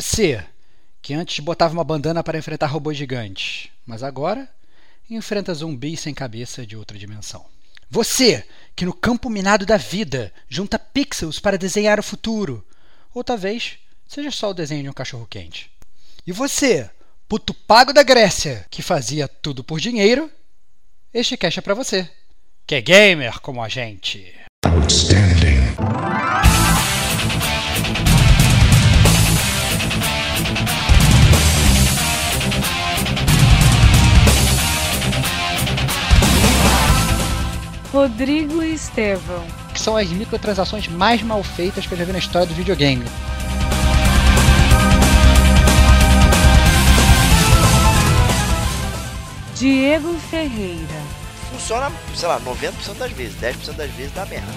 Você, 0.00 0.42
que 1.02 1.12
antes 1.12 1.40
botava 1.40 1.74
uma 1.74 1.84
bandana 1.84 2.24
para 2.24 2.38
enfrentar 2.38 2.68
robôs 2.68 2.96
gigantes, 2.96 3.68
mas 3.84 4.02
agora 4.02 4.48
enfrenta 5.10 5.52
zumbis 5.52 6.00
sem 6.00 6.14
cabeça 6.14 6.64
de 6.64 6.74
outra 6.74 6.98
dimensão. 6.98 7.44
Você, 7.90 8.42
que 8.74 8.86
no 8.86 8.94
campo 8.94 9.28
minado 9.28 9.66
da 9.66 9.76
vida 9.76 10.32
junta 10.48 10.78
pixels 10.78 11.38
para 11.38 11.58
desenhar 11.58 12.00
o 12.00 12.02
futuro, 12.02 12.66
ou 13.12 13.22
talvez 13.22 13.78
seja 14.08 14.30
só 14.30 14.50
o 14.50 14.54
desenho 14.54 14.84
de 14.84 14.88
um 14.88 14.94
cachorro 14.94 15.26
quente. 15.28 15.70
E 16.26 16.32
você, 16.32 16.88
puto 17.28 17.52
pago 17.52 17.92
da 17.92 18.02
Grécia, 18.02 18.64
que 18.70 18.80
fazia 18.80 19.28
tudo 19.28 19.62
por 19.62 19.78
dinheiro, 19.78 20.30
este 21.12 21.36
cash 21.36 21.58
é 21.58 21.60
para 21.60 21.74
você, 21.74 22.10
que 22.66 22.74
é 22.74 22.80
gamer 22.80 23.38
como 23.40 23.62
a 23.62 23.68
gente. 23.68 24.34
Outstanding. 24.64 25.59
Rodrigo 38.00 38.62
e 38.62 38.72
Estevão. 38.72 39.44
Que 39.74 39.78
são 39.78 39.94
as 39.94 40.08
microtransações 40.08 40.88
mais 40.88 41.22
mal 41.22 41.42
feitas 41.42 41.86
que 41.86 41.92
eu 41.92 41.98
já 41.98 42.04
vi 42.06 42.12
na 42.12 42.18
história 42.18 42.46
do 42.46 42.54
videogame. 42.54 43.04
Diego 49.54 50.14
Ferreira. 50.30 51.02
Funciona, 51.52 51.92
sei 52.14 52.26
lá, 52.26 52.40
90% 52.40 52.96
das 52.96 53.12
vezes, 53.12 53.38
10% 53.38 53.72
das 53.74 53.90
vezes 53.90 54.12
dá 54.14 54.24
merda. 54.24 54.48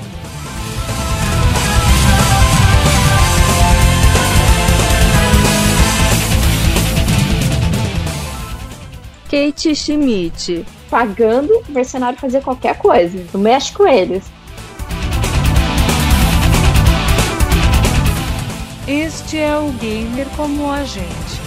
Kate 9.29 9.75
Schmidt 9.75 10.65
pagando 10.93 11.51
o 11.67 11.71
mercenário 11.71 12.19
fazer 12.19 12.43
qualquer 12.43 12.77
coisa. 12.77 13.25
Não 13.33 13.41
mexe 13.41 13.73
com 13.73 13.87
eles. 13.87 14.23
Este 18.87 19.39
é 19.39 19.57
o 19.57 19.71
gamer 19.71 20.27
como 20.37 20.69
a 20.71 20.83
gente. 20.83 21.42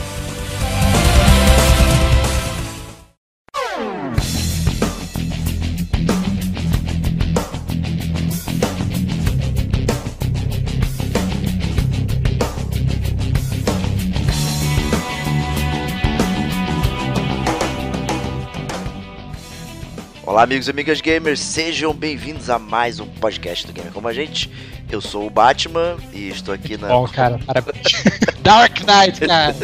Olá, 20.36 20.44
amigos 20.44 20.68
e 20.68 20.70
amigas 20.70 21.00
gamers, 21.00 21.40
sejam 21.40 21.94
bem-vindos 21.94 22.50
a 22.50 22.58
mais 22.58 23.00
um 23.00 23.06
podcast 23.06 23.66
do 23.66 23.72
Gamer 23.72 23.90
Como 23.90 24.06
a 24.06 24.12
Gente. 24.12 24.50
Eu 24.90 25.00
sou 25.00 25.26
o 25.26 25.30
Batman 25.30 25.96
e 26.12 26.28
estou 26.28 26.52
aqui 26.52 26.76
na. 26.76 26.88
Bom, 26.88 27.08
cara, 27.08 27.38
parabéns. 27.38 28.04
Dark 28.44 28.80
Knight, 28.80 29.18
cara. 29.26 29.56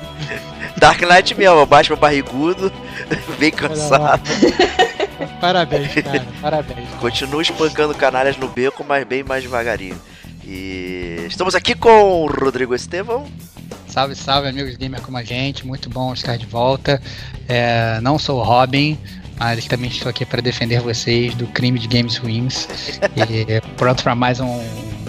Dark 0.80 1.02
Knight 1.02 1.34
mesmo, 1.34 1.56
o 1.56 1.66
Batman 1.66 1.96
barrigudo, 1.96 2.72
bem 3.38 3.50
cansado. 3.50 4.22
Parabéns, 5.38 5.92
cara, 5.92 6.26
parabéns. 6.40 6.88
Continua 6.98 7.42
espancando 7.42 7.94
canalhas 7.94 8.38
no 8.38 8.48
beco, 8.48 8.82
mas 8.82 9.06
bem 9.06 9.22
mais 9.22 9.42
devagarinho. 9.42 10.00
E 10.46 11.26
estamos 11.28 11.54
aqui 11.54 11.74
com 11.74 12.22
o 12.22 12.26
Rodrigo 12.26 12.74
Estevão. 12.74 13.26
Salve, 13.86 14.14
salve, 14.14 14.48
amigos 14.48 14.76
gamer 14.76 15.02
como 15.02 15.18
a 15.18 15.22
gente. 15.22 15.66
Muito 15.66 15.90
bom 15.90 16.14
estar 16.14 16.38
de 16.38 16.46
volta. 16.46 17.02
É, 17.46 18.00
não 18.00 18.18
sou 18.18 18.38
o 18.38 18.42
Robin, 18.42 18.96
mas 19.40 19.64
também 19.64 19.88
estou 19.88 20.10
aqui 20.10 20.26
para 20.26 20.42
defender 20.42 20.80
vocês 20.80 21.34
do 21.34 21.46
crime 21.46 21.78
de 21.78 21.88
games 21.88 22.18
ruins. 22.18 22.68
e 23.16 23.60
pronto 23.76 24.02
para 24.02 24.14
mais 24.14 24.38
um 24.38 24.62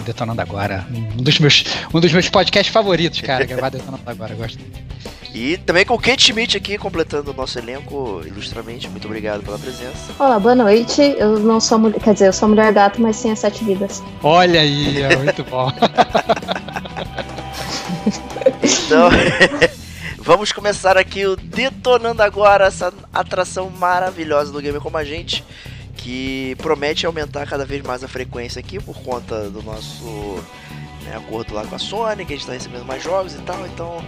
Detonando 0.04 0.40
Agora. 0.40 0.86
Um 0.90 1.22
dos 1.22 1.38
meus, 1.38 1.64
um 1.92 2.00
dos 2.00 2.10
meus 2.10 2.30
podcasts 2.30 2.72
favoritos, 2.72 3.20
cara. 3.20 3.44
Gravar 3.44 3.68
Detonando 3.68 4.02
Agora, 4.06 4.34
gosto. 4.34 4.58
E 5.34 5.58
também 5.58 5.84
com 5.84 5.94
o 5.94 5.98
Kate 5.98 6.22
Schmidt 6.22 6.56
aqui, 6.56 6.78
completando 6.78 7.30
o 7.30 7.34
nosso 7.34 7.58
elenco 7.58 8.22
ilustramente. 8.24 8.88
Muito 8.88 9.06
obrigado 9.06 9.42
pela 9.42 9.58
presença. 9.58 10.12
Olá, 10.18 10.38
boa 10.38 10.54
noite. 10.54 11.00
Eu 11.18 11.38
não 11.38 11.60
sou 11.60 11.78
mulher, 11.78 12.00
quer 12.00 12.14
dizer, 12.14 12.28
eu 12.28 12.32
sou 12.32 12.48
mulher 12.48 12.72
gato, 12.72 13.00
mas 13.00 13.16
sem 13.16 13.32
as 13.32 13.38
sete 13.38 13.62
vidas. 13.64 14.02
Olha 14.22 14.60
aí, 14.60 15.02
é 15.02 15.16
muito 15.16 15.44
bom. 15.44 15.70
então, 18.62 19.08
Vamos 20.24 20.52
começar 20.52 20.96
aqui 20.96 21.26
o 21.26 21.34
Detonando 21.34 22.22
Agora, 22.22 22.66
essa 22.66 22.94
atração 23.12 23.68
maravilhosa 23.70 24.52
do 24.52 24.60
Gamer 24.60 24.80
Como 24.80 24.96
a 24.96 25.02
Gente, 25.02 25.44
que 25.96 26.54
promete 26.58 27.04
aumentar 27.04 27.44
cada 27.44 27.64
vez 27.64 27.82
mais 27.82 28.04
a 28.04 28.08
frequência 28.08 28.60
aqui 28.60 28.78
por 28.78 29.02
conta 29.02 29.50
do 29.50 29.60
nosso 29.64 30.40
né, 31.04 31.16
acordo 31.16 31.54
lá 31.54 31.64
com 31.64 31.74
a 31.74 31.78
Sony, 31.78 32.24
que 32.24 32.32
a 32.32 32.36
gente 32.36 32.42
está 32.42 32.52
recebendo 32.52 32.84
mais 32.84 33.02
jogos 33.02 33.34
e 33.34 33.38
tal, 33.42 33.66
então 33.66 34.04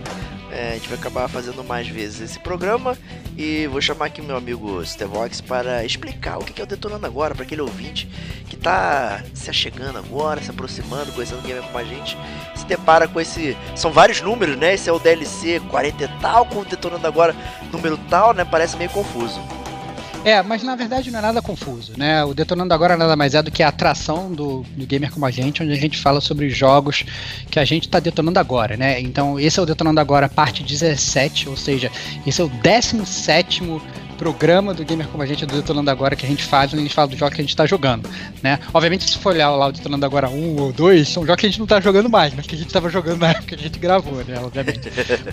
é, 0.50 0.71
a 0.71 0.75
gente 0.75 0.88
vai 0.88 0.97
acabar 0.97 1.28
fazendo 1.28 1.65
mais 1.65 1.88
vezes 1.88 2.21
esse 2.21 2.38
programa 2.38 2.97
e 3.37 3.66
vou 3.66 3.81
chamar 3.81 4.06
aqui 4.06 4.22
meu 4.22 4.37
amigo 4.37 4.84
Stevox 4.84 5.41
para 5.41 5.84
explicar 5.84 6.38
o 6.38 6.44
que 6.44 6.60
é 6.60 6.65
o 6.65 6.66
Detonando 6.66 7.05
Agora 7.06 7.34
para 7.34 7.44
aquele 7.44 7.60
ouvinte 7.60 8.09
que 8.49 8.55
está 8.55 9.22
se 9.34 9.50
achegando 9.50 9.99
agora, 9.99 10.41
se 10.41 10.50
aproximando, 10.50 11.12
conhecendo 11.12 11.41
o 11.41 11.43
gamer 11.43 11.65
com 11.65 11.78
a 11.78 11.84
gente, 11.84 12.16
se 12.55 12.65
depara 12.66 13.09
com 13.09 13.21
esse. 13.21 13.56
São 13.75 13.91
vários 13.91 14.21
números, 14.21 14.56
né? 14.56 14.75
Esse 14.75 14.88
é 14.88 14.93
o 14.93 14.99
DLC 14.99 15.61
40 15.71 16.05
e 16.05 16.09
tal, 16.21 16.47
com 16.47 16.61
o 16.61 16.65
Detonando 16.65 17.06
Agora 17.06 17.34
número 17.72 17.99
tal, 18.09 18.32
né? 18.32 18.44
Parece 18.44 18.76
meio 18.76 18.91
confuso. 18.91 19.41
É, 20.24 20.42
mas 20.42 20.62
na 20.62 20.74
verdade 20.74 21.10
não 21.10 21.18
é 21.18 21.22
nada 21.22 21.42
confuso, 21.42 21.92
né? 21.98 22.24
O 22.24 22.32
Detonando 22.32 22.72
Agora 22.72 22.96
nada 22.96 23.14
mais 23.14 23.34
é 23.34 23.42
do 23.42 23.50
que 23.50 23.62
a 23.62 23.68
atração 23.68 24.32
do, 24.32 24.64
do 24.74 24.86
Gamer 24.86 25.12
Como 25.12 25.26
a 25.26 25.30
Gente, 25.30 25.62
onde 25.62 25.72
a 25.72 25.76
gente 25.76 25.98
fala 25.98 26.20
sobre 26.20 26.48
jogos 26.48 27.04
que 27.50 27.58
a 27.58 27.64
gente 27.64 27.86
está 27.86 28.00
detonando 28.00 28.38
agora, 28.38 28.76
né? 28.76 29.00
Então 29.00 29.38
esse 29.38 29.58
é 29.58 29.62
o 29.62 29.66
Detonando 29.66 30.00
Agora 30.00 30.28
parte 30.28 30.62
17, 30.62 31.48
ou 31.48 31.56
seja, 31.56 31.92
esse 32.26 32.40
é 32.40 32.44
o 32.44 32.48
17 32.48 33.64
programa 34.14 34.72
do 34.72 34.84
Gamer 34.84 35.06
Como 35.08 35.22
a 35.22 35.26
Gente, 35.26 35.44
do 35.44 35.54
Detonando 35.54 35.91
Agora, 35.91 36.16
que 36.16 36.25
a 36.25 36.28
gente 36.28 36.44
faz, 36.44 36.72
onde 36.72 36.80
a 36.80 36.84
gente 36.84 36.94
fala 36.94 37.08
do 37.08 37.16
jogo 37.16 37.30
que 37.30 37.41
a 37.41 37.44
gente 37.44 37.50
está 37.50 37.66
jogando, 37.66 38.08
né? 38.42 38.58
Obviamente, 38.72 39.04
se 39.04 39.19
for 39.19 39.34
olhar 39.34 39.50
lá 39.50 39.66
o 39.66 39.72
Detonando 39.72 40.06
Agora 40.06 40.28
1 40.28 40.56
ou 40.60 40.72
2, 40.72 41.08
são 41.08 41.26
jogos 41.26 41.41
que 41.41 41.47
a 41.47 41.48
gente 41.48 41.58
não 41.58 41.64
está 41.64 41.80
jogando 41.80 42.08
mais, 42.08 42.34
mas 42.34 42.47
que 42.47 42.54
a 42.54 42.58
gente 42.58 42.69
estava 42.69 42.88
jogando 42.88 43.20
na 43.20 43.30
época 43.30 43.47
que 43.47 43.54
a 43.54 43.58
gente 43.58 43.78
gravou, 43.78 44.25
né? 44.25 44.38
Obviamente. 44.42 44.80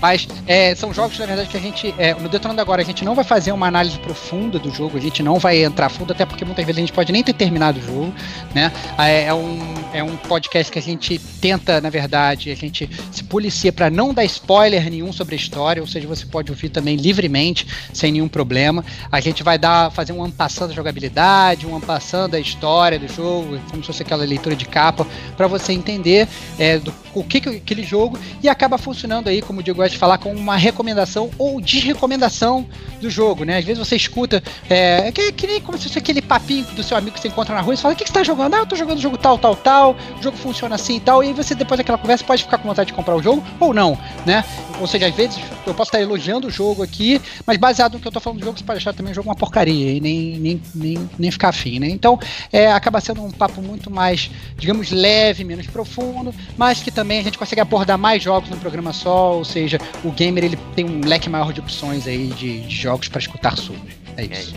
mas 0.01 0.27
é, 0.47 0.75
são 0.75 0.93
jogos, 0.93 1.17
na 1.19 1.25
verdade, 1.25 1.49
que 1.49 1.57
a 1.57 1.59
gente, 1.59 1.93
é, 1.97 2.13
no 2.13 2.27
Detonando 2.27 2.61
Agora, 2.61 2.81
a 2.81 2.85
gente 2.85 3.05
não 3.05 3.15
vai 3.15 3.23
fazer 3.23 3.51
uma 3.51 3.67
análise 3.67 3.97
profunda 3.99 4.59
do 4.59 4.71
jogo, 4.71 4.97
a 4.97 5.01
gente 5.01 5.21
não 5.21 5.39
vai 5.39 5.63
entrar 5.63 5.89
fundo, 5.89 6.13
até 6.13 6.25
porque 6.25 6.43
muitas 6.45 6.65
vezes 6.65 6.77
a 6.77 6.81
gente 6.81 6.93
pode 6.93 7.11
nem 7.11 7.23
ter 7.23 7.33
terminado 7.33 7.79
o 7.79 7.81
jogo, 7.81 8.13
né? 8.53 8.71
É, 8.97 9.25
é 9.25 9.33
um, 9.33 9.59
é 9.93 10.03
um 10.03 10.15
podcast 10.17 10.71
que 10.71 10.79
a 10.79 10.81
gente 10.81 11.19
tenta, 11.39 11.81
na 11.81 11.89
verdade, 11.89 12.51
a 12.51 12.55
gente 12.55 12.89
se 13.11 13.23
policia 13.23 13.71
para 13.71 13.89
não 13.89 14.13
dar 14.13 14.25
spoiler 14.25 14.89
nenhum 14.89 15.11
sobre 15.11 15.35
a 15.35 15.37
história, 15.37 15.81
ou 15.81 15.87
seja, 15.87 16.07
você 16.07 16.25
pode 16.25 16.51
ouvir 16.51 16.69
também 16.69 16.95
livremente, 16.95 17.67
sem 17.93 18.11
nenhum 18.11 18.27
problema 18.27 18.70
A 19.11 19.19
gente 19.19 19.43
vai 19.43 19.57
dar, 19.57 19.91
fazer 19.91 20.13
um 20.13 20.23
ampassando 20.23 20.69
da 20.69 20.75
jogabilidade, 20.75 21.65
um 21.67 21.75
ampassando 21.75 22.29
da 22.29 22.39
história 22.39 22.97
do 22.97 23.07
jogo, 23.07 23.59
como 23.69 23.83
se 23.83 23.87
fosse 23.87 24.03
aquela 24.03 24.23
leitura 24.23 24.55
de 24.55 24.65
capa, 24.65 25.05
para 25.35 25.47
você 25.47 25.73
entender 25.73 26.27
é, 26.57 26.79
do, 26.79 26.93
o 27.13 27.23
que, 27.23 27.41
que 27.41 27.49
aquele 27.49 27.83
jogo 27.83 28.17
e 28.41 28.49
acaba 28.49 28.77
funcionando 28.77 29.27
aí, 29.27 29.41
como 29.41 29.59
o 29.59 29.63
Diego 29.63 29.77
gosta 29.77 29.91
de 29.91 29.97
falar, 29.97 30.17
com 30.17 30.31
uma 30.31 30.55
recomendação 30.55 31.29
ou 31.37 31.59
desrecomendação 31.59 32.65
do 33.01 33.09
jogo, 33.09 33.43
né? 33.43 33.57
Às 33.57 33.65
vezes 33.65 33.85
você 33.85 33.95
escuta, 33.95 34.41
é, 34.69 35.11
que, 35.11 35.31
que 35.31 35.47
nem 35.47 35.61
como 35.61 35.77
se 35.77 35.85
fosse 35.85 35.97
aquele 35.97 36.21
papinho 36.21 36.65
do 36.75 36.83
seu 36.83 36.95
amigo 36.97 37.15
que 37.15 37.21
você 37.21 37.27
encontra 37.27 37.55
na 37.55 37.61
rua 37.61 37.73
e 37.73 37.77
fala, 37.77 37.93
o 37.93 37.97
que, 37.97 38.03
que 38.03 38.09
você 38.09 38.19
tá 38.19 38.23
jogando? 38.23 38.53
Ah, 38.53 38.59
eu 38.59 38.65
tô 38.65 38.75
jogando 38.75 38.99
jogo 38.99 39.17
tal, 39.17 39.37
tal, 39.37 39.55
tal, 39.55 39.95
o 40.19 40.23
jogo 40.23 40.37
funciona 40.37 40.75
assim 40.75 40.97
e 40.97 40.99
tal, 40.99 41.23
e 41.23 41.27
aí 41.27 41.33
você 41.33 41.55
depois 41.55 41.77
daquela 41.77 41.97
conversa 41.97 42.23
pode 42.23 42.43
ficar 42.43 42.57
com 42.57 42.67
vontade 42.67 42.87
de 42.87 42.93
comprar 42.93 43.15
o 43.15 43.21
jogo 43.21 43.43
ou 43.59 43.73
não, 43.73 43.97
né? 44.25 44.43
Ou 44.79 44.87
seja, 44.87 45.07
às 45.07 45.15
vezes 45.15 45.39
eu 45.65 45.73
posso 45.73 45.89
estar 45.89 46.01
elogiando 46.01 46.47
o 46.47 46.51
jogo 46.51 46.81
aqui, 46.81 47.21
mas 47.45 47.57
baseado 47.57 47.93
no 47.93 47.99
que 47.99 48.07
eu 48.07 48.11
tô 48.11 48.19
falando 48.19 48.39
do 48.39 48.45
jogo, 48.45 48.60
pode 48.63 48.77
achar 48.77 48.93
também 48.93 49.11
o 49.11 49.15
jogo 49.15 49.29
uma 49.29 49.35
porcaria 49.35 49.91
e 49.91 49.99
nem, 49.99 50.39
nem, 50.39 50.61
nem, 50.73 51.09
nem 51.17 51.31
ficar 51.31 51.49
afim, 51.49 51.79
né? 51.79 51.87
Então, 51.89 52.19
é, 52.51 52.71
acaba 52.71 53.01
sendo 53.01 53.23
um 53.23 53.31
papo 53.31 53.61
muito 53.61 53.89
mais, 53.89 54.29
digamos, 54.57 54.91
leve, 54.91 55.43
menos 55.43 55.67
profundo, 55.67 56.33
mas 56.57 56.81
que 56.81 56.91
também 56.91 57.19
a 57.19 57.23
gente 57.23 57.37
consegue 57.37 57.61
abordar 57.61 57.97
mais 57.97 58.21
jogos 58.21 58.49
no 58.49 58.57
programa 58.57 58.93
só, 58.93 59.33
ou 59.33 59.45
seja, 59.45 59.79
o 60.03 60.11
gamer 60.11 60.43
ele 60.43 60.57
tem 60.75 60.85
um 60.85 61.01
leque 61.05 61.29
maior 61.29 61.53
de 61.53 61.59
opções 61.59 62.07
aí 62.07 62.27
de, 62.27 62.61
de 62.61 62.75
jogos 62.75 63.07
para 63.07 63.19
escutar 63.19 63.57
sobre. 63.57 64.01
É 64.17 64.25
isso. 64.25 64.55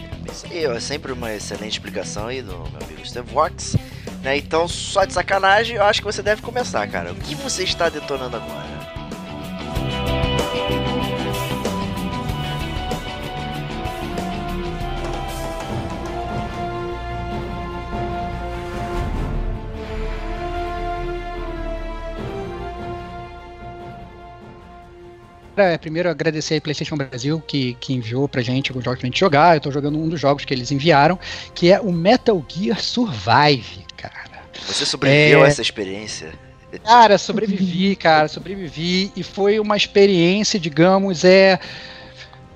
É, 0.50 0.65
é, 0.65 0.81
sempre 0.81 1.12
uma 1.12 1.33
excelente 1.33 1.73
explicação 1.73 2.27
aí 2.27 2.43
do 2.43 2.53
meu 2.53 2.83
amigo 2.83 3.07
Steve 3.07 3.31
Vox. 3.33 3.77
Né? 4.23 4.39
Então, 4.39 4.67
só 4.67 5.05
de 5.05 5.12
sacanagem, 5.12 5.77
eu 5.77 5.85
acho 5.85 6.00
que 6.00 6.07
você 6.07 6.23
deve 6.23 6.43
começar, 6.43 6.87
cara. 6.89 7.12
O 7.12 7.17
que 7.17 7.35
você 7.35 7.62
está 7.62 7.89
detonando 7.89 8.37
agora? 8.37 8.63
É, 25.56 25.79
primeiro 25.79 26.09
agradecer 26.09 26.56
a 26.56 26.61
PlayStation 26.61 26.97
Brasil 26.97 27.43
que, 27.47 27.75
que 27.81 27.93
enviou 27.93 28.29
pra 28.29 28.43
gente 28.43 28.71
alguns 28.71 28.85
jogos 28.85 29.01
pra 29.01 29.06
gente 29.06 29.21
jogar. 29.21 29.56
Eu 29.56 29.61
tô 29.61 29.71
jogando 29.71 29.99
um 29.99 30.09
dos 30.09 30.21
jogos 30.21 30.45
que 30.45 30.53
eles 30.53 30.71
enviaram, 30.71 31.19
que 31.55 31.71
é 31.73 31.81
o 31.81 31.93
Metal 31.93 32.45
Gear 32.49 32.81
Survive, 32.81 33.85
cara. 33.97 34.25
Você 34.67 34.85
sobreviveu 34.87 35.41
é... 35.41 35.45
a 35.45 35.49
essa 35.49 35.62
experiência? 35.62 36.33
Cara, 36.85 37.19
sobrevivi, 37.19 37.95
cara, 37.95 38.27
sobrevivi 38.27 39.12
e 39.15 39.23
foi 39.23 39.61
uma 39.61 39.77
experiência, 39.77 40.59
digamos, 40.59 41.25
é 41.25 41.59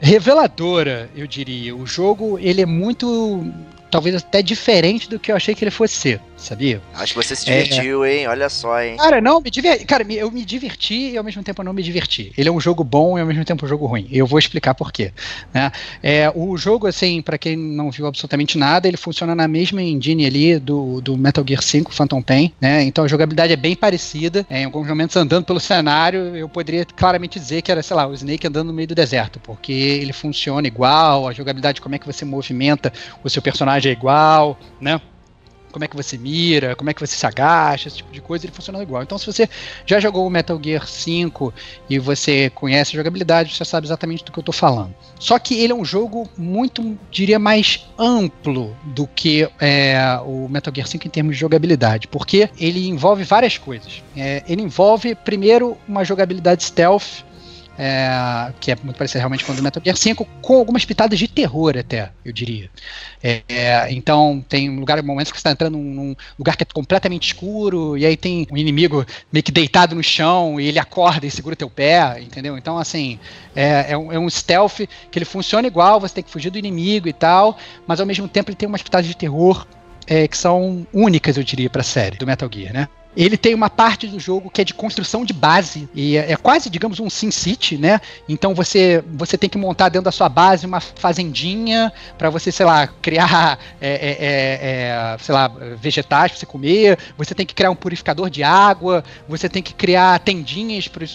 reveladora, 0.01 1.09
eu 1.15 1.27
diria. 1.27 1.75
O 1.75 1.87
jogo, 1.87 2.39
ele 2.39 2.61
é 2.61 2.67
muito 2.67 3.44
talvez 3.91 4.17
até 4.17 4.43
diferente 4.43 5.09
do 5.09 5.19
que 5.19 5.31
eu 5.31 5.37
achei 5.37 5.55
que 5.55 5.65
ele 5.65 5.71
fosse 5.71 5.94
ser 5.94 6.21
sabia? 6.38 6.81
Acho 6.94 7.14
que 7.14 7.23
você 7.23 7.37
se 7.37 7.44
divertiu, 7.44 8.05
é... 8.05 8.14
hein? 8.14 8.29
Olha 8.29 8.49
só, 8.49 8.81
hein? 8.81 8.96
Cara, 8.96 9.20
não, 9.20 9.40
me 9.40 9.50
diverti. 9.50 9.85
Cara, 9.85 10.05
eu 10.12 10.31
me 10.31 10.44
diverti 10.44 11.11
e 11.11 11.17
ao 11.17 11.25
mesmo 11.25 11.43
tempo 11.43 11.61
eu 11.61 11.64
não 11.64 11.73
me 11.73 11.82
diverti. 11.82 12.32
Ele 12.37 12.49
é 12.49 12.52
um 12.52 12.61
jogo 12.61 12.85
bom 12.85 13.19
e 13.19 13.20
ao 13.20 13.26
mesmo 13.26 13.44
tempo 13.44 13.64
um 13.64 13.69
jogo 13.69 13.87
ruim. 13.87 14.08
Eu 14.11 14.26
vou 14.26 14.38
explicar 14.38 14.75
por 14.75 14.93
quê. 14.93 15.12
Né? 15.52 15.70
É, 16.02 16.32
o 16.35 16.56
jogo, 16.56 16.87
assim, 16.87 17.20
para 17.20 17.37
quem 17.37 17.56
não 17.56 17.90
viu 17.90 18.06
absolutamente 18.06 18.56
nada, 18.56 18.87
ele 18.88 18.96
funciona 18.96 19.35
na 19.35 19.49
mesma 19.49 19.82
engine 19.82 20.26
ali 20.26 20.58
do, 20.58 21.00
do 21.00 21.17
Metal 21.17 21.44
Gear 21.46 21.62
5 21.62 21.93
Phantom 21.93 22.23
Pain, 22.23 22.52
né? 22.61 22.82
Então 22.82 23.05
a 23.05 23.08
jogabilidade 23.08 23.52
é 23.52 23.56
bem 23.56 23.75
parecida. 23.75 24.46
É, 24.49 24.62
em 24.62 24.64
alguns 24.64 24.87
momentos 24.87 25.17
andando 25.17 25.44
pelo 25.44 25.61
cenário, 25.61 26.37
eu 26.37 26.49
poderia 26.49 26.84
claramente 26.84 27.38
dizer 27.38 27.62
que 27.62 27.70
era, 27.70 27.82
sei 27.82 27.96
lá, 27.96 28.06
o 28.06 28.14
Snake 28.14 28.46
andando 28.46 28.69
no 28.69 28.73
meio 28.73 28.88
do 28.88 28.94
deserto, 28.94 29.41
porque 29.41 29.73
ele 29.73 30.12
funciona 30.12 30.67
igual, 30.67 31.29
a 31.29 31.32
jogabilidade, 31.32 31.81
como 31.81 31.94
é 31.94 31.99
que 31.99 32.06
você 32.06 32.25
movimenta 32.25 32.93
o 33.23 33.31
seu 33.31 33.43
personagem 33.43 33.91
é 33.91 33.93
igual, 33.93 34.58
né? 34.81 35.00
Como 35.79 35.85
é 35.85 35.89
que 35.89 35.97
você 35.97 36.19
mira, 36.19 36.75
como 36.75 36.91
é 36.91 36.95
que 36.95 37.01
você 37.01 37.15
se 37.15 37.25
agacha, 37.25 37.87
esse 37.87 37.99
tipo 37.99 38.11
de 38.11 38.21
coisa, 38.21 38.45
ele 38.45 38.53
funciona 38.53 38.83
igual. 38.83 39.03
Então, 39.03 39.17
se 39.17 39.25
você 39.25 39.49
já 39.87 40.01
jogou 40.01 40.27
o 40.27 40.31
Metal 40.31 40.61
Gear 40.61 40.87
5 40.87 41.55
e 41.89 42.01
você 42.01 42.51
conhece 42.51 42.97
a 42.97 42.99
jogabilidade, 42.99 43.55
você 43.55 43.65
sabe 43.65 43.87
exatamente 43.87 44.25
do 44.25 44.33
que 44.33 44.39
eu 44.39 44.43
estou 44.43 44.53
falando. 44.53 44.93
Só 45.21 45.39
que 45.39 45.55
ele 45.61 45.73
é 45.73 45.77
um 45.77 45.85
jogo 45.85 46.29
muito, 46.37 46.99
diria, 47.13 47.39
mais 47.39 47.89
amplo 47.97 48.77
do 48.87 49.07
que 49.07 49.49
é, 49.61 50.19
o 50.27 50.49
Metal 50.49 50.75
Gear 50.75 50.89
5 50.89 51.07
em 51.07 51.11
termos 51.11 51.37
de 51.37 51.41
jogabilidade, 51.41 52.09
porque 52.09 52.51
ele 52.59 52.89
envolve 52.89 53.23
várias 53.23 53.57
coisas. 53.57 54.03
É, 54.17 54.43
ele 54.49 54.63
envolve, 54.63 55.15
primeiro, 55.15 55.79
uma 55.87 56.05
jogabilidade 56.05 56.65
stealth, 56.65 57.23
é, 57.79 58.53
que 58.59 58.73
é 58.73 58.77
muito 58.83 58.97
parecido 58.97 59.21
realmente 59.21 59.45
com 59.45 59.53
o 59.53 59.55
do 59.55 59.63
Metal 59.63 59.81
Gear 59.83 59.97
5, 59.97 60.27
com 60.43 60.57
algumas 60.57 60.85
pitadas 60.85 61.17
de 61.17 61.29
terror 61.29 61.79
até, 61.79 62.11
eu 62.25 62.33
diria. 62.33 62.69
É, 63.23 63.43
é, 63.49 63.93
então 63.93 64.45
tem 64.49 64.69
lugar, 64.77 65.01
momentos 65.03 65.31
que 65.31 65.39
você 65.39 65.41
está 65.41 65.53
entrando 65.53 65.79
num, 65.79 65.95
num, 65.95 66.17
lugar 66.37 66.57
que 66.57 66.65
é 66.65 66.67
completamente 66.67 67.29
escuro, 67.29 67.97
e 67.97 68.05
aí 68.05 68.17
tem 68.17 68.49
um 68.51 68.57
inimigo 68.57 69.07
meio 69.33 69.45
que 69.45 69.53
deitado 69.53 69.95
no 69.95 70.03
chão, 70.03 70.61
e 70.61 70.67
ele 70.67 70.79
acorda 70.79 71.25
e 71.25 71.31
segura 71.31 71.55
teu 71.55 71.71
pé, 71.71 72.21
entendeu? 72.21 72.59
Então, 72.59 72.77
assim, 72.77 73.19
é, 73.55 73.93
é, 73.93 73.97
um, 73.97 74.13
é 74.13 74.19
um 74.19 74.29
stealth 74.29 74.81
que 75.11 75.19
ele 75.19 75.25
funciona 75.25 75.69
igual, 75.69 76.01
você 76.01 76.17
tem 76.17 76.25
que 76.25 76.31
fugir 76.31 76.51
do 76.51 76.59
inimigo 76.59 77.09
e 77.09 77.13
tal, 77.13 77.57
mas 77.87 78.01
ao 78.01 78.07
mesmo 78.07 78.27
tempo 78.27 78.51
ele 78.51 78.57
tem 78.57 78.69
umas 78.69 78.83
pitadas 78.83 79.07
de 79.07 79.17
terror 79.17 79.65
é, 80.09 80.27
que 80.27 80.37
são 80.37 80.85
únicas, 80.93 81.37
eu 81.37 81.45
diria, 81.45 81.71
para 81.71 81.83
a 81.83 81.85
série 81.85 82.17
do 82.17 82.27
Metal 82.27 82.49
Gear, 82.53 82.73
né? 82.73 82.89
Ele 83.16 83.37
tem 83.37 83.55
uma 83.55 83.70
parte 83.70 84.06
do 84.06 84.19
jogo 84.20 84.50
que 84.50 84.60
é 84.60 84.64
de 84.64 84.75
construção 84.75 85.25
de 85.25 85.32
base 85.32 85.88
e 85.94 86.16
é, 86.16 86.32
é 86.32 86.37
quase, 86.37 86.70
digamos, 86.70 87.00
um 87.00 87.10
Sim 87.10 87.31
City, 87.31 87.76
né? 87.76 88.00
Então 88.28 88.55
você 88.55 89.02
você 89.14 89.37
tem 89.37 89.49
que 89.50 89.58
montar 89.58 89.88
dentro 89.88 90.05
da 90.05 90.12
sua 90.12 90.28
base 90.28 90.66
uma 90.66 90.81
fazendinha 90.81 91.93
para 92.16 92.31
você, 92.31 92.52
sei 92.52 92.66
lá, 92.66 92.87
criar, 92.87 93.58
é, 93.81 93.88
é, 93.88 94.10
é, 94.10 95.14
é 95.14 95.16
sei 95.19 95.34
lá, 95.34 95.49
vegetais 95.76 96.32
para 96.32 96.38
você 96.38 96.46
comer. 96.46 96.99
Você 97.16 97.34
tem 97.34 97.44
que 97.44 97.55
criar 97.55 97.70
um 97.70 97.76
purificador 97.76 98.31
de 98.31 98.43
água. 98.43 99.02
Você 99.28 99.49
tem 99.49 99.62
que 99.62 99.75
criar 99.75 100.19
tendinhas 100.20 100.87
para 100.87 101.05
o 101.05 101.08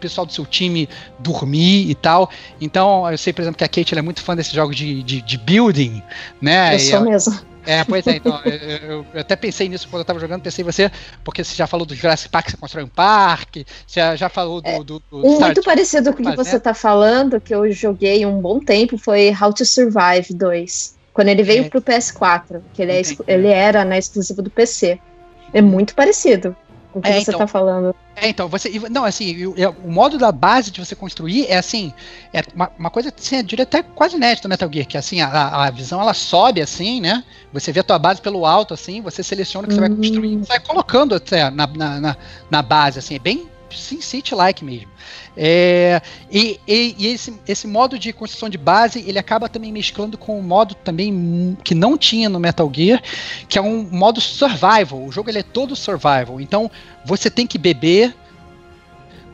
pessoal 0.00 0.26
do 0.26 0.32
seu 0.32 0.44
time 0.44 0.88
dormir 1.18 1.88
e 1.88 1.94
tal. 1.94 2.30
Então 2.60 3.10
eu 3.10 3.18
sei, 3.18 3.32
por 3.32 3.42
exemplo, 3.42 3.58
que 3.58 3.64
a 3.64 3.68
Kate 3.68 3.96
é 3.96 4.02
muito 4.02 4.22
fã 4.22 4.36
desses 4.36 4.52
jogos 4.52 4.76
de, 4.76 5.02
de, 5.02 5.22
de 5.22 5.38
building, 5.38 6.02
né? 6.40 6.74
Eu 6.74 6.78
sou 6.78 7.00
mesmo. 7.00 7.38
É, 7.66 7.84
pois 7.84 8.06
é, 8.06 8.16
então, 8.16 8.40
eu, 8.44 9.04
eu, 9.12 9.20
até 9.20 9.36
pensei 9.36 9.68
nisso 9.68 9.88
quando 9.88 10.00
eu 10.00 10.04
tava 10.04 10.18
jogando, 10.18 10.42
pensei 10.42 10.62
em 10.62 10.66
você, 10.66 10.90
porque 11.22 11.44
você 11.44 11.54
já 11.54 11.66
falou 11.66 11.84
do 11.84 11.94
Jurassic 11.94 12.30
Park, 12.30 12.50
você 12.50 12.56
constrói 12.56 12.84
um 12.84 12.88
parque, 12.88 13.66
você 13.86 14.16
já 14.16 14.28
falou 14.28 14.60
do. 14.60 14.68
É, 14.68 14.78
do, 14.78 14.84
do 14.84 15.26
um 15.26 15.38
muito 15.40 15.62
parecido 15.62 16.12
com 16.12 16.22
o 16.22 16.30
que 16.30 16.36
você 16.36 16.58
tá 16.58 16.72
falando, 16.72 17.40
que 17.40 17.54
eu 17.54 17.70
joguei 17.72 18.24
um 18.24 18.40
bom 18.40 18.60
tempo, 18.60 18.96
foi 18.96 19.34
How 19.38 19.52
to 19.52 19.64
Survive 19.64 20.32
2. 20.32 20.96
Quando 21.12 21.28
ele 21.28 21.42
veio 21.42 21.64
é. 21.64 21.68
pro 21.68 21.82
PS4, 21.82 22.60
que 22.72 22.82
ele, 22.82 22.92
é, 22.92 23.02
ele 23.26 23.48
era 23.48 23.80
na 23.80 23.90
né, 23.90 23.98
exclusiva 23.98 24.40
do 24.40 24.50
PC. 24.50 24.98
É 25.52 25.60
muito 25.60 25.94
parecido 25.94 26.54
o 26.92 27.00
que 27.00 27.08
é, 27.08 27.20
você 27.20 27.30
então, 27.30 27.40
tá 27.40 27.46
falando. 27.46 27.94
É, 28.16 28.28
então, 28.28 28.48
você. 28.48 28.70
Não, 28.90 29.04
assim, 29.04 29.44
o, 29.44 29.54
o, 29.84 29.90
modo 29.90 30.16
da 30.16 30.32
base 30.32 30.70
de 30.70 30.84
você 30.84 30.94
construir 30.94 31.46
é 31.46 31.56
assim. 31.56 31.92
É 32.32 32.42
uma, 32.54 32.70
uma 32.78 32.90
coisa, 32.90 33.12
assim, 33.16 33.36
eu 33.36 33.42
diria 33.42 33.64
até 33.64 33.82
quase 33.82 34.16
inédita 34.16 34.48
do 34.48 34.50
Metal 34.50 34.70
Gear, 34.72 34.86
que 34.86 34.96
assim, 34.96 35.20
a, 35.20 35.64
a 35.64 35.70
visão 35.70 36.00
ela 36.00 36.14
sobe 36.14 36.62
assim, 36.62 37.00
né? 37.00 37.22
Você 37.52 37.72
vê 37.72 37.80
a 37.80 37.84
tua 37.84 37.98
base 37.98 38.20
pelo 38.20 38.46
alto, 38.46 38.72
assim, 38.72 39.00
você 39.02 39.22
seleciona 39.22 39.66
o 39.66 39.70
que 39.70 39.76
uhum. 39.76 39.82
você 39.82 39.88
vai 39.88 39.96
construir, 39.96 40.36
você 40.38 40.48
vai 40.48 40.60
colocando 40.60 41.14
até 41.14 41.50
na, 41.50 41.66
na, 41.66 42.00
na, 42.00 42.16
na 42.50 42.62
base, 42.62 42.98
assim, 42.98 43.14
é 43.16 43.18
bem 43.18 43.48
Sim 43.70 44.00
City-like 44.00 44.64
mesmo. 44.64 44.88
É, 45.36 46.00
e, 46.30 46.58
e, 46.66 46.94
e 46.98 47.06
esse, 47.08 47.34
esse 47.46 47.66
modo 47.66 47.98
de 47.98 48.12
construção 48.12 48.48
de 48.48 48.58
base 48.58 49.04
ele 49.06 49.18
acaba 49.18 49.48
também 49.48 49.70
mesclando 49.72 50.18
com 50.18 50.38
um 50.38 50.42
modo 50.42 50.74
também 50.74 51.56
que 51.62 51.74
não 51.74 51.96
tinha 51.96 52.28
no 52.28 52.40
Metal 52.40 52.70
Gear, 52.74 53.02
que 53.48 53.58
é 53.58 53.62
um 53.62 53.82
modo 53.84 54.20
survival. 54.20 55.04
O 55.04 55.12
jogo 55.12 55.30
ele 55.30 55.38
é 55.38 55.42
todo 55.42 55.76
survival. 55.76 56.40
Então 56.40 56.70
você 57.04 57.30
tem 57.30 57.46
que 57.46 57.58
beber, 57.58 58.14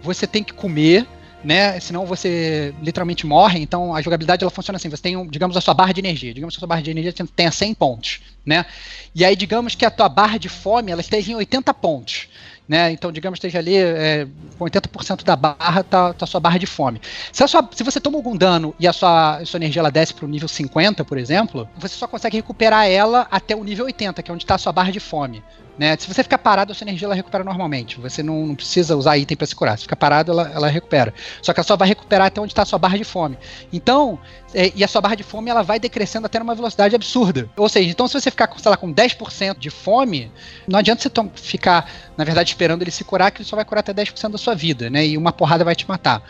você 0.02 0.26
tem 0.26 0.44
que 0.44 0.52
comer, 0.52 1.06
né? 1.44 1.78
Senão 1.78 2.06
você 2.06 2.74
literalmente 2.82 3.26
morre. 3.26 3.60
Então 3.60 3.94
a 3.94 4.02
jogabilidade 4.02 4.42
ela 4.42 4.50
funciona 4.50 4.76
assim: 4.76 4.88
você 4.88 5.02
tem, 5.02 5.28
digamos, 5.28 5.56
a 5.56 5.60
sua 5.60 5.74
barra 5.74 5.92
de 5.92 6.00
energia. 6.00 6.34
Digamos 6.34 6.54
que 6.54 6.58
a 6.58 6.60
sua 6.60 6.68
barra 6.68 6.82
de 6.82 6.90
energia 6.90 7.12
tenha 7.36 7.50
100 7.50 7.74
pontos, 7.74 8.20
né? 8.44 8.66
E 9.14 9.24
aí, 9.24 9.36
digamos 9.36 9.74
que 9.74 9.84
a 9.84 9.90
tua 9.90 10.08
barra 10.08 10.38
de 10.38 10.48
fome 10.48 10.90
ela 10.90 11.00
esteja 11.00 11.32
em 11.32 11.34
80 11.36 11.72
pontos 11.74 12.28
né? 12.68 12.90
Então, 12.92 13.12
digamos, 13.12 13.36
esteja 13.36 13.58
ali 13.58 13.76
é, 13.76 14.26
com 14.58 14.64
80% 14.64 15.22
da 15.22 15.36
barra, 15.36 15.82
tá, 15.82 16.12
tá 16.12 16.24
a 16.24 16.26
sua 16.26 16.40
barra 16.40 16.58
de 16.58 16.66
fome. 16.66 17.00
Se, 17.32 17.46
sua, 17.46 17.68
se 17.72 17.82
você 17.82 18.00
toma 18.00 18.16
algum 18.16 18.36
dano 18.36 18.74
e 18.78 18.88
a 18.88 18.92
sua, 18.92 19.36
a 19.36 19.46
sua 19.46 19.58
energia 19.58 19.80
ela 19.80 19.90
desce 19.90 20.14
para 20.14 20.24
o 20.24 20.28
nível 20.28 20.48
50, 20.48 21.04
por 21.04 21.18
exemplo, 21.18 21.68
você 21.76 21.94
só 21.94 22.06
consegue 22.06 22.36
recuperar 22.36 22.86
ela 22.88 23.26
até 23.30 23.54
o 23.54 23.62
nível 23.62 23.84
80, 23.84 24.22
que 24.22 24.30
é 24.30 24.34
onde 24.34 24.44
está 24.44 24.54
a 24.54 24.58
sua 24.58 24.72
barra 24.72 24.90
de 24.90 25.00
fome. 25.00 25.42
Né? 25.78 25.96
Se 25.98 26.06
você 26.06 26.22
ficar 26.22 26.38
parado, 26.38 26.70
a 26.70 26.74
sua 26.74 26.84
energia 26.84 27.06
ela 27.06 27.14
recupera 27.14 27.42
normalmente. 27.42 28.00
Você 28.00 28.22
não, 28.22 28.46
não 28.46 28.54
precisa 28.54 28.96
usar 28.96 29.18
item 29.18 29.36
para 29.36 29.46
se 29.46 29.56
curar. 29.56 29.76
Se 29.76 29.82
ficar 29.82 29.96
parado, 29.96 30.30
ela, 30.30 30.50
ela 30.54 30.68
recupera. 30.68 31.12
Só 31.42 31.52
que 31.52 31.58
ela 31.58 31.66
só 31.66 31.76
vai 31.76 31.88
recuperar 31.88 32.28
até 32.28 32.40
onde 32.40 32.52
está 32.52 32.62
a 32.62 32.64
sua 32.66 32.78
barra 32.78 32.96
de 32.96 33.04
fome. 33.04 33.36
Então, 33.72 34.18
é, 34.54 34.72
e 34.74 34.84
a 34.84 34.88
sua 34.88 35.00
barra 35.00 35.16
de 35.16 35.24
fome 35.24 35.50
ela 35.50 35.62
vai 35.62 35.80
decrescendo 35.80 36.26
até 36.26 36.38
numa 36.38 36.54
velocidade 36.54 36.94
absurda. 36.94 37.50
Ou 37.56 37.68
seja, 37.68 37.90
então 37.90 38.06
se 38.06 38.14
você 38.14 38.30
ficar, 38.30 38.48
sei 38.56 38.70
lá, 38.70 38.76
com 38.76 38.92
10% 38.92 39.58
de 39.58 39.70
fome, 39.70 40.30
não 40.66 40.78
adianta 40.78 41.02
você 41.02 41.30
ficar, 41.34 41.90
na 42.16 42.24
verdade, 42.24 42.50
esperando 42.50 42.82
ele 42.82 42.92
se 42.92 43.02
curar, 43.02 43.32
que 43.32 43.42
ele 43.42 43.48
só 43.48 43.56
vai 43.56 43.64
curar 43.64 43.80
até 43.80 43.92
10% 43.92 44.30
da 44.30 44.38
sua 44.38 44.54
vida, 44.54 44.88
né? 44.88 45.06
E 45.06 45.18
uma 45.18 45.32
porrada 45.32 45.64
vai 45.64 45.74
te 45.74 45.88
matar. 45.88 46.22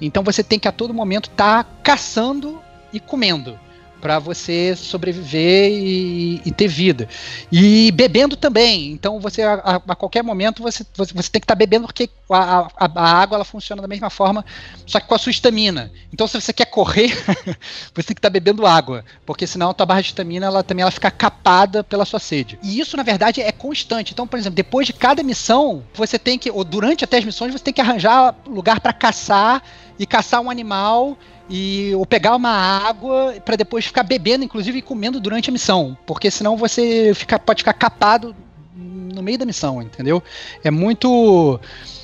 Então 0.00 0.22
você 0.22 0.42
tem 0.42 0.58
que 0.58 0.66
a 0.66 0.72
todo 0.72 0.92
momento 0.92 1.28
estar 1.30 1.64
tá 1.64 1.70
caçando 1.82 2.60
e 2.92 2.98
comendo 2.98 3.58
para 4.00 4.18
você 4.18 4.74
sobreviver 4.76 5.70
e, 5.70 6.40
e, 6.44 6.52
ter 6.52 6.68
vida. 6.68 7.08
E 7.50 7.90
bebendo 7.92 8.36
também. 8.36 8.92
Então 8.92 9.20
você 9.20 9.42
a, 9.42 9.82
a 9.86 9.96
qualquer 9.96 10.22
momento 10.22 10.62
você, 10.62 10.84
você, 10.94 11.12
você 11.12 11.30
tem 11.30 11.40
que 11.40 11.44
estar 11.44 11.54
tá 11.54 11.58
bebendo 11.58 11.86
porque 11.86 12.08
a, 12.30 12.68
a, 12.76 12.90
a, 12.94 13.12
água 13.20 13.36
ela 13.36 13.44
funciona 13.44 13.82
da 13.82 13.88
mesma 13.88 14.10
forma, 14.10 14.44
só 14.86 15.00
que 15.00 15.06
com 15.06 15.14
a 15.14 15.18
sua 15.18 15.30
estamina. 15.30 15.90
Então 16.12 16.26
se 16.26 16.40
você 16.40 16.52
quer 16.52 16.66
correr, 16.66 17.08
você 17.94 18.02
tem 18.08 18.14
que 18.14 18.18
estar 18.18 18.22
tá 18.22 18.30
bebendo 18.30 18.66
água, 18.66 19.04
porque 19.26 19.46
senão 19.46 19.70
a 19.70 19.74
tua 19.74 19.86
barra 19.86 20.00
de 20.00 20.08
estamina 20.08 20.46
ela 20.46 20.62
também 20.62 20.82
ela 20.82 20.90
fica 20.90 21.10
capada 21.10 21.82
pela 21.82 22.04
sua 22.04 22.20
sede. 22.20 22.58
E 22.62 22.80
isso 22.80 22.96
na 22.96 23.02
verdade 23.02 23.40
é 23.40 23.52
constante. 23.52 24.12
Então, 24.12 24.26
por 24.26 24.38
exemplo, 24.38 24.56
depois 24.56 24.86
de 24.86 24.92
cada 24.92 25.22
missão, 25.22 25.82
você 25.94 26.18
tem 26.18 26.38
que 26.38 26.50
ou 26.50 26.64
durante 26.64 27.04
até 27.04 27.18
as 27.18 27.24
missões 27.24 27.52
você 27.52 27.64
tem 27.64 27.74
que 27.74 27.80
arranjar 27.80 28.34
lugar 28.46 28.80
para 28.80 28.92
caçar 28.92 29.62
e 29.98 30.06
caçar 30.06 30.40
um 30.40 30.50
animal 30.50 31.18
e 31.48 31.94
ou 31.94 32.04
pegar 32.04 32.36
uma 32.36 32.50
água 32.50 33.34
para 33.44 33.56
depois 33.56 33.86
ficar 33.86 34.02
bebendo, 34.02 34.44
inclusive 34.44 34.78
e 34.78 34.82
comendo 34.82 35.20
durante 35.20 35.50
a 35.50 35.52
missão, 35.52 35.96
porque 36.06 36.30
senão 36.30 36.56
você 36.56 37.12
fica, 37.14 37.38
pode 37.38 37.62
ficar 37.62 37.72
capado 37.72 38.34
no 38.74 39.22
meio 39.22 39.38
da 39.38 39.46
missão, 39.46 39.82
entendeu? 39.82 40.22
É 40.62 40.70
muito 40.70 41.58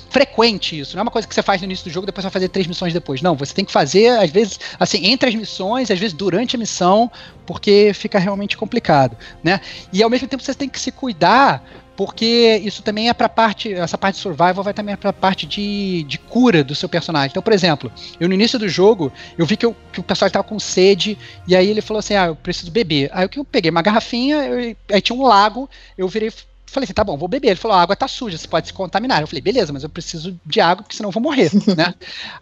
frequente 0.09 0.79
isso. 0.79 0.95
Não 0.95 1.01
é 1.01 1.03
uma 1.03 1.11
coisa 1.11 1.27
que 1.27 1.35
você 1.35 1.43
faz 1.43 1.59
no 1.59 1.65
início 1.65 1.83
do 1.83 1.91
jogo 1.91 2.05
depois 2.05 2.23
vai 2.23 2.31
fazer 2.31 2.47
três 2.47 2.67
missões 2.67 2.93
depois. 2.93 3.21
Não, 3.21 3.35
você 3.35 3.53
tem 3.53 3.65
que 3.65 3.71
fazer, 3.71 4.17
às 4.17 4.29
vezes, 4.29 4.59
assim, 4.79 5.07
entre 5.07 5.27
as 5.27 5.35
missões, 5.35 5.91
às 5.91 5.99
vezes 5.99 6.13
durante 6.13 6.55
a 6.55 6.59
missão, 6.59 7.11
porque 7.45 7.91
fica 7.93 8.17
realmente 8.17 8.55
complicado, 8.55 9.17
né? 9.43 9.59
E 9.91 10.01
ao 10.01 10.09
mesmo 10.09 10.27
tempo 10.27 10.41
você 10.41 10.53
tem 10.53 10.69
que 10.69 10.79
se 10.79 10.89
cuidar 10.89 11.61
porque 11.95 12.61
isso 12.63 12.83
também 12.83 13.09
é 13.09 13.13
para 13.13 13.29
parte, 13.29 13.73
essa 13.73 13.97
parte 13.97 14.15
de 14.15 14.21
survival 14.21 14.63
vai 14.63 14.73
também 14.73 14.95
para 14.95 15.13
parte 15.13 15.45
de, 15.45 16.03
de 16.03 16.17
cura 16.17 16.63
do 16.63 16.75
seu 16.75 16.89
personagem. 16.89 17.29
Então, 17.31 17.41
por 17.41 17.53
exemplo, 17.53 17.91
eu 18.19 18.27
no 18.27 18.33
início 18.33 18.59
do 18.59 18.67
jogo, 18.67 19.11
eu 19.37 19.45
vi 19.45 19.55
que, 19.55 19.65
eu, 19.65 19.75
que 19.91 19.99
o 19.99 20.03
personagem 20.03 20.31
estava 20.31 20.47
com 20.47 20.59
sede, 20.59 21.17
e 21.47 21.55
aí 21.55 21.69
ele 21.69 21.81
falou 21.81 21.99
assim: 21.99 22.15
Ah, 22.15 22.27
eu 22.27 22.35
preciso 22.35 22.71
beber. 22.71 23.09
Aí 23.13 23.27
eu 23.35 23.45
peguei 23.45 23.71
uma 23.71 23.81
garrafinha, 23.81 24.43
eu, 24.43 24.75
aí 24.91 25.01
tinha 25.01 25.17
um 25.17 25.25
lago, 25.25 25.69
eu 25.97 26.07
virei 26.07 26.31
falei 26.75 26.85
assim, 26.85 26.93
tá 26.93 27.03
bom, 27.03 27.17
vou 27.17 27.27
beber. 27.27 27.49
Ele 27.49 27.55
falou, 27.55 27.77
a 27.77 27.81
água 27.81 27.95
tá 27.95 28.07
suja, 28.07 28.37
você 28.37 28.47
pode 28.47 28.67
se 28.67 28.73
contaminar. 28.73 29.21
Eu 29.21 29.27
falei, 29.27 29.41
beleza, 29.41 29.73
mas 29.73 29.83
eu 29.83 29.89
preciso 29.89 30.39
de 30.45 30.61
água, 30.61 30.83
porque 30.83 30.95
senão 30.95 31.09
eu 31.09 31.13
vou 31.13 31.23
morrer, 31.23 31.49
né? 31.75 31.93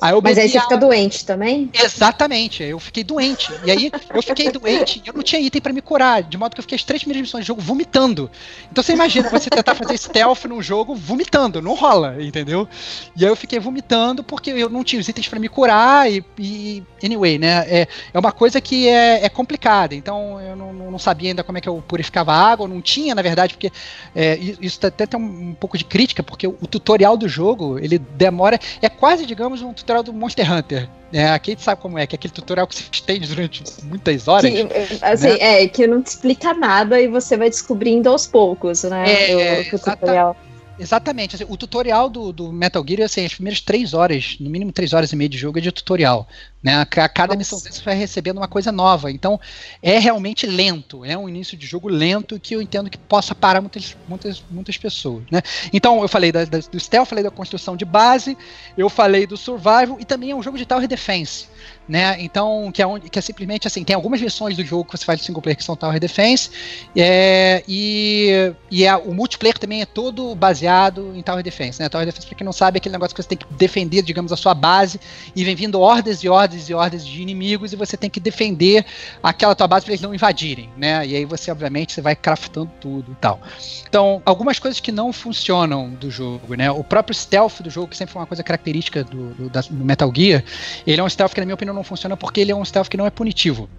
Aí 0.02 0.14
mas 0.22 0.38
aí 0.38 0.50
você 0.50 0.58
água. 0.58 0.70
fica 0.70 0.78
doente 0.78 1.26
também? 1.26 1.70
Exatamente, 1.74 2.64
eu 2.64 2.80
fiquei 2.80 3.04
doente. 3.04 3.52
E 3.64 3.72
aí 3.72 3.92
eu 4.14 4.22
fiquei 4.22 4.52
doente 4.52 5.02
e 5.06 5.08
eu 5.08 5.14
não 5.14 5.24
tinha 5.24 5.40
item 5.40 5.62
para 5.62 5.72
me 5.72 5.82
curar, 5.82 6.24
de 6.24 6.38
modo 6.38 6.54
que 6.54 6.60
eu 6.60 6.64
fiquei 6.64 6.76
as 6.76 6.84
três 6.84 7.04
primeiras 7.04 7.28
missões 7.28 7.44
de 7.44 7.48
jogo 7.48 7.62
vomitando. 7.62 8.30
Então 8.72 8.84
você 8.84 8.94
imagina 8.94 9.30
você 9.30 9.50
tentar 9.50 9.76
fazer 9.76 9.98
stealth 9.98 10.46
num 10.46 10.62
jogo 10.62 10.96
vomitando, 10.96 11.62
não 11.62 11.76
rola, 11.76 12.18
entendeu? 12.20 12.68
E 13.16 13.24
aí 13.24 13.32
eu 13.32 13.36
fiquei 13.36 13.60
vomitando 13.60 14.24
porque 14.24 14.50
eu 14.50 14.70
não 14.70 14.84
tinha 14.84 15.00
os 15.00 15.08
itens 15.08 15.28
para 15.28 15.40
me 15.40 15.48
curar 15.48 16.12
e, 16.12 16.24
e, 16.40 16.84
anyway, 17.04 17.38
né? 17.38 17.66
É, 17.68 17.88
é 18.14 18.20
uma 18.20 18.32
coisa 18.32 18.60
que 18.60 18.88
é, 18.88 19.26
é 19.26 19.30
complicada. 19.30 19.94
Então 19.94 20.42
eu 20.42 20.56
não, 20.56 20.74
não 20.74 21.00
sabia 21.00 21.30
ainda 21.30 21.44
como 21.44 21.58
é 21.58 21.62
que 21.62 21.70
eu 21.70 21.84
purificava 21.88 22.32
a 22.32 22.52
água, 22.52 22.66
eu 22.66 22.70
não 22.70 22.82
tinha, 22.82 23.14
na 23.14 23.22
verdade, 23.22 23.54
porque 23.54 23.72
é, 24.16 24.23
isso 24.62 24.86
até 24.86 25.06
tem 25.06 25.20
um, 25.20 25.50
um, 25.50 25.54
pouco 25.54 25.78
de 25.78 25.86
crítica, 25.86 26.22
porque 26.22 26.48
o, 26.48 26.58
o, 26.62 26.68
tutorial 26.68 27.16
do 27.18 27.28
jogo, 27.28 27.80
ele 27.80 27.98
demora, 27.98 28.60
é 28.82 28.90
quase, 28.90 29.26
digamos, 29.26 29.62
um 29.62 29.74
tutorial 29.74 30.04
do 30.04 30.14
Monster 30.14 30.52
Hunter. 30.52 30.90
É, 31.12 31.30
a 31.30 31.40
Kate 31.40 31.62
sabe 31.62 31.82
como 31.82 31.98
é, 31.98 32.08
que 32.08 32.16
é 32.16 32.18
aquele 32.18 32.34
tutorial 32.34 32.68
que 32.68 32.76
se 32.76 32.84
estende 32.92 33.28
durante 33.28 33.64
muitas 33.84 34.28
horas. 34.28 34.52
Que, 34.52 34.68
assim, 35.02 35.28
né? 35.28 35.64
é, 35.64 35.68
que 35.68 35.86
não 35.88 36.02
te 36.02 36.08
explica 36.08 36.54
nada 36.54 37.00
e 37.00 37.08
você 37.08 37.38
vai 37.38 37.50
descobrindo 37.50 38.10
aos 38.10 38.26
poucos, 38.26 38.84
né? 38.84 39.06
É, 39.08 39.68
o, 39.72 39.76
o 39.76 39.80
tutorial. 39.80 40.38
Exatamente. 40.80 41.36
Assim, 41.36 41.46
o 41.48 41.56
tutorial 41.56 42.10
do, 42.10 42.32
do, 42.32 42.52
Metal 42.52 42.84
Gear, 42.88 43.04
assim, 43.04 43.26
as 43.26 43.34
primeiras 43.34 43.62
três 43.62 43.94
horas, 43.94 44.38
no 44.40 44.50
mínimo 44.50 44.72
três 44.72 44.94
horas 44.94 45.12
e 45.12 45.16
meia 45.16 45.30
de 45.30 45.38
jogo 45.38 45.60
é 45.60 45.62
de 45.62 45.72
tutorial. 45.72 46.28
Né? 46.64 46.80
A, 46.80 46.86
cada 46.86 47.36
missão 47.36 47.60
você 47.60 47.84
vai 47.84 47.96
recebendo 47.96 48.38
uma 48.38 48.48
coisa 48.48 48.72
nova. 48.72 49.12
Então, 49.12 49.40
é 49.82 50.00
realmente 50.00 50.48
lento. 50.48 51.04
É 51.04 51.18
um 51.18 51.28
início 51.28 51.58
de 51.58 51.68
jogo 51.68 51.90
lento 51.90 52.40
que 52.40 52.56
eu 52.56 52.62
entendo 52.62 52.90
que 52.90 52.98
possa 52.98 53.36
parar 53.36 53.60
muitas, 53.60 53.98
muitas, 54.08 54.44
muitas 54.50 54.78
pessoas. 54.78 55.24
Né? 55.30 55.42
Então, 55.74 56.02
eu 56.02 56.08
falei 56.08 56.32
da, 56.32 56.46
da, 56.46 56.60
do 56.60 56.80
stealth, 56.80 57.08
falei 57.08 57.24
da 57.24 57.32
construção 57.32 57.76
de 57.76 57.84
base, 57.84 58.38
eu 58.78 58.90
falei 58.90 59.28
do 59.28 59.36
survival 59.36 59.98
e 60.00 60.06
também 60.06 60.32
é 60.32 60.36
um 60.36 60.42
jogo 60.42 60.58
de 60.58 60.66
tower 60.66 60.88
defense 60.88 61.48
né? 61.88 62.16
Então, 62.20 62.72
que 62.72 62.82
é, 62.82 62.88
onde, 62.88 63.10
que 63.10 63.20
é 63.20 63.22
simplesmente 63.22 63.68
assim, 63.68 63.84
tem 63.84 63.96
algumas 63.96 64.20
versões 64.20 64.56
do 64.56 64.64
jogo 64.64 64.86
que 64.86 64.98
você 64.98 65.06
faz 65.06 65.20
de 65.20 65.26
single 65.26 65.42
player 65.42 65.58
que 65.58 65.64
são 65.64 65.76
Tower 65.76 66.00
Defense, 66.00 66.50
é, 66.96 67.64
e, 67.68 68.54
e 68.72 68.86
é, 68.86 68.96
o 68.96 69.14
multiplayer 69.14 69.58
também 69.58 69.82
é 69.82 69.86
todo 69.86 70.34
baseado 70.36 71.14
em 71.16 71.22
Tower 71.22 71.44
Defense, 71.44 71.82
né? 71.82 71.90
Tower 71.90 72.06
Defense, 72.06 72.28
pra 72.28 72.38
quem 72.38 72.46
não 72.46 72.54
sabe, 72.54 72.78
é 72.78 72.80
aquele 72.80 72.94
negócio 72.94 73.16
que 73.16 73.22
você 73.22 73.30
tem 73.30 73.38
que 73.38 73.46
defender, 73.54 74.02
digamos, 74.02 74.32
a 74.32 74.38
sua 74.38 74.54
base, 74.54 75.00
e 75.36 75.44
vem 75.44 75.56
vindo 75.56 75.80
hordas 75.80 76.24
e 76.24 76.30
hordas 76.54 76.70
e 76.70 76.74
hordas 76.74 77.06
de 77.06 77.22
inimigos, 77.22 77.74
e 77.74 77.76
você 77.76 77.98
tem 77.98 78.10
que 78.10 78.20
defender 78.20 78.86
aquela 79.22 79.56
tua 79.56 79.68
base 79.68 79.86
para 79.86 79.94
eles 79.94 80.02
não 80.02 80.14
invadirem, 80.14 80.70
né? 80.78 81.06
E 81.06 81.16
aí 81.16 81.26
você, 81.26 81.52
obviamente, 81.52 81.94
você 81.94 82.02
vai 82.02 82.16
craftando 82.16 82.72
tudo 82.80 83.12
e 83.12 83.16
tal. 83.16 83.42
Então, 83.88 84.22
algumas 84.26 84.60
coisas 84.60 84.80
que 84.80 84.92
não 84.92 85.12
funcionam 85.12 85.90
do 85.90 86.10
jogo, 86.10 86.56
né? 86.56 86.72
O 86.72 86.84
próprio 86.84 87.16
stealth 87.16 87.62
do 87.62 87.70
jogo, 87.70 87.88
que 87.88 87.98
sempre 87.98 88.14
foi 88.14 88.22
uma 88.22 88.28
coisa 88.28 88.44
característica 88.44 89.04
do, 89.04 89.34
do, 89.34 89.50
do 89.50 89.86
Metal 89.86 90.12
Gear, 90.16 90.44
ele 90.86 91.02
é 91.02 91.04
um 91.04 91.10
stealth 91.10 91.34
que, 91.34 91.40
na 91.40 91.46
minha 91.46 91.56
opinião, 91.56 91.76
não 91.76 91.84
funciona 91.84 92.16
porque 92.16 92.42
ele 92.42 92.52
é 92.52 92.56
um 92.56 92.64
stealth 92.64 92.88
que 92.88 92.98
não 92.98 93.06
é 93.06 93.10
punitivo. 93.10 93.70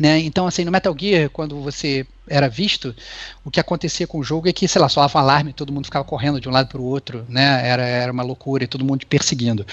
Né? 0.00 0.18
Então, 0.20 0.46
assim, 0.46 0.64
no 0.64 0.70
Metal 0.70 0.94
Gear, 0.98 1.30
quando 1.30 1.60
você 1.60 2.06
era 2.28 2.48
visto, 2.48 2.94
o 3.44 3.50
que 3.50 3.60
acontecia 3.60 4.06
com 4.06 4.18
o 4.18 4.24
jogo 4.24 4.48
é 4.48 4.52
que, 4.52 4.66
sei 4.66 4.80
lá, 4.80 4.88
soava 4.88 5.18
um 5.18 5.20
alarme, 5.20 5.52
todo 5.52 5.72
mundo 5.72 5.84
ficava 5.84 6.04
correndo 6.04 6.40
de 6.40 6.48
um 6.48 6.52
lado 6.52 6.68
para 6.68 6.80
o 6.80 6.84
outro, 6.84 7.24
né? 7.28 7.66
Era, 7.66 7.82
era 7.86 8.12
uma 8.12 8.22
loucura 8.22 8.64
e 8.64 8.66
todo 8.66 8.84
mundo 8.84 9.00
te 9.00 9.06
perseguindo. 9.06 9.66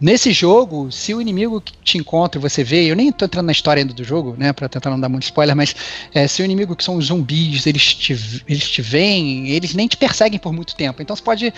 Nesse 0.00 0.32
jogo, 0.32 0.90
se 0.92 1.14
o 1.14 1.20
inimigo 1.20 1.60
que 1.60 1.72
te 1.82 1.98
encontra 1.98 2.40
e 2.40 2.42
você 2.42 2.62
vê, 2.62 2.84
eu 2.84 2.96
nem 2.96 3.08
estou 3.08 3.26
entrando 3.26 3.46
na 3.46 3.52
história 3.52 3.80
ainda 3.82 3.92
do 3.92 4.04
jogo, 4.04 4.34
né, 4.38 4.52
para 4.52 4.68
tentar 4.68 4.90
não 4.90 5.00
dar 5.00 5.08
muito 5.08 5.24
spoiler, 5.24 5.56
mas 5.56 5.74
é, 6.14 6.26
se 6.26 6.42
o 6.42 6.44
inimigo 6.44 6.76
que 6.76 6.84
são 6.84 6.96
os 6.96 7.06
zumbis, 7.06 7.66
eles 7.66 7.94
te, 7.94 8.42
eles 8.48 8.68
te 8.68 8.82
veem, 8.82 9.48
eles 9.48 9.74
nem 9.74 9.88
te 9.88 9.96
perseguem 9.96 10.38
por 10.38 10.52
muito 10.52 10.74
tempo. 10.76 11.02
Então 11.02 11.16
você 11.16 11.22
pode 11.22 11.52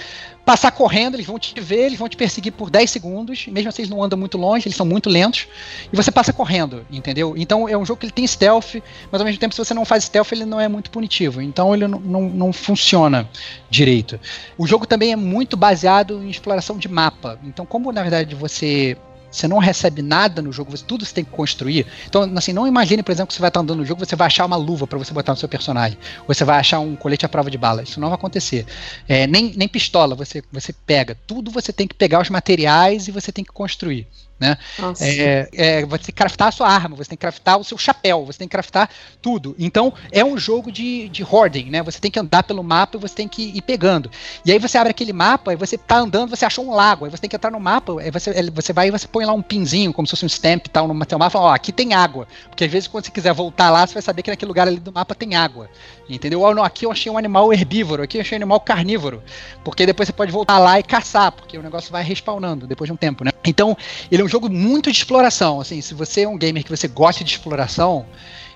passar 0.48 0.70
correndo, 0.70 1.16
eles 1.16 1.26
vão 1.26 1.38
te 1.38 1.60
ver, 1.60 1.86
eles 1.86 1.98
vão 1.98 2.08
te 2.08 2.16
perseguir 2.16 2.52
por 2.52 2.70
10 2.70 2.90
segundos, 2.90 3.46
mesmo 3.48 3.68
assim 3.68 3.82
eles 3.82 3.90
não 3.90 4.02
andam 4.02 4.18
muito 4.18 4.38
longe, 4.38 4.66
eles 4.66 4.76
são 4.76 4.86
muito 4.86 5.10
lentos, 5.10 5.46
e 5.92 5.94
você 5.94 6.10
passa 6.10 6.32
correndo, 6.32 6.86
entendeu? 6.90 7.34
Então 7.36 7.68
é 7.68 7.76
um 7.76 7.84
jogo 7.84 8.00
que 8.00 8.06
ele 8.06 8.12
tem 8.12 8.26
stealth, 8.26 8.76
mas 9.12 9.20
ao 9.20 9.26
mesmo 9.26 9.38
tempo 9.38 9.54
se 9.54 9.62
você 9.62 9.74
não 9.74 9.84
faz 9.84 10.04
stealth, 10.04 10.32
ele 10.38 10.46
não 10.46 10.60
é 10.60 10.68
muito 10.68 10.90
punitivo. 10.90 11.42
Então 11.42 11.74
ele 11.74 11.86
não, 11.86 11.98
não, 11.98 12.22
não 12.28 12.52
funciona 12.52 13.28
direito. 13.68 14.18
O 14.56 14.66
jogo 14.66 14.86
também 14.86 15.12
é 15.12 15.16
muito 15.16 15.56
baseado 15.56 16.22
em 16.22 16.30
exploração 16.30 16.78
de 16.78 16.88
mapa. 16.88 17.38
Então, 17.44 17.66
como 17.66 17.92
na 17.92 18.02
verdade 18.02 18.34
você 18.34 18.96
você 19.30 19.46
não 19.46 19.58
recebe 19.58 20.00
nada 20.02 20.40
no 20.40 20.52
jogo, 20.52 20.70
você, 20.70 20.84
tudo 20.84 21.04
você 21.04 21.14
tem 21.14 21.24
que 21.24 21.30
construir. 21.30 21.86
Então, 22.06 22.22
assim, 22.36 22.52
não 22.52 22.66
imagine, 22.66 23.02
por 23.02 23.12
exemplo, 23.12 23.28
que 23.28 23.34
você 23.34 23.40
vai 23.40 23.48
estar 23.48 23.60
andando 23.60 23.78
no 23.78 23.84
jogo, 23.84 24.04
você 24.04 24.16
vai 24.16 24.26
achar 24.26 24.46
uma 24.46 24.56
luva 24.56 24.86
para 24.86 24.98
você 24.98 25.12
botar 25.12 25.32
no 25.32 25.38
seu 25.38 25.48
personagem. 25.48 25.98
Ou 26.26 26.34
você 26.34 26.44
vai 26.44 26.58
achar 26.58 26.80
um 26.80 26.96
colete 26.96 27.26
à 27.26 27.28
prova 27.28 27.50
de 27.50 27.58
bala. 27.58 27.82
Isso 27.82 28.00
não 28.00 28.08
vai 28.08 28.16
acontecer. 28.16 28.64
É, 29.06 29.26
nem, 29.26 29.52
nem 29.54 29.68
pistola 29.68 30.14
você, 30.14 30.42
você 30.50 30.72
pega. 30.72 31.16
Tudo 31.26 31.50
você 31.50 31.72
tem 31.72 31.86
que 31.86 31.94
pegar 31.94 32.22
os 32.22 32.30
materiais 32.30 33.06
e 33.06 33.10
você 33.10 33.30
tem 33.30 33.44
que 33.44 33.52
construir. 33.52 34.06
Né? 34.40 34.56
É, 35.00 35.48
é, 35.52 35.86
você 35.86 36.04
tem 36.04 36.06
que 36.06 36.12
craftar 36.12 36.48
a 36.48 36.52
sua 36.52 36.68
arma, 36.68 36.94
você 36.94 37.10
tem 37.10 37.16
que 37.16 37.20
craftar 37.20 37.58
o 37.58 37.64
seu 37.64 37.76
chapéu, 37.76 38.24
você 38.24 38.38
tem 38.38 38.46
que 38.46 38.52
craftar 38.52 38.88
tudo. 39.20 39.56
Então 39.58 39.92
é 40.12 40.24
um 40.24 40.38
jogo 40.38 40.70
de, 40.70 41.08
de 41.08 41.24
hoarding, 41.24 41.70
né? 41.70 41.82
Você 41.82 41.98
tem 41.98 42.10
que 42.10 42.20
andar 42.20 42.44
pelo 42.44 42.62
mapa 42.62 42.96
e 42.96 43.00
você 43.00 43.14
tem 43.14 43.28
que 43.28 43.42
ir 43.42 43.62
pegando. 43.62 44.10
E 44.44 44.52
aí 44.52 44.58
você 44.58 44.78
abre 44.78 44.90
aquele 44.90 45.12
mapa 45.12 45.52
e 45.52 45.56
você 45.56 45.76
tá 45.76 45.98
andando, 45.98 46.30
você 46.30 46.44
achou 46.44 46.64
um 46.64 46.72
lago, 46.72 47.04
aí 47.04 47.10
você 47.10 47.20
tem 47.20 47.30
que 47.30 47.34
entrar 47.34 47.50
no 47.50 47.58
mapa, 47.58 48.00
aí 48.00 48.10
você, 48.10 48.50
você 48.50 48.72
vai 48.72 48.88
e 48.88 48.90
você 48.90 49.08
põe 49.08 49.24
lá 49.24 49.32
um 49.32 49.42
pinzinho, 49.42 49.92
como 49.92 50.06
se 50.06 50.10
fosse 50.12 50.24
um 50.24 50.28
stamp 50.28 50.66
e 50.66 50.70
tal, 50.70 50.86
no 50.86 51.06
teu 51.06 51.18
mapa, 51.18 51.38
ó, 51.38 51.52
aqui 51.52 51.72
tem 51.72 51.94
água. 51.94 52.28
Porque 52.48 52.64
às 52.64 52.70
vezes 52.70 52.86
quando 52.86 53.06
você 53.06 53.10
quiser 53.10 53.32
voltar 53.32 53.70
lá, 53.70 53.86
você 53.86 53.94
vai 53.94 54.02
saber 54.02 54.22
que 54.22 54.30
naquele 54.30 54.48
lugar 54.48 54.68
ali 54.68 54.78
do 54.78 54.92
mapa 54.92 55.14
tem 55.14 55.34
água. 55.34 55.68
Entendeu? 56.08 56.40
Ou 56.40 56.54
não, 56.54 56.64
aqui 56.64 56.86
eu 56.86 56.92
achei 56.92 57.10
um 57.10 57.18
animal 57.18 57.52
herbívoro, 57.52 58.02
aqui 58.02 58.16
eu 58.16 58.22
achei 58.22 58.36
um 58.36 58.40
animal 58.40 58.60
carnívoro. 58.60 59.22
Porque 59.62 59.84
depois 59.84 60.06
você 60.06 60.12
pode 60.12 60.30
voltar 60.30 60.58
lá 60.58 60.78
e 60.78 60.82
caçar, 60.82 61.32
porque 61.32 61.58
o 61.58 61.62
negócio 61.62 61.90
vai 61.90 62.02
respawnando 62.02 62.66
depois 62.66 62.88
de 62.88 62.92
um 62.92 62.96
tempo, 62.96 63.24
né? 63.24 63.30
Então, 63.44 63.76
ele 64.10 64.22
é 64.22 64.24
um 64.24 64.27
jogo 64.28 64.50
muito 64.50 64.90
de 64.90 64.98
exploração. 64.98 65.60
Assim, 65.60 65.80
se 65.80 65.94
você 65.94 66.22
é 66.22 66.28
um 66.28 66.36
gamer 66.36 66.64
que 66.64 66.70
você 66.70 66.88
gosta 66.88 67.24
de 67.24 67.30
exploração, 67.30 68.06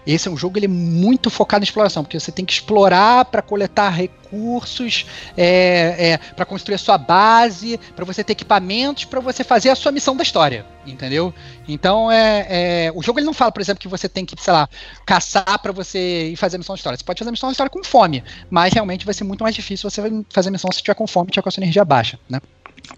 esse 0.07 0.26
é 0.26 0.31
um 0.31 0.37
jogo 0.37 0.59
ele 0.59 0.67
é 0.67 0.69
muito 0.69 1.31
focado 1.31 1.62
em 1.62 1.67
exploração, 1.67 2.02
porque 2.02 2.19
você 2.19 2.33
tem 2.33 2.45
que 2.45 2.52
explorar 2.52 3.25
para 3.26 3.41
coletar 3.41 3.91
recursos, 3.91 5.07
é, 5.37 6.12
é, 6.12 6.19
para 6.35 6.45
construir 6.45 6.75
a 6.75 6.79
sua 6.79 6.99
base, 6.99 7.79
para 7.95 8.05
você 8.05 8.25
ter 8.25 8.33
equipamentos, 8.33 9.05
para 9.05 9.21
você 9.21 9.45
fazer 9.45 9.71
a 9.71 9.76
sua 9.76 9.93
missão 9.93 10.17
da 10.17 10.23
história, 10.23 10.67
entendeu? 10.85 11.33
Então 11.69 12.11
é, 12.11 12.47
é, 12.49 12.93
o 12.95 13.02
jogo 13.02 13.21
ele 13.21 13.26
não 13.26 13.35
fala, 13.35 13.52
por 13.52 13.61
exemplo, 13.61 13.81
que 13.81 13.88
você 13.88 14.09
tem 14.09 14.25
que, 14.25 14.35
sei 14.43 14.52
lá, 14.52 14.69
caçar 15.07 15.59
para 15.61 15.71
você 15.71 16.31
ir 16.31 16.37
fazer 16.37 16.57
a 16.57 16.59
missão 16.59 16.75
da 16.75 16.79
história. 16.79 16.99
Você 16.99 17.05
pode 17.05 17.19
fazer 17.21 17.29
a 17.29 17.33
missão 17.33 17.49
da 17.49 17.52
história 17.52 17.71
com 17.71 17.85
fome, 17.85 18.25
mas 18.50 18.73
realmente 18.73 19.05
vai 19.05 19.14
ser 19.14 19.25
muito 19.25 19.43
mais 19.45 19.55
difícil 19.55 19.88
você 19.88 20.02
fazer 20.31 20.49
a 20.49 20.52
missão 20.52 20.71
se 20.73 20.83
tiver 20.83 20.95
com 20.95 21.07
fome, 21.07 21.31
tiver 21.31 21.43
com 21.43 21.49
a 21.49 21.52
sua 21.52 21.62
energia 21.62 21.85
baixa, 21.85 22.19
né? 22.29 22.41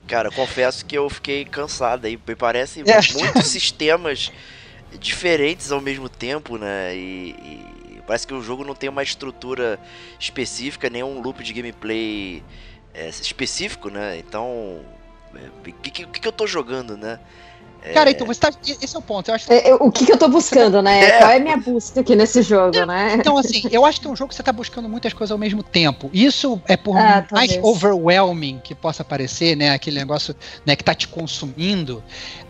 Cara, 0.06 0.30
confesso 0.30 0.84
que 0.84 0.96
eu 0.96 1.08
fiquei 1.08 1.44
cansado 1.44 2.06
aí, 2.06 2.18
me 2.26 2.34
parece 2.34 2.80
é. 2.80 3.18
muitos 3.18 3.46
sistemas 3.48 4.32
diferentes 4.98 5.72
ao 5.72 5.80
mesmo 5.80 6.08
tempo, 6.08 6.56
né? 6.56 6.96
E, 6.96 7.30
e, 7.30 8.02
parece 8.06 8.26
que 8.26 8.34
o 8.34 8.42
jogo 8.42 8.64
não 8.64 8.74
tem 8.74 8.88
uma 8.88 9.02
estrutura 9.02 9.78
específica, 10.18 10.90
nenhum 10.90 11.20
loop 11.20 11.42
de 11.42 11.52
gameplay 11.52 12.42
é, 12.92 13.08
específico, 13.08 13.88
né? 13.88 14.18
Então, 14.18 14.48
o 14.48 14.84
é, 15.36 15.72
que, 15.82 15.90
que, 15.90 16.06
que, 16.06 16.28
eu 16.28 16.32
tô 16.32 16.46
jogando, 16.46 16.96
né? 16.96 17.18
Cara, 17.92 18.10
então 18.10 18.26
você 18.26 18.40
tá. 18.40 18.50
Esse 18.66 18.96
é 18.96 18.98
o 18.98 19.02
ponto. 19.02 19.28
Eu 19.28 19.34
acho 19.34 19.46
que... 19.46 19.52
É, 19.52 19.74
o 19.74 19.90
que, 19.90 20.06
que 20.06 20.12
eu 20.12 20.16
tô 20.16 20.28
buscando, 20.28 20.80
né? 20.80 21.04
É. 21.04 21.18
Qual 21.18 21.30
é 21.30 21.36
a 21.36 21.40
minha 21.40 21.56
busca 21.56 22.00
aqui 22.00 22.16
nesse 22.16 22.40
jogo, 22.42 22.84
né? 22.86 23.14
Então, 23.14 23.36
assim, 23.36 23.62
eu 23.70 23.84
acho 23.84 24.00
que 24.00 24.06
é 24.06 24.10
um 24.10 24.16
jogo 24.16 24.30
que 24.30 24.34
você 24.34 24.42
tá 24.42 24.52
buscando 24.52 24.88
muitas 24.88 25.12
coisas 25.12 25.30
ao 25.30 25.38
mesmo 25.38 25.62
tempo. 25.62 26.08
Isso 26.12 26.60
é 26.66 26.76
por 26.76 26.96
ah, 26.96 27.26
mais 27.30 27.58
overwhelming 27.62 28.60
que 28.64 28.74
possa 28.74 29.04
parecer, 29.04 29.56
né? 29.56 29.70
Aquele 29.70 29.98
negócio 29.98 30.34
né, 30.64 30.74
que 30.74 30.82
tá 30.82 30.94
te 30.94 31.08
consumindo. 31.08 32.02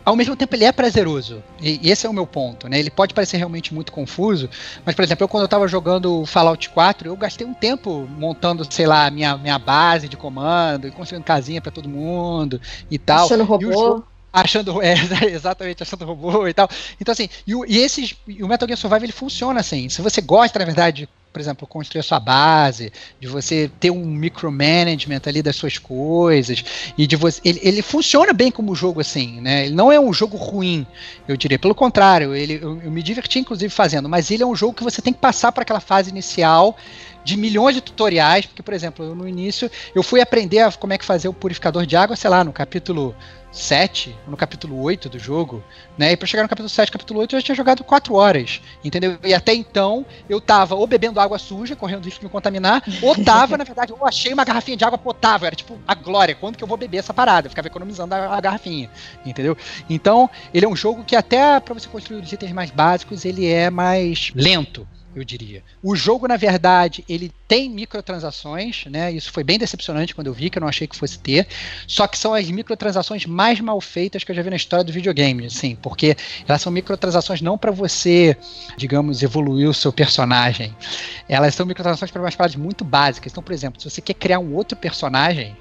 Ao 0.04 0.14
mesmo 0.14 0.36
tempo, 0.36 0.54
ele 0.54 0.64
é 0.64 0.72
prazeroso. 0.72 1.42
E, 1.60 1.80
e 1.82 1.90
esse 1.90 2.06
é 2.06 2.10
o 2.10 2.12
meu 2.12 2.26
ponto, 2.26 2.68
né? 2.68 2.78
Ele 2.78 2.90
pode 2.90 3.14
parecer 3.14 3.38
realmente 3.38 3.72
muito 3.74 3.90
confuso, 3.90 4.48
mas, 4.84 4.94
por 4.94 5.02
exemplo, 5.02 5.24
eu 5.24 5.28
quando 5.28 5.42
eu 5.42 5.48
tava 5.48 5.66
jogando 5.66 6.24
Fallout 6.26 6.68
4, 6.70 7.08
eu 7.08 7.16
gastei 7.16 7.46
um 7.46 7.54
tempo 7.54 8.06
montando, 8.18 8.66
sei 8.70 8.86
lá, 8.86 9.10
minha, 9.10 9.36
minha 9.36 9.58
base 9.58 10.08
de 10.08 10.16
comando, 10.16 10.86
e 10.86 10.90
construindo 10.90 11.24
casinha 11.24 11.60
para 11.60 11.72
todo 11.72 11.88
mundo 11.88 12.60
e 12.90 12.98
tal. 12.98 13.24
Achando 13.24 13.44
robô 13.44 14.04
achando 14.34 14.80
é, 14.82 14.94
exatamente 15.30 15.82
achando 15.82 16.04
robô 16.04 16.48
e 16.48 16.52
tal. 16.52 16.68
Então 17.00 17.12
assim 17.12 17.28
e, 17.46 17.54
o, 17.54 17.64
e 17.64 17.78
esses 17.78 18.16
e 18.26 18.42
o 18.42 18.48
Metal 18.48 18.66
Gear 18.66 18.76
Survive 18.76 19.04
ele 19.04 19.12
funciona 19.12 19.60
assim. 19.60 19.88
Se 19.88 20.02
você 20.02 20.20
gosta 20.20 20.58
na 20.58 20.64
verdade 20.64 21.08
por 21.32 21.40
exemplo 21.40 21.66
construir 21.66 21.98
a 21.98 22.02
sua 22.02 22.20
base 22.20 22.92
de 23.20 23.26
você 23.26 23.68
ter 23.80 23.90
um 23.90 24.04
micromanagement 24.04 25.20
ali 25.26 25.42
das 25.42 25.56
suas 25.56 25.78
coisas 25.78 26.64
e 26.96 27.08
de 27.08 27.16
você 27.16 27.40
ele, 27.44 27.60
ele 27.62 27.82
funciona 27.82 28.32
bem 28.32 28.50
como 28.50 28.74
jogo 28.74 29.00
assim 29.00 29.40
né? 29.40 29.66
Ele 29.66 29.74
não 29.74 29.92
é 29.92 30.00
um 30.00 30.12
jogo 30.12 30.36
ruim 30.36 30.86
eu 31.28 31.36
diria. 31.36 31.58
Pelo 31.58 31.74
contrário 31.74 32.34
ele 32.34 32.58
eu, 32.60 32.80
eu 32.82 32.90
me 32.90 33.02
diverti 33.02 33.38
inclusive 33.38 33.72
fazendo 33.72 34.08
mas 34.08 34.30
ele 34.30 34.42
é 34.42 34.46
um 34.46 34.56
jogo 34.56 34.74
que 34.74 34.82
você 34.82 35.00
tem 35.00 35.12
que 35.12 35.20
passar 35.20 35.52
para 35.52 35.62
aquela 35.62 35.80
fase 35.80 36.10
inicial 36.10 36.76
de 37.24 37.38
milhões 37.38 37.74
de 37.74 37.80
tutoriais, 37.80 38.44
porque, 38.44 38.62
por 38.62 38.74
exemplo, 38.74 39.14
no 39.14 39.26
início 39.26 39.70
eu 39.94 40.02
fui 40.02 40.20
aprender 40.20 40.60
a, 40.60 40.70
como 40.70 40.92
é 40.92 40.98
que 40.98 41.04
fazer 41.04 41.26
o 41.26 41.32
purificador 41.32 41.86
de 41.86 41.96
água, 41.96 42.14
sei 42.14 42.28
lá, 42.28 42.44
no 42.44 42.52
capítulo 42.52 43.16
7, 43.54 44.14
no 44.26 44.36
capítulo 44.36 44.82
8 44.82 45.08
do 45.08 45.18
jogo, 45.18 45.62
né? 45.96 46.12
E 46.12 46.16
pra 46.16 46.26
chegar 46.26 46.42
no 46.42 46.48
capítulo 46.48 46.68
7, 46.68 46.90
capítulo 46.90 47.20
8, 47.20 47.36
eu 47.36 47.40
já 47.40 47.44
tinha 47.44 47.54
jogado 47.54 47.84
4 47.84 48.12
horas, 48.14 48.60
entendeu? 48.84 49.16
E 49.22 49.32
até 49.32 49.54
então, 49.54 50.04
eu 50.28 50.40
tava 50.40 50.74
ou 50.74 50.86
bebendo 50.86 51.20
água 51.20 51.38
suja, 51.38 51.76
correndo 51.76 52.04
risco 52.04 52.18
de 52.18 52.26
me 52.26 52.32
contaminar, 52.32 52.82
ou 53.00 53.14
tava, 53.14 53.56
na 53.58 53.62
verdade, 53.62 53.92
eu 53.92 54.06
achei 54.06 54.32
uma 54.32 54.44
garrafinha 54.44 54.76
de 54.76 54.84
água 54.84 54.98
potável, 54.98 55.46
era 55.46 55.54
tipo, 55.54 55.78
a 55.86 55.94
glória, 55.94 56.34
quando 56.34 56.56
que 56.56 56.64
eu 56.64 56.68
vou 56.68 56.76
beber 56.76 56.98
essa 56.98 57.14
parada? 57.14 57.46
Eu 57.46 57.50
ficava 57.50 57.68
economizando 57.68 58.12
a, 58.12 58.36
a 58.36 58.40
garrafinha, 58.40 58.90
entendeu? 59.24 59.56
Então, 59.88 60.28
ele 60.52 60.66
é 60.66 60.68
um 60.68 60.76
jogo 60.76 61.04
que 61.04 61.14
até 61.14 61.60
para 61.60 61.74
você 61.74 61.88
construir 61.88 62.20
os 62.20 62.32
itens 62.32 62.52
mais 62.52 62.72
básicos, 62.72 63.24
ele 63.24 63.46
é 63.46 63.70
mais 63.70 64.32
lento, 64.34 64.86
eu 65.14 65.22
diria. 65.22 65.62
O 65.82 65.94
jogo, 65.94 66.26
na 66.26 66.36
verdade, 66.36 67.04
ele 67.08 67.32
tem 67.54 67.70
microtransações, 67.70 68.84
né? 68.86 69.12
Isso 69.12 69.30
foi 69.30 69.44
bem 69.44 69.56
decepcionante 69.56 70.12
quando 70.12 70.26
eu 70.26 70.32
vi, 70.32 70.50
que 70.50 70.58
eu 70.58 70.60
não 70.60 70.66
achei 70.66 70.88
que 70.88 70.96
fosse 70.96 71.16
ter. 71.20 71.46
Só 71.86 72.08
que 72.08 72.18
são 72.18 72.34
as 72.34 72.50
microtransações 72.50 73.26
mais 73.26 73.60
mal 73.60 73.80
feitas 73.80 74.24
que 74.24 74.32
eu 74.32 74.34
já 74.34 74.42
vi 74.42 74.50
na 74.50 74.56
história 74.56 74.84
do 74.84 74.92
videogame, 74.92 75.46
assim, 75.46 75.76
porque 75.76 76.16
elas 76.48 76.60
são 76.60 76.72
microtransações 76.72 77.40
não 77.40 77.56
para 77.56 77.70
você, 77.70 78.36
digamos, 78.76 79.22
evoluir 79.22 79.68
o 79.68 79.74
seu 79.74 79.92
personagem. 79.92 80.76
Elas 81.28 81.54
são 81.54 81.64
microtransações 81.64 82.10
para 82.10 82.22
umas 82.22 82.34
paradas 82.34 82.56
muito 82.56 82.84
básicas. 82.84 83.30
Então, 83.30 83.42
por 83.42 83.52
exemplo, 83.52 83.80
se 83.80 83.88
você 83.88 84.00
quer 84.00 84.14
criar 84.14 84.40
um 84.40 84.52
outro 84.52 84.76
personagem. 84.76 85.56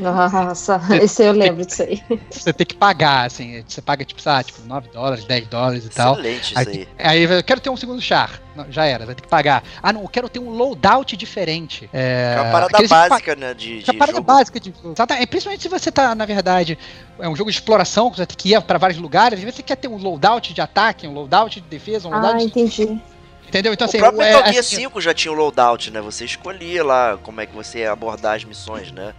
Nossa, 0.00 0.80
esse 1.00 1.22
eu 1.22 1.30
lembro 1.30 1.64
disso 1.64 1.84
aí. 1.84 2.02
Você 2.32 2.52
tem 2.52 2.66
que 2.66 2.74
pagar, 2.74 3.26
assim, 3.26 3.62
você 3.64 3.80
paga 3.80 4.04
tipo, 4.04 4.20
sabe, 4.20 4.46
tipo 4.46 4.66
9 4.66 4.88
dólares, 4.88 5.24
10 5.24 5.46
dólares 5.46 5.84
e 5.84 5.88
tal. 5.88 6.14
Excelente 6.14 6.58
aí, 6.58 6.64
isso 6.64 6.70
aí. 6.70 6.88
Aí 6.98 7.22
eu 7.22 7.44
quero 7.44 7.60
ter 7.60 7.70
um 7.70 7.76
segundo 7.76 8.00
char. 8.02 8.42
Não, 8.56 8.72
já 8.72 8.86
era, 8.86 9.04
vai 9.04 9.14
ter 9.14 9.22
que 9.22 9.28
pagar. 9.28 9.62
Ah, 9.82 9.92
não, 9.92 10.02
eu 10.02 10.08
quero 10.08 10.30
ter 10.30 10.38
um 10.38 10.48
loadout 10.48 10.95
diferente. 11.04 11.90
É, 11.92 12.36
é 12.36 12.40
uma 12.40 12.52
parada 12.52 12.88
básica, 12.88 13.36
né? 13.36 13.52
De, 13.52 13.82
de 13.82 13.90
uma 13.90 13.98
parada 13.98 14.18
jogo. 14.18 14.26
básica 14.26 14.60
de 14.60 14.72
é, 15.18 15.26
Principalmente 15.26 15.62
se 15.62 15.68
você 15.68 15.90
tá, 15.90 16.14
na 16.14 16.24
verdade, 16.24 16.78
é 17.18 17.28
um 17.28 17.34
jogo 17.34 17.50
de 17.50 17.56
exploração, 17.56 18.10
que 18.10 18.16
você 18.16 18.26
tem 18.26 18.36
que 18.36 18.54
ir 18.54 18.62
para 18.62 18.78
vários 18.78 18.98
lugares, 18.98 19.38
às 19.38 19.44
vezes 19.44 19.56
você 19.56 19.62
quer 19.62 19.76
ter 19.76 19.88
um 19.88 19.96
loadout 19.96 20.54
de 20.54 20.60
ataque, 20.60 21.06
um 21.06 21.12
loadout 21.12 21.60
de 21.60 21.68
defesa, 21.68 22.08
um 22.08 22.12
loadout 22.12 22.36
ah, 22.36 22.38
de... 22.38 22.44
entendi. 22.44 23.00
Entendeu? 23.46 23.72
Então, 23.72 23.86
o 23.86 23.90
assim, 23.90 23.98
próprio 23.98 24.22
é, 24.22 24.32
Metal 24.32 24.52
Gear 24.52 24.60
assim, 24.60 24.76
5 24.76 25.00
já 25.00 25.14
tinha 25.14 25.32
o 25.32 25.34
loadout, 25.34 25.90
né? 25.90 26.00
Você 26.00 26.24
escolhia 26.24 26.84
lá 26.84 27.18
como 27.22 27.40
é 27.40 27.46
que 27.46 27.54
você 27.54 27.80
ia 27.80 27.92
abordar 27.92 28.36
as 28.36 28.44
missões, 28.44 28.90
né? 28.90 29.14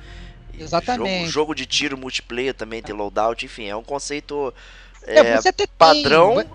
E 0.54 0.64
Exatamente. 0.64 1.20
Jogo, 1.20 1.32
jogo 1.32 1.56
de 1.56 1.66
tiro 1.66 1.98
multiplayer 1.98 2.54
também 2.54 2.82
tem 2.82 2.96
loadout, 2.96 3.46
enfim, 3.46 3.68
é 3.68 3.76
um 3.76 3.84
conceito 3.84 4.54
é, 5.08 5.20
é, 5.20 5.38
você 5.38 5.50
até 5.50 5.66
padrão 5.66 6.36
tem, 6.36 6.46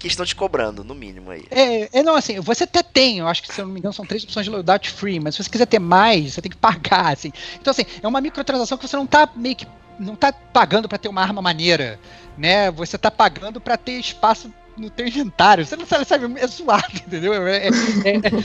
que 0.00 0.08
estão 0.08 0.24
te 0.24 0.34
cobrando, 0.34 0.82
no 0.82 0.94
mínimo 0.94 1.30
aí. 1.30 1.44
É, 1.50 1.98
é, 1.98 2.02
não, 2.02 2.16
assim, 2.16 2.40
você 2.40 2.64
até 2.64 2.82
tem, 2.82 3.18
eu 3.18 3.28
acho 3.28 3.42
que 3.42 3.52
se 3.52 3.60
eu 3.60 3.66
não 3.66 3.72
me 3.72 3.78
engano 3.78 3.92
são 3.92 4.06
três 4.06 4.24
opções 4.24 4.46
de 4.46 4.50
loadout 4.50 4.90
free, 4.90 5.20
mas 5.20 5.34
se 5.34 5.44
você 5.44 5.50
quiser 5.50 5.66
ter 5.66 5.78
mais, 5.78 6.32
você 6.32 6.40
tem 6.40 6.50
que 6.50 6.56
pagar, 6.56 7.12
assim. 7.12 7.30
Então, 7.60 7.70
assim, 7.70 7.84
é 8.02 8.08
uma 8.08 8.20
microtransação 8.20 8.78
que 8.78 8.88
você 8.88 8.96
não 8.96 9.06
tá 9.06 9.28
meio 9.36 9.54
que 9.54 9.66
não 9.98 10.16
tá 10.16 10.32
pagando 10.32 10.88
para 10.88 10.96
ter 10.96 11.08
uma 11.08 11.20
arma 11.20 11.42
maneira, 11.42 12.00
né? 12.36 12.70
Você 12.70 12.96
tá 12.96 13.10
pagando 13.10 13.60
para 13.60 13.76
ter 13.76 13.92
espaço 13.92 14.50
no 14.76 14.90
teu 14.90 15.06
inventário. 15.06 15.64
Você 15.64 15.76
não 15.76 15.86
sabe, 15.86 16.04
sabe 16.04 16.40
é 16.40 16.46
zoado, 16.46 16.86
entendeu? 17.06 17.34
É, 17.46 17.66
é, 17.66 17.68
é, 17.68 17.72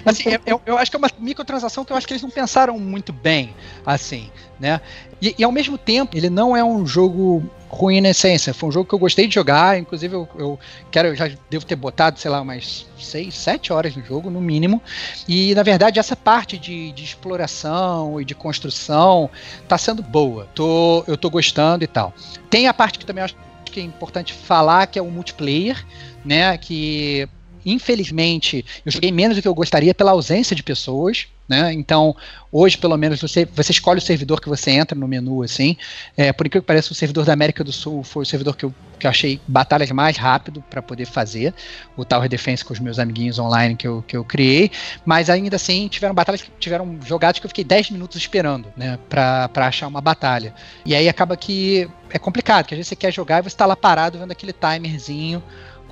assim, 0.06 0.30
é, 0.30 0.40
eu, 0.46 0.62
eu 0.66 0.78
acho 0.78 0.92
que 0.92 0.98
é 0.98 1.00
uma 1.00 1.10
microtransação 1.20 1.86
que 1.86 1.92
eu 1.92 1.98
acho 1.98 2.08
que 2.08 2.14
eles 2.14 2.24
não 2.24 2.30
pensaram 2.30 2.78
muito 2.80 3.14
bem, 3.14 3.54
assim, 3.86 4.30
né? 4.60 4.82
E, 5.22 5.36
e, 5.38 5.44
ao 5.44 5.52
mesmo 5.52 5.78
tempo, 5.78 6.16
ele 6.16 6.30
não 6.30 6.56
é 6.56 6.64
um 6.64 6.86
jogo 6.86 7.44
ruim 7.70 8.02
na 8.02 8.10
essência. 8.10 8.54
Foi 8.54 8.70
um 8.70 8.72
jogo 8.72 8.88
que 8.88 8.96
eu 8.96 9.00
gostei 9.00 9.28
de 9.28 9.34
jogar, 9.34 9.78
inclusive 9.78 10.14
eu, 10.14 10.28
eu 10.38 10.60
quero, 10.92 11.10
eu 11.10 11.16
já 11.16 11.30
devo 11.50 11.66
ter 11.66 11.76
botado, 11.76 12.20
sei 12.20 12.30
lá, 12.30 12.42
umas 12.42 12.86
6, 12.98 13.34
7 13.34 13.74
horas 13.74 13.96
no 13.96 14.04
jogo, 14.04 14.30
no 14.30 14.42
mínimo. 14.42 14.82
E 15.28 15.56
na 15.56 15.64
verdade, 15.64 16.00
essa 16.00 16.16
parte 16.16 16.58
de, 16.58 16.92
de 16.92 17.04
exploração 17.04 18.20
e 18.20 18.26
de 18.26 18.36
construção 18.36 19.30
tá 19.68 19.78
sendo 19.78 20.02
boa. 20.02 20.48
Tô, 20.54 21.04
eu 21.08 21.18
tô 21.18 21.30
gostando 21.30 21.84
e 21.84 21.88
tal. 21.88 22.14
Tem 22.50 22.68
a 22.68 22.74
parte 22.74 23.00
que 23.00 23.06
também 23.06 23.24
acho 23.24 23.36
que 23.76 23.82
é 23.82 23.84
importante 23.84 24.34
falar, 24.34 24.88
que 24.88 24.98
é 24.98 25.02
o 25.02 25.12
multiplayer, 25.12 25.86
né? 26.24 26.58
Que 26.58 27.28
infelizmente 27.66 28.66
eu 28.86 28.92
joguei 28.92 29.12
menos 29.12 29.36
do 29.38 29.42
que 29.42 29.48
eu 29.48 29.56
gostaria 29.56 29.94
pela 29.94 30.12
ausência 30.12 30.56
de 30.56 30.64
pessoas. 30.64 31.28
Né? 31.48 31.72
Então, 31.74 32.16
hoje, 32.52 32.76
pelo 32.76 32.98
menos, 32.98 33.22
você, 33.22 33.46
você 33.46 33.72
escolhe 33.72 34.00
o 34.00 34.02
servidor 34.02 34.42
que 34.42 34.50
você 34.50 34.72
entra 34.72 34.98
no 34.98 35.08
menu, 35.08 35.44
assim. 35.44 35.78
É, 36.18 36.34
por 36.34 36.48
incrível 36.48 36.64
que 36.64 36.68
pareça, 36.68 36.92
o 36.92 36.96
servidor 36.96 37.24
da 37.24 37.34
América 37.34 37.64
do 37.64 37.72
Sul 37.72 38.04
foi 38.04 38.24
o 38.24 38.26
servidor 38.26 38.56
que 38.56 38.66
eu, 38.66 38.74
que 38.98 39.06
eu 39.06 39.12
achei 39.12 39.40
batalhas 39.48 39.92
mais 39.92 40.18
rápido 40.18 40.64
para 40.70 40.82
poder 40.82 41.06
fazer, 41.06 41.54
o 41.96 42.04
Tower 42.04 42.28
Defense 42.28 42.66
com 42.66 42.74
os 42.74 42.80
meus 42.80 42.98
amiguinhos 42.98 43.38
online 43.38 43.76
que 43.76 43.88
eu, 43.88 44.04
que 44.08 44.18
eu 44.18 44.24
criei. 44.24 44.72
Mas 45.06 45.30
ainda 45.30 45.56
assim, 45.56 45.88
tiveram 45.88 46.16
batalhas 46.16 46.42
que 46.42 46.50
tiveram 46.60 46.98
jogadas 47.06 47.40
que 47.40 47.46
eu 47.46 47.50
fiquei 47.50 47.64
10 47.64 47.92
minutos 47.92 48.18
esperando, 48.18 48.68
né, 48.76 48.98
para 49.08 49.50
achar 49.68 49.88
uma 49.88 50.02
batalha. 50.02 50.52
E 50.84 50.96
aí 50.96 51.08
acaba 51.08 51.38
que 51.38 51.88
é 52.10 52.18
complicado, 52.18 52.64
porque 52.64 52.74
às 52.74 52.80
vezes 52.80 52.90
você 52.90 52.96
quer 52.96 53.14
jogar 53.14 53.40
e 53.40 53.42
você 53.44 53.50
está 53.50 53.68
lá 53.68 53.76
parado 53.76 54.18
vendo 54.18 54.32
aquele 54.32 54.54
timerzinho 54.54 55.44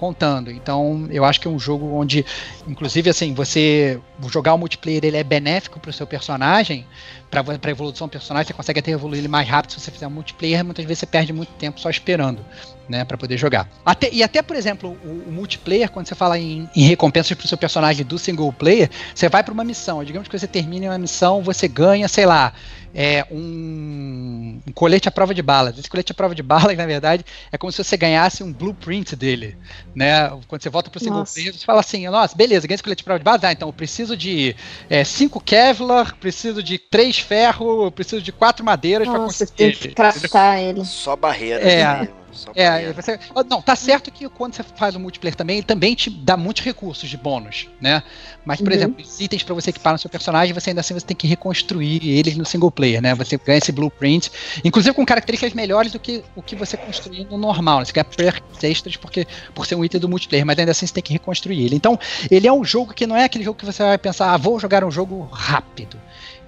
contando. 0.04 0.52
Então, 0.52 1.08
eu 1.10 1.24
acho 1.24 1.40
que 1.40 1.48
é 1.48 1.52
um 1.52 1.58
jogo 1.58 1.94
onde, 1.94 2.26
inclusive, 2.68 3.10
assim, 3.10 3.34
você 3.34 4.02
jogar 4.30 4.54
o 4.54 4.58
multiplayer 4.58 5.06
ele 5.06 5.16
é 5.16 5.24
benéfico 5.24 5.80
para 5.80 5.90
o 5.90 5.94
seu 5.94 6.06
personagem, 6.06 6.86
para 7.32 7.42
a 7.42 7.70
evolução 7.70 8.08
do 8.08 8.12
personagem, 8.12 8.48
você 8.48 8.54
consegue 8.54 8.80
até 8.80 8.92
evoluir 8.92 9.20
ele 9.20 9.30
mais 9.30 9.48
rápido 9.48 9.72
se 9.72 9.80
você 9.80 9.92
fizer 9.92 10.08
um 10.08 10.10
multiplayer, 10.10 10.64
muitas 10.66 10.84
vezes 10.84 11.00
você 11.00 11.06
perde 11.06 11.32
muito 11.32 11.54
tempo 11.54 11.80
só 11.80 11.90
esperando, 11.90 12.46
né, 12.94 13.04
para 13.04 13.18
poder 13.18 13.38
jogar. 13.38 13.68
Até, 13.84 14.10
e 14.12 14.22
até, 14.22 14.44
por 14.44 14.56
exemplo, 14.56 14.96
o, 15.04 15.30
o 15.30 15.32
multiplayer, 15.32 15.90
quando 15.90 16.08
você 16.08 16.14
fala 16.14 16.38
em, 16.38 16.70
em 16.76 16.84
recompensas 16.84 17.36
para 17.36 17.46
o 17.46 17.48
seu 17.48 17.58
personagem 17.58 18.06
do 18.06 18.20
single 18.20 18.54
player, 18.54 18.88
você 19.16 19.28
vai 19.28 19.44
para 19.44 19.52
uma 19.52 19.64
missão, 19.64 20.04
digamos 20.04 20.28
que 20.28 20.38
você 20.38 20.46
termine 20.46 20.88
uma 20.88 20.98
missão, 21.00 21.42
você 21.42 21.68
ganha, 21.68 22.08
sei 22.08 22.28
lá, 22.28 22.54
é, 22.94 23.26
um, 23.32 24.62
um, 24.68 24.72
colete 24.72 25.10
à 25.10 25.12
prova 25.12 25.34
de 25.34 25.42
balas. 25.42 25.76
Esse 25.80 25.90
colete 25.90 26.12
à 26.12 26.16
prova 26.16 26.36
de 26.36 26.44
balas, 26.44 26.78
na 26.78 26.86
verdade, 26.86 27.26
é 27.52 27.58
como 27.58 27.72
se 27.72 27.84
você 27.84 27.98
ganhasse 27.98 28.44
um 28.44 28.54
blueprint 28.54 29.16
dele, 29.16 29.58
né? 29.96 30.30
Quando 30.48 30.62
você 30.62 30.70
volta 30.70 30.92
para 30.92 31.00
o 31.00 31.02
single 31.02 31.26
player, 31.26 31.52
você 31.52 31.66
fala 31.66 31.80
assim, 31.80 32.08
nossa, 32.08 32.36
beleza, 32.36 32.68
ganhei 32.68 32.76
esse 32.76 32.84
colete 32.84 33.02
à 33.02 33.06
prova 33.06 33.20
de 33.20 33.26
balas, 33.26 33.44
ah, 33.44 33.52
então 33.52 33.70
eu 33.70 33.74
preciso 33.74 34.16
de 34.16 34.56
5 35.04 35.40
é, 35.40 35.42
Kevlar, 35.44 36.16
preciso 36.18 36.62
de 36.62 36.78
3 36.78 37.18
ferro, 37.18 37.92
preciso 37.92 38.22
de 38.22 38.32
4 38.32 38.64
madeiras 38.64 39.08
para 39.08 39.18
conseguir. 39.18 39.52
Tem 39.54 39.72
que 39.72 39.88
craftar 39.90 40.60
ele. 40.60 40.86
Só 40.86 41.16
barreira. 41.16 41.60
É. 41.60 42.02
Mesmo. 42.02 42.23
É, 42.56 42.92
você, 42.94 43.20
não, 43.50 43.62
tá 43.62 43.76
certo 43.76 44.12
que 44.12 44.28
quando 44.30 44.54
você 44.56 44.64
faz 44.64 44.96
o 44.96 45.00
multiplayer 45.00 45.36
também, 45.36 45.58
ele 45.58 45.66
também 45.66 45.96
te 45.96 46.10
dá 46.10 46.36
muitos 46.36 46.64
recursos 46.64 47.10
de 47.10 47.18
bônus, 47.18 47.68
né? 47.80 48.04
Mas, 48.46 48.60
por 48.60 48.70
uhum. 48.70 48.74
exemplo, 48.74 49.04
os 49.04 49.20
itens 49.20 49.44
para 49.44 49.56
você 49.56 49.70
equipar 49.70 49.94
no 49.94 50.00
seu 50.00 50.10
personagem, 50.10 50.54
você 50.54 50.72
ainda 50.72 50.82
assim 50.82 50.94
você 50.94 51.06
tem 51.06 51.16
que 51.16 51.28
reconstruir 51.28 52.08
eles 52.08 52.36
no 52.36 52.46
single 52.46 52.72
player, 52.72 53.02
né? 53.02 53.14
Você 53.16 53.38
ganha 53.38 53.58
esse 53.58 53.72
blueprint, 53.72 54.32
inclusive 54.64 54.96
com 54.96 55.06
características 55.06 55.54
melhores 55.54 55.92
do 55.92 56.00
que 56.00 56.24
o 56.36 56.42
que 56.42 56.56
você 56.56 56.78
construiu 56.78 57.26
no 57.26 57.38
normal. 57.38 57.80
Né? 57.80 57.86
Você 57.86 57.94
ganha 57.94 58.06
perks 58.06 58.64
extras 58.64 58.98
porque, 58.98 59.28
por 59.54 59.66
ser 59.66 59.76
um 59.76 59.86
item 59.86 60.00
do 60.00 60.10
multiplayer, 60.10 60.46
mas 60.46 60.58
ainda 60.58 60.72
assim 60.72 60.86
você 60.86 60.94
tem 60.94 61.04
que 61.04 61.14
reconstruir 61.14 61.64
ele. 61.64 61.76
Então, 61.76 62.00
ele 62.30 62.48
é 62.48 62.54
um 62.54 62.64
jogo 62.64 62.94
que 62.94 63.08
não 63.08 63.16
é 63.16 63.24
aquele 63.24 63.44
jogo 63.44 63.58
que 63.58 63.66
você 63.66 63.84
vai 63.84 63.98
pensar, 63.98 64.34
ah, 64.34 64.38
vou 64.38 64.60
jogar 64.60 64.84
um 64.84 64.92
jogo 64.92 65.28
rápido. 65.32 66.00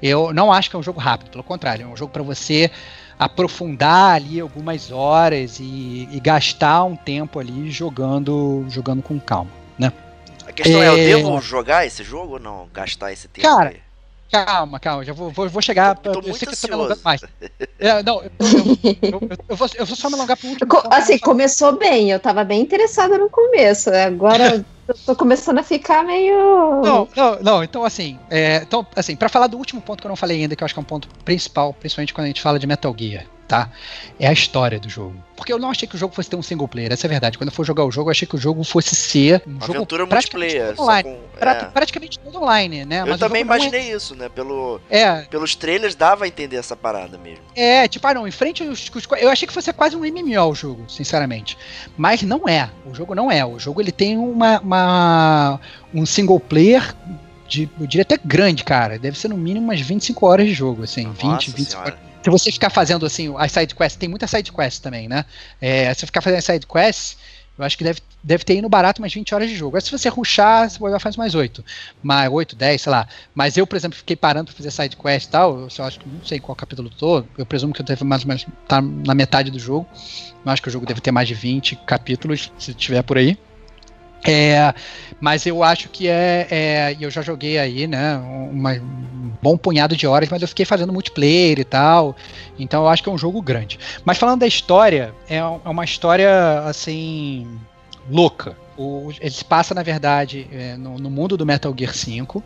Eu 0.02 0.34
não 0.34 0.52
acho 0.52 0.70
que 0.70 0.76
é 0.76 0.80
um 0.80 0.84
jogo 0.84 1.00
rápido, 1.00 1.32
pelo 1.32 1.44
contrário, 1.44 1.84
é 1.84 1.88
um 1.88 1.96
jogo 1.96 2.12
para 2.12 2.22
você 2.24 2.70
aprofundar 3.18 4.16
ali 4.16 4.40
algumas 4.40 4.92
horas 4.92 5.60
e, 5.60 6.08
e, 6.12 6.20
gastar 6.20 6.84
um 6.84 6.96
tempo 6.96 7.40
ali 7.40 7.72
jogando 7.72 8.66
jogando 8.70 9.02
com 9.02 9.20
calma, 9.20 9.52
né? 9.80 9.92
A 10.46 10.52
questão 10.52 10.82
é, 10.82 10.86
é 10.86 10.90
eu 10.90 10.96
devo 10.96 11.42
jogar 11.42 11.86
esse 11.86 12.04
jogo 12.04 12.34
ou 12.34 12.40
não? 12.40 12.68
Gastar 12.74 13.12
esse 13.14 13.28
tempo 13.28 13.48
Cara, 13.48 13.70
aí? 13.70 13.86
calma, 14.32 14.80
calma, 14.80 15.06
já 15.06 15.14
vou, 15.14 15.32
vou, 15.32 15.48
vou 15.48 15.62
chegar. 15.62 15.96
Tô, 15.96 16.12
tô 16.12 16.28
eu 16.28 16.34
sei 16.34 16.48
que 16.48 16.54
eu 16.54 16.58
tô 16.58 16.68
me 16.68 16.74
alongando 16.74 17.02
mais. 17.04 17.22
É, 17.80 18.04
não, 18.04 18.22
eu, 18.22 18.32
eu, 18.42 19.40
eu, 19.50 19.56
vou, 19.56 19.70
eu 19.76 19.86
vou 19.86 19.96
só 19.96 20.10
me 20.10 20.16
alongar 20.16 20.38
pro 20.38 20.50
último. 20.50 20.72
Assim, 20.92 21.18
começou 21.18 21.78
bem, 21.78 22.12
eu 22.12 22.20
tava 22.20 22.44
bem 22.44 22.62
interessada 22.62 23.18
no 23.18 23.30
começo, 23.30 23.90
agora 23.92 24.66
eu 24.88 24.96
tô 25.06 25.16
começando 25.16 25.58
a 25.58 25.64
ficar 25.64 26.04
meio. 26.04 26.82
Não, 26.84 27.08
não, 27.16 27.40
não. 27.42 27.64
Então, 27.64 27.84
assim, 27.84 28.20
é, 28.30 28.58
então, 28.58 28.86
assim, 28.96 29.16
para 29.16 29.30
falar 29.30 29.48
do 29.48 29.58
último 29.58 29.82
ponto 29.82 30.02
que 30.02 30.08
eu 30.08 30.10
não 30.10 30.16
falei 30.16 30.42
ainda, 30.42 30.56
que 30.56 30.64
eu 30.64 30.66
acho 30.66 30.74
que 30.74 30.80
é 30.80 30.82
um 30.82 30.86
ponto 30.86 31.08
principal, 31.24 31.74
principalmente 31.74 32.14
quando 32.14 32.26
a 32.26 32.28
gente 32.28 32.42
fala 32.42 32.60
de 32.60 32.68
Metal 32.68 32.96
Gear 32.98 33.26
tá? 33.48 33.70
É 34.20 34.28
a 34.28 34.34
história 34.34 34.80
do 34.80 34.90
jogo. 34.90 35.16
Porque 35.36 35.52
eu 35.52 35.60
não 35.60 35.70
achei 35.70 35.88
que 35.88 35.96
o 35.96 35.98
jogo 35.98 36.16
fosse 36.16 36.30
ter 36.30 36.36
um 36.36 36.42
single 36.42 36.68
player, 36.68 36.92
essa 36.92 37.06
é 37.06 37.10
a 37.10 37.12
verdade. 37.12 37.38
Quando 37.38 37.50
eu 37.50 37.54
for 37.54 37.66
jogar 37.66 37.84
o 37.84 37.92
jogo, 37.92 38.10
eu 38.10 38.12
achei 38.12 38.28
que 38.28 38.36
o 38.36 38.38
jogo 38.38 38.64
fosse 38.64 38.96
ser 38.96 39.44
um 39.46 39.60
jogo 39.60 39.76
aventura 39.76 40.06
multiplayer, 40.06 40.80
online. 40.80 41.10
Com, 41.10 41.46
é. 41.46 41.66
Praticamente 41.66 42.20
todo 42.20 42.42
online, 42.42 42.86
né? 42.86 43.02
Eu 43.02 43.08
Mas 43.08 43.20
também 43.20 43.42
é 43.42 43.46
imaginei 43.46 43.92
é... 43.92 43.96
isso, 43.96 44.16
né? 44.16 44.30
Pelo, 44.30 44.80
é. 44.90 45.24
Pelos 45.24 45.56
trailers 45.56 45.94
dava 45.94 46.26
a 46.26 46.28
entender 46.28 46.56
essa 46.56 46.76
parada 46.76 47.18
mesmo. 47.18 47.44
É, 47.56 47.88
tipo, 47.88 48.08
ah 48.08 48.14
não, 48.14 48.28
em 48.28 48.32
frente 48.32 48.64
Eu 48.64 49.30
achei 49.30 49.48
que 49.48 49.54
fosse 49.54 49.72
quase 49.74 49.96
um 49.96 50.00
MMO 50.00 50.50
o 50.50 50.56
jogo, 50.56 50.86
sinceramente. 50.90 51.58
Mas 51.98 52.22
não 52.24 52.48
é. 52.48 52.70
O 52.86 52.94
jogo 52.96 53.14
não 53.14 53.32
é. 53.32 53.46
O 53.46 53.60
jogo 53.60 53.82
ele 53.82 53.92
tem 53.92 54.18
uma, 54.18 54.60
uma 54.60 55.60
um 55.94 56.06
single 56.06 56.40
player 56.40 56.96
de, 57.48 57.70
eu 57.80 57.86
diria 57.86 58.04
até 58.04 58.18
grande, 58.24 58.64
cara. 58.64 58.98
Deve 58.98 59.20
ser 59.20 59.28
no 59.28 59.38
mínimo 59.38 59.66
umas 59.66 59.82
25 59.82 60.26
horas 60.26 60.48
de 60.48 60.54
jogo, 60.54 60.84
assim. 60.84 61.04
Nossa 61.04 61.22
20, 61.22 61.52
25 61.52 61.82
horas 61.82 62.06
se 62.26 62.32
você 62.32 62.52
ficar 62.52 62.70
fazendo 62.70 63.06
assim, 63.06 63.34
as 63.38 63.52
side 63.52 63.76
quests, 63.76 63.98
tem 63.98 64.10
muita 64.10 64.28
side 64.28 64.52
quest 64.52 64.82
também, 64.82 65.08
né? 65.08 65.26
É, 65.62 65.94
se 65.94 66.02
você 66.02 66.06
ficar 66.08 66.22
fazendo 66.22 66.42
side 66.42 66.66
quests, 66.68 67.18
Eu 67.58 67.64
acho 67.64 67.78
que 67.78 67.84
deve, 67.86 68.02
deve 68.22 68.44
ter 68.44 68.58
ido 68.58 68.68
barato 68.68 69.02
umas 69.02 69.14
20 69.14 69.34
horas 69.34 69.50
de 69.50 69.56
jogo. 69.56 69.80
Se 69.80 69.90
você 69.90 70.10
ruxar, 70.10 70.70
você 70.70 70.78
vai 70.78 71.00
fazer 71.00 71.18
mais 71.18 71.36
8. 71.36 71.64
Mais 72.04 72.30
8, 72.30 72.54
10, 72.56 72.82
sei 72.82 72.92
lá. 72.92 73.08
Mas 73.34 73.56
eu, 73.56 73.66
por 73.66 73.78
exemplo, 73.78 73.98
fiquei 73.98 74.16
parando 74.16 74.48
pra 74.52 74.56
fazer 74.56 74.72
side 74.72 74.98
quest 74.98 75.28
e 75.28 75.30
tal. 75.32 75.60
Eu 75.62 75.70
só 75.70 75.84
acho 75.84 76.00
que 76.00 76.10
não 76.10 76.24
sei 76.24 76.40
qual 76.40 76.56
capítulo 76.56 76.90
eu 76.90 76.98
tô. 76.98 77.26
Eu 77.38 77.46
presumo 77.46 77.74
que 77.74 77.82
eu 77.82 77.86
devo 77.86 78.04
mais 78.04 78.24
ou 78.24 78.28
menos 78.28 78.46
tá 78.68 78.82
na 78.82 79.16
metade 79.16 79.52
do 79.52 79.60
jogo. 79.60 79.88
Eu 80.46 80.52
acho 80.52 80.62
que 80.62 80.68
o 80.68 80.72
jogo 80.72 80.86
deve 80.86 81.00
ter 81.02 81.12
mais 81.12 81.28
de 81.30 81.34
20 81.34 81.78
capítulos, 81.78 82.52
se 82.58 82.74
tiver 82.74 83.04
por 83.04 83.18
aí. 83.18 83.38
É, 84.24 84.74
mas 85.20 85.46
eu 85.46 85.64
acho 85.64 85.90
que 85.90 86.08
é, 86.08 86.48
é. 86.50 86.98
Eu 87.00 87.10
já 87.10 87.22
joguei 87.22 87.58
aí, 87.58 87.88
né? 87.88 88.18
Uma, 88.18 88.74
um 88.74 89.32
bom 89.42 89.58
punhado 89.58 89.96
de 89.96 90.08
horas, 90.08 90.30
mas 90.30 90.42
eu 90.42 90.48
fiquei 90.48 90.66
fazendo 90.66 90.94
multiplayer 90.94 91.60
e 91.60 91.64
tal. 91.64 92.16
Então 92.58 92.84
eu 92.84 92.90
acho 92.90 93.04
que 93.04 93.10
é 93.10 93.12
um 93.12 93.18
jogo 93.18 93.42
grande. 93.42 93.80
Mas 94.04 94.18
falando 94.18 94.40
da 94.40 94.48
história, 94.48 95.14
é, 95.30 95.38
é 95.38 95.70
uma 95.70 95.84
história 95.84 96.60
assim. 96.62 97.48
louca. 98.10 98.58
O, 98.78 99.10
ele 99.22 99.32
se 99.32 99.46
passa, 99.46 99.74
na 99.74 99.84
verdade, 99.84 100.48
é, 100.52 100.76
no, 100.76 100.98
no, 100.98 101.10
mundo 101.10 101.38
do 101.38 101.46
Metal 101.46 101.74
Gear 101.78 101.94
5, 101.94 102.44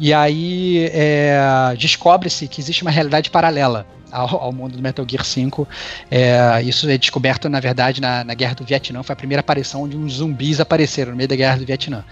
e 0.00 0.12
aí 0.12 0.90
é, 0.92 1.38
descobre-se 1.78 2.48
que 2.48 2.60
existe 2.60 2.82
uma 2.82 2.90
realidade 2.90 3.30
paralela 3.30 3.86
ao, 4.10 4.42
ao, 4.42 4.52
mundo 4.52 4.76
do 4.76 4.82
Metal 4.82 5.06
Gear 5.08 5.24
5. 5.24 5.66
É, 6.10 6.62
isso 6.62 6.88
é 6.88 6.96
descoberto, 6.98 7.48
na 7.48 7.60
verdade, 7.60 8.00
na, 8.00 8.24
na, 8.24 8.34
Guerra 8.34 8.54
do 8.54 8.64
Vietnã. 8.64 9.02
Foi 9.02 9.12
a 9.12 9.16
primeira 9.16 9.40
aparição 9.40 9.82
onde 9.82 9.96
uns 9.96 10.14
zumbis 10.14 10.60
apareceram 10.60 11.12
no 11.12 11.16
meio 11.16 11.28
da 11.28 11.36
Guerra 11.36 11.56
do 11.56 11.66
Vietnã. 11.66 12.04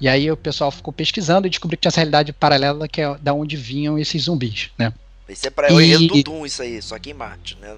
E 0.00 0.08
aí 0.08 0.30
o 0.30 0.36
pessoal 0.36 0.70
ficou 0.70 0.92
pesquisando 0.92 1.46
e 1.46 1.50
descobriu 1.50 1.76
que 1.76 1.82
tinha 1.82 1.90
essa 1.90 2.00
realidade 2.00 2.32
paralela 2.32 2.88
que 2.88 3.00
é 3.00 3.14
da 3.20 3.32
onde 3.32 3.56
vinham 3.56 3.98
esses 3.98 4.24
zumbis, 4.24 4.70
né? 4.78 4.92
Isso 5.28 5.46
é 5.46 5.50
pra 5.50 5.72
o 5.72 5.80
enredo 5.80 6.08
do 6.08 6.22
Doom, 6.22 6.44
isso 6.44 6.62
aí, 6.62 6.80
só 6.82 6.98
que 6.98 7.10
em 7.10 7.14
Marte, 7.14 7.56
né? 7.60 7.74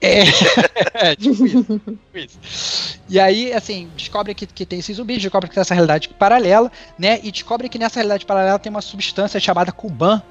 É, 0.00 0.20
é 1.10 1.16
tipo, 1.16 1.46
isso, 1.46 1.64
tipo 1.64 2.18
isso. 2.18 3.00
E 3.08 3.18
aí, 3.18 3.52
assim, 3.52 3.88
descobre 3.96 4.34
que, 4.34 4.46
que 4.46 4.66
tem 4.66 4.78
esses 4.78 4.96
zumbis, 4.96 5.22
descobre 5.22 5.48
que 5.48 5.54
tem 5.54 5.60
essa 5.60 5.74
realidade 5.74 6.08
paralela, 6.10 6.70
né? 6.98 7.18
E 7.22 7.32
descobre 7.32 7.68
que 7.68 7.78
nessa 7.78 7.96
realidade 7.96 8.26
paralela 8.26 8.58
tem 8.58 8.70
uma 8.70 8.82
substância 8.82 9.40
chamada 9.40 9.72
Kuban, 9.72 10.22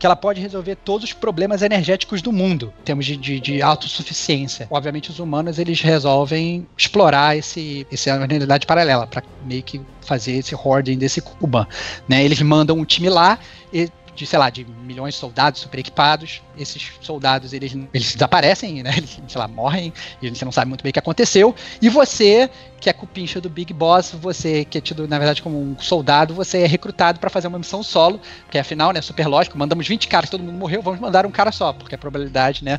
que 0.00 0.06
ela 0.06 0.16
pode 0.16 0.40
resolver 0.40 0.76
todos 0.76 1.04
os 1.04 1.12
problemas 1.12 1.60
energéticos 1.60 2.22
do 2.22 2.32
mundo, 2.32 2.72
em 2.80 2.84
termos 2.84 3.04
de, 3.04 3.18
de, 3.18 3.38
de 3.38 3.62
autossuficiência. 3.62 4.66
Obviamente, 4.70 5.10
os 5.10 5.18
humanos 5.18 5.58
eles 5.58 5.82
resolvem 5.82 6.66
explorar 6.76 7.36
esse, 7.36 7.86
essa 7.92 8.16
realidade 8.24 8.66
paralela 8.66 9.06
para 9.06 9.22
meio 9.44 9.62
que 9.62 9.78
fazer 10.00 10.32
esse 10.32 10.54
hoarding 10.54 10.96
desse 10.96 11.20
Kuban. 11.20 11.66
Né? 12.08 12.24
Eles 12.24 12.40
mandam 12.40 12.78
um 12.78 12.84
time 12.84 13.10
lá 13.10 13.38
e 13.70 13.90
de, 14.14 14.26
sei 14.26 14.38
lá, 14.38 14.50
de 14.50 14.64
milhões 14.64 15.14
de 15.14 15.20
soldados 15.20 15.60
super 15.60 15.78
equipados. 15.78 16.42
Esses 16.56 16.92
soldados, 17.00 17.52
eles, 17.52 17.74
eles 17.94 18.12
desaparecem, 18.14 18.82
né? 18.82 18.90
Eles, 18.96 19.18
sei 19.26 19.38
lá, 19.38 19.48
morrem, 19.48 19.92
e 20.20 20.28
você 20.28 20.44
não 20.44 20.52
sabe 20.52 20.68
muito 20.68 20.82
bem 20.82 20.90
o 20.90 20.92
que 20.92 20.98
aconteceu. 20.98 21.54
E 21.80 21.88
você, 21.88 22.50
que 22.80 22.90
é 22.90 22.92
cupincha 22.92 23.40
do 23.40 23.48
Big 23.48 23.72
Boss, 23.72 24.12
você 24.12 24.64
que 24.64 24.78
é 24.78 24.80
tido, 24.80 25.08
na 25.08 25.18
verdade, 25.18 25.42
como 25.42 25.60
um 25.60 25.78
soldado, 25.78 26.34
você 26.34 26.62
é 26.62 26.66
recrutado 26.66 27.18
para 27.18 27.30
fazer 27.30 27.48
uma 27.48 27.58
missão 27.58 27.82
solo, 27.82 28.20
que 28.50 28.58
afinal, 28.58 28.92
né, 28.92 29.00
super 29.00 29.26
lógico, 29.26 29.56
mandamos 29.56 29.86
20 29.86 30.08
caras, 30.08 30.28
todo 30.28 30.42
mundo 30.42 30.58
morreu, 30.58 30.82
vamos 30.82 31.00
mandar 31.00 31.24
um 31.24 31.30
cara 31.30 31.52
só, 31.52 31.72
porque 31.72 31.94
a 31.94 31.98
probabilidade, 31.98 32.64
né, 32.64 32.78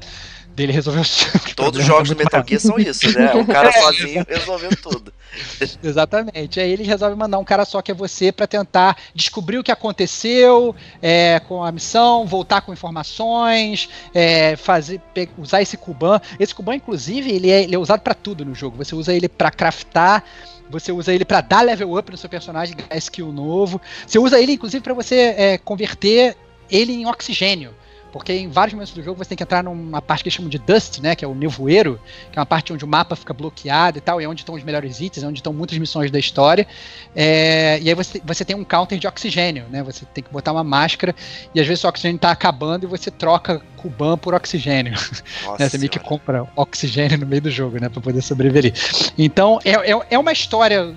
dele 0.61 0.71
resolver 0.71 0.99
os 1.01 1.27
Todos 1.55 1.79
os 1.79 1.85
jogos 1.85 2.09
do 2.09 2.15
Metal 2.15 2.43
Gear 2.47 2.61
são 2.61 2.79
isso, 2.79 3.11
né? 3.17 3.33
O 3.33 3.45
cara 3.45 3.71
sozinho 3.73 4.25
resolveu 4.27 4.69
tudo. 4.81 5.13
Exatamente. 5.83 6.59
Aí 6.59 6.71
ele 6.71 6.83
resolve 6.83 7.15
mandar 7.15 7.39
um 7.39 7.43
cara 7.43 7.65
só 7.65 7.81
que 7.81 7.91
é 7.91 7.93
você 7.93 8.31
para 8.31 8.47
tentar 8.47 8.97
descobrir 9.13 9.57
o 9.57 9.63
que 9.63 9.71
aconteceu 9.71 10.75
é, 11.01 11.39
com 11.47 11.63
a 11.63 11.71
missão, 11.71 12.25
voltar 12.25 12.61
com 12.61 12.73
informações, 12.73 13.89
é, 14.13 14.55
fazer, 14.55 15.01
usar 15.37 15.61
esse 15.61 15.77
Kuban. 15.77 16.19
Esse 16.39 16.53
Kuban, 16.53 16.75
inclusive, 16.75 17.31
ele 17.31 17.49
é, 17.49 17.63
ele 17.63 17.75
é 17.75 17.79
usado 17.79 18.01
para 18.01 18.13
tudo 18.13 18.45
no 18.45 18.53
jogo. 18.53 18.77
Você 18.77 18.95
usa 18.95 19.13
ele 19.13 19.27
para 19.27 19.51
craftar 19.51 20.23
você 20.69 20.89
usa 20.89 21.13
ele 21.13 21.25
para 21.25 21.41
dar 21.41 21.65
level 21.65 21.97
up 21.97 22.09
no 22.09 22.17
seu 22.17 22.29
personagem, 22.29 22.77
ganhar 22.77 22.97
skill 22.97 23.33
novo. 23.33 23.81
Você 24.07 24.17
usa 24.17 24.39
ele, 24.39 24.53
inclusive, 24.53 24.81
para 24.81 24.93
você 24.93 25.35
é, 25.37 25.57
converter 25.57 26.37
ele 26.69 26.93
em 26.93 27.05
oxigênio. 27.05 27.75
Porque 28.11 28.33
em 28.33 28.49
vários 28.49 28.73
momentos 28.73 28.93
do 28.93 29.01
jogo 29.01 29.17
você 29.17 29.29
tem 29.29 29.37
que 29.37 29.43
entrar 29.43 29.63
numa 29.63 30.01
parte 30.01 30.23
que 30.23 30.29
eles 30.29 30.35
chamam 30.35 30.49
de 30.49 30.57
Dust, 30.57 30.99
né? 30.99 31.15
Que 31.15 31.23
é 31.23 31.27
o 31.27 31.33
nevoeiro, 31.33 31.99
que 32.31 32.37
é 32.37 32.39
uma 32.39 32.45
parte 32.45 32.73
onde 32.73 32.83
o 32.83 32.87
mapa 32.87 33.15
fica 33.15 33.33
bloqueado 33.33 33.97
e 33.97 34.01
tal, 34.01 34.19
e 34.19 34.23
é 34.23 34.27
onde 34.27 34.41
estão 34.41 34.55
os 34.55 34.63
melhores 34.63 34.99
itens, 34.99 35.23
é 35.23 35.27
onde 35.27 35.39
estão 35.39 35.53
muitas 35.53 35.77
missões 35.77 36.11
da 36.11 36.19
história. 36.19 36.67
É, 37.15 37.79
e 37.81 37.89
aí 37.89 37.95
você, 37.95 38.21
você 38.23 38.43
tem 38.43 38.55
um 38.55 38.63
counter 38.63 38.99
de 38.99 39.07
oxigênio, 39.07 39.65
né? 39.69 39.81
Você 39.83 40.05
tem 40.05 40.23
que 40.23 40.31
botar 40.31 40.51
uma 40.51 40.63
máscara, 40.63 41.15
e 41.55 41.59
às 41.59 41.67
vezes 41.67 41.83
o 41.83 41.87
oxigênio 41.87 42.17
está 42.17 42.31
acabando 42.31 42.85
e 42.85 42.87
você 42.87 43.09
troca 43.09 43.61
Kuban 43.77 44.17
por 44.17 44.33
oxigênio. 44.33 44.93
né? 45.57 45.69
Você 45.69 45.77
meio 45.77 45.89
que 45.89 45.99
compra 45.99 46.45
oxigênio 46.55 47.17
no 47.17 47.25
meio 47.25 47.41
do 47.41 47.51
jogo, 47.51 47.79
né? 47.79 47.89
Pra 47.89 48.01
poder 48.01 48.21
sobreviver. 48.21 48.73
Então, 49.17 49.59
é, 49.63 49.71
é, 49.91 49.99
é 50.11 50.19
uma 50.19 50.31
história 50.31 50.93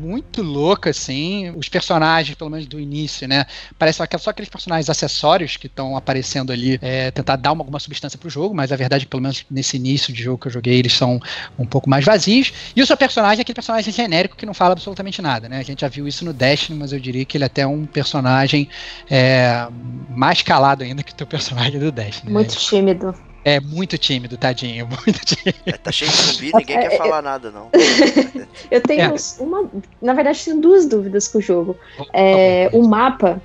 muito 0.00 0.42
louca, 0.42 0.90
assim. 0.90 1.50
Os 1.56 1.68
personagens, 1.68 2.36
pelo 2.36 2.50
menos 2.50 2.66
do 2.66 2.80
início, 2.80 3.28
né? 3.28 3.44
Parece 3.78 3.98
só, 3.98 4.18
só 4.18 4.30
aqueles 4.30 4.48
personagens 4.48 4.88
acessórios 4.88 5.56
que 5.56 5.66
estão 5.66 5.96
aparecendo 5.96 6.52
ali, 6.52 6.78
é, 6.80 7.10
tentar 7.10 7.36
dar 7.36 7.52
uma, 7.52 7.62
alguma 7.62 7.78
substância 7.78 8.18
pro 8.18 8.30
jogo, 8.30 8.54
mas 8.54 8.72
a 8.72 8.76
verdade 8.76 9.06
pelo 9.06 9.22
menos 9.22 9.44
nesse 9.50 9.76
início 9.76 10.12
de 10.12 10.22
jogo 10.22 10.38
que 10.38 10.48
eu 10.48 10.52
joguei, 10.52 10.78
eles 10.78 10.92
são 10.92 11.20
um 11.58 11.66
pouco 11.66 11.88
mais 11.88 12.04
vazios. 12.04 12.52
E 12.74 12.82
o 12.82 12.86
seu 12.86 12.96
personagem 12.96 13.40
é 13.40 13.42
aquele 13.42 13.54
personagem 13.54 13.92
genérico 13.92 14.36
que 14.36 14.46
não 14.46 14.54
fala 14.54 14.72
absolutamente 14.72 15.20
nada, 15.20 15.48
né? 15.48 15.58
A 15.58 15.62
gente 15.62 15.80
já 15.80 15.88
viu 15.88 16.08
isso 16.08 16.24
no 16.24 16.32
Destiny, 16.32 16.78
mas 16.78 16.92
eu 16.92 17.00
diria 17.00 17.24
que 17.24 17.36
ele 17.36 17.44
é 17.44 17.46
até 17.46 17.66
um 17.66 17.84
personagem 17.84 18.68
é, 19.10 19.66
mais 20.08 20.42
calado 20.42 20.82
ainda 20.82 21.02
que 21.02 21.12
o 21.12 21.14
teu 21.14 21.26
personagem 21.26 21.78
do 21.78 21.92
Destiny. 21.92 22.32
Muito 22.32 22.54
né? 22.54 22.60
tímido. 22.60 23.29
É 23.44 23.58
muito 23.58 23.96
tímido, 23.96 24.36
tadinho, 24.36 24.86
muito 25.06 25.24
tímido. 25.24 25.58
É, 25.66 25.72
tá 25.72 25.90
cheio 25.90 26.10
de 26.10 26.16
zumbi, 26.16 26.52
ninguém 26.54 26.76
é, 26.76 26.88
quer 26.88 26.94
é, 26.94 26.96
falar 26.96 27.22
nada, 27.22 27.50
não. 27.50 27.70
eu 28.70 28.80
tenho 28.82 29.02
é. 29.02 29.14
uma. 29.38 29.70
Na 30.00 30.12
verdade, 30.12 30.44
tenho 30.44 30.60
duas 30.60 30.86
dúvidas 30.86 31.28
com 31.28 31.38
o 31.38 31.40
jogo. 31.40 31.76
É, 32.12 32.68
o 32.72 32.86
mapa, 32.86 33.40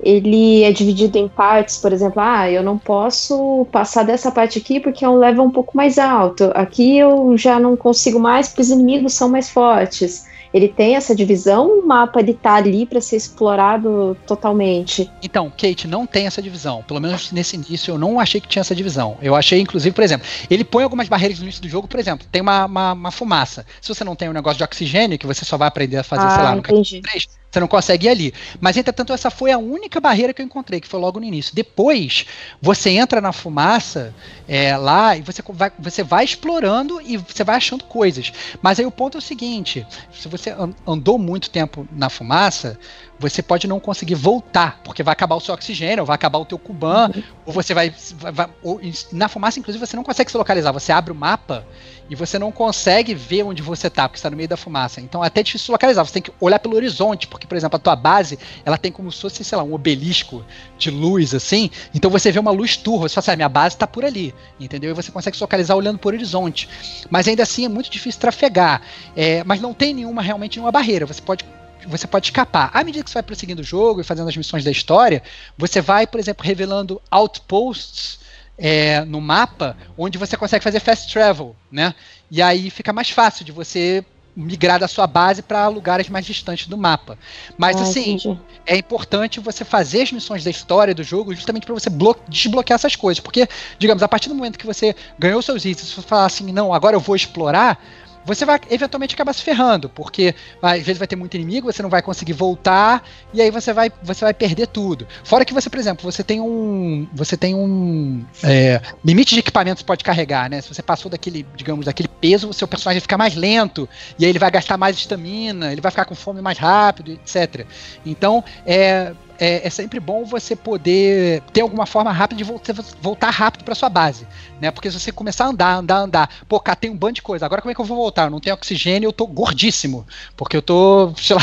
ele 0.00 0.62
é 0.62 0.72
dividido 0.72 1.18
em 1.18 1.28
partes, 1.28 1.78
por 1.78 1.92
exemplo, 1.92 2.20
ah, 2.20 2.50
eu 2.50 2.62
não 2.62 2.78
posso 2.78 3.66
passar 3.70 4.04
dessa 4.04 4.30
parte 4.30 4.58
aqui 4.58 4.80
porque 4.80 5.04
é 5.04 5.08
um 5.08 5.16
level 5.16 5.44
um 5.44 5.50
pouco 5.50 5.76
mais 5.76 5.98
alto. 5.98 6.50
Aqui 6.54 6.98
eu 6.98 7.36
já 7.36 7.58
não 7.58 7.76
consigo 7.76 8.18
mais 8.18 8.48
porque 8.48 8.62
os 8.62 8.70
inimigos 8.70 9.14
são 9.14 9.28
mais 9.28 9.50
fortes 9.50 10.26
ele 10.56 10.68
tem 10.68 10.96
essa 10.96 11.14
divisão 11.14 11.80
o 11.80 11.86
mapa 11.86 12.18
ele 12.20 12.32
tá 12.32 12.54
ali 12.54 12.86
para 12.86 12.98
ser 13.00 13.16
explorado 13.16 14.16
totalmente? 14.26 15.10
Então, 15.22 15.50
Kate, 15.50 15.86
não 15.86 16.06
tem 16.06 16.26
essa 16.26 16.40
divisão. 16.40 16.82
Pelo 16.82 16.98
menos 16.98 17.30
nesse 17.30 17.56
início 17.56 17.92
eu 17.92 17.98
não 17.98 18.18
achei 18.18 18.40
que 18.40 18.48
tinha 18.48 18.62
essa 18.62 18.74
divisão. 18.74 19.18
Eu 19.20 19.34
achei, 19.34 19.60
inclusive, 19.60 19.94
por 19.94 20.02
exemplo, 20.02 20.26
ele 20.48 20.64
põe 20.64 20.82
algumas 20.82 21.08
barreiras 21.08 21.38
no 21.38 21.44
início 21.44 21.60
do 21.60 21.68
jogo, 21.68 21.86
por 21.86 22.00
exemplo, 22.00 22.26
tem 22.32 22.40
uma, 22.40 22.64
uma, 22.64 22.92
uma 22.94 23.10
fumaça. 23.10 23.66
Se 23.82 23.88
você 23.88 24.02
não 24.02 24.16
tem 24.16 24.30
um 24.30 24.32
negócio 24.32 24.56
de 24.56 24.64
oxigênio, 24.64 25.18
que 25.18 25.26
você 25.26 25.44
só 25.44 25.58
vai 25.58 25.68
aprender 25.68 25.98
a 25.98 26.02
fazer, 26.02 26.24
ah, 26.24 26.30
sei 26.30 26.42
lá, 26.42 26.56
no 26.56 26.62
capítulo 26.62 27.02
3, 27.02 27.28
você 27.56 27.60
não 27.60 27.68
consegue 27.68 28.06
ir 28.06 28.10
ali. 28.10 28.34
Mas, 28.60 28.76
entretanto, 28.76 29.12
essa 29.12 29.30
foi 29.30 29.50
a 29.50 29.58
única 29.58 29.98
barreira 30.00 30.34
que 30.34 30.42
eu 30.42 30.46
encontrei, 30.46 30.80
que 30.80 30.86
foi 30.86 31.00
logo 31.00 31.18
no 31.18 31.24
início. 31.24 31.54
Depois, 31.54 32.26
você 32.60 32.90
entra 32.90 33.20
na 33.20 33.32
fumaça 33.32 34.14
é, 34.46 34.76
lá 34.76 35.16
e 35.16 35.22
você 35.22 35.42
vai, 35.48 35.72
você 35.78 36.02
vai 36.02 36.24
explorando 36.24 37.00
e 37.00 37.16
você 37.16 37.42
vai 37.42 37.56
achando 37.56 37.84
coisas. 37.84 38.32
Mas 38.60 38.78
aí 38.78 38.84
o 38.84 38.90
ponto 38.90 39.16
é 39.16 39.18
o 39.18 39.22
seguinte: 39.22 39.86
se 40.12 40.28
você 40.28 40.54
andou 40.86 41.18
muito 41.18 41.48
tempo 41.48 41.88
na 41.90 42.10
fumaça, 42.10 42.78
você 43.18 43.42
pode 43.42 43.66
não 43.66 43.80
conseguir 43.80 44.14
voltar, 44.14 44.80
porque 44.84 45.02
vai 45.02 45.12
acabar 45.12 45.36
o 45.36 45.40
seu 45.40 45.54
oxigênio, 45.54 46.04
vai 46.04 46.14
acabar 46.14 46.38
o 46.38 46.44
teu 46.44 46.58
cuban, 46.58 47.10
uhum. 47.14 47.22
ou 47.46 47.52
você 47.52 47.72
vai. 47.72 47.92
vai 48.18 48.48
ou, 48.62 48.80
na 49.12 49.28
fumaça, 49.28 49.58
inclusive, 49.58 49.84
você 49.84 49.96
não 49.96 50.04
consegue 50.04 50.30
se 50.30 50.36
localizar. 50.36 50.72
Você 50.72 50.92
abre 50.92 51.12
o 51.12 51.14
mapa 51.14 51.66
e 52.10 52.14
você 52.14 52.38
não 52.38 52.52
consegue 52.52 53.14
ver 53.14 53.42
onde 53.42 53.62
você 53.62 53.86
está, 53.86 54.08
porque 54.08 54.18
está 54.18 54.30
no 54.30 54.36
meio 54.36 54.48
da 54.48 54.56
fumaça. 54.56 55.00
Então 55.00 55.24
é 55.24 55.26
até 55.28 55.42
difícil 55.42 55.72
localizar. 55.72 56.04
Você 56.04 56.12
tem 56.12 56.22
que 56.22 56.32
olhar 56.40 56.58
pelo 56.58 56.76
horizonte, 56.76 57.26
porque, 57.26 57.46
por 57.46 57.56
exemplo, 57.56 57.76
a 57.76 57.80
tua 57.80 57.96
base 57.96 58.38
ela 58.64 58.76
tem 58.76 58.92
como 58.92 59.10
se 59.10 59.20
fosse, 59.20 59.42
sei 59.42 59.56
lá, 59.56 59.64
um 59.64 59.72
obelisco 59.72 60.44
de 60.78 60.90
luz, 60.90 61.34
assim. 61.34 61.70
Então 61.94 62.10
você 62.10 62.30
vê 62.30 62.38
uma 62.38 62.50
luz 62.50 62.76
turva, 62.76 63.08
você 63.08 63.14
fala 63.14 63.22
assim, 63.22 63.30
ah, 63.32 63.36
minha 63.36 63.48
base 63.48 63.74
está 63.74 63.86
por 63.86 64.04
ali, 64.04 64.34
entendeu? 64.60 64.90
E 64.90 64.94
você 64.94 65.10
consegue 65.10 65.36
se 65.36 65.42
localizar 65.42 65.74
olhando 65.74 65.98
por 65.98 66.12
horizonte. 66.12 66.68
Mas 67.10 67.26
ainda 67.26 67.42
assim 67.42 67.64
é 67.64 67.68
muito 67.68 67.90
difícil 67.90 68.20
trafegar. 68.20 68.82
É, 69.16 69.42
mas 69.44 69.60
não 69.60 69.72
tem 69.72 69.94
nenhuma, 69.94 70.22
realmente, 70.22 70.56
nenhuma 70.56 70.72
barreira. 70.72 71.06
Você 71.06 71.22
pode 71.22 71.44
você 71.86 72.06
pode 72.06 72.26
escapar. 72.26 72.70
À 72.72 72.82
medida 72.84 73.04
que 73.04 73.10
você 73.10 73.14
vai 73.14 73.22
prosseguindo 73.22 73.62
o 73.62 73.64
jogo 73.64 74.00
e 74.00 74.04
fazendo 74.04 74.28
as 74.28 74.36
missões 74.36 74.64
da 74.64 74.70
história, 74.70 75.22
você 75.56 75.80
vai, 75.80 76.06
por 76.06 76.20
exemplo, 76.20 76.44
revelando 76.44 77.00
outposts 77.10 78.20
é, 78.58 79.04
no 79.04 79.20
mapa 79.20 79.76
onde 79.96 80.18
você 80.18 80.36
consegue 80.36 80.64
fazer 80.64 80.80
fast 80.80 81.12
travel, 81.12 81.54
né? 81.70 81.94
E 82.30 82.40
aí 82.40 82.70
fica 82.70 82.92
mais 82.92 83.10
fácil 83.10 83.44
de 83.44 83.52
você 83.52 84.04
migrar 84.36 84.78
da 84.78 84.86
sua 84.86 85.06
base 85.06 85.40
para 85.40 85.66
lugares 85.68 86.10
mais 86.10 86.26
distantes 86.26 86.66
do 86.66 86.76
mapa. 86.76 87.18
Mas 87.56 87.76
ah, 87.76 87.82
assim, 87.82 88.12
entendi. 88.12 88.38
é 88.66 88.76
importante 88.76 89.40
você 89.40 89.64
fazer 89.64 90.02
as 90.02 90.12
missões 90.12 90.44
da 90.44 90.50
história 90.50 90.94
do 90.94 91.02
jogo 91.02 91.34
justamente 91.34 91.64
para 91.64 91.74
você 91.74 91.88
desbloquear 92.28 92.74
essas 92.74 92.94
coisas, 92.94 93.18
porque 93.18 93.48
digamos, 93.78 94.02
a 94.02 94.08
partir 94.08 94.28
do 94.28 94.34
momento 94.34 94.58
que 94.58 94.66
você 94.66 94.94
ganhou 95.18 95.40
seus 95.40 95.64
itens, 95.64 95.90
você 95.90 96.02
falar 96.02 96.26
assim, 96.26 96.52
não, 96.52 96.74
agora 96.74 96.94
eu 96.94 97.00
vou 97.00 97.16
explorar, 97.16 97.82
você 98.26 98.44
vai 98.44 98.60
eventualmente 98.68 99.14
acabar 99.14 99.32
se 99.32 99.42
ferrando, 99.42 99.88
porque 99.88 100.34
às 100.60 100.82
vezes 100.82 100.98
vai 100.98 101.06
ter 101.06 101.16
muito 101.16 101.34
inimigo, 101.34 101.72
você 101.72 101.82
não 101.82 101.88
vai 101.88 102.02
conseguir 102.02 102.32
voltar, 102.32 103.02
e 103.32 103.40
aí 103.40 103.50
você 103.50 103.72
vai, 103.72 103.90
você 104.02 104.24
vai 104.24 104.34
perder 104.34 104.66
tudo. 104.66 105.06
Fora 105.22 105.44
que 105.44 105.54
você, 105.54 105.70
por 105.70 105.78
exemplo, 105.78 106.10
você 106.10 106.24
tem 106.24 106.40
um. 106.40 107.06
Você 107.14 107.36
tem 107.36 107.54
um 107.54 108.24
é, 108.42 108.80
limite 109.04 109.34
de 109.34 109.40
equipamentos 109.40 109.82
que 109.82 109.86
pode 109.86 110.02
carregar, 110.02 110.50
né? 110.50 110.60
Se 110.60 110.74
você 110.74 110.82
passou 110.82 111.10
daquele, 111.10 111.46
digamos, 111.54 111.86
daquele 111.86 112.08
peso, 112.08 112.48
o 112.48 112.52
seu 112.52 112.66
personagem 112.66 113.00
fica 113.00 113.16
mais 113.16 113.36
lento, 113.36 113.88
e 114.18 114.24
aí 114.24 114.30
ele 114.30 114.38
vai 114.38 114.50
gastar 114.50 114.76
mais 114.76 114.96
estamina, 114.96 115.70
ele 115.70 115.80
vai 115.80 115.92
ficar 115.92 116.04
com 116.04 116.14
fome 116.14 116.42
mais 116.42 116.58
rápido, 116.58 117.12
etc. 117.12 117.64
Então, 118.04 118.42
é, 118.66 119.12
é, 119.38 119.66
é, 119.66 119.70
sempre 119.70 120.00
bom 120.00 120.24
você 120.24 120.56
poder 120.56 121.42
ter 121.52 121.60
alguma 121.60 121.86
forma 121.86 122.12
rápida 122.12 122.38
de 122.38 122.44
voltar, 122.44 122.74
voltar 123.00 123.30
rápido 123.30 123.64
para 123.64 123.74
sua 123.74 123.88
base, 123.88 124.26
né? 124.60 124.70
Porque 124.70 124.90
se 124.90 124.98
você 124.98 125.12
começar 125.12 125.44
a 125.44 125.48
andar, 125.48 125.74
andar, 125.76 125.98
andar, 125.98 126.30
pô, 126.48 126.58
cá 126.58 126.74
tem 126.74 126.90
um 126.90 126.96
bando 126.96 127.14
de 127.14 127.22
coisa. 127.22 127.44
Agora 127.46 127.60
como 127.60 127.70
é 127.70 127.74
que 127.74 127.80
eu 127.80 127.84
vou 127.84 127.96
voltar? 127.96 128.24
Eu 128.24 128.30
não 128.30 128.40
tenho 128.40 128.54
oxigênio, 128.54 129.06
eu 129.06 129.12
tô 129.12 129.26
gordíssimo, 129.26 130.06
porque 130.36 130.56
eu 130.56 130.62
tô, 130.62 131.12
sei 131.18 131.36
lá, 131.36 131.42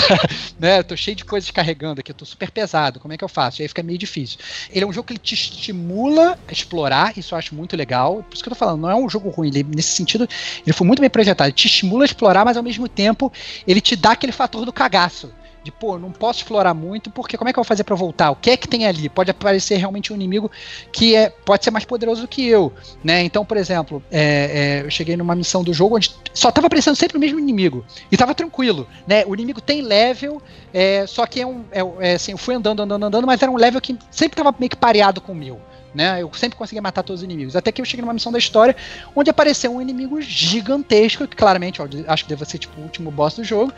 né? 0.60 0.80
Eu 0.80 0.84
tô 0.84 0.96
cheio 0.96 1.16
de 1.16 1.26
coisas 1.26 1.50
carregando 1.52 2.00
aqui, 2.00 2.12
eu 2.12 2.16
tô 2.16 2.26
super 2.26 2.50
pesado. 2.52 3.00
Como 3.00 3.14
é 3.14 3.18
que 3.18 3.24
eu 3.24 3.30
faço? 3.30 3.62
E 3.62 3.64
aí 3.64 3.68
fica 3.68 3.84
meio 3.84 3.98
difícil. 3.98 4.40
Ele 4.72 4.84
é 4.84 4.88
um 4.88 4.94
jogo 4.94 5.08
que 5.08 5.18
te 5.18 5.34
estimula 5.34 6.38
a 6.48 6.52
explorar, 6.52 7.18
isso 7.18 7.34
eu 7.34 7.40
acho 7.40 7.54
muito 7.56 7.76
legal. 7.76 8.24
Por 8.24 8.34
isso 8.34 8.44
que 8.44 8.50
eu 8.50 8.54
tô 8.54 8.60
falando, 8.60 8.82
não 8.82 8.90
é 8.90 8.96
um 8.96 9.10
jogo 9.10 9.30
ruim. 9.30 9.50
Ele, 9.50 9.64
nesse 9.64 9.90
sentido, 9.90 10.28
ele 10.66 10.74
foi 10.74 10.88
muito 10.88 11.00
bem 11.00 11.10
projetado. 11.10 11.50
Ele 11.50 11.56
te 11.56 11.68
estimula 11.68 12.04
a 12.04 12.06
explorar, 12.06 12.44
mas 12.44 12.58
ao 12.58 12.64
mesmo 12.64 12.88
tempo 12.88 13.32
ele 13.68 13.82
te 13.82 13.96
dá 13.96 14.12
aquele 14.12 14.32
fator 14.32 14.66
do 14.66 14.74
cagaço 14.74 15.32
de 15.64 15.72
pô, 15.72 15.98
não 15.98 16.12
posso 16.12 16.40
explorar 16.40 16.74
muito, 16.74 17.10
porque 17.10 17.38
como 17.38 17.50
é 17.50 17.54
que 17.54 17.60
eu 17.60 17.64
vou 17.64 17.68
fazer 17.68 17.84
para 17.84 17.96
voltar? 17.96 18.32
O 18.32 18.36
que 18.36 18.50
é 18.50 18.58
que 18.58 18.68
tem 18.68 18.86
ali? 18.86 19.08
Pode 19.08 19.32
aparecer 19.32 19.78
realmente 19.78 20.12
um 20.12 20.16
inimigo 20.16 20.52
que 20.92 21.16
é, 21.16 21.30
pode 21.30 21.64
ser 21.64 21.72
mais 21.72 21.86
poderoso 21.86 22.22
do 22.22 22.28
que 22.28 22.46
eu, 22.46 22.74
né? 23.04 23.24
Então, 23.24 23.46
por 23.46 23.58
exemplo, 23.58 24.04
é, 24.12 24.82
é, 24.82 24.86
eu 24.86 24.92
cheguei 24.92 25.16
numa 25.16 25.36
missão 25.36 25.64
do 25.64 25.74
jogo 25.74 25.96
onde 25.96 26.14
só 26.34 26.52
tava 26.52 26.68
aparecendo 26.68 26.96
sempre 26.96 27.18
o 27.18 27.20
mesmo 27.20 27.40
inimigo 27.40 27.86
e 28.12 28.18
tava 28.18 28.36
tranquilo, 28.36 28.88
né? 29.08 29.24
O 29.26 29.34
inimigo 29.34 29.62
tem 29.62 29.82
level, 29.82 30.42
é, 30.74 31.06
só 31.08 31.26
que 31.26 31.42
é 31.42 31.48
um, 31.48 31.64
é, 31.72 32.10
é, 32.10 32.14
assim, 32.16 32.34
eu 32.34 32.38
fui 32.38 32.56
andando, 32.56 32.82
andando, 32.82 33.06
andando, 33.06 33.26
mas 33.26 33.42
era 33.42 33.52
um 33.52 33.58
level 33.58 33.80
que 33.80 33.98
sempre 34.12 34.36
tava 34.36 34.54
meio 34.60 34.70
que 34.70 34.76
pareado 34.76 35.22
com 35.22 35.32
o 35.32 35.36
meu 35.36 35.60
né? 35.94 36.22
Eu 36.22 36.32
sempre 36.34 36.58
conseguia 36.58 36.82
matar 36.82 37.04
todos 37.04 37.22
os 37.22 37.24
inimigos. 37.24 37.56
Até 37.56 37.72
que 37.72 37.82
eu 37.82 37.86
cheguei 37.86 38.02
numa 38.02 38.14
missão 38.14 38.32
da 38.32 38.38
história 38.38 38.76
onde 39.16 39.30
apareceu 39.30 39.74
um 39.74 39.82
inimigo 39.82 40.22
gigantesco, 40.22 41.28
que 41.28 41.36
claramente, 41.36 41.82
ó, 41.82 41.88
acho 42.08 42.24
que 42.24 42.30
deve 42.30 42.46
ser 42.46 42.58
tipo 42.58 42.80
o 42.80 42.84
último 42.84 43.12
boss 43.12 43.36
do 43.36 43.44
jogo, 43.44 43.74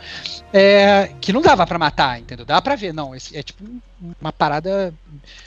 é, 0.52 1.10
que 1.20 1.32
não 1.32 1.42
dava 1.42 1.66
para 1.66 1.78
matar, 1.78 2.20
entendeu? 2.20 2.44
Dá 2.44 2.60
pra 2.60 2.76
ver, 2.76 2.92
não. 2.92 3.14
Esse 3.14 3.36
é 3.36 3.42
tipo 3.42 3.64
uma 4.20 4.32
parada 4.32 4.92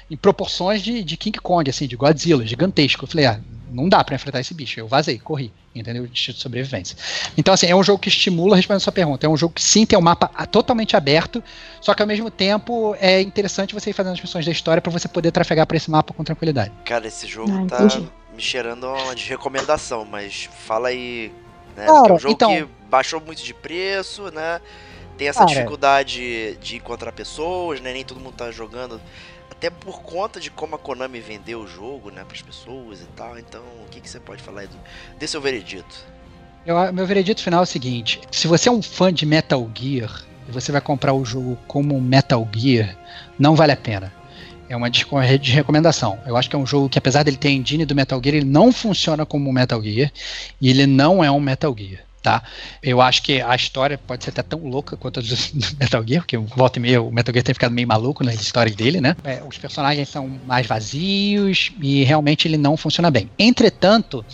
em 0.09 0.17
proporções 0.17 0.81
de, 0.81 1.03
de 1.03 1.17
King 1.17 1.39
Kong, 1.39 1.69
assim, 1.69 1.87
de 1.87 1.95
Godzilla, 1.95 2.45
gigantesco. 2.45 3.03
Eu 3.03 3.07
falei, 3.07 3.25
ah, 3.25 3.39
não 3.71 3.87
dá 3.87 4.03
para 4.03 4.15
enfrentar 4.15 4.39
esse 4.39 4.53
bicho. 4.53 4.79
Eu 4.79 4.87
vazei, 4.87 5.19
corri, 5.19 5.51
entendeu? 5.73 6.05
Instinto 6.05 6.37
de 6.37 6.41
sobrevivência. 6.41 6.97
Então, 7.37 7.53
assim, 7.53 7.67
é 7.67 7.75
um 7.75 7.83
jogo 7.83 7.99
que 7.99 8.09
estimula, 8.09 8.55
respondendo 8.55 8.77
a 8.77 8.83
sua 8.83 8.93
pergunta, 8.93 9.25
é 9.25 9.29
um 9.29 9.37
jogo 9.37 9.53
que 9.53 9.63
sim 9.63 9.85
tem 9.85 9.97
um 9.97 10.01
mapa 10.01 10.27
totalmente 10.47 10.95
aberto, 10.95 11.43
só 11.81 11.93
que 11.93 12.01
ao 12.01 12.07
mesmo 12.07 12.29
tempo 12.29 12.95
é 12.99 13.21
interessante 13.21 13.73
você 13.73 13.91
ir 13.91 13.93
fazendo 13.93 14.13
as 14.13 14.21
missões 14.21 14.45
da 14.45 14.51
história 14.51 14.81
para 14.81 14.91
você 14.91 15.07
poder 15.07 15.31
trafegar 15.31 15.65
para 15.65 15.77
esse 15.77 15.89
mapa 15.89 16.13
com 16.13 16.23
tranquilidade. 16.23 16.71
Cara, 16.85 17.07
esse 17.07 17.27
jogo 17.27 17.51
ah, 17.65 17.67
tá 17.67 18.01
me 18.33 18.41
cheirando 18.41 18.87
de 19.15 19.25
recomendação, 19.25 20.05
mas 20.05 20.49
fala 20.65 20.89
aí. 20.89 21.31
Né? 21.75 21.85
Cara, 21.85 22.09
é 22.09 22.13
um 22.13 22.19
jogo 22.19 22.33
então, 22.33 22.49
que 22.49 22.67
baixou 22.89 23.21
muito 23.21 23.43
de 23.43 23.53
preço, 23.53 24.31
né? 24.31 24.59
Tem 25.17 25.27
essa 25.27 25.39
cara, 25.39 25.51
dificuldade 25.51 26.55
de 26.61 26.77
encontrar 26.77 27.11
pessoas, 27.11 27.81
né? 27.81 27.91
Nem 27.91 28.05
todo 28.05 28.19
mundo 28.19 28.35
tá 28.35 28.51
jogando 28.51 29.01
até 29.59 29.69
por 29.69 30.01
conta 30.01 30.39
de 30.39 30.49
como 30.49 30.75
a 30.75 30.79
Konami 30.79 31.19
vendeu 31.19 31.59
o 31.59 31.67
jogo, 31.67 32.09
né, 32.09 32.23
para 32.23 32.33
as 32.33 32.41
pessoas 32.41 33.01
e 33.01 33.05
tal. 33.07 33.37
Então, 33.37 33.61
o 33.85 33.89
que, 33.91 33.99
que 33.99 34.09
você 34.09 34.17
pode 34.17 34.41
falar 34.41 34.61
aí 34.61 34.69
do, 35.19 35.27
seu 35.27 35.41
veredito? 35.41 36.05
Eu, 36.65 36.93
meu 36.93 37.05
veredito 37.05 37.43
final 37.43 37.59
é 37.59 37.63
o 37.63 37.67
seguinte: 37.67 38.21
se 38.31 38.47
você 38.47 38.69
é 38.69 38.71
um 38.71 38.81
fã 38.81 39.13
de 39.13 39.25
Metal 39.25 39.69
Gear 39.75 40.23
e 40.47 40.51
você 40.51 40.71
vai 40.71 40.79
comprar 40.79 41.13
o 41.13 41.25
jogo 41.25 41.57
como 41.67 41.99
Metal 41.99 42.47
Gear, 42.55 42.97
não 43.37 43.53
vale 43.53 43.73
a 43.73 43.77
pena. 43.77 44.13
É 44.69 44.77
uma 44.77 44.89
de 44.89 45.51
recomendação. 45.51 46.17
Eu 46.25 46.37
acho 46.37 46.49
que 46.49 46.55
é 46.55 46.59
um 46.59 46.65
jogo 46.65 46.87
que, 46.87 46.97
apesar 46.97 47.23
dele 47.23 47.35
ter 47.35 47.49
a 47.49 47.51
engine 47.51 47.85
do 47.85 47.95
Metal 47.95 48.21
Gear, 48.23 48.35
ele 48.35 48.45
não 48.45 48.71
funciona 48.71 49.25
como 49.25 49.51
Metal 49.51 49.81
Gear 49.83 50.11
e 50.61 50.69
ele 50.69 50.85
não 50.85 51.21
é 51.21 51.29
um 51.29 51.39
Metal 51.39 51.75
Gear 51.77 52.08
tá? 52.21 52.43
Eu 52.81 53.01
acho 53.01 53.23
que 53.23 53.41
a 53.41 53.55
história 53.55 53.97
pode 53.97 54.23
ser 54.23 54.31
até 54.31 54.43
tão 54.43 54.59
louca 54.67 54.97
quanto 54.97 55.19
a 55.19 55.23
do 55.23 55.35
Metal 55.79 56.03
Gear, 56.05 56.21
porque 56.21 56.37
volta 56.37 56.79
e 56.79 56.81
meia 56.81 57.01
o 57.01 57.11
Metal 57.11 57.33
Gear 57.33 57.43
tem 57.43 57.53
ficado 57.53 57.71
meio 57.71 57.87
maluco 57.87 58.23
nas 58.23 58.35
histórias 58.35 58.75
dele, 58.75 58.99
né? 59.01 59.15
É, 59.23 59.41
os 59.47 59.57
personagens 59.57 60.09
são 60.09 60.39
mais 60.45 60.67
vazios 60.67 61.71
e 61.81 62.03
realmente 62.03 62.47
ele 62.47 62.57
não 62.57 62.75
funciona 62.75 63.09
bem. 63.09 63.29
Entretanto, 63.37 64.25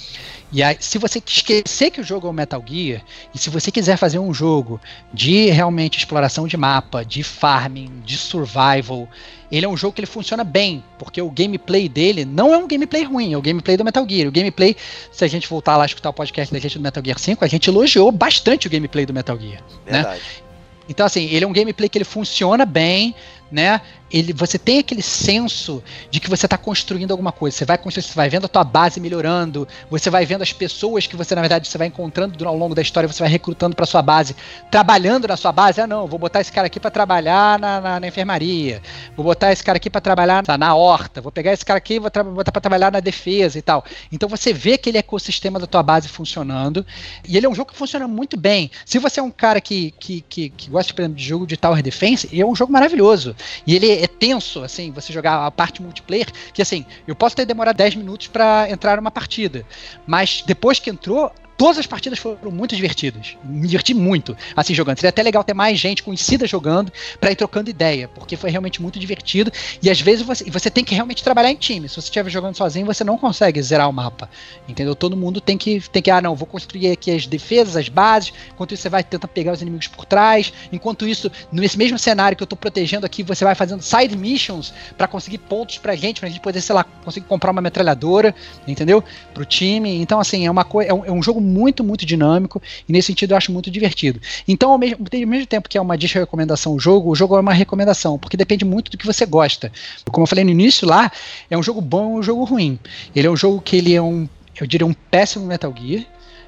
e 0.52 0.64
aí, 0.64 0.78
se 0.80 0.98
você 0.98 1.22
esquecer 1.26 1.92
que 1.92 2.00
o 2.00 2.04
jogo 2.04 2.28
é 2.28 2.30
um 2.30 2.34
Metal 2.34 2.64
Gear, 2.66 3.02
e 3.34 3.38
se 3.38 3.50
você 3.50 3.72
quiser 3.72 3.98
fazer 3.98 4.20
um 4.20 4.34
jogo 4.34 4.80
de 5.14 5.50
realmente 5.50 5.98
exploração 5.98 6.48
de 6.48 6.56
mapa, 6.56 7.04
de 7.04 7.24
farming, 7.24 8.02
de 8.06 8.18
survival, 8.18 9.10
ele 9.52 9.66
é 9.66 9.70
um 9.70 9.76
jogo 9.76 9.94
que 9.94 10.02
ele 10.02 10.08
funciona 10.08 10.44
bem, 10.44 10.84
porque 10.98 11.22
o 11.22 11.30
gameplay 11.30 11.90
dele 11.90 12.26
não 12.26 12.54
é 12.54 12.58
um 12.58 12.68
gameplay 12.68 13.04
ruim, 13.04 13.34
é 13.34 13.38
o 13.38 13.42
gameplay 13.42 13.76
do 13.76 13.84
Metal 13.84 14.06
Gear. 14.08 14.28
O 14.28 14.32
gameplay, 14.32 14.76
se 15.12 15.24
a 15.24 15.28
gente 15.28 15.48
voltar 15.48 15.78
lá 15.78 15.84
a 15.84 15.86
escutar 15.88 16.10
o 16.10 16.14
podcast 16.14 16.54
da 16.54 16.60
gente 16.60 16.78
do 16.78 16.82
Metal 16.82 17.04
Gear 17.04 17.20
5, 17.20 17.44
a 17.44 17.48
gente 17.48 17.70
elogiou 17.70 18.12
bastante 18.12 18.68
o 18.68 18.70
gameplay 18.70 19.06
do 19.06 19.14
Metal 19.14 19.38
Gear. 19.38 19.62
Né? 19.86 19.94
Verdade. 19.94 20.20
Né? 20.20 20.46
Então, 20.88 21.06
assim, 21.06 21.26
ele 21.26 21.44
é 21.44 21.48
um 21.48 21.54
gameplay 21.54 21.90
que 21.90 21.98
ele 21.98 22.06
funciona 22.06 22.66
bem, 22.66 23.16
né? 23.52 23.82
Ele, 24.12 24.34
você 24.34 24.60
tem 24.60 24.80
aquele 24.80 25.02
senso 25.02 25.84
de 26.12 26.20
que 26.20 26.30
você 26.30 26.46
está 26.46 26.58
construindo 26.58 27.12
alguma 27.12 27.32
coisa. 27.32 27.58
Você 27.58 27.66
vai 27.66 27.78
construir, 27.78 28.04
você 28.04 28.14
vai 28.14 28.30
vendo 28.30 28.46
a 28.46 28.48
tua 28.48 28.64
base 28.64 29.00
melhorando, 29.00 29.68
você 29.90 30.10
vai 30.10 30.26
vendo 30.26 30.44
as 30.44 30.54
pessoas 30.54 31.08
que 31.08 31.16
você, 31.16 31.34
na 31.34 31.42
verdade, 31.42 31.68
você 31.68 31.78
vai 31.78 31.88
encontrando 31.88 32.48
ao 32.48 32.56
longo 32.56 32.76
da 32.76 32.82
história, 32.82 33.12
você 33.12 33.24
vai 33.24 33.32
recrutando 33.32 33.76
para 33.76 33.86
sua 33.86 34.02
base, 34.02 34.36
trabalhando 34.70 35.28
na 35.28 35.36
sua 35.36 35.52
base. 35.52 35.82
Ah, 35.82 35.88
não, 35.88 36.06
vou 36.08 36.20
botar 36.20 36.42
esse 36.42 36.52
cara 36.52 36.68
aqui 36.68 36.80
para 36.80 36.92
trabalhar 36.92 37.60
na, 37.60 37.82
na, 37.82 38.00
na, 38.00 38.08
enfermaria, 38.08 38.82
vou 39.16 39.26
botar 39.26 39.52
esse 39.52 39.64
cara 39.64 39.78
aqui 39.78 39.90
para 39.90 40.02
trabalhar 40.02 40.44
na, 40.48 40.58
na, 40.58 40.76
horta, 40.76 41.20
vou 41.20 41.32
pegar 41.32 41.52
esse 41.52 41.66
cara 41.66 41.78
aqui 41.78 41.96
e 41.96 42.00
vou 42.00 42.12
botar 42.34 42.52
para 42.52 42.62
trabalhar 42.62 42.92
na 42.92 43.00
defesa 43.00 43.58
e 43.58 43.62
tal. 43.62 43.84
Então 44.12 44.30
você 44.30 44.54
vê 44.54 44.74
aquele 44.74 44.98
ecossistema 44.98 45.60
da 45.60 45.66
tua 45.66 45.82
base 45.82 46.08
funcionando, 46.08 46.86
e 47.28 47.36
ele 47.36 47.46
é 47.46 47.50
um 47.50 47.56
jogo 47.56 47.72
que 47.72 47.78
funciona 47.78 48.08
muito 48.08 48.38
bem. 48.38 48.70
Se 48.86 49.00
você 49.00 49.20
é 49.20 49.24
um 49.24 49.32
cara 49.32 49.60
que, 49.60 49.92
que, 50.00 50.22
que, 50.22 50.50
que 50.50 50.70
gosta, 50.70 50.94
por 50.94 51.02
exemplo, 51.02 51.18
de 51.18 51.24
jogo 51.24 51.48
de 51.48 51.58
Tower 51.58 51.82
Defense, 51.82 52.30
ele 52.32 52.42
é 52.42 52.46
um 52.46 52.56
jogo 52.56 52.72
maravilhoso. 52.72 53.36
E 53.66 53.76
ele 53.76 53.95
é 53.98 54.08
tenso, 54.08 54.64
assim, 54.64 54.92
você 54.92 55.12
jogar 55.12 55.46
a 55.46 55.52
parte 55.52 55.82
multiplayer, 55.82 56.28
que 56.54 56.62
assim, 56.62 56.86
eu 57.08 57.16
posso 57.16 57.36
ter 57.36 57.46
demorado 57.46 57.78
10 57.78 57.96
minutos 57.96 58.28
para 58.28 58.70
entrar 58.70 58.98
numa 58.98 59.12
partida, 59.12 59.66
mas 60.06 60.44
depois 60.46 60.80
que 60.80 60.90
entrou, 60.90 61.32
Todas 61.58 61.78
as 61.78 61.88
partidas 61.88 62.20
foram 62.20 62.52
muito 62.52 62.76
divertidas. 62.76 63.38
Me 63.44 63.68
diverti 63.68 63.94
muito 63.94 64.36
assim 64.56 64.74
jogando. 64.74 64.98
Seria 64.98 65.10
até 65.10 65.24
legal 65.24 65.44
ter 65.44 65.54
mais 65.54 65.80
gente 65.80 66.04
conhecida 66.04 66.46
jogando 66.46 66.92
para 67.20 67.32
ir 67.32 67.36
trocando 67.36 67.70
ideia, 67.70 68.08
porque 68.10 68.36
foi 68.36 68.50
realmente 68.50 68.82
muito 68.82 69.00
divertido. 69.00 69.52
E 69.82 69.90
às 69.90 70.02
vezes 70.02 70.26
você, 70.26 70.44
você 70.50 70.70
tem 70.70 70.84
que 70.84 70.94
realmente 70.94 71.24
trabalhar 71.24 71.52
em 71.52 71.56
time. 71.56 71.88
Se 71.88 71.96
você 71.96 72.08
estiver 72.08 72.30
jogando 72.30 72.56
sozinho, 72.56 72.86
você 72.86 73.04
não 73.04 73.18
consegue 73.18 73.62
zerar 73.62 73.90
o 73.90 73.94
mapa. 73.94 74.30
Entendeu? 74.68 74.96
Todo 74.96 75.16
mundo 75.16 75.40
tem 75.40 75.58
que, 75.58 75.80
tem 75.90 76.02
que, 76.02 76.12
ah, 76.12 76.22
não, 76.22 76.36
vou 76.36 76.46
construir 76.46 76.92
aqui 76.92 77.12
as 77.12 77.26
defesas, 77.26 77.78
as 77.78 77.88
bases. 77.88 78.34
Enquanto 78.54 78.74
isso, 78.74 78.84
você 78.84 78.90
vai 78.90 79.04
tentar 79.04 79.28
pegar 79.30 79.54
os 79.54 79.62
inimigos 79.62 79.88
por 79.88 80.06
trás. 80.06 80.52
Enquanto 80.72 81.08
isso, 81.08 81.32
nesse 81.52 81.78
mesmo 81.78 81.98
cenário 81.98 82.36
que 82.36 82.44
eu 82.44 82.48
tô 82.48 82.56
protegendo 82.56 83.06
aqui, 83.06 83.24
você 83.24 83.46
vai 83.46 83.56
fazendo 83.56 83.82
side 83.82 84.18
missions 84.18 84.74
para 84.98 85.08
conseguir 85.08 85.38
pontos 85.38 85.78
pra 85.78 85.96
gente, 85.96 86.20
pra 86.20 86.28
gente 86.28 86.42
poder, 86.42 86.60
sei 86.60 86.76
lá, 86.76 86.84
conseguir 86.84 87.28
comprar 87.28 87.52
uma 87.52 87.62
metralhadora, 87.62 88.36
entendeu? 88.68 89.02
Pro 89.34 89.46
time. 89.46 90.02
Então, 90.02 90.20
assim, 90.20 90.46
é 90.46 90.52
uma 90.52 90.66
coisa. 90.66 90.90
É 90.90 90.94
um, 90.94 91.06
é 91.06 91.12
um 91.12 91.24
jogo 91.24 91.45
muito, 91.46 91.84
muito 91.84 92.06
dinâmico 92.06 92.62
e 92.88 92.92
nesse 92.92 93.08
sentido 93.08 93.32
eu 93.32 93.38
acho 93.38 93.52
muito 93.52 93.70
divertido. 93.70 94.20
Então, 94.48 94.72
ao 94.72 94.78
mesmo, 94.78 94.98
ao 95.00 95.28
mesmo 95.28 95.46
tempo 95.46 95.70
que 95.70 95.78
é 95.78 95.82
uma 95.82 95.98
dica 95.98 96.20
recomendação 96.20 96.74
o 96.74 96.80
jogo, 96.80 97.10
o 97.10 97.16
jogo 97.16 97.36
é 97.38 97.40
uma 97.40 97.54
recomendação, 97.54 98.18
porque 98.18 98.38
depende 98.38 98.66
muito 98.66 98.92
do 98.92 98.98
que 98.98 99.06
você 99.06 99.26
gosta. 99.26 99.72
Como 100.12 100.24
eu 100.24 100.28
falei 100.28 100.44
no 100.44 100.52
início 100.52 100.88
lá, 100.88 101.12
é 101.50 101.58
um 101.58 101.64
jogo 101.64 101.82
bom 101.82 102.14
ou 102.14 102.20
um 102.20 102.24
jogo 102.24 102.44
ruim. 102.44 102.80
Ele 103.16 103.28
é 103.28 103.32
um 103.32 103.38
jogo 103.38 103.62
que 103.62 103.76
ele 103.78 103.94
é 103.94 104.02
um, 104.02 104.28
eu 104.60 104.68
diria, 104.68 104.86
um 104.86 104.94
péssimo 104.94 105.46
Metal 105.46 105.74
Gear, 105.78 106.06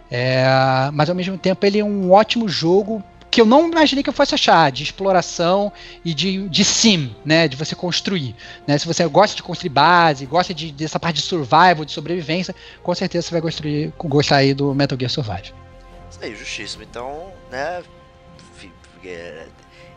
é, 0.09 0.45
mas 0.93 1.09
ao 1.09 1.15
mesmo 1.15 1.37
tempo 1.37 1.65
ele 1.65 1.79
é 1.79 1.83
um 1.83 2.11
ótimo 2.11 2.47
jogo 2.47 3.03
que 3.37 3.41
eu 3.41 3.45
não 3.45 3.67
imaginei 3.67 4.01
que 4.01 4.09
eu 4.09 4.13
fosse 4.13 4.33
achar, 4.33 4.71
de 4.71 4.81
exploração 4.81 5.71
e 6.03 6.11
de, 6.11 6.49
de 6.49 6.65
sim, 6.65 7.15
né, 7.23 7.47
de 7.47 7.55
você 7.55 7.75
construir. 7.75 8.35
Né? 8.65 8.79
Se 8.79 8.87
você 8.87 9.05
gosta 9.07 9.35
de 9.35 9.43
construir 9.43 9.69
base, 9.69 10.25
gosta 10.25 10.55
de, 10.55 10.71
dessa 10.71 10.99
parte 10.99 11.17
de 11.17 11.21
survival, 11.21 11.85
de 11.85 11.91
sobrevivência, 11.91 12.55
com 12.81 12.95
certeza 12.95 13.27
você 13.27 13.33
vai 13.33 13.41
construir, 13.43 13.93
gostar 13.95 14.37
aí 14.37 14.55
do 14.55 14.73
Metal 14.73 14.97
Gear 14.97 15.11
Survive. 15.11 15.53
Isso 16.09 16.19
aí, 16.19 16.35
justíssimo. 16.35 16.81
Então, 16.81 17.31
né, 17.51 17.83
é, 19.05 19.45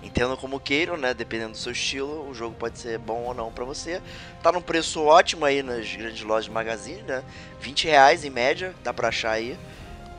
entendo 0.02 0.36
como 0.36 0.60
queiram, 0.60 0.98
né, 0.98 1.14
dependendo 1.14 1.52
do 1.52 1.56
seu 1.56 1.72
estilo, 1.72 2.28
o 2.28 2.34
jogo 2.34 2.54
pode 2.58 2.78
ser 2.78 2.98
bom 2.98 3.22
ou 3.22 3.32
não 3.32 3.50
para 3.50 3.64
você. 3.64 4.02
Tá 4.42 4.52
num 4.52 4.60
preço 4.60 5.02
ótimo 5.02 5.46
aí 5.46 5.62
nas 5.62 5.90
grandes 5.96 6.20
lojas 6.20 6.44
de 6.44 6.50
magazine, 6.50 7.00
né, 7.04 7.24
20 7.58 7.84
reais 7.86 8.22
em 8.22 8.28
média, 8.28 8.74
dá 8.84 8.92
pra 8.92 9.08
achar 9.08 9.30
aí 9.30 9.56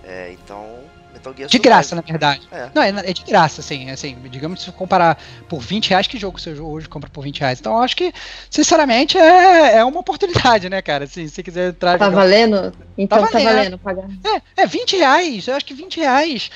É, 0.03 0.31
então, 0.33 0.79
Metal 1.13 1.33
Gear 1.35 1.49
De 1.49 1.59
graça, 1.59 1.95
na 1.95 2.01
verdade. 2.01 2.41
É. 2.51 2.69
Não, 2.73 2.81
é, 2.81 2.89
é, 2.89 3.13
de 3.13 3.23
graça, 3.23 3.61
assim, 3.61 3.89
assim, 3.89 4.17
digamos, 4.29 4.61
se 4.61 4.71
comparar 4.71 5.17
por 5.47 5.59
20 5.59 5.89
reais, 5.89 6.07
que 6.07 6.17
jogo 6.17 6.39
você 6.39 6.51
hoje 6.51 6.87
compra 6.87 7.09
por 7.09 7.23
20 7.23 7.39
reais? 7.39 7.59
Então, 7.59 7.73
eu 7.73 7.79
acho 7.79 7.95
que, 7.95 8.13
sinceramente, 8.49 9.17
é, 9.17 9.77
é 9.77 9.85
uma 9.85 9.99
oportunidade, 9.99 10.69
né, 10.69 10.81
cara? 10.81 11.05
Assim, 11.05 11.27
se 11.27 11.43
quiser 11.43 11.69
entrar... 11.69 11.97
Tá 11.97 12.09
valendo? 12.09 12.73
Então 12.97 13.19
tá 13.19 13.27
valendo, 13.39 13.45
tá 13.45 13.53
valendo 13.53 13.77
pagar. 13.77 14.41
É, 14.57 14.63
é 14.63 14.67
20 14.67 14.97
reais, 14.97 15.47
eu 15.47 15.55
acho 15.55 15.65
que 15.65 15.73
20 15.73 15.99
reais... 15.99 16.49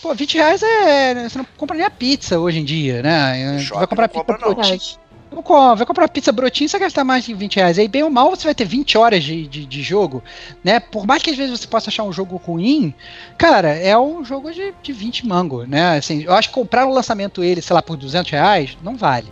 Pô, 0.00 0.12
20 0.12 0.34
reais 0.34 0.62
é. 0.64 1.28
Você 1.28 1.38
não 1.38 1.46
compra 1.56 1.76
nem 1.76 1.86
a 1.86 1.90
pizza 1.90 2.36
hoje 2.36 2.58
em 2.58 2.64
dia, 2.64 3.02
né? 3.04 3.56
Você 3.56 3.72
vai 3.72 3.86
comprar 3.86 4.08
pizza 4.08 5.01
por 5.32 5.76
vai 5.76 5.86
comprar 5.86 6.08
pizza 6.08 6.30
brotinho, 6.32 6.68
você 6.68 6.78
vai 6.78 6.86
gastar 6.86 7.04
mais 7.04 7.24
de 7.24 7.34
20 7.34 7.56
reais. 7.56 7.78
Aí, 7.78 7.88
bem 7.88 8.02
ou 8.02 8.10
mal, 8.10 8.30
você 8.30 8.44
vai 8.44 8.54
ter 8.54 8.64
20 8.64 8.98
horas 8.98 9.24
de, 9.24 9.46
de, 9.46 9.64
de, 9.64 9.82
jogo, 9.82 10.22
né? 10.62 10.80
Por 10.80 11.06
mais 11.06 11.22
que 11.22 11.30
às 11.30 11.36
vezes 11.36 11.58
você 11.58 11.66
possa 11.66 11.90
achar 11.90 12.04
um 12.04 12.12
jogo 12.12 12.36
ruim, 12.36 12.94
cara, 13.38 13.70
é 13.70 13.96
um 13.98 14.24
jogo 14.24 14.52
de, 14.52 14.74
de 14.82 14.92
20 14.92 15.26
mango, 15.26 15.64
né? 15.64 15.96
Assim, 15.96 16.22
eu 16.22 16.34
acho 16.34 16.48
que 16.48 16.54
comprar 16.54 16.84
no 16.84 16.92
lançamento 16.92 17.42
ele, 17.42 17.62
sei 17.62 17.74
lá, 17.74 17.82
por 17.82 17.96
200 17.96 18.30
reais, 18.30 18.76
não 18.82 18.96
vale 18.96 19.30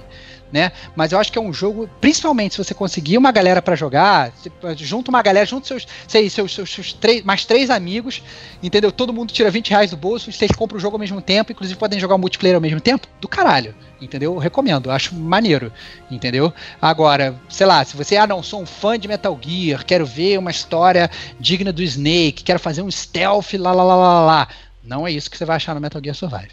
né? 0.53 0.73
Mas 0.97 1.13
eu 1.13 1.19
acho 1.19 1.31
que 1.31 1.39
é 1.39 1.41
um 1.41 1.53
jogo, 1.53 1.89
principalmente 2.01 2.55
se 2.55 2.59
você 2.59 2.75
conseguir 2.75 3.17
uma 3.17 3.31
galera 3.31 3.63
para 3.63 3.77
jogar, 3.77 4.33
junta 4.77 5.11
uma 5.11 5.23
galera, 5.23 5.47
junta 5.47 5.67
seus, 5.67 5.87
sei, 6.07 6.29
seus, 6.29 6.55
seus, 6.55 6.71
seus 6.73 6.93
três, 6.93 7.23
mais 7.23 7.45
três 7.45 7.71
amigos, 7.71 8.23
entendeu? 8.63 8.91
Todo 8.91 9.13
mundo 9.13 9.33
tira 9.33 9.51
20 9.51 9.71
reais 9.71 9.91
do 9.91 9.97
bolso, 9.97 10.31
vocês 10.31 10.51
compram 10.53 10.79
o 10.79 10.81
jogo 10.81 10.97
ao 10.97 11.01
mesmo 11.01 11.21
tempo, 11.21 11.53
inclusive 11.53 11.79
podem 11.79 12.01
jogar 12.01 12.15
o 12.15 12.19
multiplayer 12.19 12.57
ao 12.57 12.61
mesmo 12.61 12.81
tempo, 12.81 13.07
do 13.21 13.29
caralho, 13.29 13.75
entendeu? 14.01 14.35
Eu 14.35 14.39
recomendo, 14.39 14.91
acho 14.91 15.15
maneiro, 15.15 15.73
entendeu? 16.11 16.53
Agora, 16.81 17.39
sei 17.49 17.67
lá, 17.67 17.85
se 17.85 17.97
você, 17.97 18.17
ah, 18.17 18.27
não, 18.27 18.43
sou 18.43 18.63
um 18.63 18.67
fã 18.67 18.99
de 18.99 19.09
Metal 19.09 19.39
Gear, 19.41 19.85
quero 19.85 20.05
ver 20.05 20.39
uma 20.39 20.51
história 20.51 21.11
digna 21.39 21.73
do 21.73 21.83
Snake, 21.83 22.43
quero 22.43 22.59
fazer 22.59 22.83
um 22.83 22.91
stealth, 22.91 23.55
lá, 23.55 23.73
lá, 23.73 23.85
lá, 23.85 23.97
lá, 23.97 24.25
lá. 24.25 24.49
Não 24.83 25.07
é 25.07 25.13
isso 25.13 25.31
que 25.31 25.37
você 25.37 25.45
vai 25.45 25.57
achar 25.57 25.75
no 25.75 25.81
Metal 25.81 26.01
Gear 26.03 26.17
Survive. 26.17 26.51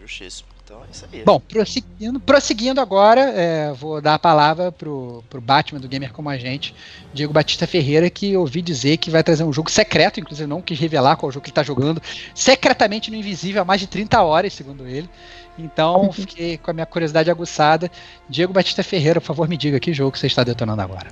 Justíssimo. 0.00 0.53
Isso 0.94 1.08
aí. 1.12 1.24
Bom, 1.24 1.40
prosseguindo, 1.40 2.20
prosseguindo 2.20 2.80
agora, 2.80 3.20
é, 3.20 3.72
vou 3.72 4.00
dar 4.00 4.14
a 4.14 4.18
palavra 4.18 4.70
pro, 4.70 5.24
pro 5.28 5.40
Batman 5.40 5.80
do 5.80 5.88
Gamer 5.88 6.12
Como 6.12 6.30
a 6.30 6.38
Gente, 6.38 6.72
Diego 7.12 7.32
Batista 7.32 7.66
Ferreira, 7.66 8.08
que 8.08 8.36
ouvi 8.36 8.62
dizer 8.62 8.98
que 8.98 9.10
vai 9.10 9.24
trazer 9.24 9.42
um 9.42 9.52
jogo 9.52 9.68
secreto, 9.68 10.20
inclusive 10.20 10.48
não 10.48 10.62
quis 10.62 10.78
revelar 10.78 11.16
qual 11.16 11.32
jogo 11.32 11.42
que 11.42 11.48
ele 11.48 11.52
está 11.52 11.64
jogando, 11.64 12.00
secretamente 12.32 13.10
no 13.10 13.16
Invisível 13.16 13.62
há 13.62 13.64
mais 13.64 13.80
de 13.80 13.88
30 13.88 14.22
horas, 14.22 14.52
segundo 14.52 14.86
ele. 14.86 15.10
Então, 15.58 16.10
fiquei 16.14 16.58
com 16.58 16.70
a 16.70 16.74
minha 16.74 16.86
curiosidade 16.86 17.28
aguçada. 17.28 17.90
Diego 18.28 18.52
Batista 18.52 18.84
Ferreira, 18.84 19.20
por 19.20 19.26
favor, 19.26 19.48
me 19.48 19.56
diga 19.56 19.80
que 19.80 19.92
jogo 19.92 20.16
você 20.16 20.28
está 20.28 20.44
detonando 20.44 20.80
agora. 20.80 21.08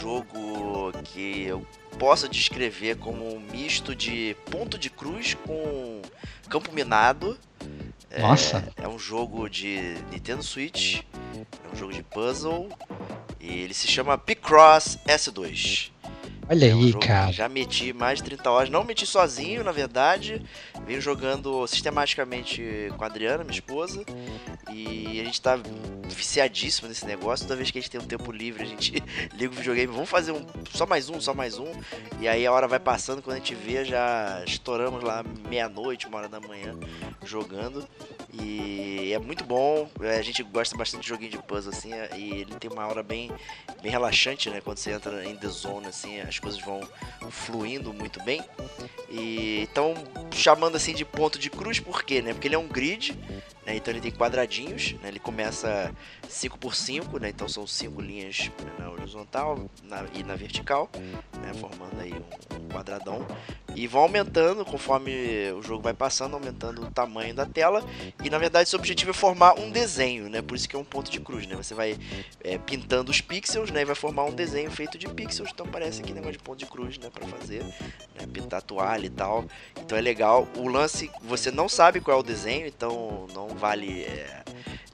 Jogo 0.00 0.92
que 1.04 1.42
eu 1.42 1.66
posso 1.98 2.28
descrever 2.28 2.96
como 2.96 3.36
um 3.36 3.40
misto 3.40 3.94
de 3.94 4.34
ponto 4.50 4.78
de 4.78 4.88
cruz 4.88 5.34
com 5.34 6.00
campo 6.48 6.72
minado. 6.72 7.38
Nossa! 8.18 8.72
É, 8.76 8.84
é 8.84 8.88
um 8.88 8.98
jogo 8.98 9.48
de 9.48 9.96
Nintendo 10.10 10.42
Switch, 10.42 11.02
é 11.34 11.74
um 11.74 11.76
jogo 11.76 11.92
de 11.92 12.02
puzzle 12.02 12.68
e 13.38 13.60
ele 13.60 13.74
se 13.74 13.86
chama 13.86 14.16
Picross 14.16 14.98
S2. 15.06 15.90
Olha 16.50 16.66
é 16.66 16.74
um 16.74 16.82
aí, 16.82 16.92
cara. 16.94 17.30
Já 17.30 17.48
meti 17.48 17.92
mais 17.92 18.18
de 18.18 18.24
30 18.24 18.50
horas. 18.50 18.70
Não 18.70 18.82
meti 18.82 19.06
sozinho, 19.06 19.62
na 19.62 19.70
verdade. 19.70 20.44
Venho 20.84 21.00
jogando 21.00 21.64
sistematicamente 21.68 22.92
com 22.98 23.04
a 23.04 23.06
Adriana, 23.06 23.44
minha 23.44 23.54
esposa. 23.54 24.04
E 24.68 25.20
a 25.20 25.24
gente 25.24 25.40
tá 25.40 25.56
viciadíssimo 26.08 26.88
nesse 26.88 27.06
negócio. 27.06 27.46
Toda 27.46 27.54
vez 27.54 27.70
que 27.70 27.78
a 27.78 27.80
gente 27.80 27.88
tem 27.88 28.00
um 28.00 28.04
tempo 28.04 28.32
livre, 28.32 28.64
a 28.64 28.66
gente 28.66 29.00
liga 29.32 29.52
o 29.52 29.56
videogame. 29.56 29.92
Vamos 29.92 30.10
fazer 30.10 30.32
um. 30.32 30.44
Só 30.74 30.84
mais 30.86 31.08
um, 31.08 31.20
só 31.20 31.32
mais 31.32 31.56
um. 31.56 31.70
E 32.20 32.26
aí 32.26 32.44
a 32.44 32.50
hora 32.50 32.66
vai 32.66 32.80
passando. 32.80 33.22
Quando 33.22 33.36
a 33.36 33.38
gente 33.38 33.54
vê, 33.54 33.84
já 33.84 34.42
estouramos 34.44 35.04
lá 35.04 35.24
meia-noite, 35.48 36.08
uma 36.08 36.18
hora 36.18 36.28
da 36.28 36.40
manhã, 36.40 36.74
jogando. 37.24 37.86
E 38.32 39.12
é 39.12 39.18
muito 39.20 39.44
bom. 39.44 39.88
A 40.00 40.22
gente 40.22 40.42
gosta 40.42 40.76
bastante 40.76 41.02
de 41.02 41.08
joguinho 41.08 41.30
de 41.30 41.38
puzzle, 41.38 41.72
assim. 41.72 41.90
E 42.16 42.40
ele 42.40 42.54
tem 42.56 42.68
uma 42.68 42.88
hora 42.88 43.04
bem, 43.04 43.30
bem 43.80 43.92
relaxante, 43.92 44.50
né? 44.50 44.60
Quando 44.60 44.78
você 44.78 44.90
entra 44.90 45.24
em 45.24 45.36
The 45.36 45.48
Zone, 45.48 45.86
assim, 45.86 46.20
as 46.20 46.39
coisas 46.40 46.60
vão 46.60 46.80
fluindo 47.30 47.92
muito 47.92 48.22
bem. 48.24 48.42
E 49.08 49.66
então, 49.70 49.94
chamando 50.30 50.76
assim 50.76 50.94
de 50.94 51.04
ponto 51.04 51.38
de 51.38 51.50
cruz, 51.50 51.80
por 51.80 52.02
quê? 52.02 52.22
Né? 52.22 52.32
Porque 52.32 52.48
ele 52.48 52.54
é 52.54 52.58
um 52.58 52.68
grid, 52.68 53.16
né? 53.66 53.76
então 53.76 53.92
ele 53.92 54.00
tem 54.00 54.10
quadradinhos, 54.10 54.94
né? 55.02 55.08
ele 55.08 55.18
começa 55.18 55.94
5 56.28 56.58
por 56.58 56.74
5 56.74 57.18
né? 57.18 57.28
então 57.28 57.48
são 57.48 57.66
cinco 57.66 58.00
linhas 58.00 58.50
na 58.78 58.90
horizontal 58.90 59.68
na, 59.82 60.06
e 60.14 60.22
na 60.22 60.36
vertical, 60.36 60.88
né? 61.42 61.52
formando 61.54 62.00
aí 62.00 62.12
um 62.12 62.68
quadradão. 62.68 63.26
E 63.74 63.86
vão 63.86 64.02
aumentando 64.02 64.64
conforme 64.64 65.12
o 65.52 65.62
jogo 65.62 65.82
vai 65.82 65.94
passando, 65.94 66.34
aumentando 66.34 66.82
o 66.82 66.90
tamanho 66.90 67.34
da 67.34 67.46
tela. 67.46 67.84
E 68.22 68.30
na 68.30 68.38
verdade, 68.38 68.68
seu 68.68 68.78
objetivo 68.78 69.10
é 69.10 69.14
formar 69.14 69.58
um 69.58 69.70
desenho, 69.70 70.28
né? 70.28 70.42
Por 70.42 70.56
isso 70.56 70.68
que 70.68 70.76
é 70.76 70.78
um 70.78 70.84
ponto 70.84 71.10
de 71.10 71.20
cruz, 71.20 71.46
né? 71.46 71.56
Você 71.56 71.74
vai 71.74 71.98
é, 72.42 72.58
pintando 72.58 73.10
os 73.10 73.20
pixels, 73.20 73.70
né? 73.70 73.82
E 73.82 73.84
vai 73.84 73.94
formar 73.94 74.24
um 74.24 74.32
desenho 74.32 74.70
feito 74.70 74.98
de 74.98 75.08
pixels. 75.08 75.50
Então 75.52 75.66
parece 75.66 76.00
aqui 76.00 76.12
negócio 76.12 76.32
de 76.32 76.38
ponto 76.38 76.58
de 76.58 76.66
cruz, 76.66 76.98
né? 76.98 77.08
Pra 77.12 77.26
fazer, 77.26 77.62
né? 77.62 78.26
Pintar 78.32 78.62
toalha 78.62 79.06
e 79.06 79.10
tal. 79.10 79.44
Então 79.78 79.96
é 79.96 80.00
legal. 80.00 80.46
O 80.56 80.68
lance, 80.68 81.10
você 81.22 81.50
não 81.50 81.68
sabe 81.68 82.00
qual 82.00 82.16
é 82.16 82.20
o 82.20 82.22
desenho, 82.22 82.66
então 82.66 83.26
não 83.34 83.48
vale, 83.48 84.02
é, 84.02 84.42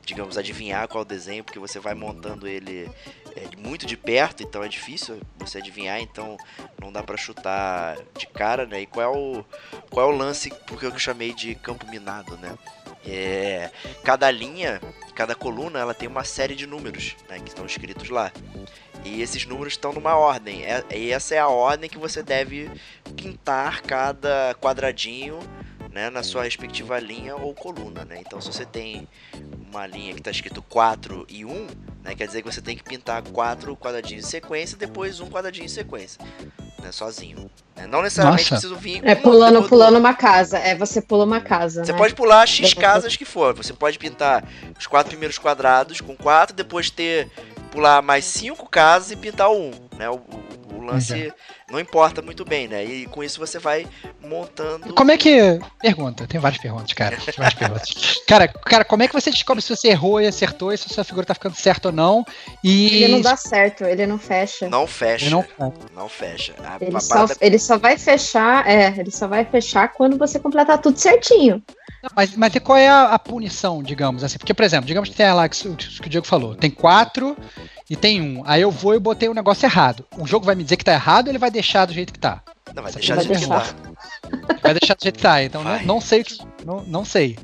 digamos, 0.06 0.38
adivinhar 0.38 0.86
qual 0.86 1.04
desenho, 1.04 1.42
porque 1.42 1.58
você 1.58 1.80
vai 1.80 1.92
montando 1.92 2.46
ele 2.46 2.88
é, 3.34 3.56
muito 3.58 3.84
de 3.84 3.96
perto, 3.96 4.42
então 4.44 4.62
é 4.62 4.68
difícil 4.68 5.20
você 5.36 5.58
adivinhar, 5.58 6.00
então 6.00 6.36
não 6.80 6.92
dá 6.92 7.02
para 7.02 7.16
chutar 7.16 7.98
de 8.16 8.26
cara, 8.28 8.64
né? 8.64 8.82
E 8.82 8.86
qual 8.86 9.04
é 9.04 9.08
o, 9.08 9.44
qual 9.90 10.08
é 10.08 10.14
o 10.14 10.16
lance, 10.16 10.50
porque 10.68 10.86
eu 10.86 10.96
chamei 10.96 11.34
de 11.34 11.56
campo 11.56 11.84
minado, 11.88 12.36
né? 12.36 12.56
É, 13.04 13.70
cada 14.04 14.30
linha, 14.30 14.80
cada 15.14 15.34
coluna, 15.34 15.80
ela 15.80 15.92
tem 15.92 16.08
uma 16.08 16.24
série 16.24 16.54
de 16.54 16.66
números 16.66 17.16
né, 17.28 17.38
que 17.40 17.48
estão 17.48 17.66
escritos 17.66 18.08
lá. 18.08 18.32
E 19.04 19.22
esses 19.22 19.44
números 19.44 19.74
estão 19.74 19.92
numa 19.92 20.16
ordem. 20.16 20.64
É, 20.64 20.84
e 20.92 21.12
essa 21.12 21.34
é 21.34 21.38
a 21.38 21.48
ordem 21.48 21.90
que 21.90 21.98
você 21.98 22.22
deve 22.22 22.70
pintar 23.16 23.82
cada 23.82 24.56
quadradinho 24.60 25.38
né, 25.96 26.10
na 26.10 26.22
sua 26.22 26.42
respectiva 26.42 26.98
linha 26.98 27.34
ou 27.34 27.54
coluna. 27.54 28.04
Né? 28.04 28.18
Então, 28.20 28.38
se 28.38 28.52
você 28.52 28.66
tem 28.66 29.08
uma 29.70 29.86
linha 29.86 30.12
que 30.12 30.20
está 30.20 30.30
escrito 30.30 30.60
4 30.60 31.24
e 31.26 31.42
1, 31.42 31.66
né, 32.04 32.14
quer 32.14 32.26
dizer 32.26 32.42
que 32.42 32.52
você 32.52 32.60
tem 32.60 32.76
que 32.76 32.84
pintar 32.84 33.22
4 33.22 33.74
quadradinhos 33.78 34.26
em 34.26 34.28
sequência 34.28 34.76
e 34.76 34.78
depois 34.78 35.20
um 35.20 35.30
quadradinho 35.30 35.64
em 35.64 35.68
sequência 35.68 36.20
né, 36.82 36.92
sozinho. 36.92 37.50
Né? 37.74 37.86
Não 37.86 38.02
necessariamente 38.02 38.52
Nossa. 38.52 38.60
precisa 38.60 38.78
vir. 38.78 39.00
É 39.06 39.14
pulando, 39.14 39.66
pulando 39.66 39.96
uma 39.98 40.12
casa. 40.12 40.58
É, 40.58 40.74
você 40.74 41.00
pula 41.00 41.24
uma 41.24 41.40
casa. 41.40 41.82
Você 41.82 41.92
né? 41.92 41.98
pode 41.98 42.14
pular 42.14 42.46
X 42.46 42.74
casas 42.74 43.16
que 43.16 43.24
for. 43.24 43.54
Você 43.54 43.72
pode 43.72 43.98
pintar 43.98 44.44
os 44.78 44.86
quatro 44.86 45.08
primeiros 45.08 45.38
quadrados 45.38 46.02
com 46.02 46.14
quatro, 46.14 46.54
depois 46.54 46.90
ter 46.90 47.30
pular 47.70 48.02
mais 48.02 48.26
cinco 48.26 48.68
casas 48.68 49.12
e 49.12 49.16
pintar 49.16 49.50
um, 49.50 49.70
né? 49.96 50.10
O, 50.10 50.20
o, 50.76 50.84
lance 50.84 51.32
não 51.70 51.80
importa 51.80 52.22
muito 52.22 52.44
bem, 52.44 52.68
né? 52.68 52.84
E 52.84 53.06
com 53.06 53.22
isso 53.22 53.38
você 53.38 53.58
vai 53.58 53.86
montando. 54.22 54.94
Como 54.94 55.10
é 55.10 55.16
que. 55.16 55.58
Pergunta, 55.80 56.26
tem 56.26 56.40
várias 56.40 56.60
perguntas, 56.60 56.92
cara. 56.92 57.16
Tem 57.16 57.34
várias 57.36 57.54
perguntas. 57.58 58.20
Cara, 58.26 58.48
cara, 58.48 58.84
como 58.84 59.02
é 59.02 59.08
que 59.08 59.14
você 59.14 59.30
descobre 59.30 59.62
se 59.62 59.74
você 59.74 59.88
errou 59.88 60.20
e 60.20 60.26
acertou 60.26 60.72
e 60.72 60.78
se 60.78 60.86
a 60.90 60.94
sua 60.94 61.04
figura 61.04 61.26
tá 61.26 61.34
ficando 61.34 61.56
certa 61.56 61.88
ou 61.88 61.94
não? 61.94 62.24
E... 62.62 63.02
Ele 63.02 63.14
não 63.14 63.20
dá 63.20 63.36
certo, 63.36 63.84
ele 63.84 64.06
não 64.06 64.18
fecha. 64.18 64.68
Não 64.68 64.86
fecha. 64.86 65.30
Não, 65.30 65.44
não 65.94 66.08
fecha. 66.08 66.54
A, 66.62 66.78
ele, 66.80 67.00
só, 67.00 67.26
ele 67.40 67.58
só 67.58 67.78
vai 67.78 67.98
fechar, 67.98 68.68
é, 68.68 68.94
ele 68.96 69.10
só 69.10 69.26
vai 69.26 69.44
fechar 69.44 69.88
quando 69.88 70.16
você 70.16 70.38
completar 70.38 70.78
tudo 70.78 70.98
certinho. 70.98 71.62
mas, 72.14 72.36
mas 72.36 72.52
qual 72.58 72.78
é 72.78 72.88
a, 72.88 73.14
a, 73.14 73.18
punição, 73.18 73.82
digamos 73.82 74.22
assim? 74.22 74.38
Porque, 74.38 74.54
por 74.54 74.64
exemplo, 74.64 74.86
digamos 74.86 75.08
que 75.08 75.16
tem 75.16 75.32
lá 75.32 75.48
que, 75.48 75.58
que 75.58 76.06
o 76.06 76.10
Diego 76.10 76.26
falou, 76.26 76.54
tem 76.54 76.70
quatro 76.70 77.36
e 77.88 77.96
tem 77.96 78.20
um. 78.20 78.42
Aí 78.46 78.62
eu 78.62 78.70
vou 78.70 78.94
e 78.94 78.98
botei 78.98 79.28
o 79.28 79.32
um 79.32 79.34
negócio 79.34 79.66
errado. 79.66 80.04
O 80.18 80.26
jogo 80.26 80.44
vai 80.44 80.54
me 80.54 80.64
dizer 80.64 80.76
que 80.76 80.84
tá 80.84 80.92
errado 80.92 81.26
ou 81.26 81.32
ele 81.32 81.38
vai 81.38 81.50
deixar 81.50 81.84
do 81.84 81.92
jeito 81.92 82.12
que 82.12 82.18
tá? 82.18 82.42
Não, 82.74 82.82
vai 82.82 82.92
deixar 82.92 83.16
do 83.16 83.22
jeito 83.22 83.40
que 83.40 83.48
tá. 83.48 83.74
Vai 84.62 84.74
deixar 84.74 84.94
do 84.94 85.02
jeito 85.02 85.16
que 85.16 85.22
tá, 85.22 85.42
então 85.42 85.62
não, 85.62 85.82
não, 85.82 86.00
sei 86.00 86.24
não, 86.64 86.82
não 86.82 87.04
sei. 87.04 87.38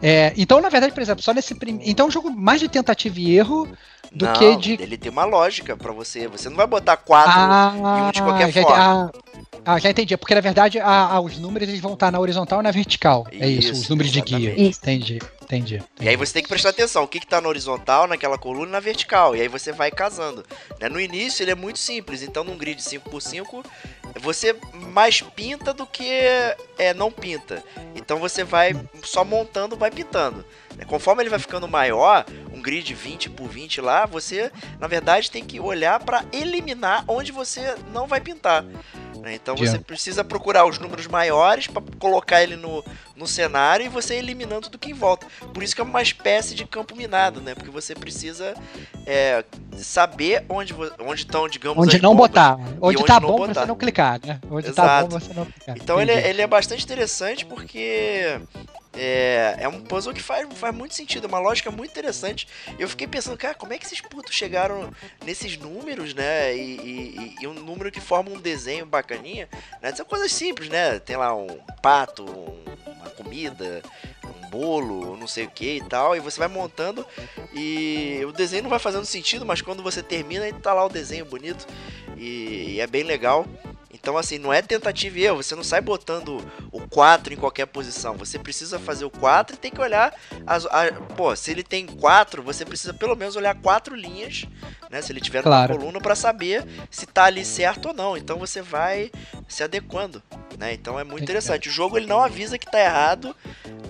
É, 0.00 0.32
então, 0.36 0.60
na 0.60 0.68
verdade, 0.68 0.92
por 0.92 1.00
exemplo, 1.00 1.22
só 1.22 1.32
nesse 1.32 1.54
primeiro. 1.54 1.88
Então, 1.88 2.06
é 2.06 2.08
um 2.08 2.12
jogo 2.12 2.30
mais 2.30 2.60
de 2.60 2.68
tentativa 2.68 3.20
e 3.20 3.36
erro 3.36 3.68
do 4.14 4.26
não, 4.26 4.32
que 4.34 4.56
de. 4.56 4.72
Ele 4.74 4.96
tem 4.96 5.10
uma 5.10 5.24
lógica 5.24 5.76
para 5.76 5.92
você. 5.92 6.28
Você 6.28 6.48
não 6.48 6.56
vai 6.56 6.66
botar 6.66 6.96
quatro 6.96 7.32
ah, 7.34 7.74
e 7.74 8.02
um 8.02 8.10
de 8.10 8.22
qualquer 8.22 8.52
forma. 8.52 9.12
Ah, 9.64 9.78
já 9.78 9.90
entendi. 9.90 10.16
Porque 10.16 10.34
na 10.34 10.40
verdade 10.40 10.78
a, 10.78 11.14
a, 11.14 11.20
os 11.20 11.38
números 11.38 11.68
eles 11.68 11.80
vão 11.80 11.94
estar 11.94 12.10
na 12.10 12.18
horizontal 12.18 12.60
e 12.60 12.62
na 12.62 12.70
vertical. 12.70 13.26
Isso, 13.32 13.42
é 13.42 13.48
isso, 13.48 13.72
os 13.72 13.88
números 13.88 14.12
exatamente. 14.12 14.40
de 14.42 14.54
guia. 14.54 14.68
Isso. 14.68 14.80
Entendi, 14.82 15.18
entendi, 15.42 15.76
entendi. 15.76 15.82
E 16.00 16.08
aí 16.08 16.16
você 16.16 16.34
tem 16.34 16.42
que 16.42 16.48
prestar 16.48 16.70
atenção. 16.70 17.04
O 17.04 17.08
que, 17.08 17.18
está 17.18 17.40
na 17.40 17.48
horizontal, 17.48 18.06
naquela 18.06 18.36
coluna 18.36 18.68
e 18.68 18.72
na 18.72 18.80
vertical. 18.80 19.36
E 19.36 19.40
aí 19.40 19.48
você 19.48 19.72
vai 19.72 19.90
casando. 19.90 20.44
Né? 20.80 20.88
No 20.88 21.00
início 21.00 21.42
ele 21.42 21.52
é 21.52 21.54
muito 21.54 21.78
simples. 21.78 22.22
Então 22.22 22.44
num 22.44 22.56
grid 22.56 22.80
5x5 22.80 23.64
você 24.20 24.54
mais 24.92 25.22
pinta 25.22 25.72
do 25.72 25.86
que 25.86 26.08
é, 26.78 26.92
não 26.94 27.10
pinta. 27.10 27.62
Então 27.94 28.18
você 28.18 28.44
vai 28.44 28.74
só 29.02 29.24
montando, 29.24 29.76
vai 29.76 29.90
pintando. 29.90 30.44
Conforme 30.86 31.22
ele 31.22 31.30
vai 31.30 31.38
ficando 31.38 31.68
maior, 31.68 32.24
um 32.52 32.60
grid 32.60 32.92
20 32.94 33.30
por 33.30 33.48
20 33.48 33.80
lá, 33.80 34.06
você 34.06 34.50
na 34.78 34.86
verdade 34.86 35.30
tem 35.30 35.44
que 35.44 35.58
olhar 35.58 36.00
para 36.00 36.24
eliminar 36.32 37.04
onde 37.08 37.32
você 37.32 37.74
não 37.92 38.06
vai 38.06 38.20
pintar. 38.20 38.64
Né? 39.22 39.36
Então 39.36 39.56
você 39.56 39.78
precisa 39.78 40.24
procurar 40.24 40.66
os 40.66 40.80
números 40.80 41.06
maiores 41.06 41.68
para 41.68 41.80
colocar 41.98 42.42
ele 42.42 42.56
no, 42.56 42.84
no 43.14 43.24
cenário 43.24 43.86
e 43.86 43.88
você 43.88 44.16
eliminando 44.16 44.62
tudo 44.62 44.78
que 44.78 44.90
em 44.90 44.94
volta. 44.94 45.26
Por 45.54 45.62
isso 45.62 45.76
que 45.76 45.80
é 45.80 45.84
uma 45.84 46.02
espécie 46.02 46.56
de 46.56 46.66
campo 46.66 46.96
minado, 46.96 47.40
né? 47.40 47.54
Porque 47.54 47.70
você 47.70 47.94
precisa 47.94 48.52
é, 49.06 49.44
saber 49.76 50.44
onde 50.48 50.74
onde 50.98 51.20
estão, 51.20 51.48
digamos, 51.48 51.78
onde 51.78 52.02
não 52.02 52.16
botar, 52.16 52.56
onde, 52.80 52.98
onde 52.98 53.04
tá 53.04 53.20
bom 53.20 53.36
botar. 53.36 53.60
você 53.60 53.66
não 53.66 53.76
clicar, 53.76 54.20
né? 54.26 54.40
Onde 54.50 54.68
Exato. 54.68 54.88
tá 54.88 55.02
bom 55.02 55.20
você 55.20 55.32
não 55.32 55.44
clicar. 55.46 55.76
Então 55.76 56.02
ele, 56.02 56.10
é, 56.10 56.28
ele 56.28 56.42
é 56.42 56.46
bastante 56.46 56.82
interessante 56.82 57.46
porque 57.46 58.40
é, 58.94 59.56
é 59.60 59.68
um 59.68 59.80
puzzle 59.80 60.12
que 60.12 60.22
faz, 60.22 60.46
faz 60.54 60.74
muito 60.74 60.94
sentido, 60.94 61.24
é 61.24 61.28
uma 61.28 61.38
lógica 61.38 61.70
muito 61.70 61.90
interessante. 61.90 62.46
Eu 62.78 62.88
fiquei 62.88 63.06
pensando, 63.06 63.36
cara, 63.38 63.54
como 63.54 63.72
é 63.72 63.78
que 63.78 63.86
esses 63.86 64.00
putos 64.00 64.34
chegaram 64.34 64.90
nesses 65.24 65.56
números, 65.56 66.14
né? 66.14 66.54
E, 66.56 66.76
e, 66.76 67.36
e 67.40 67.46
um 67.46 67.54
número 67.54 67.90
que 67.90 68.00
forma 68.00 68.30
um 68.30 68.38
desenho 68.38 68.84
bacaninha, 68.84 69.48
né? 69.80 69.94
São 69.94 70.04
coisas 70.04 70.32
simples, 70.32 70.68
né? 70.68 70.98
Tem 70.98 71.16
lá 71.16 71.34
um 71.34 71.58
pato, 71.82 72.24
um, 72.24 72.62
uma 72.86 73.10
comida, 73.10 73.82
um 74.24 74.50
bolo, 74.50 75.16
não 75.16 75.26
sei 75.26 75.44
o 75.44 75.50
que 75.50 75.76
e 75.76 75.84
tal, 75.84 76.14
e 76.14 76.20
você 76.20 76.38
vai 76.38 76.48
montando 76.48 77.06
e 77.54 78.20
o 78.26 78.32
desenho 78.32 78.64
não 78.64 78.70
vai 78.70 78.78
fazendo 78.78 79.06
sentido, 79.06 79.46
mas 79.46 79.62
quando 79.62 79.82
você 79.82 80.02
termina, 80.02 80.52
tá 80.60 80.74
lá 80.74 80.84
o 80.84 80.90
desenho 80.90 81.24
bonito 81.24 81.66
e, 82.16 82.74
e 82.74 82.80
é 82.80 82.86
bem 82.86 83.02
legal. 83.02 83.46
Então, 83.92 84.16
assim, 84.16 84.38
não 84.38 84.52
é 84.52 84.62
tentativa 84.62 85.18
e 85.18 85.24
erro. 85.24 85.42
Você 85.42 85.54
não 85.54 85.62
sai 85.62 85.80
botando 85.80 86.42
o 86.70 86.80
4 86.88 87.34
em 87.34 87.36
qualquer 87.36 87.66
posição. 87.66 88.16
Você 88.16 88.38
precisa 88.38 88.78
fazer 88.78 89.04
o 89.04 89.10
4 89.10 89.54
e 89.54 89.58
tem 89.58 89.70
que 89.70 89.80
olhar. 89.80 90.14
As, 90.46 90.64
a, 90.66 90.90
pô, 91.16 91.34
se 91.36 91.50
ele 91.50 91.62
tem 91.62 91.86
4, 91.86 92.42
você 92.42 92.64
precisa 92.64 92.94
pelo 92.94 93.14
menos 93.14 93.36
olhar 93.36 93.54
quatro 93.54 93.94
linhas, 93.94 94.46
né? 94.92 95.00
Se 95.00 95.10
ele 95.10 95.20
tiver 95.20 95.42
claro. 95.42 95.76
coluna, 95.76 95.98
para 95.98 96.14
saber 96.14 96.64
se 96.90 97.06
tá 97.06 97.24
ali 97.24 97.44
certo 97.44 97.88
ou 97.88 97.94
não. 97.94 98.16
Então 98.16 98.38
você 98.38 98.60
vai 98.60 99.10
se 99.48 99.64
adequando, 99.64 100.22
né? 100.58 100.74
Então 100.74 101.00
é 101.00 101.02
muito 101.02 101.22
interessante. 101.24 101.70
O 101.70 101.72
jogo 101.72 101.96
ele 101.96 102.06
não 102.06 102.22
avisa 102.22 102.58
que 102.58 102.70
tá 102.70 102.78
errado 102.78 103.34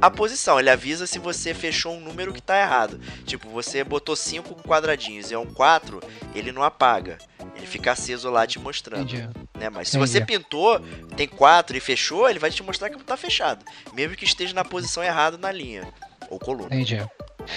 a 0.01 0.11
posição, 0.11 0.59
ele 0.59 0.69
avisa 0.69 1.07
se 1.07 1.19
você 1.19 1.55
fechou 1.55 1.95
um 1.95 2.01
número 2.01 2.33
que 2.33 2.41
tá 2.41 2.61
errado. 2.61 3.01
Tipo, 3.25 3.49
você 3.51 3.85
botou 3.85 4.17
5 4.17 4.63
quadradinhos 4.63 5.31
e 5.31 5.35
é 5.35 5.39
um 5.39 5.47
4, 5.47 6.01
ele 6.35 6.51
não 6.51 6.63
apaga. 6.63 7.19
Ele 7.55 7.67
fica 7.67 7.93
aceso 7.93 8.29
lá 8.29 8.45
te 8.45 8.59
mostrando. 8.59 9.03
Entendi. 9.03 9.29
Né? 9.57 9.71
Mas 9.71 9.91
se 9.91 9.99
você 9.99 10.21
pintou, 10.21 10.81
tem 11.17 11.29
quatro 11.29 11.77
e 11.77 11.81
fechou, 11.81 12.29
ele 12.29 12.41
vai 12.41 12.51
te 12.51 12.63
mostrar 12.65 12.91
que 12.91 13.01
tá 13.05 13.17
fechado. 13.17 13.65
Mesmo 13.93 14.17
que 14.17 14.25
esteja 14.25 14.53
na 14.53 14.65
posição 14.65 15.05
errada 15.05 15.39
na 15.39 15.53
linha. 15.53 15.87
Ou 16.29 16.39
coluna. 16.39 16.75
Entendi. 16.75 17.01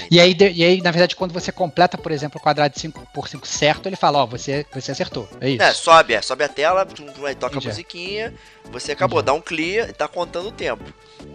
E 0.10 0.20
aí, 0.20 0.36
e 0.54 0.64
aí, 0.64 0.82
na 0.82 0.92
verdade, 0.92 1.16
quando 1.16 1.34
você 1.34 1.52
completa, 1.52 1.98
por 1.98 2.12
exemplo, 2.12 2.40
o 2.40 2.42
quadrado 2.42 2.74
de 2.74 2.80
5 2.80 3.08
por 3.14 3.28
5 3.28 3.48
certo, 3.48 3.88
ele 3.88 3.96
fala, 3.96 4.20
ó, 4.20 4.24
oh, 4.24 4.28
você, 4.28 4.66
você 4.74 4.92
acertou. 4.92 5.28
É 5.40 5.50
isso. 5.50 5.64
É, 5.64 5.74
sobe, 5.74 6.14
é, 6.14 6.22
sobe 6.22 6.44
a 6.44 6.50
tela, 6.50 6.88
aí 7.26 7.36
toca 7.36 7.56
Entendi. 7.56 7.68
a 7.68 7.70
musiquinha, 7.70 8.34
você 8.72 8.92
acabou, 8.92 9.20
Entendi. 9.20 9.26
dá 9.26 9.34
um 9.34 9.42
clear 9.42 9.90
e 9.90 9.94
tá 9.94 10.08
contando 10.08 10.50
o 10.50 10.52
tempo. 10.52 10.84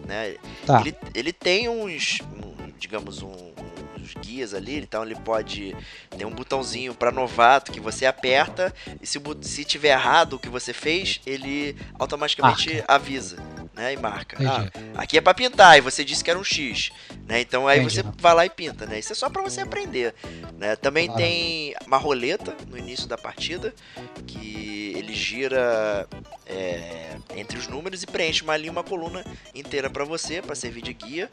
Né? 0.06 0.36
Tá. 0.66 0.80
Ele, 0.80 0.94
ele 1.14 1.32
tem 1.32 1.68
uns, 1.68 2.18
um, 2.32 2.70
digamos, 2.78 3.22
um, 3.22 3.52
guias 4.20 4.54
ali, 4.54 4.78
então 4.78 5.02
ele 5.04 5.14
pode 5.14 5.76
ter 6.16 6.24
um 6.24 6.30
botãozinho 6.30 6.94
para 6.94 7.10
novato 7.10 7.72
que 7.72 7.80
você 7.80 8.06
aperta 8.06 8.74
e 9.00 9.06
se, 9.06 9.20
se 9.42 9.64
tiver 9.64 9.90
errado 9.90 10.34
o 10.34 10.38
que 10.38 10.48
você 10.48 10.72
fez, 10.72 11.20
ele 11.26 11.76
automaticamente 11.98 12.74
marca. 12.74 12.92
avisa, 12.92 13.36
né, 13.80 13.94
e 13.94 13.96
marca. 13.96 14.36
Ah, 14.46 15.02
aqui 15.02 15.16
é 15.16 15.22
para 15.22 15.32
pintar 15.32 15.78
e 15.78 15.80
você 15.80 16.04
disse 16.04 16.22
que 16.22 16.28
era 16.28 16.38
um 16.38 16.44
X, 16.44 16.90
né? 17.26 17.40
Então 17.40 17.66
aí 17.66 17.80
Entendi. 17.80 17.94
você 17.94 18.04
vai 18.18 18.34
lá 18.34 18.44
e 18.44 18.50
pinta, 18.50 18.84
né? 18.84 18.98
Isso 18.98 19.12
é 19.12 19.16
só 19.16 19.30
para 19.30 19.40
você 19.40 19.62
aprender, 19.62 20.14
né? 20.58 20.76
Também 20.76 21.06
claro. 21.06 21.22
tem 21.22 21.74
uma 21.86 21.96
roleta 21.96 22.54
no 22.68 22.76
início 22.76 23.08
da 23.08 23.16
partida 23.16 23.74
que 24.26 24.92
ele 24.94 25.14
gira 25.14 26.06
é, 26.46 27.16
entre 27.34 27.56
os 27.56 27.66
números 27.68 28.02
e 28.02 28.06
preenche 28.06 28.42
uma 28.42 28.54
linha, 28.54 28.70
uma 28.70 28.84
coluna 28.84 29.24
inteira 29.54 29.88
para 29.88 30.04
você, 30.04 30.42
para 30.42 30.54
servir 30.54 30.82
de 30.82 30.92
guia. 30.92 31.30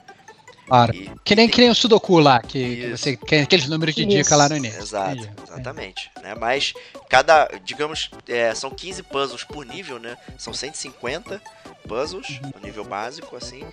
Claro. 0.68 0.93
E, 0.93 1.09
que, 1.24 1.36
nem, 1.36 1.47
que 1.47 1.61
nem 1.61 1.70
o 1.70 1.76
Sudoku 1.76 2.20
lá, 2.20 2.41
que, 2.41 2.76
que 2.76 2.91
você 2.91 3.15
que 3.15 3.36
aqueles 3.36 3.70
números 3.70 3.95
de 3.95 4.05
dica 4.05 4.36
lá 4.36 4.49
no 4.49 4.57
início. 4.57 4.82
Exato, 4.82 5.30
exatamente. 5.47 6.11
É. 6.18 6.22
Né? 6.22 6.36
Mas 6.36 6.74
cada, 7.09 7.47
digamos, 7.63 8.11
é, 8.28 8.53
são 8.53 8.70
15 8.70 9.03
puzzles 9.03 9.43
por 9.45 9.65
nível, 9.65 9.97
né? 9.97 10.18
São 10.38 10.53
150 10.53 11.41
puzzles 11.88 12.30
uhum. 12.30 12.51
no 12.55 12.65
nível 12.65 12.84
básico, 12.84 13.36
assim. 13.36 13.63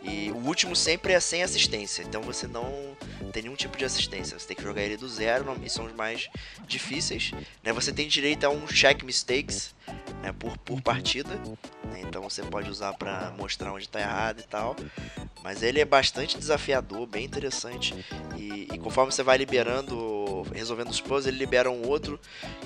E 0.00 0.30
o 0.30 0.46
último 0.46 0.76
sempre 0.76 1.14
é 1.14 1.20
sem 1.20 1.42
assistência, 1.42 2.02
então 2.02 2.20
você 2.20 2.46
não 2.46 2.94
tem 3.32 3.42
nenhum 3.42 3.56
tipo 3.56 3.76
de 3.76 3.86
assistência. 3.86 4.38
Você 4.38 4.46
tem 4.46 4.56
que 4.56 4.62
jogar 4.62 4.82
ele 4.82 4.98
do 4.98 5.08
zero, 5.08 5.58
e 5.64 5.70
são 5.70 5.86
os 5.86 5.94
mais 5.94 6.28
difíceis. 6.68 7.32
Né? 7.62 7.72
Você 7.72 7.90
tem 7.90 8.06
direito 8.06 8.44
a 8.44 8.50
um 8.50 8.66
check 8.66 9.02
mistakes 9.02 9.74
né, 10.22 10.32
por, 10.38 10.56
por 10.58 10.80
partida, 10.80 11.30
né? 11.84 12.00
então 12.00 12.22
você 12.22 12.42
pode 12.42 12.70
usar 12.70 12.94
para 12.94 13.32
mostrar 13.36 13.72
onde 13.72 13.84
está 13.84 14.00
errado 14.00 14.40
e 14.40 14.44
tal. 14.44 14.74
Mas 15.42 15.62
ele 15.62 15.78
é 15.78 15.84
bastante 15.84 16.38
desafiador, 16.38 17.06
bem 17.06 17.22
interessante. 17.22 17.94
E, 18.34 18.66
e, 18.72 18.78
conforme 18.78 19.12
você 19.12 19.22
vai 19.22 19.36
liberando, 19.36 20.46
resolvendo 20.54 20.88
os 20.88 21.02
puzzles, 21.02 21.26
ele 21.26 21.36
libera 21.36 21.70
um 21.70 21.86
outro 21.86 22.18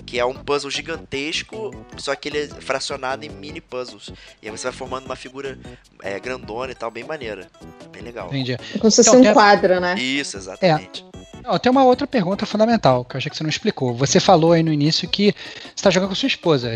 que 0.06 0.16
é 0.16 0.24
um 0.24 0.32
puzzle 0.32 0.70
gigantesco, 0.70 1.74
só 1.96 2.14
que 2.14 2.28
ele 2.28 2.38
é 2.38 2.46
fracionado 2.46 3.26
em 3.26 3.28
mini 3.28 3.60
puzzles. 3.60 4.10
E 4.40 4.46
aí 4.46 4.56
você 4.56 4.68
vai 4.68 4.72
formando 4.72 5.06
uma 5.06 5.16
figura 5.16 5.58
é, 6.00 6.20
grandona 6.20 6.70
e 6.70 6.74
tal, 6.76 6.88
bem 6.88 7.02
maneira. 7.02 7.48
Bem 7.90 8.02
legal. 8.02 8.28
Entendi. 8.28 8.52
É 8.52 8.78
como 8.78 8.92
se 8.92 9.02
fosse 9.02 9.16
então, 9.16 9.32
um 9.32 9.34
quadro, 9.34 9.80
né? 9.80 9.96
Isso, 9.98 10.36
exatamente. 10.36 11.04
É. 11.12 11.17
Não, 11.42 11.58
tem 11.58 11.70
uma 11.70 11.84
outra 11.84 12.06
pergunta 12.06 12.44
fundamental 12.44 13.04
que 13.04 13.16
eu 13.16 13.18
achei 13.18 13.30
que 13.30 13.36
você 13.36 13.42
não 13.42 13.50
explicou. 13.50 13.94
Você 13.94 14.20
falou 14.20 14.52
aí 14.52 14.62
no 14.62 14.72
início 14.72 15.08
que 15.08 15.32
você 15.32 15.72
está 15.76 15.90
jogando 15.90 16.10
com 16.10 16.14
sua 16.14 16.26
esposa, 16.26 16.70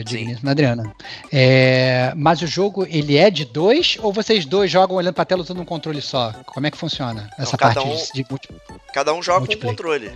Adriana. 0.44 0.94
É, 1.32 2.12
mas 2.16 2.42
o 2.42 2.46
jogo 2.46 2.86
ele 2.88 3.16
é 3.16 3.30
de 3.30 3.44
dois 3.44 3.98
ou 4.00 4.12
vocês 4.12 4.44
dois 4.44 4.70
jogam 4.70 4.96
olhando 4.96 5.14
para 5.14 5.22
a 5.22 5.26
tela 5.26 5.42
usando 5.42 5.60
um 5.60 5.64
controle 5.64 6.00
só? 6.00 6.32
Como 6.46 6.66
é 6.66 6.70
que 6.70 6.76
funciona 6.76 7.30
essa 7.38 7.56
parte 7.58 7.80
um, 7.80 7.96
de, 8.14 8.22
de 8.22 8.26
Cada 8.92 9.12
um 9.12 9.22
joga 9.22 9.46
com 9.46 9.52
um 9.52 9.70
controle. 9.70 10.12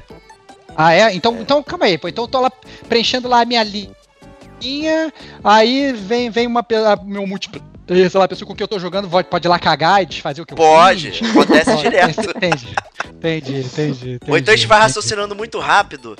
Ah, 0.76 0.94
é? 0.94 1.14
Então, 1.14 1.36
é. 1.36 1.40
então 1.40 1.62
calma 1.62 1.86
aí, 1.86 1.98
pô. 1.98 2.08
Então 2.08 2.24
eu 2.24 2.28
tô 2.28 2.40
lá 2.40 2.50
preenchendo 2.88 3.28
lá 3.28 3.42
a 3.42 3.44
minha 3.44 3.62
linha, 3.62 5.12
aí 5.42 5.92
vem, 5.92 6.30
vem 6.30 6.46
uma 6.46 6.64
meu 7.04 7.26
múltiplo 7.26 7.62
sei 7.86 8.18
lá, 8.18 8.24
a 8.24 8.28
pessoa 8.28 8.48
com 8.48 8.54
quem 8.54 8.64
eu 8.64 8.68
tô 8.68 8.78
jogando 8.78 9.08
pode, 9.08 9.28
pode 9.28 9.46
ir 9.46 9.48
lá 9.48 9.58
cagar 9.58 10.02
e 10.02 10.06
desfazer 10.06 10.42
o 10.42 10.46
que 10.46 10.52
eu 10.52 10.56
Pode, 10.56 11.12
acontece 11.30 11.76
direto. 11.76 12.20
Entendi, 13.26 13.58
entendi, 13.58 14.10
entendi, 14.14 14.30
Ou 14.30 14.38
então 14.38 14.54
a 14.54 14.56
gente 14.56 14.66
vai 14.66 14.78
raciocinando 14.78 15.34
muito 15.34 15.58
rápido. 15.58 16.16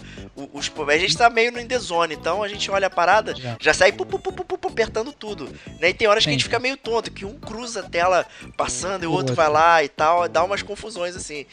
Os, 0.52 0.70
a 0.88 0.98
gente 0.98 1.16
tá 1.16 1.30
meio 1.30 1.52
no 1.52 1.61
indezone, 1.61 2.14
então 2.14 2.42
a 2.42 2.48
gente 2.48 2.70
olha 2.70 2.88
a 2.88 2.90
parada, 2.90 3.34
já, 3.34 3.57
já 3.61 3.74
sai 3.74 3.92
pu, 3.92 4.04
pu, 4.04 4.18
pu, 4.18 4.32
pu, 4.32 4.68
apertando 4.68 5.11
tudo. 5.12 5.48
Né? 5.80 5.90
E 5.90 5.94
tem 5.94 6.07
horas 6.07 6.24
que 6.24 6.28
a 6.28 6.32
gente 6.32 6.44
fica 6.44 6.59
meio 6.59 6.76
tonto, 6.76 7.11
que 7.11 7.24
um 7.24 7.38
cruza 7.38 7.80
a 7.80 7.82
tela 7.84 8.26
passando 8.57 9.04
e 9.04 9.07
o 9.07 9.12
outro 9.12 9.34
vai 9.34 9.48
lá 9.48 9.82
e 9.82 9.88
tal, 9.88 10.28
dá 10.28 10.44
umas 10.44 10.62
confusões 10.62 11.16
assim. 11.16 11.46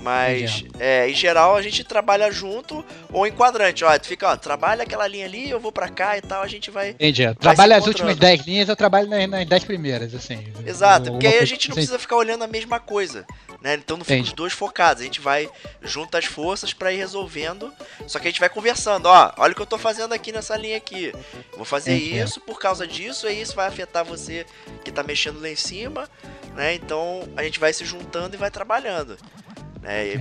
Mas, 0.00 0.64
é, 0.78 1.10
em 1.10 1.14
geral, 1.14 1.56
a 1.56 1.62
gente 1.62 1.82
trabalha 1.82 2.30
junto 2.30 2.84
ou 3.12 3.26
em 3.26 3.32
quadrante. 3.32 3.84
Ó, 3.84 3.98
tu 3.98 4.06
fica, 4.06 4.28
ó, 4.28 4.36
trabalha 4.36 4.84
aquela 4.84 5.08
linha 5.08 5.24
ali, 5.24 5.50
eu 5.50 5.58
vou 5.58 5.72
pra 5.72 5.88
cá 5.88 6.16
e 6.16 6.20
tal, 6.20 6.42
a 6.42 6.46
gente 6.46 6.70
vai. 6.70 6.90
Entendi. 6.90 7.34
Trabalha 7.34 7.76
as 7.76 7.86
últimas 7.86 8.16
10 8.16 8.46
linhas, 8.46 8.68
eu 8.68 8.76
trabalho 8.76 9.08
nas 9.08 9.46
10 9.46 9.64
primeiras, 9.64 10.14
assim. 10.14 10.52
Exato, 10.64 11.10
porque 11.10 11.26
aí 11.26 11.38
a 11.38 11.44
gente 11.44 11.68
não 11.68 11.74
precisa 11.74 11.98
ficar 11.98 12.16
olhando 12.16 12.44
a 12.44 12.46
mesma 12.46 12.78
coisa. 12.78 13.26
Né? 13.60 13.74
Então 13.74 13.96
não 13.96 14.04
fica 14.04 14.22
os 14.22 14.32
dois 14.32 14.52
focados. 14.52 15.02
A 15.02 15.04
gente 15.04 15.20
vai 15.20 15.50
juntar 15.82 16.18
as 16.18 16.26
forças 16.26 16.72
para 16.72 16.92
ir 16.92 16.96
resolvendo. 16.96 17.72
Só 18.06 18.18
que 18.18 18.28
a 18.28 18.30
gente 18.30 18.40
vai 18.40 18.48
conversando. 18.48 19.06
Ó, 19.06 19.32
olha 19.36 19.52
o 19.52 19.56
que 19.56 19.62
eu 19.62 19.66
tô 19.66 19.78
fazendo 19.78 20.12
aqui 20.12 20.30
nessa 20.30 20.56
linha 20.56 20.76
aqui. 20.76 21.12
Vou 21.56 21.64
fazer 21.64 21.94
isso 21.96 22.40
por 22.40 22.58
causa 22.60 22.86
disso, 22.86 23.28
e 23.28 23.40
isso 23.40 23.54
vai 23.56 23.66
afetar 23.66 24.04
você 24.04 24.46
que 24.84 24.92
tá 24.92 25.02
mexendo 25.02 25.40
lá 25.40 25.48
em 25.48 25.56
cima. 25.56 26.08
né? 26.54 26.74
Então 26.74 27.28
a 27.36 27.42
gente 27.42 27.58
vai 27.58 27.72
se 27.72 27.84
juntando 27.84 28.36
e 28.36 28.38
vai 28.38 28.50
trabalhando. 28.50 29.16
É, 29.84 30.14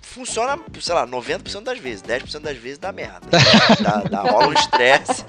funciona, 0.00 0.58
sei 0.80 0.94
lá, 0.94 1.06
90% 1.06 1.62
das 1.62 1.78
vezes, 1.78 2.02
10% 2.02 2.40
das 2.40 2.56
vezes 2.56 2.78
dá 2.78 2.92
merda. 2.92 3.20
dá, 3.80 4.02
dá 4.02 4.22
rola 4.22 4.48
um 4.48 4.52
estresse. 4.52 5.24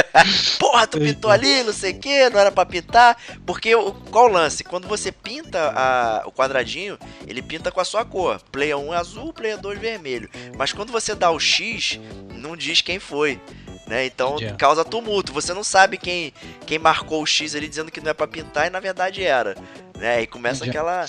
Porra, 0.58 0.86
tu 0.86 0.98
pintou 0.98 1.30
ali, 1.30 1.62
não 1.62 1.72
sei 1.72 1.92
o 1.92 1.98
que, 1.98 2.28
não 2.30 2.40
era 2.40 2.50
pra 2.50 2.66
pintar. 2.66 3.16
Porque 3.46 3.72
qual 4.10 4.26
o 4.26 4.32
lance? 4.32 4.64
Quando 4.64 4.88
você 4.88 5.12
pinta 5.12 5.72
a, 5.74 6.22
o 6.26 6.32
quadradinho, 6.32 6.98
ele 7.26 7.40
pinta 7.40 7.70
com 7.70 7.80
a 7.80 7.84
sua 7.84 8.04
cor. 8.04 8.40
Player 8.50 8.76
1 8.76 8.94
é 8.94 8.96
azul, 8.96 9.32
player 9.32 9.58
2 9.58 9.78
vermelho. 9.78 10.28
Mas 10.56 10.72
quando 10.72 10.90
você 10.90 11.14
dá 11.14 11.30
o 11.30 11.38
X, 11.38 12.00
não 12.34 12.56
diz 12.56 12.80
quem 12.80 12.98
foi. 12.98 13.40
Né? 13.86 14.06
Então 14.06 14.36
causa 14.58 14.84
tumulto. 14.84 15.32
Você 15.32 15.54
não 15.54 15.64
sabe 15.64 15.96
quem, 15.96 16.32
quem 16.66 16.78
marcou 16.78 17.22
o 17.22 17.26
X 17.26 17.54
ali 17.54 17.68
dizendo 17.68 17.90
que 17.90 18.00
não 18.00 18.10
é 18.10 18.14
para 18.14 18.28
pintar 18.28 18.66
e 18.66 18.70
na 18.70 18.80
verdade 18.80 19.24
era. 19.24 19.56
Né? 19.96 20.22
E 20.22 20.26
começa 20.26 20.64
aquela 20.64 21.06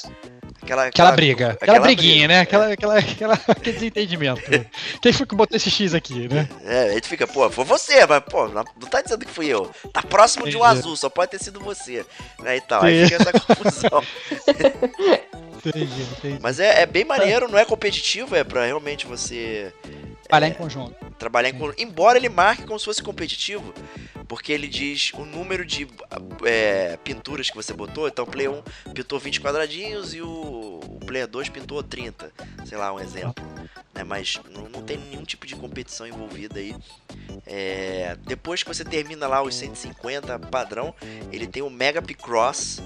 Aquela, 0.61 0.85
aquela, 0.85 0.87
aquela 0.87 1.11
briga. 1.11 1.49
Aquela, 1.51 1.71
aquela 1.73 1.79
briguinha, 1.79 2.27
briga. 2.27 2.27
né? 2.27 2.39
Aquela, 2.41 2.69
é. 2.69 2.73
aquela, 2.73 2.97
aquela, 2.99 3.33
aquele 3.47 3.73
desentendimento. 3.73 4.41
Quem 5.01 5.13
foi 5.13 5.25
que 5.25 5.35
botou 5.35 5.57
esse 5.57 5.71
X 5.71 5.93
aqui, 5.93 6.27
né? 6.27 6.47
É, 6.63 6.89
a 6.89 6.93
gente 6.93 7.07
fica, 7.07 7.25
pô, 7.25 7.49
foi 7.49 7.65
você, 7.65 8.05
mas, 8.05 8.23
pô, 8.23 8.47
não 8.47 8.63
tá 8.63 9.01
dizendo 9.01 9.25
que 9.25 9.31
fui 9.31 9.47
eu. 9.47 9.71
Tá 9.91 10.03
próximo 10.03 10.47
de 10.47 10.55
um 10.55 10.63
azul, 10.63 10.95
só 10.95 11.09
pode 11.09 11.31
ter 11.31 11.39
sido 11.39 11.59
você. 11.59 12.05
Né, 12.39 12.57
e 12.57 12.61
tal. 12.61 12.83
Aí 12.83 13.05
fica 13.07 13.21
essa 13.21 13.31
confusão. 13.31 14.03
Entendi, 15.63 16.01
entendi. 16.01 16.39
Mas 16.41 16.59
é, 16.59 16.81
é 16.81 16.85
bem 16.87 17.05
maneiro, 17.05 17.47
não 17.47 17.59
é 17.59 17.63
competitivo, 17.63 18.35
é 18.35 18.43
pra 18.43 18.65
realmente 18.65 19.05
você. 19.05 19.71
Trabalhar 20.31 20.47
é, 20.47 20.49
em 20.49 20.53
conjunto. 20.53 20.95
Trabalhar 21.19 21.49
em 21.49 21.57
conjunto. 21.57 21.81
Embora 21.81 22.17
ele 22.17 22.29
marque 22.29 22.63
como 22.63 22.79
se 22.79 22.85
fosse 22.85 23.03
competitivo, 23.03 23.73
porque 24.29 24.53
ele 24.53 24.69
diz 24.69 25.11
o 25.13 25.25
número 25.25 25.65
de 25.65 25.85
é, 26.45 26.97
pinturas 27.03 27.49
que 27.49 27.55
você 27.55 27.73
botou. 27.73 28.07
Então 28.07 28.23
o 28.23 28.27
Play 28.27 28.47
1 28.47 28.63
pintou 28.93 29.19
20 29.19 29.41
quadradinhos 29.41 30.13
e 30.13 30.21
o, 30.21 30.79
o 30.83 30.99
Play 31.05 31.27
2 31.27 31.49
pintou 31.49 31.83
30. 31.83 32.31
Sei 32.65 32.77
lá, 32.77 32.93
um 32.93 32.99
exemplo. 33.01 33.43
Né? 33.93 34.05
Mas 34.05 34.39
não, 34.49 34.69
não 34.69 34.81
tem 34.81 34.97
nenhum 34.97 35.23
tipo 35.25 35.45
de 35.45 35.53
competição 35.53 36.07
envolvida 36.07 36.59
aí. 36.59 36.73
É, 37.45 38.15
depois 38.25 38.63
que 38.63 38.73
você 38.73 38.85
termina 38.85 39.27
lá 39.27 39.41
os 39.43 39.53
150 39.55 40.39
padrão, 40.39 40.95
ele 41.29 41.45
tem 41.45 41.61
o 41.61 41.69
Mega 41.69 42.01
Picross 42.01 42.81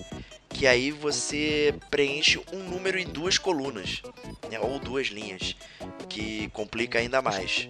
que 0.55 0.65
aí 0.65 0.89
você 0.89 1.75
preenche 1.89 2.39
um 2.53 2.59
número 2.69 2.97
em 2.97 3.05
duas 3.05 3.37
colunas, 3.37 4.01
né, 4.49 4.57
ou 4.57 4.79
duas 4.79 5.07
linhas, 5.07 5.53
que 6.07 6.49
complica 6.53 6.97
ainda 6.97 7.21
mais. 7.21 7.69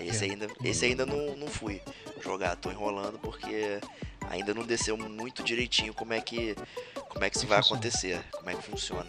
Esse 0.00 0.24
ainda, 0.24 0.48
esse 0.64 0.84
ainda 0.84 1.06
não, 1.06 1.36
não 1.36 1.46
fui 1.46 1.80
jogar, 2.20 2.56
tô 2.56 2.70
enrolando 2.70 3.18
porque 3.20 3.78
ainda 4.28 4.52
não 4.52 4.64
desceu 4.64 4.96
muito 4.96 5.42
direitinho 5.42 5.94
como 5.94 6.12
é 6.12 6.20
que 6.20 6.56
como 7.08 7.24
é 7.24 7.30
que 7.30 7.36
isso 7.36 7.46
vai 7.46 7.58
acontecer, 7.58 8.20
como 8.32 8.50
é 8.50 8.54
que 8.54 8.62
funciona. 8.62 9.06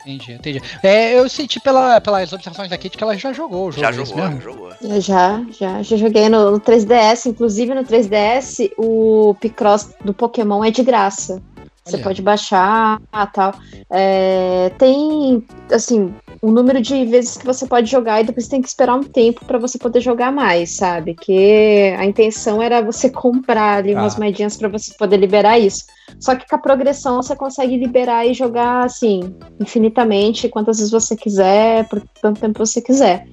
Entendi, 0.00 0.32
entendi. 0.32 0.62
É, 0.82 1.18
eu 1.18 1.28
senti 1.28 1.60
pela, 1.60 2.00
pelas 2.00 2.32
observações 2.32 2.70
da 2.70 2.78
Kate 2.78 2.96
que 2.96 3.04
ela 3.04 3.16
já 3.16 3.32
jogou 3.32 3.68
o 3.68 3.72
jogo. 3.72 3.82
Já 3.82 3.92
jogou, 3.92 4.16
mesmo. 4.16 4.40
jogou. 4.40 4.72
Já, 5.00 5.44
já, 5.50 5.82
já 5.82 5.96
joguei 5.96 6.28
no, 6.28 6.52
no 6.52 6.60
3DS, 6.60 7.26
inclusive 7.26 7.74
no 7.74 7.84
3DS 7.84 8.72
o 8.78 9.34
Picross 9.40 9.94
do 10.02 10.14
Pokémon 10.14 10.64
é 10.64 10.70
de 10.70 10.82
graça. 10.82 11.42
Você 11.90 11.98
pode 11.98 12.22
baixar, 12.22 13.00
tal. 13.32 13.54
É, 13.90 14.70
tem, 14.78 15.44
assim, 15.70 16.14
o 16.42 16.50
número 16.50 16.80
de 16.80 17.04
vezes 17.04 17.36
que 17.36 17.44
você 17.44 17.66
pode 17.66 17.90
jogar 17.90 18.20
e 18.20 18.24
depois 18.24 18.48
tem 18.48 18.62
que 18.62 18.68
esperar 18.68 18.94
um 18.94 19.02
tempo 19.02 19.44
para 19.44 19.58
você 19.58 19.78
poder 19.78 20.00
jogar 20.00 20.32
mais, 20.32 20.70
sabe? 20.70 21.14
Que 21.14 21.94
a 21.98 22.04
intenção 22.04 22.62
era 22.62 22.80
você 22.80 23.10
comprar 23.10 23.78
ali 23.78 23.94
ah. 23.94 24.00
umas 24.00 24.16
moedinhas 24.16 24.56
para 24.56 24.68
você 24.68 24.94
poder 24.94 25.16
liberar 25.16 25.58
isso. 25.58 25.84
Só 26.18 26.34
que 26.34 26.48
com 26.48 26.56
a 26.56 26.58
progressão 26.58 27.22
você 27.22 27.36
consegue 27.36 27.76
liberar 27.76 28.26
e 28.26 28.34
jogar 28.34 28.84
assim 28.84 29.34
infinitamente, 29.60 30.48
quantas 30.48 30.78
vezes 30.78 30.90
você 30.90 31.16
quiser, 31.16 31.88
por 31.88 32.02
tanto 32.20 32.40
tempo 32.40 32.58
você 32.58 32.80
quiser, 32.80 33.26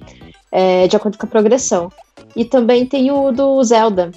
é, 0.52 0.86
de 0.86 0.96
acordo 0.96 1.16
com 1.18 1.26
a 1.26 1.30
progressão. 1.30 1.90
E 2.36 2.44
também 2.44 2.86
tem 2.86 3.10
o 3.10 3.32
do 3.32 3.62
Zelda. 3.62 4.10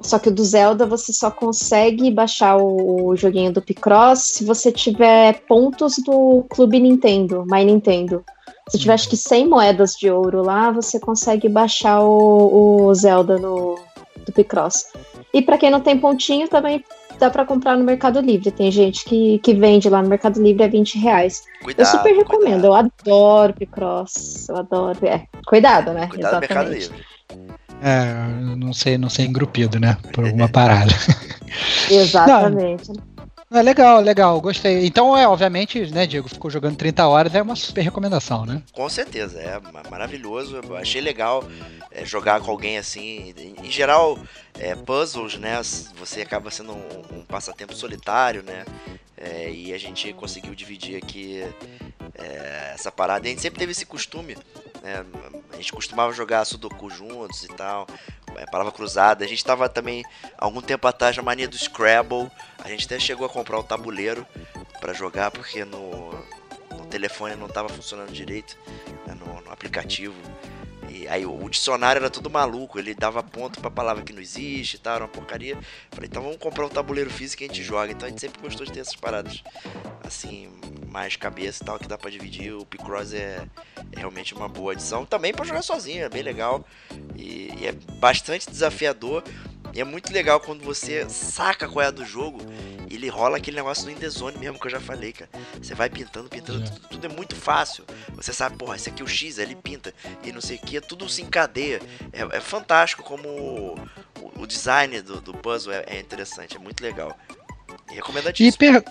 Só 0.00 0.18
que 0.18 0.28
o 0.28 0.32
do 0.32 0.42
Zelda 0.42 0.86
você 0.86 1.12
só 1.12 1.30
consegue 1.30 2.10
baixar 2.10 2.56
o, 2.56 3.14
joguinho 3.16 3.52
do 3.52 3.60
Picross 3.60 4.20
se 4.20 4.44
você 4.44 4.72
tiver 4.72 5.40
pontos 5.46 5.96
do 5.98 6.44
Clube 6.48 6.80
Nintendo, 6.80 7.44
My 7.46 7.64
Nintendo. 7.64 8.24
Se 8.68 8.78
tiver 8.78 8.94
acho 8.94 9.08
que 9.08 9.16
100 9.16 9.48
moedas 9.48 9.94
de 9.94 10.10
ouro 10.10 10.42
lá, 10.42 10.70
você 10.70 10.98
consegue 10.98 11.48
baixar 11.48 12.00
o, 12.00 12.86
o 12.86 12.94
Zelda 12.94 13.36
no, 13.36 13.78
do 14.24 14.32
Picross. 14.32 14.86
E 15.34 15.42
para 15.42 15.58
quem 15.58 15.70
não 15.70 15.80
tem 15.80 15.98
pontinho, 15.98 16.48
também 16.48 16.82
dá 17.18 17.30
para 17.30 17.44
comprar 17.44 17.76
no 17.76 17.84
Mercado 17.84 18.20
Livre. 18.20 18.50
Tem 18.50 18.70
gente 18.70 19.04
que, 19.04 19.38
que 19.40 19.54
vende 19.54 19.88
lá 19.90 20.02
no 20.02 20.08
Mercado 20.08 20.42
Livre 20.42 20.64
a 20.64 20.68
20 20.68 20.98
reais. 20.98 21.42
Cuidado, 21.62 21.86
eu 21.86 21.90
super 21.90 22.14
recomendo, 22.14 22.62
cuidado. 22.62 22.64
eu 22.66 22.74
adoro 22.74 23.54
Picross, 23.54 24.48
eu 24.48 24.56
adoro. 24.56 24.98
É, 25.06 25.26
cuidado, 25.46 25.92
né? 25.92 26.06
Cuidado 26.08 26.42
Exatamente. 26.42 26.54
Mercado 26.54 26.72
Livre. 26.72 27.59
É, 27.82 28.14
não 28.56 28.72
sei, 28.72 28.98
não 28.98 29.08
ser 29.08 29.24
engrupido, 29.24 29.80
né? 29.80 29.96
Por 30.12 30.24
alguma 30.24 30.48
parada. 30.48 30.92
Exatamente. 31.90 32.88
Não, 32.88 32.96
é 33.52 33.62
legal, 33.62 34.00
legal, 34.00 34.40
gostei. 34.40 34.86
Então, 34.86 35.16
é, 35.16 35.26
obviamente, 35.26 35.90
né, 35.92 36.06
Diego, 36.06 36.28
ficou 36.28 36.50
jogando 36.50 36.76
30 36.76 37.06
horas, 37.08 37.34
é 37.34 37.42
uma 37.42 37.56
super 37.56 37.82
recomendação, 37.82 38.46
né? 38.46 38.62
Com 38.72 38.88
certeza, 38.88 39.40
é 39.40 39.60
maravilhoso. 39.90 40.60
Eu 40.62 40.76
achei 40.76 41.00
legal 41.00 41.44
é, 41.90 42.04
jogar 42.04 42.40
com 42.40 42.50
alguém 42.50 42.78
assim. 42.78 43.34
Em 43.62 43.70
geral, 43.70 44.18
é, 44.58 44.74
puzzles, 44.76 45.36
né? 45.36 45.60
Você 45.98 46.22
acaba 46.22 46.50
sendo 46.50 46.72
um, 46.72 47.18
um 47.18 47.24
passatempo 47.24 47.74
solitário, 47.74 48.42
né? 48.42 48.64
É, 49.16 49.50
e 49.50 49.74
a 49.74 49.78
gente 49.78 50.12
conseguiu 50.12 50.54
dividir 50.54 50.96
aqui 50.96 51.44
é, 52.14 52.72
essa 52.74 52.92
parada. 52.92 53.26
A 53.26 53.30
gente 53.30 53.42
sempre 53.42 53.58
teve 53.58 53.72
esse 53.72 53.84
costume, 53.84 54.36
né? 54.82 55.04
A 55.52 55.56
gente 55.56 55.72
costumava 55.72 56.12
jogar 56.12 56.44
Sudoku 56.44 56.88
juntos 56.88 57.44
e 57.44 57.48
tal, 57.48 57.86
é, 58.36 58.46
palavra 58.46 58.72
cruzada. 58.72 59.24
A 59.24 59.28
gente 59.28 59.44
tava 59.44 59.68
também, 59.68 60.04
algum 60.38 60.62
tempo 60.62 60.86
atrás, 60.86 61.16
na 61.16 61.22
mania 61.22 61.48
do 61.48 61.58
Scrabble. 61.58 62.30
A 62.62 62.68
gente 62.68 62.86
até 62.86 62.98
chegou 62.98 63.26
a 63.26 63.28
comprar 63.28 63.58
o 63.58 63.62
tabuleiro 63.62 64.26
para 64.80 64.92
jogar, 64.92 65.30
porque 65.30 65.64
no, 65.64 66.10
no 66.70 66.86
telefone 66.86 67.34
não 67.36 67.48
tava 67.48 67.68
funcionando 67.68 68.12
direito, 68.12 68.56
né? 69.06 69.14
no, 69.14 69.40
no 69.40 69.50
aplicativo. 69.52 70.14
E 70.88 71.06
aí 71.06 71.24
o 71.24 71.48
dicionário 71.48 72.00
era 72.00 72.10
tudo 72.10 72.28
maluco, 72.28 72.78
ele 72.78 72.94
dava 72.94 73.22
ponto 73.22 73.60
pra 73.60 73.70
palavra 73.70 74.02
que 74.02 74.12
não 74.12 74.20
existe 74.20 74.74
e 74.74 74.78
tal, 74.78 74.96
era 74.96 75.04
uma 75.04 75.10
porcaria. 75.10 75.56
Falei, 75.90 76.08
então 76.08 76.22
vamos 76.22 76.38
comprar 76.38 76.66
um 76.66 76.68
tabuleiro 76.68 77.08
físico 77.08 77.42
e 77.42 77.44
a 77.44 77.48
gente 77.48 77.62
joga. 77.62 77.92
Então 77.92 78.06
a 78.06 78.10
gente 78.10 78.20
sempre 78.20 78.42
gostou 78.42 78.66
de 78.66 78.72
ter 78.72 78.80
essas 78.80 78.96
paradas 78.96 79.42
assim, 80.04 80.50
mais 80.88 81.14
cabeça 81.14 81.62
e 81.62 81.66
tal, 81.66 81.78
que 81.78 81.86
dá 81.86 81.96
pra 81.96 82.10
dividir. 82.10 82.52
O 82.52 82.66
Picross 82.66 83.12
é, 83.12 83.46
é 83.92 83.98
realmente 83.98 84.34
uma 84.34 84.48
boa 84.48 84.72
adição. 84.72 85.06
Também 85.06 85.32
para 85.32 85.44
jogar 85.44 85.62
sozinho, 85.62 86.04
é 86.04 86.08
bem 86.08 86.22
legal. 86.22 86.66
E, 87.16 87.52
e 87.60 87.66
é 87.68 87.72
bastante 87.72 88.50
desafiador. 88.50 89.22
E 89.72 89.80
é 89.80 89.84
muito 89.84 90.12
legal 90.12 90.40
quando 90.40 90.64
você 90.64 91.08
saca 91.08 91.68
qual 91.68 91.84
é 91.84 91.88
a 91.88 91.90
do 91.90 92.04
jogo 92.04 92.40
e 92.88 92.94
ele 92.96 93.08
rola 93.08 93.36
aquele 93.36 93.56
negócio 93.56 93.84
do 93.84 93.90
Indezone 93.90 94.36
mesmo 94.36 94.58
que 94.58 94.66
eu 94.66 94.70
já 94.70 94.80
falei, 94.80 95.12
cara. 95.12 95.30
Você 95.62 95.74
vai 95.74 95.88
pintando, 95.88 96.28
pintando, 96.28 96.64
tudo, 96.64 96.88
tudo, 96.88 97.06
é 97.06 97.08
muito 97.08 97.36
fácil. 97.36 97.84
Você 98.16 98.32
sabe, 98.32 98.56
porra, 98.56 98.74
esse 98.74 98.88
aqui 98.88 99.00
é 99.00 99.04
o 99.04 99.08
X, 99.08 99.38
ele 99.38 99.54
pinta 99.54 99.94
e 100.24 100.32
não 100.32 100.40
sei 100.40 100.56
o 100.56 100.60
que, 100.60 100.80
tudo 100.80 101.08
se 101.08 101.22
encadeia. 101.22 101.80
É, 102.12 102.38
é 102.38 102.40
fantástico 102.40 103.04
como 103.04 103.28
o, 103.28 104.32
o, 104.42 104.46
design 104.46 105.00
do, 105.02 105.20
do 105.20 105.32
puzzle 105.32 105.72
é, 105.72 105.84
é, 105.86 106.00
interessante, 106.00 106.56
é 106.56 106.58
muito 106.58 106.82
legal. 106.82 107.16
E 107.90 107.94
recomendadíssimo. 107.94 108.48
E 108.48 108.58
per 108.58 108.84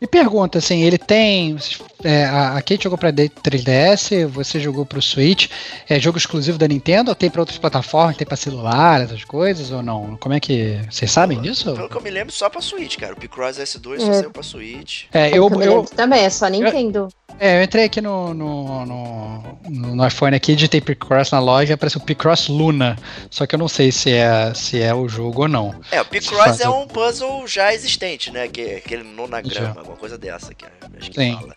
e 0.00 0.06
pergunta 0.06 0.58
assim, 0.58 0.82
ele 0.82 0.98
tem. 0.98 1.56
É, 2.04 2.24
a 2.24 2.54
Kate 2.62 2.84
jogou 2.84 2.96
para 2.96 3.12
3DS, 3.12 4.26
você 4.26 4.60
jogou 4.60 4.86
para 4.86 4.98
o 4.98 5.02
Switch. 5.02 5.48
É 5.88 5.98
jogo 5.98 6.18
exclusivo 6.18 6.56
da 6.56 6.68
Nintendo 6.68 7.10
ou 7.10 7.14
tem 7.14 7.28
para 7.28 7.42
outras 7.42 7.58
plataformas? 7.58 8.16
Tem 8.16 8.26
para 8.26 8.36
celular, 8.36 9.00
essas 9.00 9.24
coisas 9.24 9.72
ou 9.72 9.82
não? 9.82 10.16
Como 10.16 10.34
é 10.34 10.40
que. 10.40 10.78
Vocês 10.88 11.10
sabem 11.10 11.40
disso? 11.40 11.74
Pelo 11.74 11.88
que 11.88 11.96
eu 11.96 12.02
me 12.02 12.10
lembro, 12.10 12.32
só 12.32 12.48
para 12.48 12.60
Switch, 12.60 12.96
cara. 12.96 13.14
O 13.14 13.16
Picross 13.16 13.58
S2 13.58 13.96
é. 13.96 14.00
só 14.00 14.12
saiu 14.12 14.30
para 14.30 14.42
Switch. 14.42 15.04
É, 15.12 15.30
eu. 15.30 15.48
eu, 15.48 15.62
eu 15.62 15.84
também, 15.84 16.22
é 16.22 16.30
só 16.30 16.46
Nintendo. 16.46 17.08
Eu, 17.10 17.28
é, 17.40 17.58
eu 17.58 17.62
entrei 17.62 17.84
aqui 17.84 18.00
no, 18.00 18.34
no, 18.34 18.84
no, 18.84 19.58
no 19.94 20.06
iPhone 20.06 20.34
aqui, 20.34 20.56
digitei 20.56 20.80
Picross 20.80 21.30
na 21.30 21.38
loja, 21.38 21.74
apareceu 21.74 22.00
Picross 22.00 22.48
Luna. 22.48 22.96
Só 23.30 23.46
que 23.46 23.54
eu 23.54 23.58
não 23.58 23.68
sei 23.68 23.92
se 23.92 24.12
é, 24.12 24.52
se 24.54 24.80
é 24.80 24.92
o 24.92 25.08
jogo 25.08 25.42
ou 25.42 25.48
não. 25.48 25.74
É, 25.90 26.00
o 26.00 26.04
Picross 26.04 26.60
é 26.60 26.68
um 26.68 26.86
puzzle 26.86 27.46
já 27.46 27.72
existente, 27.72 28.32
né? 28.32 28.48
Que, 28.48 28.76
aquele 28.76 29.04
nonagrama, 29.04 29.77
alguma 29.78 29.96
coisa 29.96 30.18
dessa 30.18 30.54
que 30.54 30.64
acho 30.64 31.10
que 31.10 31.20
Sim. 31.20 31.34
fala. 31.34 31.56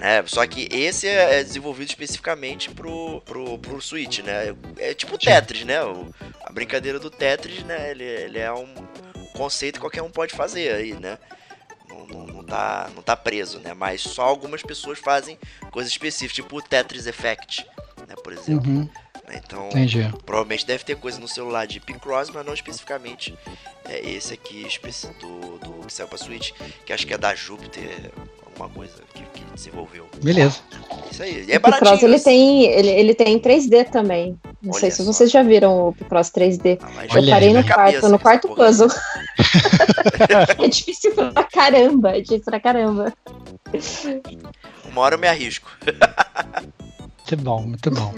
É, 0.00 0.22
só 0.26 0.46
que 0.46 0.68
esse 0.70 1.06
é, 1.06 1.40
é 1.40 1.44
desenvolvido 1.44 1.88
especificamente 1.88 2.70
pro, 2.70 3.20
pro, 3.22 3.58
pro 3.58 3.80
Switch, 3.80 4.20
né? 4.20 4.54
É 4.78 4.94
tipo 4.94 5.14
o 5.14 5.18
Tetris, 5.18 5.64
né? 5.64 5.82
O, 5.84 6.12
a 6.44 6.52
brincadeira 6.52 6.98
do 6.98 7.10
Tetris, 7.10 7.62
né? 7.64 7.90
Ele, 7.90 8.04
ele 8.04 8.38
é 8.38 8.52
um 8.52 8.68
conceito 9.34 9.74
que 9.74 9.80
qualquer 9.80 10.02
um 10.02 10.10
pode 10.10 10.34
fazer 10.34 10.74
aí, 10.74 10.94
né? 10.94 11.18
não, 12.12 12.26
não, 12.26 12.44
tá, 12.44 12.90
não 12.94 13.02
tá 13.02 13.16
preso, 13.16 13.58
né? 13.60 13.74
Mas 13.74 14.02
só 14.02 14.22
algumas 14.22 14.62
pessoas 14.62 14.98
fazem 14.98 15.38
coisas 15.70 15.90
específicas, 15.90 16.34
tipo 16.34 16.56
o 16.56 16.62
Tetris 16.62 17.06
Effect, 17.06 17.66
né? 18.08 18.14
Por 18.22 18.32
exemplo. 18.32 18.70
Uhum. 18.70 18.88
Então, 19.32 19.68
Entendi. 19.68 20.12
provavelmente 20.24 20.66
deve 20.66 20.84
ter 20.84 20.96
coisa 20.96 21.18
no 21.18 21.26
celular 21.26 21.66
de 21.66 21.80
Picross, 21.80 22.30
mas 22.30 22.44
não 22.44 22.52
especificamente 22.52 23.34
é 23.88 24.00
esse 24.10 24.34
aqui 24.34 24.66
do, 25.20 25.58
do 25.58 25.86
que 25.86 25.92
saiu 25.92 26.08
pra 26.08 26.18
Switch, 26.18 26.52
que 26.84 26.92
acho 26.92 27.06
que 27.06 27.14
é 27.14 27.18
da 27.18 27.34
Júpiter, 27.34 28.10
alguma 28.46 28.68
coisa 28.68 28.94
que, 29.14 29.22
que 29.22 29.44
desenvolveu. 29.54 30.06
Beleza. 30.22 30.58
Isso 31.10 31.22
aí. 31.22 31.44
E 31.48 31.52
é 31.52 31.58
baratinho. 31.58 31.90
Picross, 31.90 32.02
ele 32.02 32.20
tem, 32.20 32.64
ele, 32.64 32.88
ele 32.88 33.14
tem 33.14 33.38
3D 33.38 33.90
também. 33.90 34.38
Não 34.62 34.70
Olha 34.72 34.80
sei 34.80 34.90
se 34.90 34.98
só. 34.98 35.04
vocês 35.04 35.30
já 35.30 35.42
viram 35.42 35.88
o 35.88 35.92
Picross 35.92 36.30
3D. 36.30 36.78
Ah, 36.80 37.06
eu 37.06 37.26
parei 37.28 37.52
no 37.52 37.64
quarto, 37.64 37.74
cabeça 37.74 38.08
no 38.08 38.18
quarto 38.18 38.48
puzzle. 38.54 38.88
é 40.62 40.68
difícil 40.68 41.14
pra 41.14 41.44
caramba, 41.44 42.10
é 42.10 42.20
difícil 42.20 42.44
pra 42.44 42.60
caramba. 42.60 43.12
Uma 44.84 45.00
hora 45.00 45.14
eu 45.14 45.18
me 45.18 45.26
arrisco. 45.26 45.70
Muito 47.32 47.44
bom, 47.44 47.62
muito 47.62 47.90
bom. 47.90 48.12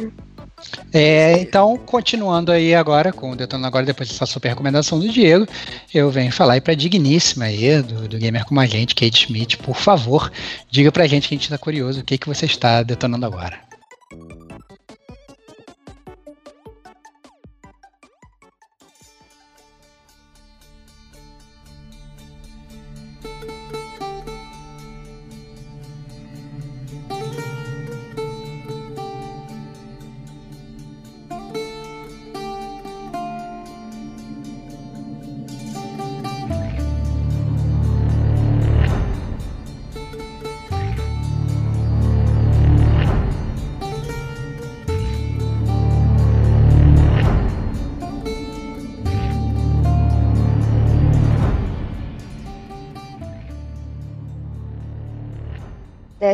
É, 0.92 1.38
então, 1.38 1.76
continuando 1.76 2.52
aí 2.52 2.74
agora 2.74 3.12
com 3.12 3.32
o 3.32 3.36
Detonando 3.36 3.66
Agora, 3.66 3.84
depois 3.86 4.08
dessa 4.08 4.26
super 4.26 4.48
recomendação 4.48 4.98
do 4.98 5.08
Diego, 5.08 5.46
eu 5.92 6.10
venho 6.10 6.32
falar 6.32 6.54
aí 6.54 6.60
pra 6.60 6.74
digníssima 6.74 7.46
aí, 7.46 7.82
do, 7.82 8.08
do 8.08 8.18
Gamer 8.18 8.44
Como 8.44 8.60
a 8.60 8.66
Gente, 8.66 8.94
Kate 8.94 9.26
Schmidt, 9.26 9.56
por 9.58 9.76
favor, 9.76 10.30
diga 10.70 10.92
pra 10.92 11.06
gente 11.06 11.28
que 11.28 11.34
a 11.34 11.38
gente 11.38 11.48
tá 11.48 11.58
curioso, 11.58 12.00
o 12.00 12.04
que, 12.04 12.18
que 12.18 12.28
você 12.28 12.46
está 12.46 12.82
detonando 12.82 13.26
agora. 13.26 13.73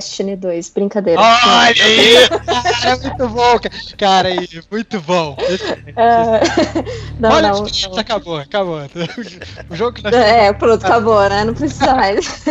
Destiny 0.00 0.34
2, 0.36 0.70
brincadeira. 0.70 1.20
Olha 1.20 1.84
aí! 1.84 2.28
Cara, 2.46 2.96
muito 3.04 3.28
bom, 3.28 3.58
ca- 3.58 3.70
cara 3.98 4.28
aí, 4.28 4.48
muito 4.70 5.00
bom. 5.02 5.36
Ah, 5.96 6.40
não, 7.20 7.30
Olha, 7.32 7.48
não, 7.52 7.66
isso 7.66 7.90
não. 7.90 7.98
acabou, 7.98 8.38
acabou. 8.38 8.80
O 9.68 9.76
jogo 9.76 9.92
que 9.92 10.02
nós 10.02 10.14
É, 10.14 10.50
pronto, 10.54 10.84
acabou, 10.84 11.20
né? 11.28 11.44
Não 11.44 11.52
precisa 11.52 11.94
mais. 11.94 12.44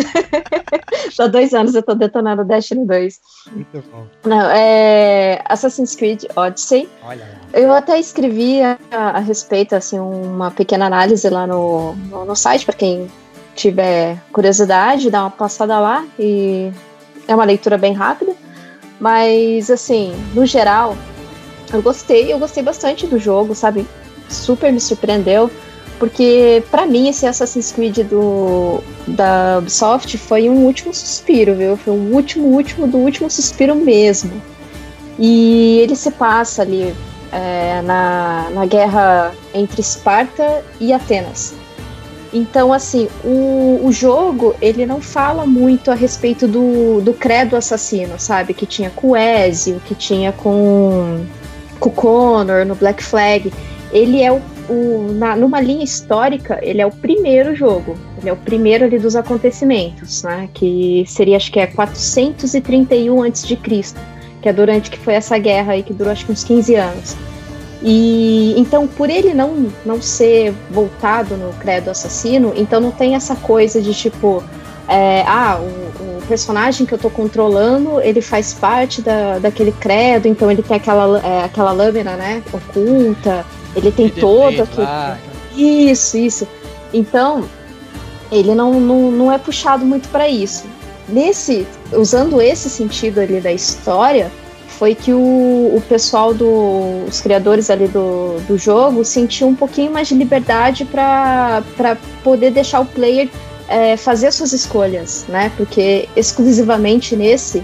Há 1.20 1.28
dois 1.28 1.54
anos 1.54 1.74
eu 1.74 1.82
tô 1.84 1.96
detonando 1.96 2.46
Destiny 2.46 2.86
2. 2.86 3.20
muito 3.52 3.84
bom. 3.92 4.06
Não, 4.26 4.50
é 4.52 5.42
Assassin's 5.46 5.96
Creed 5.96 6.24
Odyssey. 6.36 6.88
Olha 7.04 7.26
lá. 7.26 7.60
Eu 7.60 7.74
até 7.74 8.00
escrevi 8.00 8.62
a, 8.62 8.78
a 8.92 9.20
respeito, 9.20 9.76
assim, 9.76 9.98
uma 10.00 10.52
pequena 10.52 10.86
análise 10.86 11.28
lá 11.30 11.48
no, 11.48 11.94
no, 11.96 12.26
no 12.26 12.36
site, 12.36 12.64
para 12.66 12.76
quem 12.76 13.10
tiver 13.56 14.18
curiosidade, 14.32 15.10
dá 15.10 15.22
uma 15.24 15.32
passada 15.32 15.78
lá 15.80 16.06
e 16.18 16.72
é 17.30 17.36
uma 17.36 17.46
leitura 17.46 17.78
bem 17.78 17.94
rápida. 17.94 18.34
Mas, 19.00 19.70
assim, 19.70 20.14
no 20.34 20.46
geral, 20.46 20.98
eu 21.72 21.82
gostei, 21.82 22.34
eu 22.34 22.40
gostei 22.40 22.62
bastante 22.62 23.08
do 23.08 23.18
jogo, 23.18 23.56
sabe? 23.56 23.88
Super 24.28 24.74
me 24.74 24.82
surpreendeu, 24.82 25.50
porque 25.98 26.62
para 26.70 26.86
mim 26.86 27.08
esse 27.08 27.26
Assassin's 27.26 27.72
Creed 27.72 28.00
do, 28.00 28.82
da 29.08 29.60
Ubisoft 29.60 30.18
foi 30.18 30.50
um 30.50 30.66
último 30.66 30.94
suspiro, 30.94 31.56
viu? 31.56 31.78
Foi 31.78 31.94
um 31.94 32.14
último, 32.14 32.48
último 32.48 32.88
do 32.88 32.98
último 32.98 33.30
suspiro 33.30 33.76
mesmo. 33.76 34.42
E 35.18 35.80
ele 35.80 35.96
se 35.96 36.12
passa 36.12 36.64
ali 36.64 36.94
é, 37.32 37.82
na, 37.84 38.50
na 38.54 38.66
guerra 38.66 39.34
entre 39.54 39.82
Esparta 39.82 40.64
e 40.80 40.92
Atenas. 40.92 41.54
Então, 42.32 42.72
assim, 42.72 43.08
o, 43.24 43.82
o 43.84 43.92
jogo, 43.92 44.56
ele 44.62 44.86
não 44.86 45.02
fala 45.02 45.46
muito 45.46 45.90
a 45.90 45.96
respeito 45.96 46.48
do, 46.48 47.02
do 47.02 47.14
credo 47.14 47.56
assassino, 47.56 48.20
sabe? 48.20 48.54
Que 48.54 48.66
tinha 48.66 48.90
com 48.90 49.10
o 49.10 49.18
Ezio, 49.18 49.82
que 49.86 49.96
tinha 49.96 50.32
com, 50.32 51.26
com 51.80 51.90
o 51.90 51.92
Connor 51.92 52.66
no 52.66 52.76
Black 52.76 53.04
Flag. 53.04 53.52
Ele 53.92 54.22
é 54.22 54.32
o, 54.32 54.40
o 54.70 55.12
na, 55.14 55.36
numa 55.36 55.60
linha 55.60 55.84
histórica, 55.84 56.60
ele 56.62 56.82
é 56.82 56.86
o 56.86 56.92
primeiro 56.92 57.56
jogo. 57.56 57.98
Ele 58.20 58.30
é 58.30 58.34
o 58.34 58.38
primeiro 58.38 58.86
ali 58.86 59.00
dos 59.00 59.16
acontecimentos, 59.16 60.22
né? 60.22 60.50
Que 60.54 61.04
seria, 61.08 61.38
acho 61.38 61.52
que 61.52 61.60
é 61.60 61.66
431 61.66 63.24
a.C., 63.24 63.58
que 64.42 64.48
é 64.48 64.54
durante 64.54 64.90
que 64.92 65.00
foi 65.00 65.16
essa 65.16 65.38
guerra 65.38 65.74
aí 65.74 65.84
que 65.84 65.94
durou 65.94 66.14
acho 66.14 66.26
que 66.26 66.32
uns 66.32 66.44
15 66.44 66.76
anos. 66.76 67.29
E 67.82 68.54
então, 68.58 68.88
por 68.88 69.10
ele 69.10 69.34
não, 69.34 69.68
não 69.86 70.02
ser 70.02 70.54
voltado 70.70 71.38
no 71.38 71.54
credo 71.54 71.90
assassino, 71.90 72.54
então 72.56 72.80
não 72.80 72.92
tem 72.92 73.16
essa 73.16 73.36
coisa 73.36 73.82
de 73.82 73.94
tipo, 73.94 74.44
é, 74.88 75.24
ah, 75.26 75.60
o, 75.60 76.18
o, 76.18 76.22
personagem 76.28 76.86
que 76.86 76.94
eu 76.94 76.98
tô 76.98 77.10
controlando, 77.10 78.02
ele 78.02 78.22
faz 78.22 78.54
parte 78.54 79.02
da, 79.02 79.40
daquele 79.40 79.72
credo, 79.72 80.28
então 80.28 80.52
ele 80.52 80.62
tem 80.62 80.76
aquela, 80.76 81.20
é, 81.26 81.46
aquela 81.46 81.72
lâmina, 81.72 82.18
né, 82.18 82.44
oculta, 82.52 83.46
ele 83.76 83.92
tem 83.92 84.10
todo 84.10 84.62
aquele. 84.62 84.86
Lá, 84.86 85.18
Isso, 85.56 86.18
isso. 86.18 86.48
Então, 86.94 87.46
ele 88.32 88.54
não, 88.54 88.80
não, 88.80 89.12
não 89.12 89.32
é 89.32 89.38
puxado 89.38 89.86
muito 89.86 90.10
para 90.10 90.28
isso. 90.28 90.66
Nesse, 91.08 91.66
usando 91.94 92.42
esse 92.42 92.70
sentido 92.70 93.20
ali 93.20 93.40
da 93.40 93.52
história, 93.52 94.32
foi 94.80 94.96
que 94.96 95.12
o, 95.12 95.20
o 95.76 95.84
pessoal 95.90 96.34
do, 96.34 97.04
os 97.06 97.20
criadores 97.20 97.70
ali 97.70 97.90
do, 97.90 98.40
do 98.48 98.58
jogo 98.58 99.04
sentiu 99.04 99.46
um 99.50 99.54
pouquinho 99.54 99.92
mais 99.92 100.08
de 100.08 100.16
liberdade 100.16 100.86
para 100.86 101.62
poder 102.24 102.52
deixar 102.52 102.80
o 102.80 102.86
player 102.86 103.28
é, 103.68 103.98
fazer 103.98 104.32
suas 104.32 104.54
escolhas, 104.54 105.26
né? 105.28 105.52
Porque 105.58 106.08
exclusivamente 106.16 107.14
nesse, 107.14 107.62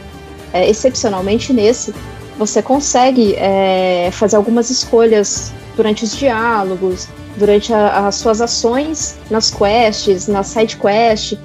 é, 0.51 0.69
excepcionalmente 0.69 1.53
nesse, 1.53 1.95
você 2.37 2.61
consegue 2.61 3.33
é, 3.37 4.09
fazer 4.11 4.35
algumas 4.35 4.69
escolhas 4.69 5.53
durante 5.77 6.03
os 6.03 6.17
diálogos, 6.17 7.07
durante 7.37 7.73
a, 7.73 8.07
as 8.07 8.15
suas 8.15 8.41
ações 8.41 9.15
nas 9.31 9.49
quests, 9.49 10.27
na 10.27 10.43
side 10.43 10.75
quest, 10.75 11.37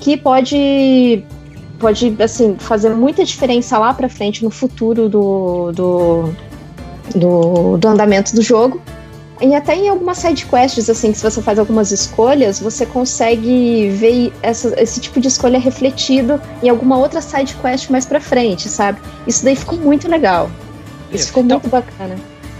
que 0.00 0.16
pode 0.16 1.22
pode 1.78 2.14
assim 2.20 2.56
fazer 2.58 2.90
muita 2.90 3.24
diferença 3.24 3.78
lá 3.78 3.94
para 3.94 4.08
frente 4.08 4.44
no 4.44 4.50
futuro 4.50 5.08
do, 5.08 5.72
do, 5.72 6.34
do, 7.14 7.76
do, 7.76 7.88
andamento 7.88 8.34
do 8.34 8.42
jogo 8.42 8.80
e 9.40 9.54
até 9.54 9.76
em 9.76 9.88
algumas 9.88 10.18
side 10.18 10.46
quests 10.46 10.90
assim 10.90 11.12
que 11.12 11.18
se 11.18 11.24
você 11.24 11.40
faz 11.40 11.58
algumas 11.58 11.92
escolhas 11.92 12.58
você 12.58 12.84
consegue 12.84 13.90
ver 13.90 14.32
essa, 14.42 14.80
esse 14.80 15.00
tipo 15.00 15.20
de 15.20 15.28
escolha 15.28 15.58
refletido 15.58 16.40
em 16.62 16.68
alguma 16.68 16.98
outra 16.98 17.20
side 17.20 17.54
quest 17.54 17.88
mais 17.90 18.04
para 18.04 18.20
frente 18.20 18.68
sabe 18.68 19.00
isso 19.26 19.44
daí 19.44 19.54
ficou 19.54 19.78
muito 19.78 20.08
legal 20.08 20.50
isso 21.12 21.28
ficou 21.28 21.44
então, 21.44 21.58
muito 21.58 21.70
bacana 21.70 22.16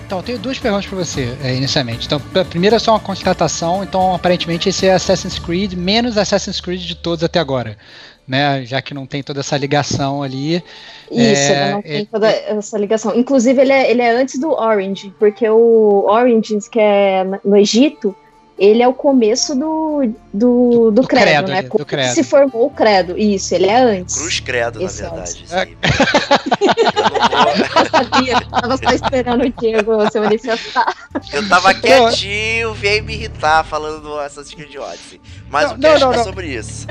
então, 0.06 0.20
eu 0.20 0.22
tenho 0.22 0.38
duas 0.38 0.58
perguntas 0.58 0.86
para 0.86 0.96
você, 0.96 1.36
é, 1.42 1.54
inicialmente. 1.54 2.06
Então, 2.06 2.18
a 2.34 2.42
primeira 2.42 2.76
é 2.76 2.78
só 2.78 2.92
uma 2.92 2.98
constatação. 2.98 3.84
Então, 3.84 4.14
aparentemente, 4.14 4.66
esse 4.66 4.86
é 4.86 4.94
Assassin's 4.94 5.38
Creed, 5.38 5.74
menos 5.74 6.16
Assassin's 6.16 6.62
Creed 6.62 6.80
de 6.80 6.94
todos 6.94 7.22
até 7.22 7.38
agora. 7.38 7.76
Né? 8.28 8.62
Já 8.66 8.82
que 8.82 8.92
não 8.92 9.06
tem 9.06 9.22
toda 9.22 9.40
essa 9.40 9.56
ligação 9.56 10.22
ali. 10.22 10.62
Isso, 11.10 11.52
é, 11.52 11.62
ele 11.62 11.72
não 11.72 11.82
tem 11.82 12.04
toda 12.04 12.28
essa 12.28 12.76
ligação. 12.76 13.16
Inclusive, 13.16 13.60
ele 13.60 13.72
é, 13.72 13.90
ele 13.90 14.02
é 14.02 14.10
antes 14.10 14.38
do 14.38 14.50
Orange, 14.50 15.14
porque 15.18 15.48
o 15.48 16.04
Orange, 16.06 16.58
que 16.70 16.78
é 16.78 17.24
no 17.42 17.56
Egito, 17.56 18.14
ele 18.58 18.82
é 18.82 18.88
o 18.88 18.92
começo 18.92 19.54
do, 19.54 20.12
do, 20.32 20.32
do, 20.32 20.90
do 20.90 21.06
credo, 21.06 21.24
credo, 21.24 21.48
né? 21.48 21.62
Do 21.62 21.86
credo. 21.86 22.12
se 22.12 22.24
formou 22.24 22.66
o 22.66 22.70
credo. 22.70 23.16
Isso, 23.16 23.54
ele 23.54 23.66
é 23.66 23.80
antes. 23.80 24.16
Cruz 24.16 24.40
credo, 24.40 24.82
Esse 24.82 25.02
na 25.02 25.10
verdade. 25.10 25.46
É. 25.52 25.62
eu 27.78 27.86
sabia, 27.88 28.40
tava 28.40 28.76
só 28.76 28.90
esperando 28.90 29.44
o 29.44 29.50
Diego 29.50 30.10
se 30.10 30.18
manifestar. 30.18 30.92
Eu 31.32 31.48
tava 31.48 31.72
quietinho, 31.72 32.74
veio 32.74 33.04
me 33.04 33.14
irritar 33.14 33.62
falando 33.64 34.02
do 34.02 34.18
Assassin's 34.18 34.52
Creed 34.54 34.74
Odyssey. 34.74 35.20
Mas 35.48 35.70
não, 35.70 35.76
o 35.76 35.80
cast 35.80 36.00
não, 36.00 36.12
é 36.12 36.24
sobre 36.24 36.48
isso. 36.48 36.88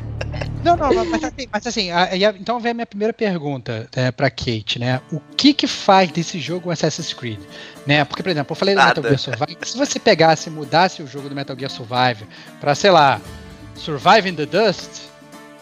Não, 0.64 0.76
não, 0.76 1.06
mas 1.06 1.24
assim, 1.24 1.48
mas 1.52 1.68
assim 1.68 1.92
a, 1.92 2.04
a, 2.04 2.18
então 2.18 2.60
vem 2.60 2.72
a 2.72 2.74
minha 2.74 2.86
primeira 2.86 3.14
pergunta 3.14 3.88
é, 3.96 4.12
pra 4.12 4.30
Kate, 4.30 4.80
né? 4.80 5.02
O 5.12 5.20
que 5.20 5.54
que 5.54 5.68
faz 5.68 6.12
desse 6.12 6.40
jogo 6.40 6.70
um 6.70 6.72
Assassin's 6.72 7.14
Creed? 7.14 7.40
Né? 7.86 8.04
Porque, 8.04 8.22
por 8.22 8.30
exemplo, 8.30 8.52
eu 8.52 8.56
falei 8.56 8.76
do. 8.76 8.84
Metal 8.84 9.04
Gear 9.04 9.20
Survive, 9.20 9.58
se 9.64 9.78
você 9.78 10.00
pegasse 10.00 10.50
e 10.50 10.52
mudasse 10.52 11.02
o 11.02 11.08
jogo 11.08 11.30
do 11.30 11.36
Metal 11.36 11.58
Gear 11.58 11.72
Survive 11.72 12.28
pra, 12.60 12.76
sei 12.76 12.92
lá, 12.92 13.22
Survive 13.76 14.30
in 14.30 14.36
the 14.36 14.46
Dust, 14.46 15.08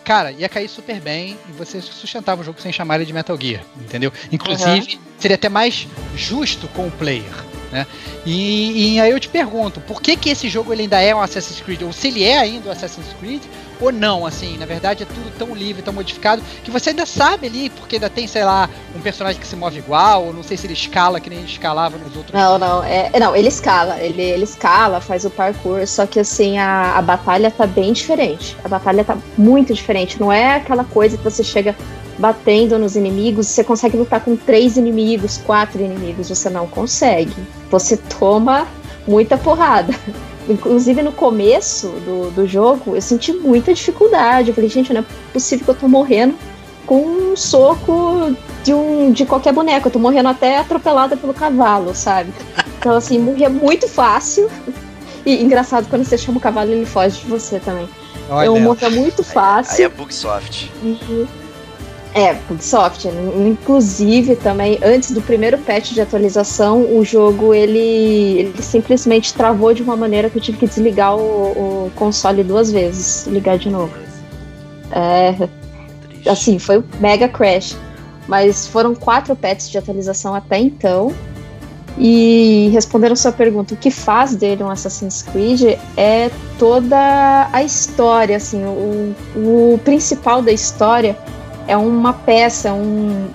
cara, 0.04 0.32
ia 0.32 0.48
cair 0.48 0.70
super 0.70 1.00
bem 1.02 1.38
e 1.50 1.52
você 1.52 1.82
sustentava 1.82 2.42
o 2.42 2.44
jogo 2.44 2.62
sem 2.62 2.72
chamar 2.72 2.96
ele 2.96 3.06
de 3.06 3.14
Metal 3.14 3.38
Gear, 3.40 3.64
entendeu? 3.80 4.12
Inclusive, 4.32 4.96
uhum. 4.96 5.02
seria 5.20 5.36
até 5.36 5.50
mais 5.50 5.88
justo 6.16 6.68
com 6.70 6.88
o 6.88 6.92
player. 6.92 7.24
né? 7.72 7.86
E, 8.26 8.96
e, 8.96 9.00
aí 9.00 9.12
eu 9.12 9.20
te 9.20 9.28
pergunto, 9.28 9.82
por 9.82 10.02
que 10.02 10.16
que 10.16 10.30
esse 10.30 10.48
jogo 10.48 10.72
ele 10.72 10.84
ainda 10.84 11.02
é 11.02 11.14
um 11.14 11.22
Assassin's 11.22 11.60
Creed? 11.60 11.82
Ou 11.82 11.92
se 11.92 12.08
ele 12.08 12.24
é 12.24 12.38
ainda 12.38 12.70
um 12.70 12.72
Assassin's 12.72 13.14
Creed, 13.20 13.42
ou 13.80 13.92
não, 13.92 14.26
assim, 14.26 14.58
na 14.58 14.66
verdade 14.66 15.04
é 15.04 15.06
tudo 15.06 15.32
tão 15.38 15.54
livre, 15.54 15.82
tão 15.82 15.94
modificado, 15.94 16.42
que 16.64 16.72
você 16.72 16.92
ainda 16.92 17.06
sabe 17.06 17.48
ali, 17.48 17.70
porque 17.70 17.96
ainda 17.96 18.10
tem, 18.10 18.28
sei 18.28 18.44
lá, 18.44 18.70
um 18.96 19.00
personagem 19.00 19.40
que 19.40 19.48
se 19.48 19.56
move 19.56 19.78
igual, 19.78 20.26
ou 20.26 20.34
não 20.34 20.44
sei 20.44 20.58
se 20.58 20.66
ele 20.66 20.74
escala 20.74 21.20
que 21.20 21.30
nem 21.30 21.40
ele 21.40 21.48
escalava 21.48 21.98
nos 21.98 22.16
outros. 22.16 22.34
Não, 22.34 22.58
não, 22.58 22.84
é, 22.84 23.12
não, 23.20 23.36
ele 23.36 23.48
escala, 23.48 24.00
ele, 24.00 24.22
ele 24.22 24.44
escala, 24.44 25.02
faz 25.02 25.26
o 25.26 25.30
parkour, 25.30 25.86
só 25.88 26.06
que 26.06 26.20
assim, 26.20 26.58
a, 26.58 26.98
a 26.98 27.02
batalha 27.02 27.52
tá 27.52 27.66
bem 27.66 27.94
diferente. 27.94 28.58
A 28.64 28.68
batalha 28.68 29.04
tá 29.04 29.18
muito 29.38 29.74
diferente, 29.74 30.20
não 30.20 30.32
é 30.32 30.56
aquela 30.56 30.84
coisa 30.84 31.18
que 31.18 31.24
você 31.24 31.44
chega 31.44 31.76
batendo 32.18 32.80
nos 32.80 32.96
inimigos, 32.96 33.48
você 33.48 33.64
consegue 33.64 33.98
lutar 33.98 34.22
com 34.22 34.36
três 34.36 34.78
inimigos, 34.78 35.38
quatro 35.38 35.82
inimigos, 35.82 36.30
você 36.30 36.50
não 36.50 36.68
consegue. 36.68 37.36
Você 37.70 37.98
toma 37.98 38.68
muita 39.08 39.38
porrada. 39.38 39.94
Inclusive 40.48 41.02
no 41.02 41.12
começo 41.12 41.88
do, 41.88 42.32
do 42.32 42.48
jogo, 42.48 42.96
eu 42.96 43.02
senti 43.02 43.34
muita 43.34 43.74
dificuldade. 43.74 44.50
Eu 44.50 44.56
falei, 44.56 44.70
gente, 44.70 44.94
não 44.94 45.02
é 45.02 45.06
possível 45.34 45.66
que 45.66 45.72
eu 45.72 45.76
tô 45.76 45.88
morrendo 45.88 46.36
com 46.86 47.02
um 47.02 47.36
soco 47.36 48.36
de, 48.64 48.74
um, 48.74 49.12
de 49.12 49.26
qualquer 49.26 49.54
boneco. 49.54 49.88
Eu 49.88 49.92
tô 49.92 50.00
morrendo 50.00 50.30
até 50.30 50.60
atropelada 50.60 51.18
pelo 51.18 51.34
cavalo, 51.34 51.96
sabe? 51.96 52.32
Então, 52.78 52.96
assim, 52.96 53.18
morria 53.18 53.50
muito 53.50 53.88
fácil. 53.88 54.50
E 55.26 55.42
engraçado, 55.44 55.88
quando 55.90 56.04
você 56.04 56.18
chama 56.18 56.38
o 56.38 56.42
cavalo, 56.42 56.72
ele 56.72 56.86
foge 56.86 57.22
de 57.22 57.26
você 57.28 57.60
também. 57.60 57.90
Olha. 58.30 58.46
Eu 58.46 58.60
morria 58.60 58.90
muito 58.90 59.24
fácil. 59.24 59.74
Aí, 59.74 59.80
aí 59.80 59.86
é 59.86 59.90
Bugsoft. 59.90 60.72
E, 60.84 61.28
é, 62.16 62.34
Bugsoft. 62.34 63.10
Inclusive, 63.46 64.38
também, 64.38 64.80
antes 64.82 65.12
do 65.12 65.22
primeiro 65.22 65.58
patch 65.58 65.92
de 65.92 66.00
atualização, 66.00 66.98
o 66.98 67.04
jogo 67.04 67.54
ele, 67.54 67.78
ele 67.78 68.62
simplesmente 68.62 69.34
travou 69.34 69.74
de 69.74 69.84
uma 69.84 69.98
maneira 69.98 70.30
que 70.30 70.38
eu 70.38 70.42
tive 70.42 70.58
que 70.58 70.66
desligar 70.66 71.14
o, 71.18 71.88
o 71.88 71.92
console 71.94 72.42
duas 72.42 72.72
vezes, 72.72 73.28
ligar 73.28 73.58
de 73.58 73.70
novo. 73.70 73.94
É, 74.92 75.36
assim, 76.30 76.58
foi 76.58 76.78
um 76.78 76.84
mega 77.02 77.28
crash. 77.28 77.76
Mas 78.30 78.66
foram 78.66 78.96
quatro 78.96 79.36
patches 79.36 79.70
de 79.70 79.78
atualização 79.78 80.34
até 80.34 80.58
então. 80.58 81.14
E 81.98 82.70
respondendo 82.72 83.16
sua 83.18 83.34
pergunta, 83.34 83.74
o 83.74 83.78
que 83.78 83.92
faz 83.92 84.36
dele 84.36 84.64
um 84.64 84.70
Assassin's 84.70 85.22
Creed 85.22 85.78
é 85.98 86.32
toda 86.58 87.50
a 87.52 87.62
história, 87.62 88.38
assim, 88.38 88.64
o, 88.64 89.16
o 89.36 89.80
principal 89.84 90.42
da 90.42 90.52
história 90.52 91.18
é 91.68 91.78
uma 91.78 92.14
peça, 92.14 92.74
um 92.74 93.30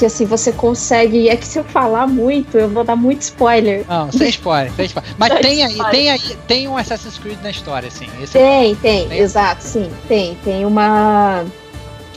que 0.00 0.06
assim 0.06 0.24
você 0.24 0.50
consegue. 0.50 1.28
É 1.28 1.36
que 1.36 1.46
se 1.46 1.58
eu 1.58 1.64
falar 1.64 2.06
muito, 2.06 2.56
eu 2.56 2.70
vou 2.70 2.82
dar 2.82 2.96
muito 2.96 3.20
spoiler. 3.20 3.84
Não, 3.86 4.10
sem 4.10 4.30
spoiler, 4.30 4.72
sem 4.72 4.86
spoiler. 4.86 5.14
Mas 5.18 5.38
tem 5.40 5.62
aí, 5.62 5.78
tem 5.90 6.10
aí, 6.10 6.20
tem 6.48 6.68
um 6.68 6.76
Assassin's 6.76 7.18
Creed 7.18 7.38
na 7.42 7.50
história, 7.50 7.88
assim. 7.88 8.06
Tem, 8.32 8.72
é... 8.72 8.74
tem, 8.74 9.08
tem, 9.08 9.18
exato, 9.18 9.62
sim, 9.62 9.90
tem. 10.08 10.36
Tem 10.42 10.64
uma. 10.64 11.44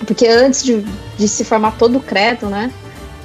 Porque 0.08 0.26
antes 0.26 0.64
de, 0.64 0.84
de 1.18 1.28
se 1.28 1.44
formar 1.44 1.78
todo 1.78 1.98
o 1.98 2.02
credo, 2.02 2.48
né? 2.48 2.72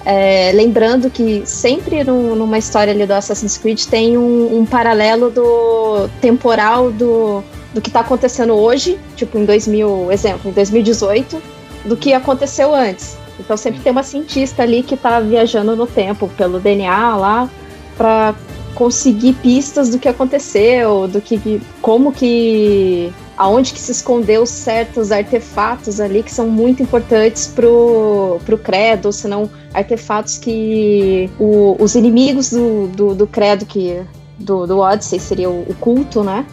É, 0.04 0.50
lembrando 0.54 1.10
que 1.10 1.42
sempre 1.44 2.02
no, 2.02 2.34
numa 2.34 2.58
história 2.58 2.92
ali 2.92 3.06
do 3.06 3.12
Assassin's 3.12 3.58
Creed 3.58 3.84
tem 3.84 4.16
um, 4.16 4.58
um 4.58 4.64
paralelo 4.64 5.30
do 5.30 6.08
temporal 6.20 6.90
do, 6.90 7.44
do 7.74 7.80
que 7.80 7.90
está 7.90 8.00
acontecendo 8.00 8.54
hoje, 8.54 8.98
tipo 9.16 9.38
em 9.38 9.44
2000, 9.44 10.10
exemplo, 10.10 10.50
em 10.50 10.54
2018 10.54 11.57
do 11.88 11.96
que 11.96 12.12
aconteceu 12.12 12.74
antes. 12.74 13.16
Então 13.40 13.56
sempre 13.56 13.80
tem 13.80 13.90
uma 13.90 14.02
cientista 14.02 14.62
ali 14.62 14.82
que 14.82 14.94
está 14.94 15.20
viajando 15.20 15.74
no 15.74 15.86
tempo 15.86 16.28
pelo 16.36 16.60
DNA 16.60 17.16
lá 17.16 17.48
para 17.96 18.34
conseguir 18.74 19.32
pistas 19.34 19.88
do 19.88 19.98
que 19.98 20.08
aconteceu, 20.08 21.08
do 21.08 21.20
que 21.20 21.60
como 21.80 22.12
que 22.12 23.12
aonde 23.36 23.72
que 23.72 23.80
se 23.80 23.92
escondeu 23.92 24.44
certos 24.44 25.12
artefatos 25.12 26.00
ali 26.00 26.22
que 26.24 26.32
são 26.32 26.48
muito 26.48 26.82
importantes 26.82 27.46
pro, 27.46 28.40
pro 28.44 28.58
credo, 28.58 29.12
senão 29.12 29.48
artefatos 29.72 30.38
que 30.38 31.30
o, 31.38 31.76
os 31.78 31.94
inimigos 31.94 32.50
do, 32.50 32.88
do, 32.88 33.14
do 33.14 33.26
credo 33.26 33.64
que 33.64 34.02
do, 34.38 34.66
do 34.66 34.78
Odyssey 34.78 35.20
seria 35.20 35.48
o, 35.48 35.62
o 35.68 35.74
culto, 35.74 36.22
né? 36.22 36.44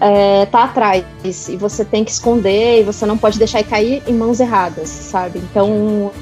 É, 0.00 0.46
tá 0.46 0.64
atrás 0.64 1.04
e 1.48 1.56
você 1.56 1.84
tem 1.84 2.04
que 2.04 2.10
esconder 2.10 2.80
e 2.80 2.84
você 2.84 3.06
não 3.06 3.16
pode 3.16 3.38
deixar 3.38 3.62
cair 3.64 4.02
em 4.06 4.12
mãos 4.12 4.40
erradas, 4.40 4.88
sabe? 4.88 5.38
Então 5.38 6.12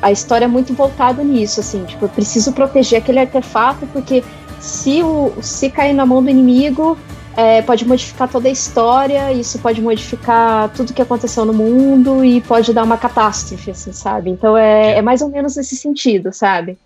a 0.00 0.12
história 0.12 0.44
é 0.44 0.48
muito 0.48 0.74
voltada 0.74 1.22
nisso, 1.24 1.60
assim, 1.60 1.84
tipo, 1.84 2.04
eu 2.04 2.08
preciso 2.08 2.52
proteger 2.52 2.98
aquele 2.98 3.18
artefato 3.18 3.86
porque 3.86 4.22
se, 4.60 5.02
o, 5.02 5.32
se 5.40 5.70
cair 5.70 5.92
na 5.92 6.06
mão 6.06 6.22
do 6.22 6.30
inimigo 6.30 6.96
é, 7.36 7.62
pode 7.62 7.84
modificar 7.86 8.28
toda 8.28 8.48
a 8.48 8.52
história, 8.52 9.32
isso 9.32 9.58
pode 9.58 9.82
modificar 9.82 10.68
tudo 10.70 10.92
que 10.92 11.02
aconteceu 11.02 11.44
no 11.44 11.52
mundo 11.52 12.24
e 12.24 12.40
pode 12.40 12.72
dar 12.72 12.84
uma 12.84 12.96
catástrofe, 12.96 13.72
assim, 13.72 13.92
sabe? 13.92 14.30
Então 14.30 14.56
é, 14.56 14.98
é 14.98 15.02
mais 15.02 15.20
ou 15.20 15.28
menos 15.28 15.56
nesse 15.56 15.74
sentido, 15.74 16.32
sabe? 16.32 16.78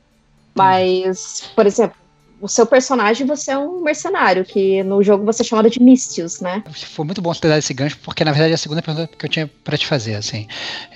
Mas, 0.55 1.51
por 1.55 1.67
exemplo, 1.67 1.97
o 2.41 2.49
seu 2.49 2.67
personagem 2.67 3.27
você 3.27 3.51
é 3.51 3.59
um 3.59 3.83
mercenário, 3.83 4.45
que 4.45 4.83
no 4.83 5.03
jogo 5.03 5.25
você 5.25 5.43
é 5.43 5.45
chamado 5.45 5.69
de 5.69 5.81
Mistius, 5.81 6.41
né? 6.41 6.63
Foi 6.73 7.05
muito 7.05 7.21
bom 7.21 7.35
você 7.35 7.49
dado 7.49 7.59
esse 7.59 7.75
gancho, 7.75 7.99
porque 8.03 8.25
na 8.25 8.33
verdade 8.33 8.53
é 8.53 8.55
a 8.55 8.59
segunda 8.59 8.83
pergunta 8.83 9.09
que 9.09 9.25
eu 9.25 9.29
tinha 9.29 9.51
para 9.65 9.77
te 9.77 9.87
fazer, 9.87 10.15
assim. 10.15 10.47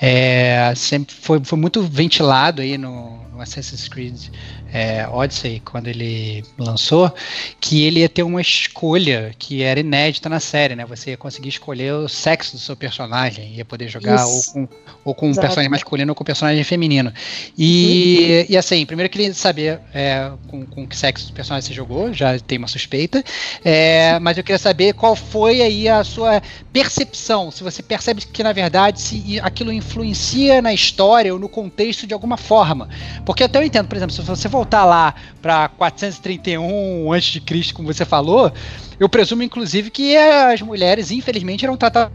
É, 0.01 0.73
sempre 0.77 1.15
foi, 1.15 1.41
foi 1.45 1.59
muito 1.59 1.83
ventilado 1.83 2.63
aí 2.63 2.79
no, 2.79 3.19
no 3.33 3.41
Assassin's 3.41 3.89
Creed 3.89 4.29
é, 4.73 5.07
Odyssey, 5.07 5.61
quando 5.65 5.89
ele 5.89 6.43
lançou, 6.59 7.13
que 7.61 7.83
ele 7.85 8.01
ia 8.01 8.09
ter 8.09 8.23
uma 8.23 8.41
escolha 8.41 9.35
que 9.39 9.63
era 9.63 9.81
inédita 9.81 10.29
na 10.29 10.41
série, 10.41 10.75
né? 10.75 10.87
Você 10.87 11.11
ia 11.11 11.17
conseguir 11.17 11.51
escolher 11.51 11.93
o 11.93 12.09
sexo 12.09 12.53
do 12.53 12.59
seu 12.59 12.75
personagem, 12.75 13.55
ia 13.55 13.65
poder 13.65 13.89
jogar 13.89 14.25
ou 14.27 14.43
com, 14.53 14.69
ou 15.05 15.15
com 15.15 15.31
um 15.31 15.35
personagem 15.35 15.69
masculino 15.69 16.13
ou 16.13 16.15
com 16.15 16.23
um 16.23 16.25
personagem 16.25 16.65
feminino. 16.65 17.13
E, 17.57 18.47
uhum. 18.49 18.55
e 18.55 18.57
assim, 18.57 18.87
primeiro 18.87 19.09
eu 19.09 19.13
queria 19.13 19.35
saber 19.35 19.79
é, 19.93 20.31
com, 20.49 20.65
com 20.65 20.87
que 20.87 20.97
sexo 20.97 21.27
do 21.27 21.33
personagem 21.35 21.69
você 21.69 21.75
jogou, 21.75 22.13
já 22.13 22.39
tem 22.39 22.57
uma 22.57 22.69
suspeita, 22.69 23.23
é, 23.63 24.19
mas 24.21 24.39
eu 24.39 24.45
queria 24.45 24.59
saber 24.59 24.95
qual 24.95 25.15
foi 25.15 25.61
aí 25.61 25.89
a 25.89 26.03
sua 26.03 26.41
percepção, 26.73 27.51
se 27.51 27.63
você 27.63 27.83
percebe 27.83 28.23
que 28.23 28.43
na 28.43 28.53
verdade 28.53 29.01
se 29.01 29.39
aquilo 29.41 29.73
influencia 29.73 30.63
na 30.63 30.73
história 30.73 31.33
ou 31.33 31.39
no 31.39 31.49
contexto 31.49 32.07
de 32.07 32.15
alguma 32.15 32.37
forma. 32.39 32.89
Porque 33.27 33.45
até 33.45 33.59
eu 33.59 33.63
entendo, 33.63 33.89
por 33.89 33.97
exemplo, 33.97 34.15
se 34.15 34.23
você 34.23 34.49
for 34.49 34.62
voltar 34.63 34.85
lá 34.85 35.15
para 35.41 35.69
431 35.69 37.13
a.C., 37.13 37.73
como 37.75 37.93
você 37.93 38.05
falou, 38.05 38.53
eu 38.99 39.09
presumo 39.09 39.43
inclusive 39.43 39.91
que 39.91 40.17
as 40.17 40.63
mulheres, 40.63 41.11
infelizmente, 41.11 41.65
eram 41.65 41.77
tratadas 41.77 42.13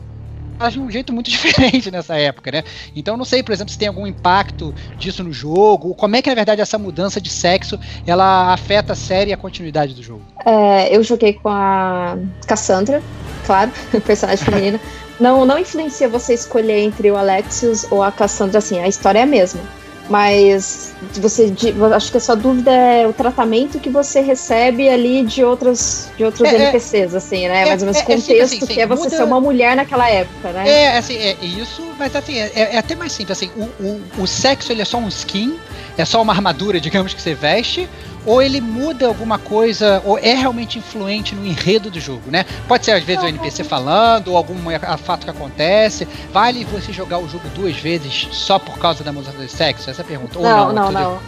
de 0.71 0.79
um 0.79 0.89
jeito 0.89 1.11
muito 1.13 1.29
diferente 1.29 1.91
nessa 1.91 2.15
época, 2.15 2.51
né? 2.51 2.63
Então 2.95 3.17
não 3.17 3.25
sei, 3.25 3.43
por 3.43 3.51
exemplo, 3.51 3.71
se 3.71 3.77
tem 3.77 3.89
algum 3.89 4.07
impacto 4.07 4.73
disso 4.97 5.23
no 5.23 5.31
jogo, 5.31 5.93
como 5.93 6.15
é 6.15 6.21
que 6.21 6.29
na 6.29 6.35
verdade 6.35 6.61
essa 6.61 6.77
mudança 6.77 7.19
de 7.19 7.29
sexo 7.29 7.77
ela 8.07 8.53
afeta 8.53 8.93
a 8.93 8.95
série 8.95 9.31
e 9.31 9.33
a 9.33 9.37
continuidade 9.37 9.93
do 9.93 10.01
jogo? 10.01 10.21
É, 10.45 10.95
eu 10.95 11.03
joguei 11.03 11.33
com 11.33 11.49
a 11.49 12.17
Cassandra, 12.47 13.03
claro, 13.45 13.71
personagem 14.05 14.45
feminina. 14.45 14.79
Não, 15.19 15.45
não 15.45 15.59
influencia 15.59 16.07
você 16.07 16.33
escolher 16.33 16.79
entre 16.79 17.11
o 17.11 17.17
Alexius 17.17 17.91
ou 17.91 18.01
a 18.01 18.11
Cassandra, 18.11 18.59
assim, 18.59 18.79
a 18.79 18.87
história 18.87 19.19
é 19.19 19.23
a 19.23 19.25
mesma. 19.25 19.61
Mas 20.10 20.93
você 21.16 21.53
acho 21.93 22.12
que 22.12 22.18
a 22.18 22.20
sua 22.20 22.36
dúvida 22.36 22.72
é 22.72 23.05
o 23.05 23.14
tratamento 23.14 23.80
que 23.80 23.89
você 23.89 24.22
recebe 24.22 24.89
ali 24.89 25.24
de 25.24 25.43
outros 25.43 26.08
de 26.18 26.24
outros 26.24 26.47
é, 26.47 26.55
é, 26.55 26.62
NPCs, 26.64 27.14
assim, 27.14 27.47
né? 27.47 27.64
É, 27.64 27.66
Mais 27.68 27.82
ou 27.82 27.88
menos 27.88 28.01
o 28.01 28.05
contexto 28.05 28.32
é, 28.32 28.41
assim, 28.41 28.60
que 28.66 28.80
é 28.80 28.88
você 28.88 29.03
muda... 29.03 29.18
ser 29.18 29.24
uma 29.24 29.41
mulher 29.41 29.76
naquela 29.76 30.10
época, 30.10 30.51
né? 30.51 30.70
É, 30.70 30.97
assim, 30.97 31.18
é 31.18 31.36
isso, 31.41 31.84
mas 31.99 32.16
assim, 32.16 32.38
é, 32.39 32.51
é 32.55 32.78
até 32.78 32.95
mais 32.95 33.12
simples, 33.12 33.38
assim, 33.38 33.51
o, 33.58 33.64
o, 33.84 34.24
o 34.24 34.28
sexo 34.28 34.72
ele 34.72 34.82
é 34.82 34.86
só 34.86 34.97
um 34.97 35.08
skin, 35.08 35.58
é 35.97 36.05
só 36.05 36.21
uma 36.21 36.31
armadura, 36.31 36.79
digamos, 36.79 37.13
que 37.13 37.21
você 37.21 37.33
veste, 37.33 37.89
ou 38.25 38.41
ele 38.41 38.61
muda 38.61 39.07
alguma 39.07 39.39
coisa, 39.39 40.01
ou 40.05 40.19
é 40.19 40.33
realmente 40.33 40.77
influente 40.77 41.33
no 41.33 41.45
enredo 41.45 41.89
do 41.89 41.99
jogo, 41.99 42.29
né? 42.29 42.45
Pode 42.67 42.85
ser 42.85 42.91
às 42.91 43.03
vezes 43.03 43.23
o 43.23 43.27
NPC 43.27 43.63
falando, 43.63 44.29
ou 44.29 44.37
algum 44.37 44.55
fato 44.97 45.23
que 45.23 45.29
acontece. 45.29 46.07
Vale 46.31 46.65
você 46.65 46.91
jogar 46.91 47.19
o 47.19 47.27
jogo 47.27 47.47
duas 47.55 47.77
vezes 47.77 48.27
só 48.31 48.59
por 48.59 48.77
causa 48.77 49.03
da 49.03 49.11
mudança 49.11 49.37
de 49.37 49.49
sexo? 49.49 49.89
Essa 49.89 50.01
é 50.01 50.03
a 50.03 50.07
pergunta. 50.07 50.37
Ou 50.37 50.43
não, 50.43 50.73
não, 50.73 50.89
é 50.89 50.91
não. 50.91 51.11
Tudo... 51.11 51.21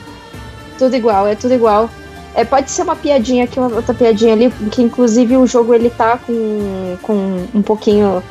tudo 0.78 0.96
igual, 0.96 1.28
é 1.28 1.36
tudo 1.36 1.54
igual. 1.54 1.90
É, 2.36 2.44
pode 2.44 2.70
ser 2.70 2.84
uma 2.84 2.96
piadinha 2.96 3.46
aqui, 3.46 3.60
uma 3.60 3.76
outra 3.76 3.94
piadinha 3.94 4.34
ali, 4.34 4.52
que 4.72 4.82
inclusive 4.82 5.36
o 5.36 5.48
jogo 5.48 5.74
ele 5.74 5.90
tá 5.90 6.18
com, 6.18 6.98
com 7.02 7.48
um 7.56 7.62
pouquinho 7.62 8.22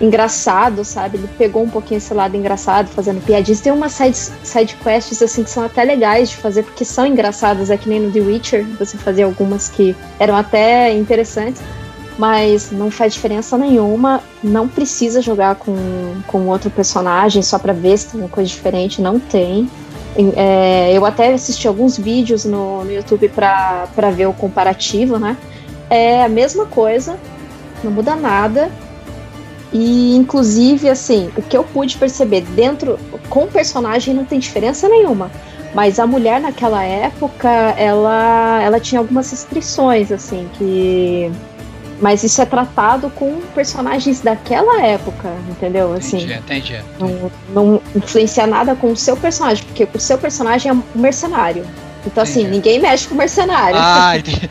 engraçado, 0.00 0.84
sabe? 0.84 1.16
Ele 1.16 1.28
pegou 1.38 1.62
um 1.62 1.68
pouquinho 1.68 1.98
esse 1.98 2.12
lado 2.12 2.36
engraçado, 2.36 2.88
fazendo 2.88 3.24
piadinhas. 3.24 3.60
Tem 3.60 3.72
umas 3.72 3.92
side, 3.92 4.16
side 4.16 4.76
quests, 4.82 5.22
assim, 5.22 5.42
que 5.42 5.50
são 5.50 5.64
até 5.64 5.84
legais 5.84 6.30
de 6.30 6.36
fazer, 6.36 6.62
porque 6.62 6.84
são 6.84 7.06
engraçadas, 7.06 7.70
é 7.70 7.76
que 7.76 7.88
nem 7.88 8.00
no 8.00 8.12
The 8.12 8.20
Witcher, 8.20 8.66
você 8.78 8.96
fazia 8.96 9.24
algumas 9.24 9.68
que 9.68 9.96
eram 10.18 10.36
até 10.36 10.92
interessantes, 10.92 11.62
mas 12.18 12.70
não 12.70 12.90
faz 12.90 13.14
diferença 13.14 13.56
nenhuma, 13.58 14.22
não 14.42 14.68
precisa 14.68 15.20
jogar 15.20 15.56
com, 15.56 15.74
com 16.26 16.46
outro 16.48 16.70
personagem 16.70 17.42
só 17.42 17.58
pra 17.58 17.72
ver 17.72 17.96
se 17.98 18.08
tem 18.08 18.20
uma 18.20 18.28
coisa 18.28 18.48
diferente, 18.48 19.00
não 19.00 19.18
tem. 19.18 19.68
É, 20.34 20.92
eu 20.94 21.04
até 21.04 21.34
assisti 21.34 21.68
alguns 21.68 21.98
vídeos 21.98 22.46
no, 22.46 22.84
no 22.84 22.90
YouTube 22.90 23.28
para 23.28 24.10
ver 24.14 24.26
o 24.26 24.32
comparativo, 24.32 25.18
né? 25.18 25.36
É 25.90 26.24
a 26.24 26.28
mesma 26.28 26.64
coisa, 26.64 27.18
não 27.84 27.90
muda 27.90 28.16
nada. 28.16 28.70
E, 29.72 30.16
inclusive, 30.16 30.88
assim, 30.88 31.30
o 31.36 31.42
que 31.42 31.56
eu 31.56 31.64
pude 31.64 31.96
perceber 31.96 32.42
dentro, 32.42 32.98
com 33.28 33.44
o 33.44 33.48
personagem 33.48 34.14
não 34.14 34.24
tem 34.24 34.38
diferença 34.38 34.88
nenhuma. 34.88 35.30
Mas 35.74 35.98
a 35.98 36.06
mulher 36.06 36.40
naquela 36.40 36.82
época, 36.82 37.48
ela, 37.48 38.62
ela 38.62 38.80
tinha 38.80 38.98
algumas 38.98 39.30
restrições, 39.30 40.10
assim, 40.10 40.48
que. 40.54 41.30
Mas 42.00 42.22
isso 42.22 42.40
é 42.42 42.44
tratado 42.44 43.08
com 43.10 43.40
personagens 43.54 44.20
daquela 44.20 44.82
época, 44.82 45.30
entendeu? 45.48 45.92
Assim, 45.94 46.18
entendi, 46.18 46.34
entendi. 46.34 46.84
Não, 46.98 47.32
não 47.50 47.82
influencia 47.94 48.46
nada 48.46 48.74
com 48.74 48.92
o 48.92 48.96
seu 48.96 49.16
personagem, 49.16 49.64
porque 49.64 49.88
o 49.94 50.00
seu 50.00 50.18
personagem 50.18 50.70
é 50.70 50.74
um 50.74 50.82
mercenário. 50.94 51.66
Então, 52.06 52.22
assim, 52.22 52.40
entendi. 52.40 52.56
ninguém 52.56 52.78
mexe 52.78 53.08
com 53.08 53.14
o 53.14 53.18
mercenário. 53.18 53.78
Ah, 53.78 54.16
entendi. 54.16 54.48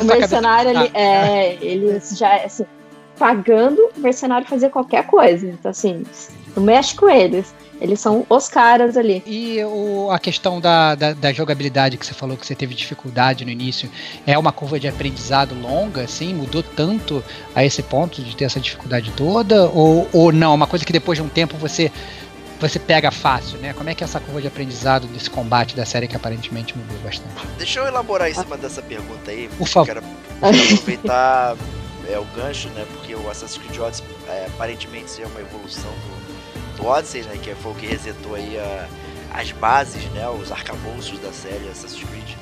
o 0.00 0.04
mercenário, 0.04 0.70
ele, 0.70 0.90
é, 0.92 1.56
ele 1.60 2.02
já, 2.16 2.36
assim, 2.36 2.64
pagando 3.18 3.78
o 3.96 4.00
mercenário 4.00 4.46
fazer 4.46 4.70
qualquer 4.70 5.06
coisa. 5.06 5.46
Então, 5.46 5.70
assim, 5.70 6.04
não 6.56 6.62
mexe 6.62 6.94
com 6.94 7.08
eles. 7.08 7.54
Eles 7.80 7.98
são 7.98 8.24
os 8.30 8.48
caras 8.48 8.96
ali. 8.96 9.24
E 9.26 9.62
o, 9.64 10.08
a 10.10 10.18
questão 10.18 10.60
da, 10.60 10.94
da, 10.94 11.12
da, 11.14 11.32
jogabilidade 11.32 11.96
que 11.96 12.06
você 12.06 12.14
falou 12.14 12.36
que 12.36 12.46
você 12.46 12.54
teve 12.54 12.74
dificuldade 12.74 13.44
no 13.44 13.50
início, 13.50 13.90
é 14.24 14.38
uma 14.38 14.52
curva 14.52 14.78
de 14.78 14.86
aprendizado 14.86 15.52
longa, 15.60 16.02
assim? 16.02 16.32
Mudou 16.32 16.62
tanto 16.62 17.24
a 17.56 17.64
esse 17.64 17.82
ponto 17.82 18.22
de 18.22 18.36
ter 18.36 18.44
essa 18.44 18.60
dificuldade 18.60 19.10
toda? 19.16 19.68
Ou, 19.68 20.08
ou 20.12 20.30
não? 20.30 20.54
Uma 20.54 20.68
coisa 20.68 20.84
que 20.84 20.92
depois 20.92 21.18
de 21.18 21.24
um 21.24 21.28
tempo 21.28 21.56
você 21.56 21.90
você 22.60 22.78
pega 22.78 23.10
fácil, 23.10 23.58
né? 23.58 23.72
Como 23.72 23.90
é 23.90 23.94
que 23.94 24.04
é 24.04 24.06
essa 24.06 24.20
curva 24.20 24.40
de 24.40 24.46
aprendizado 24.46 25.08
desse 25.08 25.28
combate 25.28 25.74
da 25.74 25.84
série 25.84 26.06
que 26.06 26.14
aparentemente 26.14 26.78
mudou 26.78 26.96
bastante? 26.98 27.34
Deixa 27.58 27.80
eu 27.80 27.86
elaborar 27.88 28.30
em 28.30 28.34
cima 28.34 28.56
dessa 28.56 28.80
pergunta 28.80 29.32
aí. 29.32 29.50
Por 29.58 29.66
favor. 29.66 29.86
Quero, 29.86 30.02
quero 30.40 30.56
aproveitar 30.56 31.56
é, 32.08 32.18
o 32.18 32.24
gancho, 32.36 32.68
né? 32.70 32.86
Porque 32.92 33.14
o 33.14 33.30
Assassin's 33.30 33.58
Creed 33.58 33.78
Odyssey 33.78 34.04
é, 34.28 34.46
aparentemente 34.46 35.22
é 35.22 35.26
uma 35.26 35.40
evolução 35.40 35.90
do, 35.90 36.76
do 36.76 36.86
Odyssey, 36.86 37.22
né? 37.22 37.38
Que 37.42 37.54
foi 37.54 37.72
o 37.72 37.74
que 37.74 37.86
resetou 37.86 38.34
aí 38.34 38.58
a, 38.58 38.88
as 39.32 39.52
bases, 39.52 40.04
né? 40.12 40.28
Os 40.28 40.50
arcabouços 40.50 41.18
da 41.18 41.32
série 41.32 41.68
Assassin's 41.68 42.02
Creed. 42.02 42.36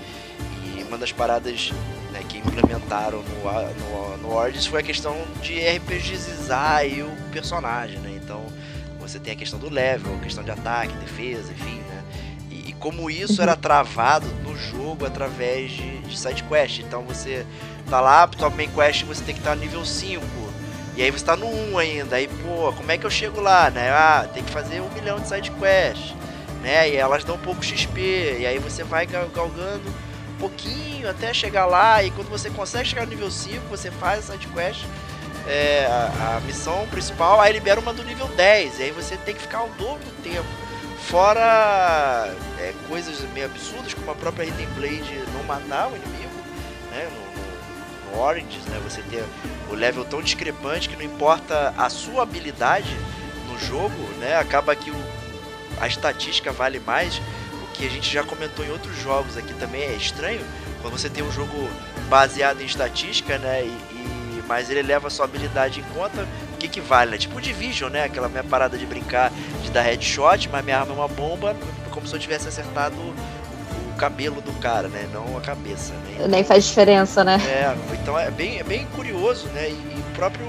E 0.65 0.83
uma 0.83 0.99
das 0.99 1.13
paradas 1.13 1.73
né, 2.11 2.23
que 2.29 2.39
implementaram 2.39 3.23
no, 3.23 4.13
no, 4.13 4.17
no 4.19 4.35
Origins 4.35 4.67
foi 4.67 4.81
a 4.81 4.83
questão 4.83 5.17
de 5.43 5.59
RPGizar 5.61 6.77
aí 6.77 7.03
o 7.03 7.11
personagem, 7.31 7.99
né? 7.99 8.19
Então 8.23 8.45
você 8.99 9.19
tem 9.19 9.33
a 9.33 9.37
questão 9.37 9.59
do 9.59 9.69
level, 9.69 10.15
a 10.15 10.19
questão 10.21 10.45
de 10.45 10.51
ataque, 10.51 10.93
defesa, 10.95 11.53
enfim, 11.53 11.81
né? 11.81 12.03
E, 12.51 12.71
e 12.71 12.73
como 12.75 13.11
isso 13.11 13.41
era 13.41 13.57
travado 13.57 14.27
no 14.43 14.57
jogo 14.57 15.07
através 15.07 15.71
de, 15.71 15.99
de 16.01 16.19
side 16.19 16.43
quest. 16.45 16.81
Então 16.81 17.03
você 17.03 17.47
tá 17.91 18.01
lá, 18.01 18.27
tua 18.27 18.49
main 18.49 18.69
quest 18.69 19.05
você 19.05 19.23
tem 19.25 19.35
que 19.35 19.41
estar 19.41 19.55
no 19.55 19.61
nível 19.61 19.85
5. 19.85 20.25
E 20.97 21.03
aí 21.03 21.11
você 21.11 21.25
tá 21.25 21.37
no 21.37 21.47
1 21.47 21.79
ainda. 21.79 22.17
Aí, 22.17 22.29
pô, 22.29 22.73
como 22.73 22.91
é 22.91 22.99
que 22.99 23.05
eu 23.05 23.11
chego 23.11 23.41
lá, 23.41 23.71
né? 23.71 23.91
Ah, 23.91 24.29
tem 24.33 24.43
que 24.43 24.51
fazer 24.51 24.81
um 24.81 24.91
milhão 24.91 25.19
de 25.19 25.29
side 25.29 25.51
quest, 25.53 26.15
né? 26.63 26.89
E 26.91 26.97
elas 26.97 27.25
dão 27.25 27.37
um 27.37 27.39
pouco 27.39 27.65
XP. 27.65 28.39
E 28.41 28.47
aí 28.47 28.59
você 28.59 28.85
vai 28.85 29.07
galgando 29.07 29.89
um 30.35 30.39
pouquinho 30.39 31.09
até 31.09 31.33
chegar 31.33 31.67
lá. 31.67 32.03
E 32.03 32.11
quando 32.11 32.29
você 32.29 32.51
consegue 32.51 32.89
chegar 32.89 33.05
no 33.05 33.11
nível 33.11 33.31
5, 33.31 33.67
você 33.69 33.91
faz 33.91 34.31
a 34.31 34.33
side 34.33 34.47
quest. 34.49 34.85
É, 35.47 35.87
a, 35.87 36.37
a, 36.37 36.41
missão 36.41 36.87
principal, 36.89 37.41
aí 37.41 37.53
libera 37.53 37.81
uma 37.81 37.95
do 37.95 38.05
nível 38.05 38.29
10, 38.29 38.79
e 38.79 38.83
aí 38.83 38.91
você 38.91 39.17
tem 39.17 39.35
que 39.35 39.41
ficar 39.41 39.63
o 39.63 39.69
dobro 39.71 40.05
do 40.05 40.23
tempo. 40.23 40.47
Fora 41.09 42.31
é, 42.59 42.75
coisas 42.89 43.21
meio 43.33 43.47
absurdas, 43.47 43.95
como 43.95 44.11
a 44.11 44.15
própria 44.15 44.45
Hidden 44.45 44.69
Blade 44.77 45.25
não 45.33 45.43
matar 45.45 45.89
o 45.89 45.97
inimigo, 45.97 46.20
Origins, 48.19 48.65
né? 48.67 48.81
Você 48.85 49.03
ter 49.03 49.25
o 49.71 49.75
level 49.75 50.05
tão 50.05 50.23
discrepante 50.23 50.89
que 50.89 50.97
não 50.97 51.05
importa 51.05 51.75
a 51.77 51.89
sua 51.89 52.23
habilidade 52.23 52.97
no 53.49 53.59
jogo, 53.59 53.97
né? 54.19 54.37
Acaba 54.37 54.75
que 54.75 54.91
o, 54.91 54.97
a 55.81 55.87
estatística 55.87 56.53
vale 56.53 56.81
mais. 56.81 57.21
O 57.63 57.67
que 57.73 57.87
a 57.87 57.91
gente 57.91 58.13
já 58.13 58.23
comentou 58.23 58.65
em 58.65 58.71
outros 58.71 58.97
jogos 58.99 59.37
aqui 59.37 59.55
também 59.55 59.83
é 59.83 59.95
estranho. 59.95 60.45
Quando 60.83 60.99
você 60.99 61.11
tem 61.11 61.23
um 61.23 61.33
jogo 61.33 61.69
baseado 62.09 62.61
em 62.61 62.67
estatística, 62.67 63.39
né? 63.39 63.65
E, 63.65 63.69
e 63.69 64.11
mas 64.51 64.69
ele 64.69 64.83
leva 64.83 65.07
a 65.07 65.11
sua 65.11 65.27
habilidade 65.27 65.79
em 65.79 65.85
conta, 65.95 66.27
o 66.53 66.57
que 66.57 66.67
que 66.67 66.81
vale, 66.81 67.13
né? 67.13 67.19
Tipo 67.19 67.39
o 67.39 67.41
Division, 67.41 67.89
né? 67.89 68.03
Aquela 68.03 68.29
minha 68.29 68.43
parada 68.43 68.77
de 68.77 68.85
brincar 68.85 69.31
de 69.63 69.71
dar 69.71 69.83
headshot, 69.83 70.49
mas 70.49 70.65
minha 70.65 70.81
arma 70.81 70.93
é 70.93 70.97
uma 70.97 71.07
bomba, 71.07 71.57
como 71.93 72.05
se 72.05 72.15
eu 72.15 72.19
tivesse 72.19 72.49
acertado 72.49 72.97
cabelo 74.01 74.41
do 74.41 74.53
cara, 74.55 74.89
né? 74.89 75.07
Não 75.13 75.37
a 75.37 75.43
cabeça. 75.43 75.93
Né? 75.93 76.27
Nem 76.27 76.43
faz 76.43 76.65
diferença, 76.65 77.23
né? 77.23 77.39
É, 77.47 77.77
então 77.93 78.19
é 78.19 78.31
bem, 78.31 78.59
é 78.59 78.65
bem 78.65 78.87
curioso, 78.97 79.47
né? 79.49 79.69
E, 79.69 79.73
e 79.73 80.01
o 80.01 80.15
próprio 80.15 80.47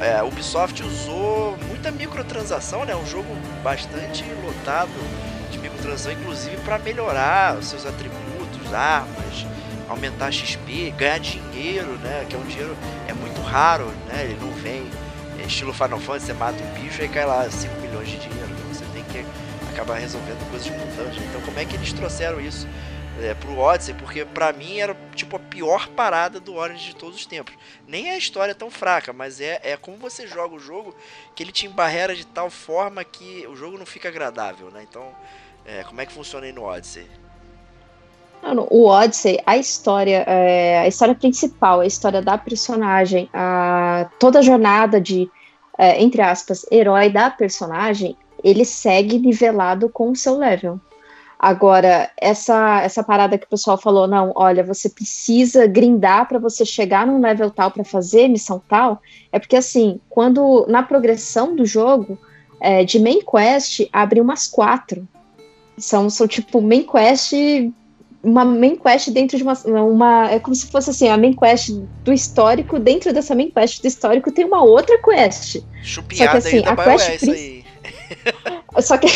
é, 0.00 0.22
Ubisoft 0.22 0.80
usou 0.84 1.58
muita 1.66 1.90
microtransação, 1.90 2.84
né? 2.84 2.94
Um 2.94 3.04
jogo 3.04 3.26
bastante 3.64 4.24
lotado 4.44 4.92
de 5.50 5.58
microtransação, 5.58 6.12
inclusive 6.12 6.56
para 6.58 6.78
melhorar 6.78 7.58
os 7.58 7.66
seus 7.66 7.84
atributos, 7.84 8.72
armas, 8.72 9.44
aumentar 9.88 10.30
XP, 10.30 10.94
ganhar 10.96 11.18
dinheiro, 11.18 11.98
né? 11.98 12.26
Que 12.28 12.36
é 12.36 12.38
um 12.38 12.44
dinheiro 12.44 12.76
é 13.08 13.12
muito 13.12 13.40
raro, 13.40 13.86
né? 14.06 14.22
Ele 14.22 14.38
não 14.40 14.52
vem 14.52 14.88
é, 15.40 15.46
estilo 15.46 15.74
Final 15.74 15.98
Fantasy, 15.98 16.26
você 16.26 16.32
mata 16.32 16.62
um 16.62 16.80
bicho 16.80 17.02
e 17.02 17.08
cai 17.08 17.26
lá 17.26 17.50
5 17.50 17.80
milhões 17.80 18.06
de 18.06 18.18
dinheiro 18.18 18.38
acaba 19.78 19.94
resolvendo 19.94 20.50
coisas 20.50 20.68
mutantes. 20.68 21.22
Então 21.28 21.40
como 21.42 21.56
é 21.56 21.64
que 21.64 21.76
eles 21.76 21.92
trouxeram 21.92 22.40
isso 22.40 22.66
é, 23.22 23.32
pro 23.34 23.56
Odyssey? 23.56 23.94
Porque 23.94 24.24
para 24.24 24.52
mim 24.52 24.78
era 24.78 24.96
tipo 25.14 25.36
a 25.36 25.38
pior 25.38 25.86
parada 25.90 26.40
do 26.40 26.56
Orange 26.56 26.86
de 26.86 26.96
todos 26.96 27.14
os 27.14 27.26
tempos. 27.26 27.54
Nem 27.86 28.10
a 28.10 28.18
história 28.18 28.50
é 28.50 28.54
tão 28.54 28.72
fraca, 28.72 29.12
mas 29.12 29.40
é, 29.40 29.60
é 29.62 29.76
como 29.76 29.96
você 29.96 30.26
joga 30.26 30.56
o 30.56 30.58
jogo 30.58 30.92
que 31.36 31.44
ele 31.44 31.52
te 31.52 31.66
embarrera 31.66 32.12
de 32.16 32.26
tal 32.26 32.50
forma 32.50 33.04
que 33.04 33.46
o 33.46 33.54
jogo 33.54 33.78
não 33.78 33.86
fica 33.86 34.08
agradável, 34.08 34.68
né? 34.72 34.84
Então, 34.88 35.12
é, 35.64 35.84
como 35.84 36.00
é 36.00 36.06
que 36.06 36.12
funciona 36.12 36.46
aí 36.46 36.52
no 36.52 36.64
Odyssey? 36.64 37.06
O 38.70 38.86
Odyssey, 38.86 39.40
a 39.46 39.56
história, 39.56 40.24
é, 40.26 40.80
a 40.80 40.88
história 40.88 41.14
principal, 41.14 41.80
a 41.80 41.86
história 41.86 42.20
da 42.20 42.36
personagem, 42.36 43.28
a, 43.32 44.08
toda 44.18 44.40
a 44.40 44.42
jornada 44.42 45.00
de, 45.00 45.30
é, 45.76 46.00
entre 46.02 46.20
aspas, 46.20 46.66
herói 46.70 47.10
da 47.10 47.30
personagem 47.30 48.16
ele 48.42 48.64
segue 48.64 49.18
nivelado 49.18 49.88
com 49.88 50.10
o 50.10 50.16
seu 50.16 50.36
level. 50.36 50.80
Agora, 51.38 52.10
essa, 52.16 52.80
essa 52.82 53.02
parada 53.02 53.38
que 53.38 53.46
o 53.46 53.48
pessoal 53.48 53.78
falou, 53.78 54.08
não, 54.08 54.32
olha, 54.34 54.64
você 54.64 54.88
precisa 54.88 55.68
grindar 55.68 56.26
para 56.26 56.38
você 56.38 56.64
chegar 56.64 57.06
num 57.06 57.20
level 57.20 57.48
tal 57.48 57.70
para 57.70 57.84
fazer 57.84 58.26
missão 58.26 58.60
tal, 58.68 59.00
é 59.30 59.38
porque 59.38 59.54
assim, 59.54 60.00
quando 60.08 60.66
na 60.68 60.82
progressão 60.82 61.54
do 61.54 61.64
jogo, 61.64 62.18
é, 62.60 62.84
de 62.84 62.98
main 62.98 63.20
quest, 63.20 63.88
abre 63.92 64.20
umas 64.20 64.48
quatro. 64.48 65.06
São, 65.76 66.10
são 66.10 66.26
tipo 66.26 66.60
main 66.60 66.82
quest, 66.82 67.32
uma 68.20 68.44
main 68.44 68.74
quest 68.74 69.10
dentro 69.10 69.36
de 69.36 69.44
uma, 69.44 69.54
uma. 69.80 70.28
É 70.28 70.40
como 70.40 70.56
se 70.56 70.66
fosse 70.66 70.90
assim, 70.90 71.08
a 71.08 71.16
main 71.16 71.34
quest 71.34 71.70
do 72.02 72.12
histórico, 72.12 72.80
dentro 72.80 73.12
dessa 73.12 73.32
main 73.36 73.52
quest 73.52 73.80
do 73.80 73.86
histórico 73.86 74.32
tem 74.32 74.44
uma 74.44 74.64
outra 74.64 74.98
quest. 75.00 75.62
Chupiada 75.84 76.40
Só 76.40 76.50
que 76.50 76.56
assim, 76.56 76.66
a 76.66 76.74
quest. 76.74 77.64
Só 78.80 78.96
que 78.96 79.06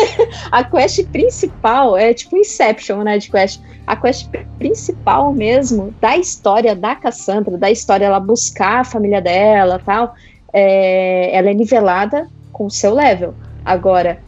a 0.50 0.64
quest 0.64 1.04
principal 1.08 1.96
é 1.96 2.14
tipo 2.14 2.36
Inception, 2.36 3.02
né? 3.02 3.18
De 3.18 3.30
quest. 3.30 3.60
A 3.86 3.96
quest 3.96 4.28
principal 4.58 5.32
mesmo 5.32 5.94
da 6.00 6.16
história 6.16 6.74
da 6.74 6.94
Cassandra, 6.94 7.56
da 7.56 7.70
história 7.70 8.06
ela 8.06 8.20
buscar 8.20 8.80
a 8.80 8.84
família 8.84 9.20
dela 9.20 9.80
tal, 9.84 10.14
é, 10.52 11.34
ela 11.34 11.50
é 11.50 11.54
nivelada 11.54 12.28
com 12.52 12.66
o 12.66 12.70
seu 12.70 12.94
level. 12.94 13.34
Agora, 13.64 14.20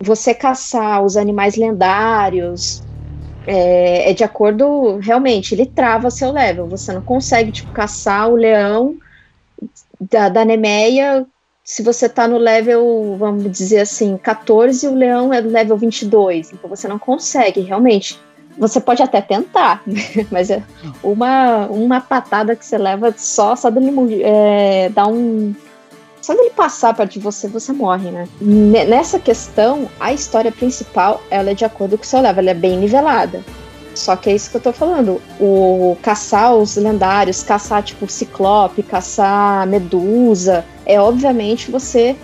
você 0.00 0.32
caçar 0.32 1.04
os 1.04 1.16
animais 1.16 1.56
lendários 1.56 2.82
é, 3.46 4.10
é 4.10 4.12
de 4.12 4.22
acordo, 4.22 4.98
realmente, 4.98 5.54
ele 5.54 5.66
trava 5.66 6.10
seu 6.10 6.30
level. 6.30 6.68
Você 6.68 6.92
não 6.92 7.00
consegue, 7.00 7.50
tipo, 7.50 7.72
caçar 7.72 8.28
o 8.28 8.36
leão 8.36 8.96
da, 9.98 10.28
da 10.28 10.44
Nemeia 10.44 11.26
se 11.68 11.82
você 11.82 12.06
está 12.06 12.26
no 12.26 12.38
level, 12.38 13.14
vamos 13.18 13.52
dizer 13.52 13.80
assim, 13.80 14.16
14, 14.16 14.88
o 14.88 14.94
leão 14.94 15.34
é 15.34 15.38
level 15.42 15.76
22, 15.76 16.52
então 16.54 16.68
você 16.68 16.88
não 16.88 16.98
consegue, 16.98 17.60
realmente. 17.60 18.18
Você 18.56 18.80
pode 18.80 19.02
até 19.02 19.20
tentar, 19.20 19.82
mas 20.32 20.48
é 20.48 20.62
uma, 21.02 21.66
uma 21.66 22.00
patada 22.00 22.56
que 22.56 22.64
você 22.64 22.78
leva 22.78 23.14
só, 23.18 23.54
só 23.54 23.68
dele 23.68 23.92
é, 24.22 24.88
dar 24.88 25.08
um. 25.08 25.54
Só 26.22 26.34
dele 26.34 26.50
passar 26.56 26.94
perto 26.94 27.12
de 27.12 27.18
você, 27.20 27.46
você 27.46 27.70
morre, 27.70 28.10
né? 28.10 28.26
Nessa 28.40 29.18
questão, 29.18 29.90
a 30.00 30.10
história 30.10 30.50
principal, 30.50 31.22
ela 31.30 31.50
é 31.50 31.54
de 31.54 31.66
acordo 31.66 31.98
com 31.98 32.02
o 32.02 32.06
seu 32.06 32.22
level, 32.22 32.40
ela 32.40 32.50
é 32.50 32.54
bem 32.54 32.78
nivelada. 32.78 33.44
Só 33.94 34.14
que 34.16 34.30
é 34.30 34.34
isso 34.34 34.50
que 34.50 34.56
eu 34.56 34.60
tô 34.60 34.72
falando. 34.72 35.20
O 35.40 35.98
caçar 36.00 36.54
os 36.54 36.76
lendários, 36.76 37.42
caçar 37.42 37.82
tipo 37.82 38.08
Ciclope, 38.08 38.82
caçar 38.82 39.66
Medusa, 39.66 40.64
é 40.88 40.98
obviamente 40.98 41.70
você 41.70 42.16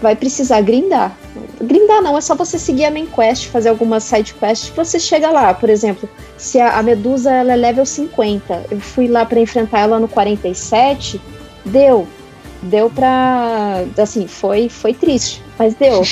vai 0.00 0.14
precisar 0.16 0.60
grindar. 0.62 1.16
Grindar 1.60 2.02
não, 2.02 2.16
é 2.16 2.20
só 2.20 2.34
você 2.34 2.58
seguir 2.58 2.84
a 2.84 2.90
main 2.90 3.06
quest, 3.06 3.46
fazer 3.48 3.68
algumas 3.68 4.04
side 4.04 4.34
quests, 4.34 4.70
você 4.70 4.98
chega 4.98 5.30
lá. 5.30 5.52
Por 5.52 5.68
exemplo, 5.68 6.08
se 6.36 6.58
a, 6.58 6.78
a 6.78 6.82
Medusa 6.82 7.30
ela 7.30 7.52
é 7.52 7.56
level 7.56 7.84
50, 7.84 8.66
eu 8.70 8.80
fui 8.80 9.08
lá 9.08 9.24
para 9.24 9.40
enfrentar 9.40 9.80
ela 9.80 9.98
no 9.98 10.08
47, 10.08 11.20
deu. 11.64 12.06
Deu 12.62 12.90
pra. 12.90 13.84
Assim, 13.96 14.26
foi, 14.26 14.68
foi 14.68 14.92
triste, 14.92 15.42
mas 15.58 15.74
deu. 15.74 16.02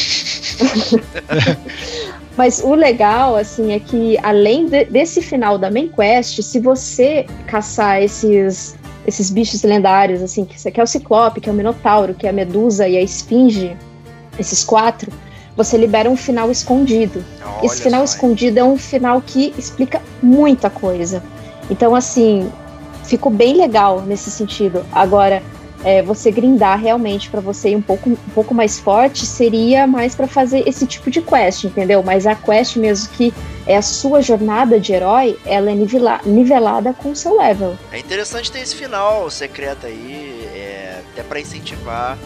mas 2.37 2.63
o 2.65 2.75
legal, 2.75 3.37
assim, 3.37 3.73
é 3.73 3.79
que 3.79 4.17
além 4.23 4.67
de, 4.67 4.85
desse 4.87 5.21
final 5.21 5.59
da 5.59 5.71
main 5.71 5.89
quest, 5.89 6.41
se 6.43 6.59
você 6.59 7.27
caçar 7.47 8.03
esses 8.03 8.77
esses 9.09 9.31
bichos 9.31 9.63
lendários, 9.63 10.21
assim, 10.21 10.45
que, 10.45 10.81
é 10.81 10.83
o 10.83 10.87
Ciclope, 10.87 11.41
que 11.41 11.49
é 11.49 11.53
o 11.53 11.55
Minotauro, 11.55 12.13
que 12.13 12.27
é 12.27 12.31
a 12.31 12.33
Medusa 12.33 12.87
e 12.87 12.95
a 12.95 13.01
Esfinge, 13.01 13.75
esses 14.39 14.63
quatro, 14.63 15.11
você 15.57 15.79
libera 15.79 16.11
um 16.11 16.17
final 16.17 16.51
escondido. 16.51 17.25
Olha 17.43 17.67
Esse 17.67 17.81
final 17.81 18.07
só, 18.07 18.15
escondido 18.15 18.59
é 18.59 18.65
um 18.65 18.77
final 18.77 19.23
que 19.23 19.55
explica 19.57 20.03
muita 20.23 20.69
coisa. 20.69 21.23
Então, 21.71 21.95
assim, 21.95 22.53
ficou 23.03 23.33
bem 23.33 23.57
legal 23.57 24.03
nesse 24.03 24.31
sentido. 24.31 24.85
Agora, 24.93 25.43
é, 25.83 26.03
você 26.03 26.31
grindar 26.31 26.79
realmente 26.79 27.31
para 27.31 27.41
você 27.41 27.71
ir 27.71 27.77
um 27.77 27.83
pouco, 27.83 28.11
um 28.11 28.17
pouco 28.35 28.55
mais 28.55 28.79
forte 28.79 29.25
seria 29.25 29.87
mais 29.87 30.15
para 30.15 30.27
fazer 30.27 30.69
esse 30.69 30.87
tipo 30.87 31.11
de 31.11 31.23
quest, 31.23 31.65
entendeu? 31.65 32.03
Mas 32.03 32.27
a 32.27 32.35
quest 32.35 32.77
mesmo 32.77 33.09
que 33.15 33.33
é 33.69 33.77
a 33.77 33.83
sua 33.83 34.23
jornada 34.23 34.81
de 34.81 34.95
herói, 34.95 35.39
ela 35.45 35.71
é 35.71 35.75
nivela, 35.75 36.21
nivelada 36.25 36.95
com 36.95 37.11
o 37.11 37.17
seu 37.17 37.37
level. 37.37 37.77
É 37.93 37.99
interessante 37.99 38.51
ter 38.51 38.61
esse 38.61 38.75
final 38.75 39.31
secreto 39.31 39.87
aí, 39.87 40.49
é, 40.55 41.03
até 41.13 41.23
para 41.23 41.39
incentivar 41.39 42.19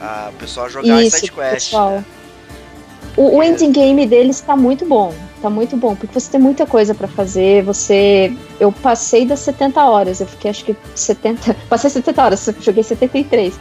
a, 0.00 0.30
o 0.30 0.36
pessoal 0.38 0.66
a 0.66 0.68
jogar 0.68 1.00
Isso, 1.00 1.16
side 1.16 1.30
quest. 1.30 1.70
Pessoal. 1.70 1.90
Né? 1.90 2.04
O, 3.16 3.36
o 3.36 3.42
ending 3.42 3.70
game 3.70 4.04
deles 4.06 4.40
tá 4.40 4.56
muito 4.56 4.84
bom. 4.84 5.14
Tá 5.40 5.48
muito 5.48 5.76
bom, 5.76 5.94
porque 5.94 6.18
você 6.18 6.32
tem 6.32 6.40
muita 6.40 6.66
coisa 6.66 6.94
para 6.94 7.06
fazer. 7.06 7.62
Você. 7.62 8.32
Eu 8.58 8.72
passei 8.72 9.24
das 9.24 9.40
70 9.40 9.84
horas, 9.84 10.20
eu 10.20 10.26
fiquei 10.26 10.50
acho 10.50 10.64
que 10.64 10.76
70. 10.94 11.54
Passei 11.68 11.90
70 11.90 12.22
horas, 12.22 12.48
joguei 12.60 12.82
73. 12.82 13.54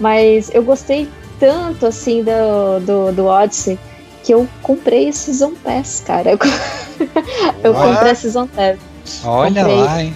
Mas 0.00 0.50
eu 0.54 0.62
gostei 0.62 1.08
tanto 1.40 1.86
assim 1.86 2.22
do, 2.22 2.80
do, 2.80 3.12
do 3.12 3.26
Odyssey 3.26 3.78
que 4.28 4.34
eu 4.34 4.46
comprei 4.60 5.08
a 5.08 5.12
Season 5.12 5.54
Pass, 5.64 6.02
cara. 6.06 6.32
Eu, 7.64 7.72
eu 7.72 7.74
comprei 7.74 8.10
a 8.10 8.14
Season 8.14 8.46
Pass. 8.46 8.78
Olha 9.24 9.62
comprei, 9.62 9.80
lá, 9.80 10.02
hein? 10.02 10.14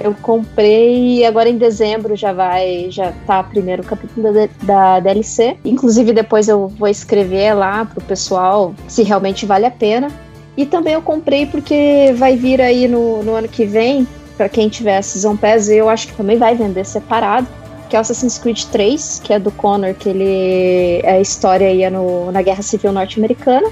Eu 0.00 0.14
comprei 0.20 1.24
agora 1.24 1.48
em 1.48 1.56
dezembro 1.56 2.16
já 2.16 2.32
vai, 2.32 2.88
já 2.90 3.12
tá 3.26 3.42
primeiro 3.44 3.84
capítulo 3.84 4.32
da, 4.32 4.48
da 4.62 5.00
DLC. 5.00 5.58
Inclusive 5.64 6.12
depois 6.12 6.48
eu 6.48 6.66
vou 6.66 6.88
escrever 6.88 7.54
lá 7.54 7.84
pro 7.84 8.00
pessoal 8.00 8.74
se 8.88 9.04
realmente 9.04 9.46
vale 9.46 9.66
a 9.66 9.70
pena. 9.70 10.08
E 10.56 10.66
também 10.66 10.94
eu 10.94 11.02
comprei 11.02 11.46
porque 11.46 12.12
vai 12.16 12.36
vir 12.36 12.60
aí 12.60 12.88
no, 12.88 13.22
no 13.22 13.34
ano 13.36 13.46
que 13.46 13.64
vem, 13.64 14.08
para 14.36 14.48
quem 14.48 14.68
tiver 14.68 14.96
a 14.96 15.02
Season 15.02 15.36
Pass, 15.36 15.68
eu 15.68 15.88
acho 15.88 16.08
que 16.08 16.14
também 16.14 16.36
vai 16.36 16.56
vender 16.56 16.84
separado, 16.84 17.46
que 17.90 17.96
é 17.96 17.98
o 17.98 18.02
Assassin's 18.02 18.38
Creed 18.38 18.64
3, 18.66 19.20
que 19.24 19.32
é 19.32 19.38
do 19.38 19.50
Connor, 19.50 19.94
que 19.94 20.08
ele 20.08 21.00
é 21.02 21.14
a 21.14 21.20
história 21.20 21.66
aí 21.66 21.82
é 21.82 21.90
no, 21.90 22.30
na 22.30 22.40
Guerra 22.40 22.62
Civil 22.62 22.92
Norte-Americana. 22.92 23.68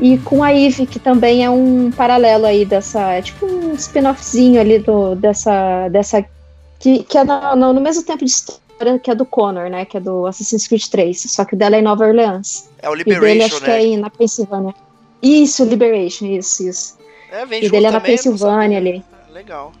E 0.00 0.18
com 0.18 0.42
a 0.42 0.52
Eve, 0.52 0.84
que 0.84 0.98
também 0.98 1.44
é 1.44 1.50
um 1.50 1.92
paralelo 1.92 2.46
aí 2.46 2.64
dessa. 2.64 3.12
É 3.12 3.22
tipo 3.22 3.46
um 3.46 3.74
spin-offzinho 3.74 4.60
ali 4.60 4.80
do, 4.80 5.14
dessa. 5.14 5.88
dessa 5.90 6.24
que, 6.78 7.04
que 7.04 7.16
é 7.16 7.22
no, 7.22 7.54
no, 7.54 7.72
no, 7.74 7.80
mesmo 7.80 8.02
tempo 8.02 8.24
de 8.24 8.30
história 8.30 8.98
que 8.98 9.10
é 9.10 9.14
do 9.14 9.24
Connor, 9.24 9.70
né? 9.70 9.84
Que 9.84 9.98
é 9.98 10.00
do 10.00 10.26
Assassin's 10.26 10.66
Creed 10.66 10.86
3. 10.86 11.30
Só 11.30 11.44
que 11.44 11.54
o 11.54 11.56
dela 11.56 11.76
é 11.76 11.78
em 11.78 11.82
Nova 11.82 12.04
Orleans. 12.04 12.68
É 12.82 12.90
o 12.90 12.94
Liberation, 12.94 13.26
e 13.26 13.28
dele, 13.28 13.44
acho 13.44 13.60
né? 13.60 13.78
que 13.78 13.94
é 13.94 13.96
na 13.96 14.10
Pensilvânia. 14.10 14.74
Isso, 15.22 15.64
Liberation, 15.64 16.26
isso, 16.26 16.66
isso. 16.66 16.98
É, 17.30 17.46
vem 17.46 17.64
e 17.64 17.70
dele 17.70 17.86
é 17.86 17.90
na 17.90 18.00
Pensilvânia 18.00 18.78
ali. 18.78 19.04
Legal. 19.32 19.72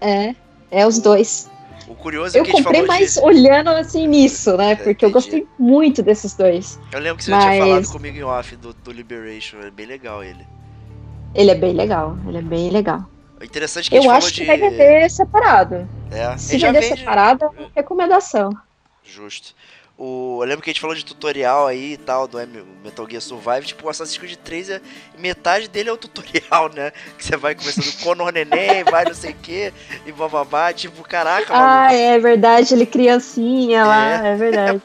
É, 0.00 0.34
é 0.70 0.86
os 0.86 0.98
dois. 0.98 1.48
O 1.86 1.94
curioso 1.94 2.36
é 2.36 2.40
eu 2.40 2.44
que 2.44 2.50
comprei 2.50 2.82
mais 2.82 3.16
olhando 3.16 3.70
assim 3.70 4.06
nisso, 4.08 4.56
né? 4.56 4.74
Porque 4.74 5.04
eu 5.04 5.10
gostei 5.10 5.46
muito 5.58 6.02
desses 6.02 6.34
dois. 6.34 6.80
Eu 6.92 7.00
lembro 7.00 7.18
que 7.18 7.24
você 7.24 7.30
Mas... 7.30 7.44
tinha 7.44 7.64
falado 7.64 7.88
comigo 7.88 8.18
em 8.18 8.24
off 8.24 8.56
do, 8.56 8.72
do 8.72 8.90
Liberation, 8.90 9.58
é 9.60 9.70
bem 9.70 9.86
legal 9.86 10.24
ele. 10.24 10.44
Ele 11.34 11.50
é 11.50 11.54
bem 11.54 11.72
legal, 11.74 12.16
ele 12.26 12.38
é 12.38 12.42
bem 12.42 12.70
legal. 12.70 13.04
O 13.40 13.44
interessante 13.44 13.94
é 13.94 14.00
que 14.00 14.06
Eu 14.06 14.10
acho 14.10 14.32
que 14.32 14.40
de... 14.40 14.46
vai 14.46 14.58
vender 14.58 15.10
separado. 15.10 15.88
É. 16.10 16.36
Se 16.38 16.56
vender 16.56 16.80
vende... 16.80 16.98
separado, 16.98 17.44
é 17.44 17.66
recomendação. 17.76 18.50
Justo. 19.04 19.54
O, 19.98 20.40
eu 20.42 20.46
lembro 20.46 20.62
que 20.62 20.68
a 20.68 20.72
gente 20.72 20.80
falou 20.80 20.94
de 20.94 21.04
tutorial 21.04 21.66
aí 21.66 21.94
e 21.94 21.96
tal, 21.96 22.28
do 22.28 22.38
Metal 22.84 23.08
Gear 23.08 23.22
Survive. 23.22 23.66
Tipo, 23.66 23.86
o 23.86 23.88
Assassin's 23.88 24.18
Creed 24.18 24.36
3, 24.36 24.70
é, 24.70 24.80
metade 25.18 25.68
dele 25.68 25.88
é 25.88 25.92
o 25.92 25.96
tutorial, 25.96 26.70
né? 26.74 26.92
Que 27.16 27.24
você 27.24 27.36
vai 27.36 27.54
começando 27.54 27.90
com 28.02 28.10
o 28.10 28.30
Neném, 28.30 28.84
vai 28.84 29.06
não 29.06 29.14
sei 29.14 29.30
o 29.30 29.36
que, 29.36 29.72
e 30.04 30.12
bababá. 30.12 30.70
Tipo, 30.74 31.02
caraca, 31.02 31.46
Ah, 31.50 31.92
é 31.94 32.18
verdade, 32.18 32.74
ele 32.74 32.84
criancinha 32.84 33.80
é, 33.80 33.84
lá, 33.84 34.26
é 34.26 34.36
verdade. 34.36 34.82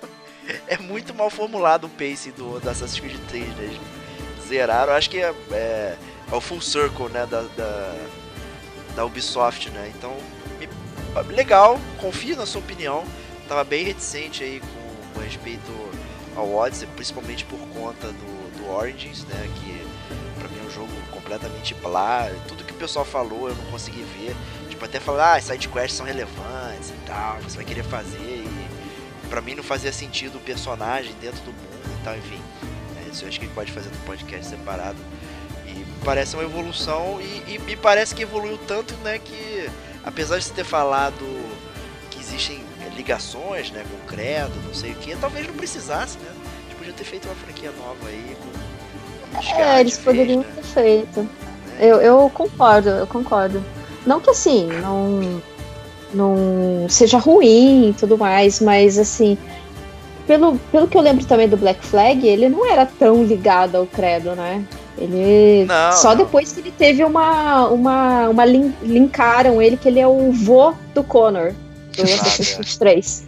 É, 0.67 0.75
é, 0.75 0.77
muito 0.77 1.13
mal 1.13 1.29
formulado 1.29 1.87
o 1.87 1.89
pace 1.89 2.31
do, 2.31 2.61
do 2.61 2.69
Assassin's 2.69 2.99
Creed 3.01 3.19
3, 3.27 3.45
né? 3.47 3.79
Zeraram, 4.47 4.93
acho 4.93 5.09
que 5.09 5.17
é, 5.17 5.33
é, 5.51 5.95
é, 6.31 6.33
o 6.33 6.39
full 6.39 6.61
circle, 6.61 7.09
né? 7.09 7.25
Da, 7.25 7.41
da, 7.57 7.95
da 8.95 9.05
Ubisoft, 9.05 9.69
né? 9.71 9.91
Então, 9.93 10.15
legal, 11.27 11.77
confio 11.99 12.37
na 12.37 12.45
sua 12.45 12.61
opinião. 12.61 13.03
Tava 13.49 13.65
bem 13.65 13.83
reticente 13.83 14.41
aí 14.45 14.61
com 14.61 14.80
com 15.21 15.23
respeito 15.23 15.91
ao 16.35 16.51
Odyssey, 16.53 16.87
principalmente 16.95 17.45
por 17.45 17.59
conta 17.69 18.07
do, 18.07 18.57
do 18.57 18.71
Origins, 18.71 19.23
né? 19.25 19.49
Que 19.55 19.85
pra 20.39 20.49
mim 20.49 20.59
é 20.59 20.67
um 20.67 20.71
jogo 20.71 20.91
completamente 21.11 21.73
blá. 21.75 22.29
Tudo 22.47 22.63
que 22.63 22.73
o 22.73 22.77
pessoal 22.77 23.05
falou 23.05 23.47
eu 23.47 23.55
não 23.55 23.65
consegui 23.65 24.03
ver. 24.17 24.35
Tipo, 24.69 24.85
até 24.85 24.99
falar, 24.99 25.33
ah, 25.33 25.35
as 25.35 25.43
sidequests 25.43 25.97
são 25.97 26.05
relevantes 26.05 26.89
e 26.89 27.05
tal, 27.05 27.37
você 27.41 27.55
vai 27.55 27.65
querer 27.65 27.83
fazer. 27.83 28.17
E 28.17 29.27
pra 29.29 29.41
mim 29.41 29.53
não 29.53 29.63
fazia 29.63 29.93
sentido 29.93 30.37
o 30.37 30.41
personagem 30.41 31.13
dentro 31.21 31.41
do 31.41 31.51
mundo 31.51 31.99
e 31.99 32.03
tal, 32.03 32.17
enfim. 32.17 32.41
É, 32.97 33.11
isso 33.11 33.23
eu 33.23 33.29
acho 33.29 33.39
que 33.39 33.47
pode 33.47 33.71
fazer 33.71 33.89
no 33.89 33.97
podcast 33.99 34.47
separado. 34.47 34.97
E 35.67 35.85
parece 36.03 36.35
uma 36.35 36.43
evolução 36.43 37.19
e, 37.21 37.53
e 37.53 37.59
me 37.59 37.75
parece 37.75 38.15
que 38.15 38.23
evoluiu 38.23 38.57
tanto, 38.67 38.95
né, 38.95 39.19
que 39.19 39.69
apesar 40.03 40.39
de 40.39 40.45
você 40.45 40.53
ter 40.53 40.65
falado 40.65 41.25
que 42.09 42.19
existem 42.19 42.70
ligações, 42.95 43.71
né, 43.71 43.83
com 43.89 43.95
o 43.95 44.07
Credo, 44.07 44.53
não 44.65 44.73
sei 44.73 44.91
o 44.91 44.95
que, 44.95 45.15
talvez 45.15 45.47
não 45.47 45.53
precisasse, 45.53 46.17
né? 46.19 46.29
A 46.29 46.69
gente 46.69 46.77
podia 46.77 46.93
ter 46.93 47.03
feito 47.03 47.25
uma 47.25 47.35
franquia 47.35 47.71
nova 47.71 48.07
aí 48.07 48.35
com 48.39 49.57
É, 49.59 49.79
eles 49.79 49.97
poderiam 49.97 50.41
né? 50.41 50.47
ter 50.55 50.63
feito. 50.63 51.29
É. 51.79 51.85
Eu, 51.85 52.01
eu 52.01 52.31
concordo, 52.33 52.89
eu 52.89 53.07
concordo. 53.07 53.63
Não 54.05 54.19
que 54.19 54.29
assim, 54.29 54.67
não, 54.81 55.41
não 56.13 56.89
seja 56.89 57.17
ruim 57.17 57.89
e 57.89 57.93
tudo 57.93 58.17
mais, 58.17 58.59
mas 58.59 58.97
assim, 58.97 59.37
pelo, 60.27 60.57
pelo 60.71 60.87
que 60.87 60.97
eu 60.97 61.01
lembro 61.01 61.25
também 61.25 61.47
do 61.47 61.57
Black 61.57 61.85
Flag, 61.85 62.25
ele 62.27 62.49
não 62.49 62.65
era 62.65 62.85
tão 62.85 63.23
ligado 63.23 63.75
ao 63.75 63.85
credo, 63.85 64.35
né? 64.35 64.63
Ele. 64.97 65.65
Não, 65.65 65.91
só 65.93 66.09
não. 66.09 66.17
depois 66.17 66.51
que 66.51 66.59
ele 66.59 66.71
teve 66.71 67.03
uma. 67.03 67.67
uma, 67.67 68.29
uma 68.29 68.45
link, 68.45 68.75
linkaram 68.83 69.61
ele, 69.61 69.77
que 69.77 69.87
ele 69.87 69.99
é 69.99 70.07
o 70.07 70.31
vô 70.31 70.73
do 70.93 71.03
Connor 71.03 71.53
do 71.97 72.03
Assassin's 72.03 72.53
Creed 72.55 72.75
3. 72.77 73.27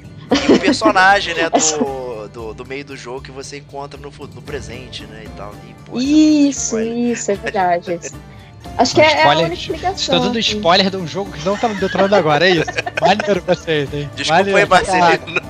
E 0.49 0.51
o 0.53 0.59
personagem, 0.59 1.36
né, 1.36 1.49
do, 1.78 2.28
do, 2.30 2.53
do, 2.53 2.66
meio 2.66 2.86
do 2.86 2.95
jogo 2.95 3.22
que 3.22 3.32
você 3.32 3.57
encontra 3.57 3.99
no, 3.99 4.09
no 4.09 4.41
presente, 4.41 5.03
né, 5.05 5.24
e 5.26 5.30
tal. 5.30 5.53
E, 5.68 5.74
pô, 5.86 5.99
isso, 5.99 6.80
isso, 6.80 7.32
é 7.32 7.36
verdade. 7.36 7.99
Acho 8.78 8.95
que 8.95 9.01
é, 9.01 9.07
spoiler, 9.07 9.28
é 9.28 9.43
a 9.43 9.45
única 9.45 9.53
explicação. 9.53 9.95
Estou 9.95 10.20
dando 10.20 10.39
assim. 10.39 10.55
spoiler 10.55 10.89
de 10.89 10.97
um 10.97 11.05
jogo 11.05 11.32
que 11.32 11.45
não 11.45 11.55
tá 11.57 11.68
no 11.68 11.76
detonando 11.76 12.16
agora, 12.16 12.47
é 12.47 12.51
isso? 12.51 12.66
Maneiro 12.99 13.43
vocês, 13.45 13.93
hein? 13.93 14.09
Desculpa 14.16 14.57
aí, 14.57 14.66
Marcelino. 14.66 15.41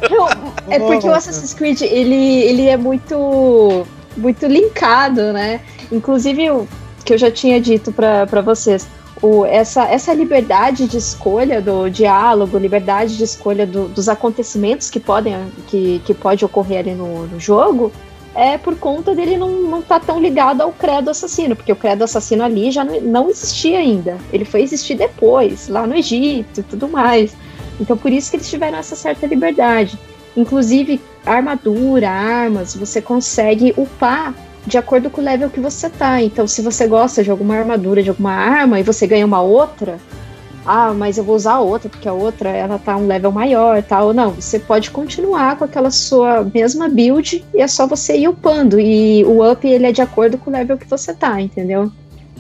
é 0.70 0.80
porque 0.80 1.08
o 1.08 1.14
Assassin's 1.14 1.54
Creed, 1.54 1.82
ele, 1.84 2.42
ele 2.42 2.68
é 2.68 2.76
muito, 2.76 3.88
muito 4.18 4.46
linkado, 4.48 5.32
né? 5.32 5.62
Inclusive, 5.92 6.50
o 6.50 6.68
que 7.06 7.14
eu 7.14 7.18
já 7.18 7.32
tinha 7.32 7.62
dito 7.62 7.94
para 7.94 8.42
vocês, 8.42 8.88
o, 9.24 9.46
essa, 9.46 9.86
essa 9.86 10.14
liberdade 10.14 10.86
de 10.86 10.98
escolha 10.98 11.62
do 11.62 11.88
diálogo, 11.88 12.58
liberdade 12.58 13.16
de 13.16 13.24
escolha 13.24 13.66
do, 13.66 13.88
dos 13.88 14.10
acontecimentos 14.10 14.90
que 14.90 15.00
podem 15.00 15.34
que, 15.68 16.02
que 16.06 16.14
pode 16.14 16.44
ocorrer 16.44 16.80
ali 16.80 16.94
no, 16.94 17.26
no 17.28 17.40
jogo, 17.40 17.90
é 18.36 18.58
por 18.58 18.76
conta 18.76 19.16
dele 19.16 19.38
não, 19.38 19.50
não 19.62 19.82
tá 19.82 19.98
tão 19.98 20.20
ligado 20.20 20.60
ao 20.60 20.74
credo 20.74 21.10
assassino, 21.10 21.56
porque 21.56 21.72
o 21.72 21.76
credo 21.76 22.04
assassino 22.04 22.44
ali 22.44 22.70
já 22.70 22.84
não, 22.84 23.00
não 23.00 23.30
existia 23.30 23.80
ainda. 23.80 24.18
Ele 24.34 24.44
foi 24.44 24.62
existir 24.62 24.96
depois, 24.96 25.70
lá 25.70 25.88
no 25.88 25.96
Egito 25.96 26.60
e 26.60 26.64
tudo 26.64 26.90
mais. 26.90 27.34
Então 27.80 27.96
por 27.96 28.12
isso 28.12 28.30
que 28.30 28.36
eles 28.36 28.50
tiveram 28.50 28.78
essa 28.78 28.96
certa 28.96 29.26
liberdade. 29.26 29.98
Inclusive, 30.36 31.00
armadura, 31.26 32.10
armas, 32.10 32.76
você 32.76 33.02
consegue 33.02 33.74
upar 33.78 34.34
de 34.66 34.78
acordo 34.78 35.10
com 35.10 35.22
o 35.22 35.24
level 35.24 35.50
que 35.50 35.60
você 35.60 35.90
tá. 35.90 36.22
Então, 36.22 36.48
se 36.48 36.62
você 36.62 36.88
gosta 36.88 37.24
de 37.24 37.30
alguma 37.30 37.56
armadura, 37.56 38.02
de 38.02 38.10
alguma 38.10 38.32
arma, 38.32 38.80
e 38.80 38.84
você 38.84 39.06
ganha 39.06 39.26
uma 39.26 39.42
outra, 39.42 40.00
ah, 40.66 40.94
mas 40.94 41.18
eu 41.18 41.24
vou 41.24 41.36
usar 41.36 41.54
a 41.54 41.60
outra, 41.60 41.90
porque 41.90 42.08
a 42.08 42.14
outra 42.14 42.50
ela 42.50 42.80
tá 42.80 42.96
um 42.96 43.06
level 43.06 43.32
maior 43.32 43.82
tal. 43.84 44.14
Não, 44.14 44.32
você 44.32 44.58
pode 44.58 44.92
continuar 44.92 45.58
com 45.58 45.66
aquela 45.66 45.92
sua 45.92 46.44
mesma 46.44 46.88
build 46.88 47.44
e 47.54 47.62
é 47.62 47.68
só 47.68 47.86
você 47.86 48.18
ir 48.18 48.30
upando. 48.30 48.80
E 48.80 49.26
o 49.26 49.50
up 49.50 49.68
ele 49.68 49.86
é 49.86 49.92
de 49.92 50.02
acordo 50.02 50.38
com 50.38 50.50
o 50.50 50.54
level 50.54 50.78
que 50.78 50.88
você 50.88 51.14
tá, 51.14 51.40
entendeu? 51.42 51.92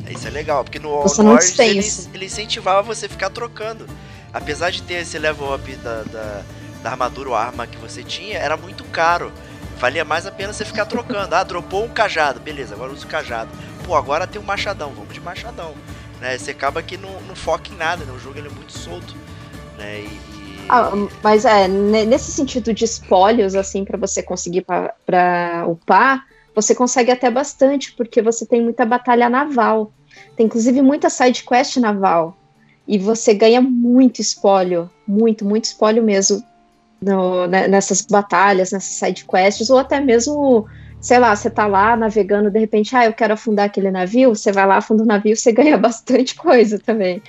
Isso 0.09 0.27
é 0.27 0.31
legal, 0.31 0.63
porque 0.63 0.79
no 0.79 1.01
você 1.01 1.21
Origins 1.21 1.59
ele, 1.59 2.15
ele, 2.15 2.25
incentivava 2.25 2.81
você 2.81 3.05
a 3.07 3.09
ficar 3.09 3.29
trocando. 3.29 3.85
Apesar 4.33 4.71
de 4.71 4.81
ter 4.81 4.95
esse 4.95 5.19
level 5.19 5.53
up 5.53 5.75
da, 5.77 6.03
da, 6.03 6.41
da 6.81 6.91
armadura 6.91 7.29
ou 7.29 7.35
arma 7.35 7.67
que 7.67 7.77
você 7.77 8.03
tinha, 8.03 8.37
era 8.37 8.57
muito 8.57 8.83
caro. 8.85 9.31
Valia 9.83 10.05
mais 10.05 10.25
a 10.25 10.31
pena 10.31 10.53
você 10.53 10.63
ficar 10.63 10.85
trocando. 10.85 11.35
Ah, 11.35 11.43
dropou 11.43 11.83
um 11.83 11.89
cajado, 11.89 12.39
beleza, 12.39 12.73
agora 12.73 12.93
usa 12.93 13.05
o 13.05 13.09
cajado. 13.09 13.51
Pô, 13.83 13.97
agora 13.97 14.25
tem 14.25 14.41
um 14.41 14.45
machadão, 14.45 14.93
vamos 14.93 15.13
de 15.13 15.19
machadão. 15.19 15.73
Né? 16.21 16.37
Você 16.37 16.51
acaba 16.51 16.81
que 16.81 16.95
não, 16.95 17.19
não 17.23 17.35
foca 17.35 17.69
em 17.69 17.75
nada, 17.75 18.05
né? 18.05 18.13
O 18.13 18.17
jogo 18.17 18.37
ele 18.37 18.47
é 18.47 18.49
muito 18.49 18.71
solto. 18.71 19.13
Né? 19.77 19.99
E, 19.99 20.05
e... 20.05 20.65
Ah, 20.69 20.89
mas 21.21 21.43
é, 21.43 21.67
nesse 21.67 22.31
sentido 22.31 22.73
de 22.73 22.85
espólios, 22.85 23.55
assim, 23.55 23.83
para 23.83 23.97
você 23.97 24.23
conseguir 24.23 24.65
para 25.05 25.65
upar, 25.67 26.27
você 26.55 26.73
consegue 26.73 27.11
até 27.11 27.29
bastante, 27.29 27.91
porque 27.91 28.21
você 28.21 28.45
tem 28.45 28.61
muita 28.61 28.85
batalha 28.85 29.27
naval. 29.27 29.91
Tem 30.37 30.45
inclusive 30.45 30.81
muita 30.81 31.09
side 31.09 31.43
quest 31.43 31.75
naval. 31.75 32.37
E 32.87 32.97
você 32.97 33.33
ganha 33.33 33.59
muito 33.59 34.21
espólio, 34.21 34.89
muito, 35.05 35.43
muito 35.43 35.65
espólio 35.65 36.01
mesmo 36.01 36.41
no, 37.03 37.47
né, 37.47 37.67
nessas 37.67 38.01
batalhas, 38.01 38.71
nessas 38.71 38.95
side 38.95 39.25
quests, 39.25 39.69
ou 39.69 39.77
até 39.77 39.99
mesmo 39.99 40.65
sei 41.03 41.19
lá, 41.19 41.35
você 41.35 41.49
tá 41.49 41.67
lá 41.67 41.97
navegando, 41.97 42.49
de 42.49 42.57
repente, 42.57 42.95
ah, 42.95 43.05
eu 43.05 43.13
quero 43.13 43.33
afundar 43.33 43.65
aquele 43.65 43.91
navio, 43.91 44.33
você 44.33 44.53
vai 44.53 44.65
lá, 44.65 44.77
afunda 44.77 45.03
o 45.03 45.05
navio, 45.05 45.35
você 45.35 45.51
ganha 45.53 45.77
bastante 45.77 46.33
coisa 46.33 46.79
também. 46.79 47.21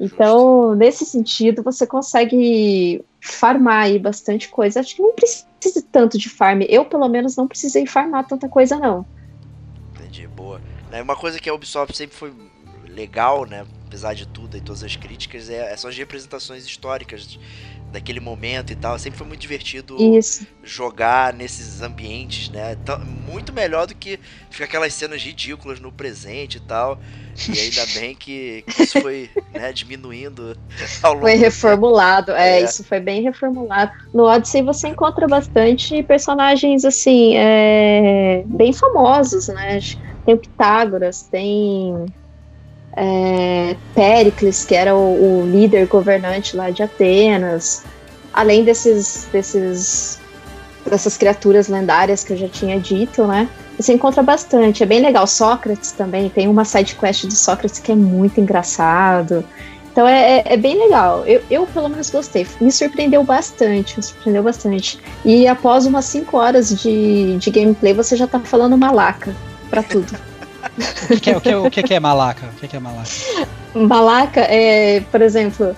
Então, 0.00 0.74
nesse 0.74 1.04
sentido, 1.04 1.62
você 1.62 1.86
consegue 1.86 3.04
farmar 3.20 3.84
aí 3.84 3.98
bastante 3.98 4.48
coisa. 4.48 4.80
Acho 4.80 4.96
que 4.96 5.02
não 5.02 5.12
precisa 5.12 5.84
tanto 5.92 6.16
de 6.16 6.30
farm. 6.30 6.62
Eu, 6.66 6.84
pelo 6.86 7.08
menos, 7.08 7.36
não 7.36 7.46
precisei 7.46 7.86
farmar 7.86 8.26
tanta 8.26 8.48
coisa, 8.48 8.78
não. 8.78 9.04
Entendi, 9.94 10.26
boa. 10.26 10.60
É 10.90 11.02
uma 11.02 11.16
coisa 11.16 11.38
que 11.38 11.48
a 11.50 11.54
Ubisoft 11.54 11.94
sempre 11.96 12.16
foi 12.16 12.32
legal, 12.88 13.44
né? 13.44 13.66
Apesar 13.86 14.14
de 14.14 14.26
tudo 14.26 14.56
e 14.56 14.60
todas 14.60 14.82
as 14.82 14.96
críticas, 14.96 15.50
é, 15.50 15.76
são 15.76 15.90
as 15.90 15.96
representações 15.96 16.64
históricas 16.64 17.38
daquele 17.90 18.20
momento 18.20 18.72
e 18.72 18.76
tal. 18.76 18.98
Sempre 18.98 19.18
foi 19.18 19.26
muito 19.26 19.40
divertido 19.40 19.96
isso. 20.00 20.46
jogar 20.62 21.32
nesses 21.32 21.82
ambientes, 21.82 22.50
né? 22.50 22.76
muito 23.06 23.52
melhor 23.52 23.86
do 23.86 23.94
que 23.94 24.18
ficar 24.50 24.64
aquelas 24.64 24.94
cenas 24.94 25.22
ridículas 25.22 25.80
no 25.80 25.90
presente 25.90 26.56
e 26.56 26.60
tal. 26.60 27.00
E 27.48 27.58
ainda 27.58 27.86
bem 27.94 28.14
que, 28.14 28.62
que 28.66 28.82
isso 28.82 29.00
foi 29.00 29.30
né, 29.52 29.72
diminuindo 29.72 30.56
ao 31.02 31.14
longo 31.14 31.26
Foi 31.26 31.34
reformulado, 31.34 32.32
é, 32.32 32.60
é, 32.60 32.64
isso 32.64 32.84
foi 32.84 33.00
bem 33.00 33.22
reformulado. 33.22 33.92
No 34.12 34.24
Odyssey 34.24 34.62
você 34.62 34.88
encontra 34.88 35.26
bastante 35.26 36.02
personagens, 36.02 36.84
assim, 36.84 37.36
é, 37.36 38.42
bem 38.46 38.72
famosos, 38.72 39.48
né? 39.48 39.80
Tem 40.24 40.34
o 40.34 40.38
Pitágoras, 40.38 41.22
tem 41.22 42.06
é, 42.96 43.76
Péricles, 43.94 44.64
que 44.64 44.74
era 44.74 44.94
o, 44.94 45.42
o, 45.42 45.46
líder 45.46 45.86
governante 45.86 46.56
lá 46.56 46.70
de 46.70 46.82
Atenas, 46.82 47.84
além 48.32 48.64
desses, 48.64 49.28
desses 49.32 50.20
dessas 50.88 51.16
criaturas 51.16 51.68
lendárias 51.68 52.24
que 52.24 52.32
eu 52.32 52.36
já 52.36 52.48
tinha 52.48 52.78
dito, 52.80 53.26
né? 53.26 53.48
Você 53.78 53.92
encontra 53.92 54.22
bastante, 54.22 54.82
é 54.82 54.86
bem 54.86 55.00
legal. 55.00 55.26
Sócrates 55.26 55.92
também, 55.92 56.28
tem 56.28 56.48
uma 56.48 56.64
side 56.64 56.94
quest 56.94 57.26
de 57.26 57.36
Sócrates 57.36 57.78
que 57.78 57.92
é 57.92 57.94
muito 57.94 58.40
engraçado. 58.40 59.44
Então 59.92 60.06
é, 60.06 60.38
é, 60.38 60.42
é, 60.54 60.56
bem 60.56 60.78
legal. 60.78 61.24
Eu, 61.26 61.42
eu, 61.50 61.66
pelo 61.66 61.88
menos, 61.88 62.10
gostei. 62.10 62.46
Me 62.60 62.70
surpreendeu 62.70 63.24
bastante, 63.24 63.96
me 63.96 64.02
surpreendeu 64.02 64.42
bastante. 64.42 65.00
E 65.24 65.46
após 65.46 65.86
umas 65.86 66.04
5 66.06 66.36
horas 66.36 66.80
de, 66.80 67.36
de 67.38 67.50
gameplay, 67.50 67.92
você 67.92 68.16
já 68.16 68.26
tá 68.26 68.38
falando 68.40 68.76
malaca 68.76 69.34
para 69.68 69.82
tudo. 69.82 70.14
O 71.10 71.20
que, 71.20 71.30
é, 71.30 71.36
o, 71.36 71.40
que, 71.40 71.54
o 71.54 71.70
que 71.70 71.94
é 71.94 72.00
malaca? 72.00 72.46
O 72.46 72.68
que 72.68 72.76
é 72.76 72.80
malaca? 72.80 73.10
Malaca 73.74 74.40
é, 74.40 75.00
por 75.10 75.20
exemplo, 75.20 75.76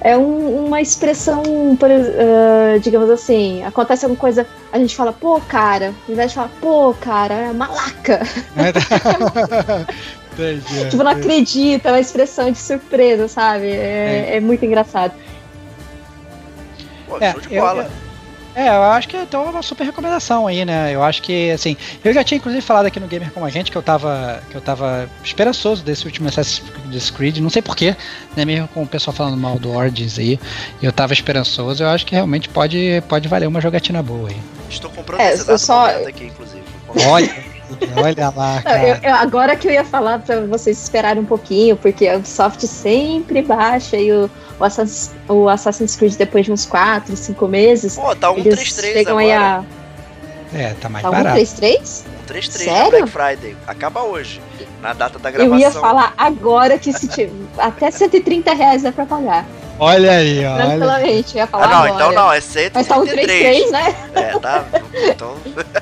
é 0.00 0.16
um, 0.16 0.66
uma 0.66 0.80
expressão, 0.80 1.42
por, 1.78 1.90
uh, 1.90 2.80
digamos 2.80 3.10
assim, 3.10 3.62
acontece 3.64 4.04
alguma 4.04 4.18
coisa, 4.20 4.46
a 4.72 4.78
gente 4.78 4.96
fala, 4.96 5.12
pô, 5.12 5.40
cara, 5.40 5.92
ao 6.06 6.12
invés 6.12 6.30
de 6.30 6.36
falar, 6.36 6.50
pô, 6.60 6.94
cara, 6.94 7.34
é 7.34 7.52
malaca. 7.52 8.20
Entendi, 10.32 10.88
tipo, 10.88 11.02
não 11.02 11.10
acredita, 11.10 11.88
é 11.88 11.92
uma 11.92 12.00
expressão 12.00 12.50
de 12.50 12.58
surpresa, 12.58 13.28
sabe? 13.28 13.66
É, 13.66 14.30
é. 14.30 14.36
é 14.36 14.40
muito 14.40 14.64
engraçado. 14.64 15.12
Pô, 17.06 17.18
é, 17.20 17.32
show 17.32 17.40
de 17.40 17.48
bola. 17.48 17.82
Eu, 17.84 18.09
é, 18.54 18.68
eu 18.68 18.82
acho 18.82 19.08
que 19.08 19.16
então 19.16 19.46
é 19.46 19.50
uma 19.50 19.62
super 19.62 19.84
recomendação 19.84 20.46
aí, 20.46 20.64
né? 20.64 20.94
Eu 20.94 21.02
acho 21.02 21.22
que, 21.22 21.50
assim, 21.50 21.76
eu 22.04 22.12
já 22.12 22.24
tinha 22.24 22.38
inclusive 22.38 22.62
falado 22.62 22.86
aqui 22.86 22.98
no 22.98 23.06
Gamer 23.06 23.30
com 23.32 23.44
a 23.44 23.50
gente 23.50 23.70
que 23.70 23.76
eu 23.76 23.82
tava, 23.82 24.42
que 24.50 24.56
eu 24.56 24.60
tava 24.60 25.08
esperançoso 25.24 25.82
desse 25.84 26.04
último 26.06 26.28
Assassin's 26.28 27.10
Creed, 27.10 27.38
não 27.38 27.50
sei 27.50 27.62
porquê, 27.62 27.96
né? 28.36 28.44
Mesmo 28.44 28.68
com 28.68 28.82
o 28.82 28.86
pessoal 28.86 29.14
falando 29.14 29.36
mal 29.36 29.58
do 29.58 29.70
Origins 29.70 30.18
aí, 30.18 30.38
eu 30.82 30.92
tava 30.92 31.12
esperançoso, 31.12 31.82
eu 31.82 31.88
acho 31.88 32.04
que 32.04 32.14
realmente 32.14 32.48
pode, 32.48 33.02
pode 33.08 33.28
valer 33.28 33.46
uma 33.46 33.60
jogatina 33.60 34.02
boa 34.02 34.28
aí. 34.28 34.36
Estou 34.68 34.90
comprando 34.90 35.20
é, 35.20 35.32
esse 35.32 35.58
só... 35.58 35.86
aqui, 36.06 36.24
inclusive. 36.24 36.64
Olha. 37.06 37.49
Olha 37.96 38.32
lá, 38.34 38.62
cara. 38.62 38.88
Eu, 38.88 38.96
eu, 39.02 39.14
agora 39.14 39.56
que 39.56 39.68
eu 39.68 39.72
ia 39.72 39.84
falar 39.84 40.18
para 40.20 40.40
vocês 40.46 40.80
esperarem 40.80 41.22
um 41.22 41.26
pouquinho, 41.26 41.76
porque 41.76 42.08
a 42.08 42.16
Ubisoft 42.16 42.66
sempre 42.66 43.42
baixa 43.42 43.96
e 43.96 44.12
o, 44.12 44.30
o, 44.58 44.64
Assassin's, 44.64 45.14
o 45.28 45.48
Assassin's 45.48 45.96
Creed 45.96 46.14
depois 46.16 46.44
de 46.44 46.52
uns 46.52 46.66
4, 46.66 47.16
5 47.16 47.48
meses. 47.48 47.96
Pô, 47.96 48.14
tá 48.14 48.32
133 48.32 48.94
chegam 48.94 49.18
agora. 49.18 49.24
Aí 49.24 49.32
a... 49.32 49.64
É, 50.52 50.74
tá 50.74 50.88
mais 50.88 51.04
tá 51.04 51.10
barato. 51.10 51.38
133? 51.38 52.04
133 52.26 52.70
Sério? 52.70 52.90
Black 52.90 53.10
Friday. 53.10 53.56
Acaba 53.66 54.02
hoje, 54.02 54.40
na 54.80 54.92
data 54.92 55.18
da 55.18 55.30
gravação. 55.30 55.54
Eu 55.54 55.60
ia 55.60 55.70
falar 55.70 56.12
agora 56.16 56.78
que 56.78 56.92
se 56.92 57.08
tiver, 57.08 57.32
até 57.58 57.90
130 57.90 58.52
reais 58.54 58.84
é 58.84 58.92
pra 58.92 59.06
pagar. 59.06 59.46
Olha 59.78 60.10
aí, 60.10 60.44
ó. 60.44 60.56
Tranquilamente, 60.56 61.36
ia 61.36 61.46
falar 61.46 61.64
ah, 61.64 61.68
não, 61.68 61.76
agora. 61.76 61.94
então 61.94 62.12
não, 62.12 62.32
é 62.32 62.40
133. 62.40 62.72
Mas 62.74 62.86
tá 62.86 62.94
133, 62.96 63.70
né? 63.70 63.96
É, 64.14 64.38
tá. 64.38 64.64
Então... 65.08 65.36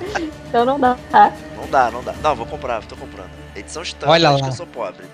então 0.49 0.65
não 0.65 0.79
dá, 0.79 0.97
tá? 1.11 1.33
Não 1.69 1.71
dá, 1.71 1.91
não 1.91 2.03
dá. 2.03 2.15
Não, 2.23 2.35
vou 2.35 2.47
comprar, 2.47 2.83
tô 2.85 2.97
comprando. 2.97 3.31
Edição 3.55 3.83
standard, 3.83 4.11
olha 4.11 4.31
lá. 4.31 4.41
que 4.41 4.49
eu 4.49 4.53
sou 4.53 4.67
pobre. 4.67 5.05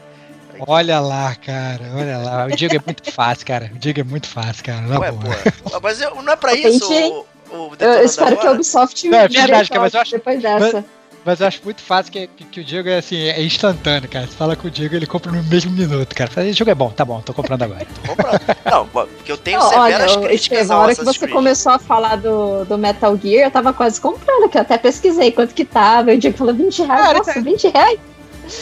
Olha 0.61 1.01
lá, 1.01 1.35
cara, 1.35 1.83
olha 1.97 2.19
lá. 2.19 2.47
O 2.47 2.57
Diego 2.57 2.77
é 2.77 2.81
muito 2.85 3.11
fácil, 3.11 3.45
cara. 3.45 3.71
O 3.75 3.79
Diego 3.79 4.01
é 4.01 4.05
muito 4.05 4.29
fácil, 4.29 4.65
cara. 4.65 4.81
Não 4.83 5.01
Ué, 5.01 5.11
pô. 5.11 5.81
Mas 5.83 6.01
eu, 6.01 6.23
não 6.23 6.33
é 6.33 6.37
pra 6.37 6.55
isso 6.55 6.89
o, 6.93 7.27
o 7.51 7.73
Eu 7.79 8.05
espero 8.05 8.37
que 8.37 8.47
a 8.47 8.53
Ubisoft 8.53 9.09
não, 9.09 9.19
é 9.19 9.29
verdade, 9.29 9.69
cara, 9.69 9.81
mas 9.81 9.95
eu 9.95 10.01
acho, 10.01 10.13
depois 10.13 10.41
dessa. 10.41 10.73
Mas, 10.77 10.85
mas 11.25 11.41
eu 11.41 11.47
acho 11.47 11.61
muito 11.65 11.81
fácil 11.81 12.13
que, 12.13 12.27
que, 12.27 12.45
que, 12.45 12.61
o 12.61 12.65
Diego 12.65 12.89
é 12.89 12.99
assim, 12.99 13.17
é 13.17 13.43
instantâneo, 13.43 14.09
cara. 14.09 14.27
Você 14.27 14.35
fala 14.35 14.55
com 14.55 14.69
o 14.69 14.71
Diego, 14.71 14.95
ele 14.95 15.07
compra 15.07 15.33
no 15.33 15.43
mesmo 15.45 15.71
minuto, 15.71 16.15
cara. 16.15 16.31
Esse 16.43 16.59
jogo 16.59 16.71
é 16.71 16.75
bom, 16.75 16.91
tá 16.91 17.05
bom, 17.05 17.21
tô 17.21 17.33
comprando 17.33 17.63
agora. 17.63 17.87
comprando. 18.07 18.41
Não, 18.71 18.87
porque 18.87 19.33
eu 19.33 19.39
tenho 19.39 19.59
não, 19.59 19.69
severas 19.71 20.17
olha, 20.17 20.29
críticas 20.29 20.69
Na 20.69 20.79
hora 20.79 20.95
que 20.95 21.05
você 21.05 21.27
começou 21.27 21.73
a 21.73 21.79
falar 21.79 22.17
do, 22.17 22.65
do 22.65 22.77
Metal 22.77 23.17
Gear, 23.17 23.47
eu 23.47 23.51
tava 23.51 23.73
quase 23.73 24.01
comprando, 24.01 24.51
que 24.51 24.59
eu 24.59 24.63
até 24.63 24.77
pesquisei 24.77 25.33
quanto 25.33 25.55
que 25.55 25.65
tava. 25.65 26.13
E 26.13 26.17
o 26.17 26.21
Diego 26.21 26.37
falou 26.37 26.55
20 26.55 26.83
reais. 26.83 27.03
Cara, 27.03 27.19
Nossa, 27.19 27.41
20 27.41 27.69
reais? 27.69 27.99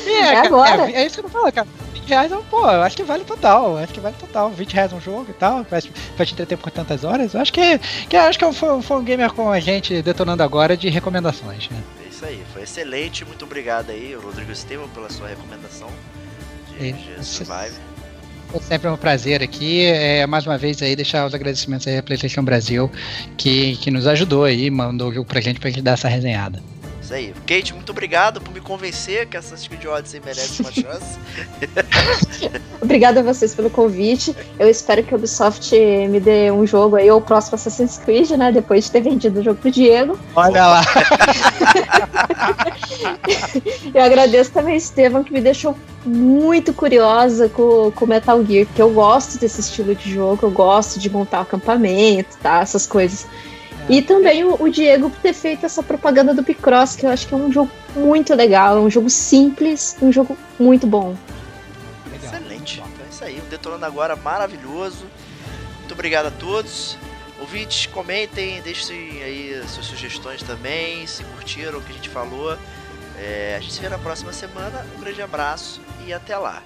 É, 0.06 0.10
é 0.10 0.36
agora. 0.38 0.90
É, 0.90 1.02
é, 1.02 1.06
isso 1.06 1.16
que 1.16 1.20
eu 1.20 1.24
não 1.24 1.30
falo, 1.30 1.52
cara. 1.52 1.66
20 1.94 2.08
reais, 2.08 2.32
pô, 2.48 2.60
eu 2.60 2.82
acho 2.82 2.96
que 2.96 3.02
vale 3.02 3.24
total. 3.24 3.76
Acho 3.78 3.92
que 3.92 4.00
vale 4.00 4.14
total. 4.18 4.50
20 4.50 4.72
reais 4.72 4.92
um 4.92 5.00
jogo 5.00 5.26
e 5.28 5.34
tal, 5.34 5.64
vai, 5.68 5.80
vai 6.16 6.26
te 6.26 6.32
entreter 6.32 6.58
por 6.58 6.70
tantas 6.70 7.02
horas. 7.02 7.34
Eu 7.34 7.40
acho 7.40 7.52
que, 7.52 7.78
que 8.08 8.16
acho 8.16 8.38
que 8.38 8.52
foi, 8.52 8.82
foi 8.82 8.96
um 8.98 9.04
gamer 9.04 9.32
com 9.32 9.50
a 9.50 9.58
gente 9.58 10.00
detonando 10.00 10.44
agora 10.44 10.76
de 10.76 10.88
recomendações, 10.88 11.68
né? 11.68 11.78
Isso 12.22 12.26
aí, 12.26 12.42
foi 12.52 12.62
excelente. 12.62 13.24
Muito 13.24 13.44
obrigado 13.44 13.90
aí, 13.90 14.14
Rodrigo 14.14 14.52
Estevam, 14.52 14.88
pela 14.90 15.10
sua 15.10 15.28
recomendação 15.28 15.88
de, 16.78 16.92
de 16.92 17.24
Survive. 17.24 17.74
É 18.54 18.58
sempre 18.60 18.88
um 18.88 18.96
prazer 18.96 19.42
aqui. 19.42 19.84
É, 19.86 20.26
mais 20.26 20.46
uma 20.46 20.58
vez 20.58 20.80
aí 20.82 20.94
deixar 20.94 21.26
os 21.26 21.34
agradecimentos 21.34 21.86
aí 21.86 21.98
à 21.98 22.02
PlayStation 22.02 22.42
Brasil, 22.42 22.90
que, 23.36 23.76
que 23.76 23.90
nos 23.90 24.06
ajudou 24.06 24.44
aí, 24.44 24.70
mandou 24.70 25.10
o 25.10 25.14
jogo 25.14 25.26
pra 25.26 25.40
gente 25.40 25.58
pra 25.58 25.70
gente 25.70 25.82
dar 25.82 25.92
essa 25.92 26.08
resenhada. 26.08 26.62
Isso 27.12 27.14
aí. 27.14 27.34
Kate, 27.46 27.74
muito 27.74 27.90
obrigado 27.90 28.40
por 28.40 28.54
me 28.54 28.60
convencer 28.60 29.26
que 29.26 29.36
Assassin's 29.36 29.68
Creed 29.68 29.84
Odyssey 29.84 30.18
merece 30.24 30.62
uma 30.62 30.72
chance. 30.72 31.18
Obrigada 32.80 33.20
a 33.20 33.22
vocês 33.22 33.54
pelo 33.54 33.68
convite. 33.68 34.34
Eu 34.58 34.70
espero 34.70 35.02
que 35.02 35.12
a 35.12 35.18
Ubisoft 35.18 35.76
me 36.08 36.18
dê 36.18 36.50
um 36.50 36.66
jogo 36.66 36.96
aí, 36.96 37.10
ou 37.10 37.18
o 37.18 37.20
próximo 37.20 37.56
Assassin's 37.56 37.98
Creed, 37.98 38.30
né? 38.30 38.50
Depois 38.50 38.84
de 38.84 38.92
ter 38.92 39.02
vendido 39.02 39.40
o 39.40 39.42
jogo 39.42 39.60
pro 39.60 39.70
Diego. 39.70 40.18
Olha 40.34 40.66
lá! 40.66 40.80
eu 43.94 44.02
agradeço 44.02 44.50
também, 44.50 44.76
Estevam, 44.76 45.22
que 45.22 45.34
me 45.34 45.42
deixou 45.42 45.76
muito 46.06 46.72
curiosa 46.72 47.46
com, 47.50 47.92
com 47.94 48.06
Metal 48.06 48.42
Gear, 48.42 48.64
porque 48.64 48.80
eu 48.80 48.90
gosto 48.90 49.38
desse 49.38 49.60
estilo 49.60 49.94
de 49.94 50.14
jogo, 50.14 50.46
eu 50.46 50.50
gosto 50.50 50.98
de 50.98 51.10
montar 51.10 51.42
acampamento, 51.42 52.38
tá? 52.42 52.60
Essas 52.60 52.86
coisas. 52.86 53.26
E 53.88 54.00
também 54.00 54.44
o, 54.44 54.62
o, 54.62 54.68
Diego 54.68 55.10
por 55.10 55.20
ter 55.20 55.32
feito 55.32 55.66
essa 55.66 55.82
propaganda 55.82 56.32
do 56.32 56.42
Picross, 56.42 56.96
que 56.96 57.04
eu 57.04 57.10
acho 57.10 57.26
que 57.26 57.34
é 57.34 57.36
um 57.36 57.52
jogo 57.52 57.70
muito 57.94 58.34
legal, 58.34 58.76
é 58.76 58.80
um 58.80 58.90
jogo 58.90 59.10
simples, 59.10 59.96
um 60.00 60.12
jogo 60.12 60.36
muito 60.58 60.86
bom. 60.86 61.16
Legal. 62.10 62.34
Excelente. 62.34 62.80
Então 62.80 63.04
é 63.04 63.08
isso 63.10 63.24
aí, 63.24 63.40
um 63.44 63.48
Detonando 63.48 63.84
Agora 63.84 64.14
maravilhoso. 64.16 65.06
Muito 65.78 65.92
obrigado 65.92 66.26
a 66.26 66.30
todos. 66.30 66.96
Ouvintes, 67.40 67.86
comentem, 67.86 68.62
deixem 68.62 69.22
aí 69.22 69.62
suas 69.66 69.86
sugestões 69.86 70.42
também, 70.42 71.04
se 71.06 71.24
curtiram 71.24 71.78
o 71.78 71.82
que 71.82 71.90
a 71.90 71.94
gente 71.94 72.08
falou. 72.08 72.56
É, 73.18 73.56
a 73.56 73.60
gente 73.60 73.72
se 73.74 73.80
vê 73.80 73.88
na 73.88 73.98
próxima 73.98 74.32
semana. 74.32 74.86
Um 74.96 75.00
grande 75.00 75.20
abraço 75.20 75.80
e 76.06 76.12
até 76.12 76.36
lá. 76.36 76.62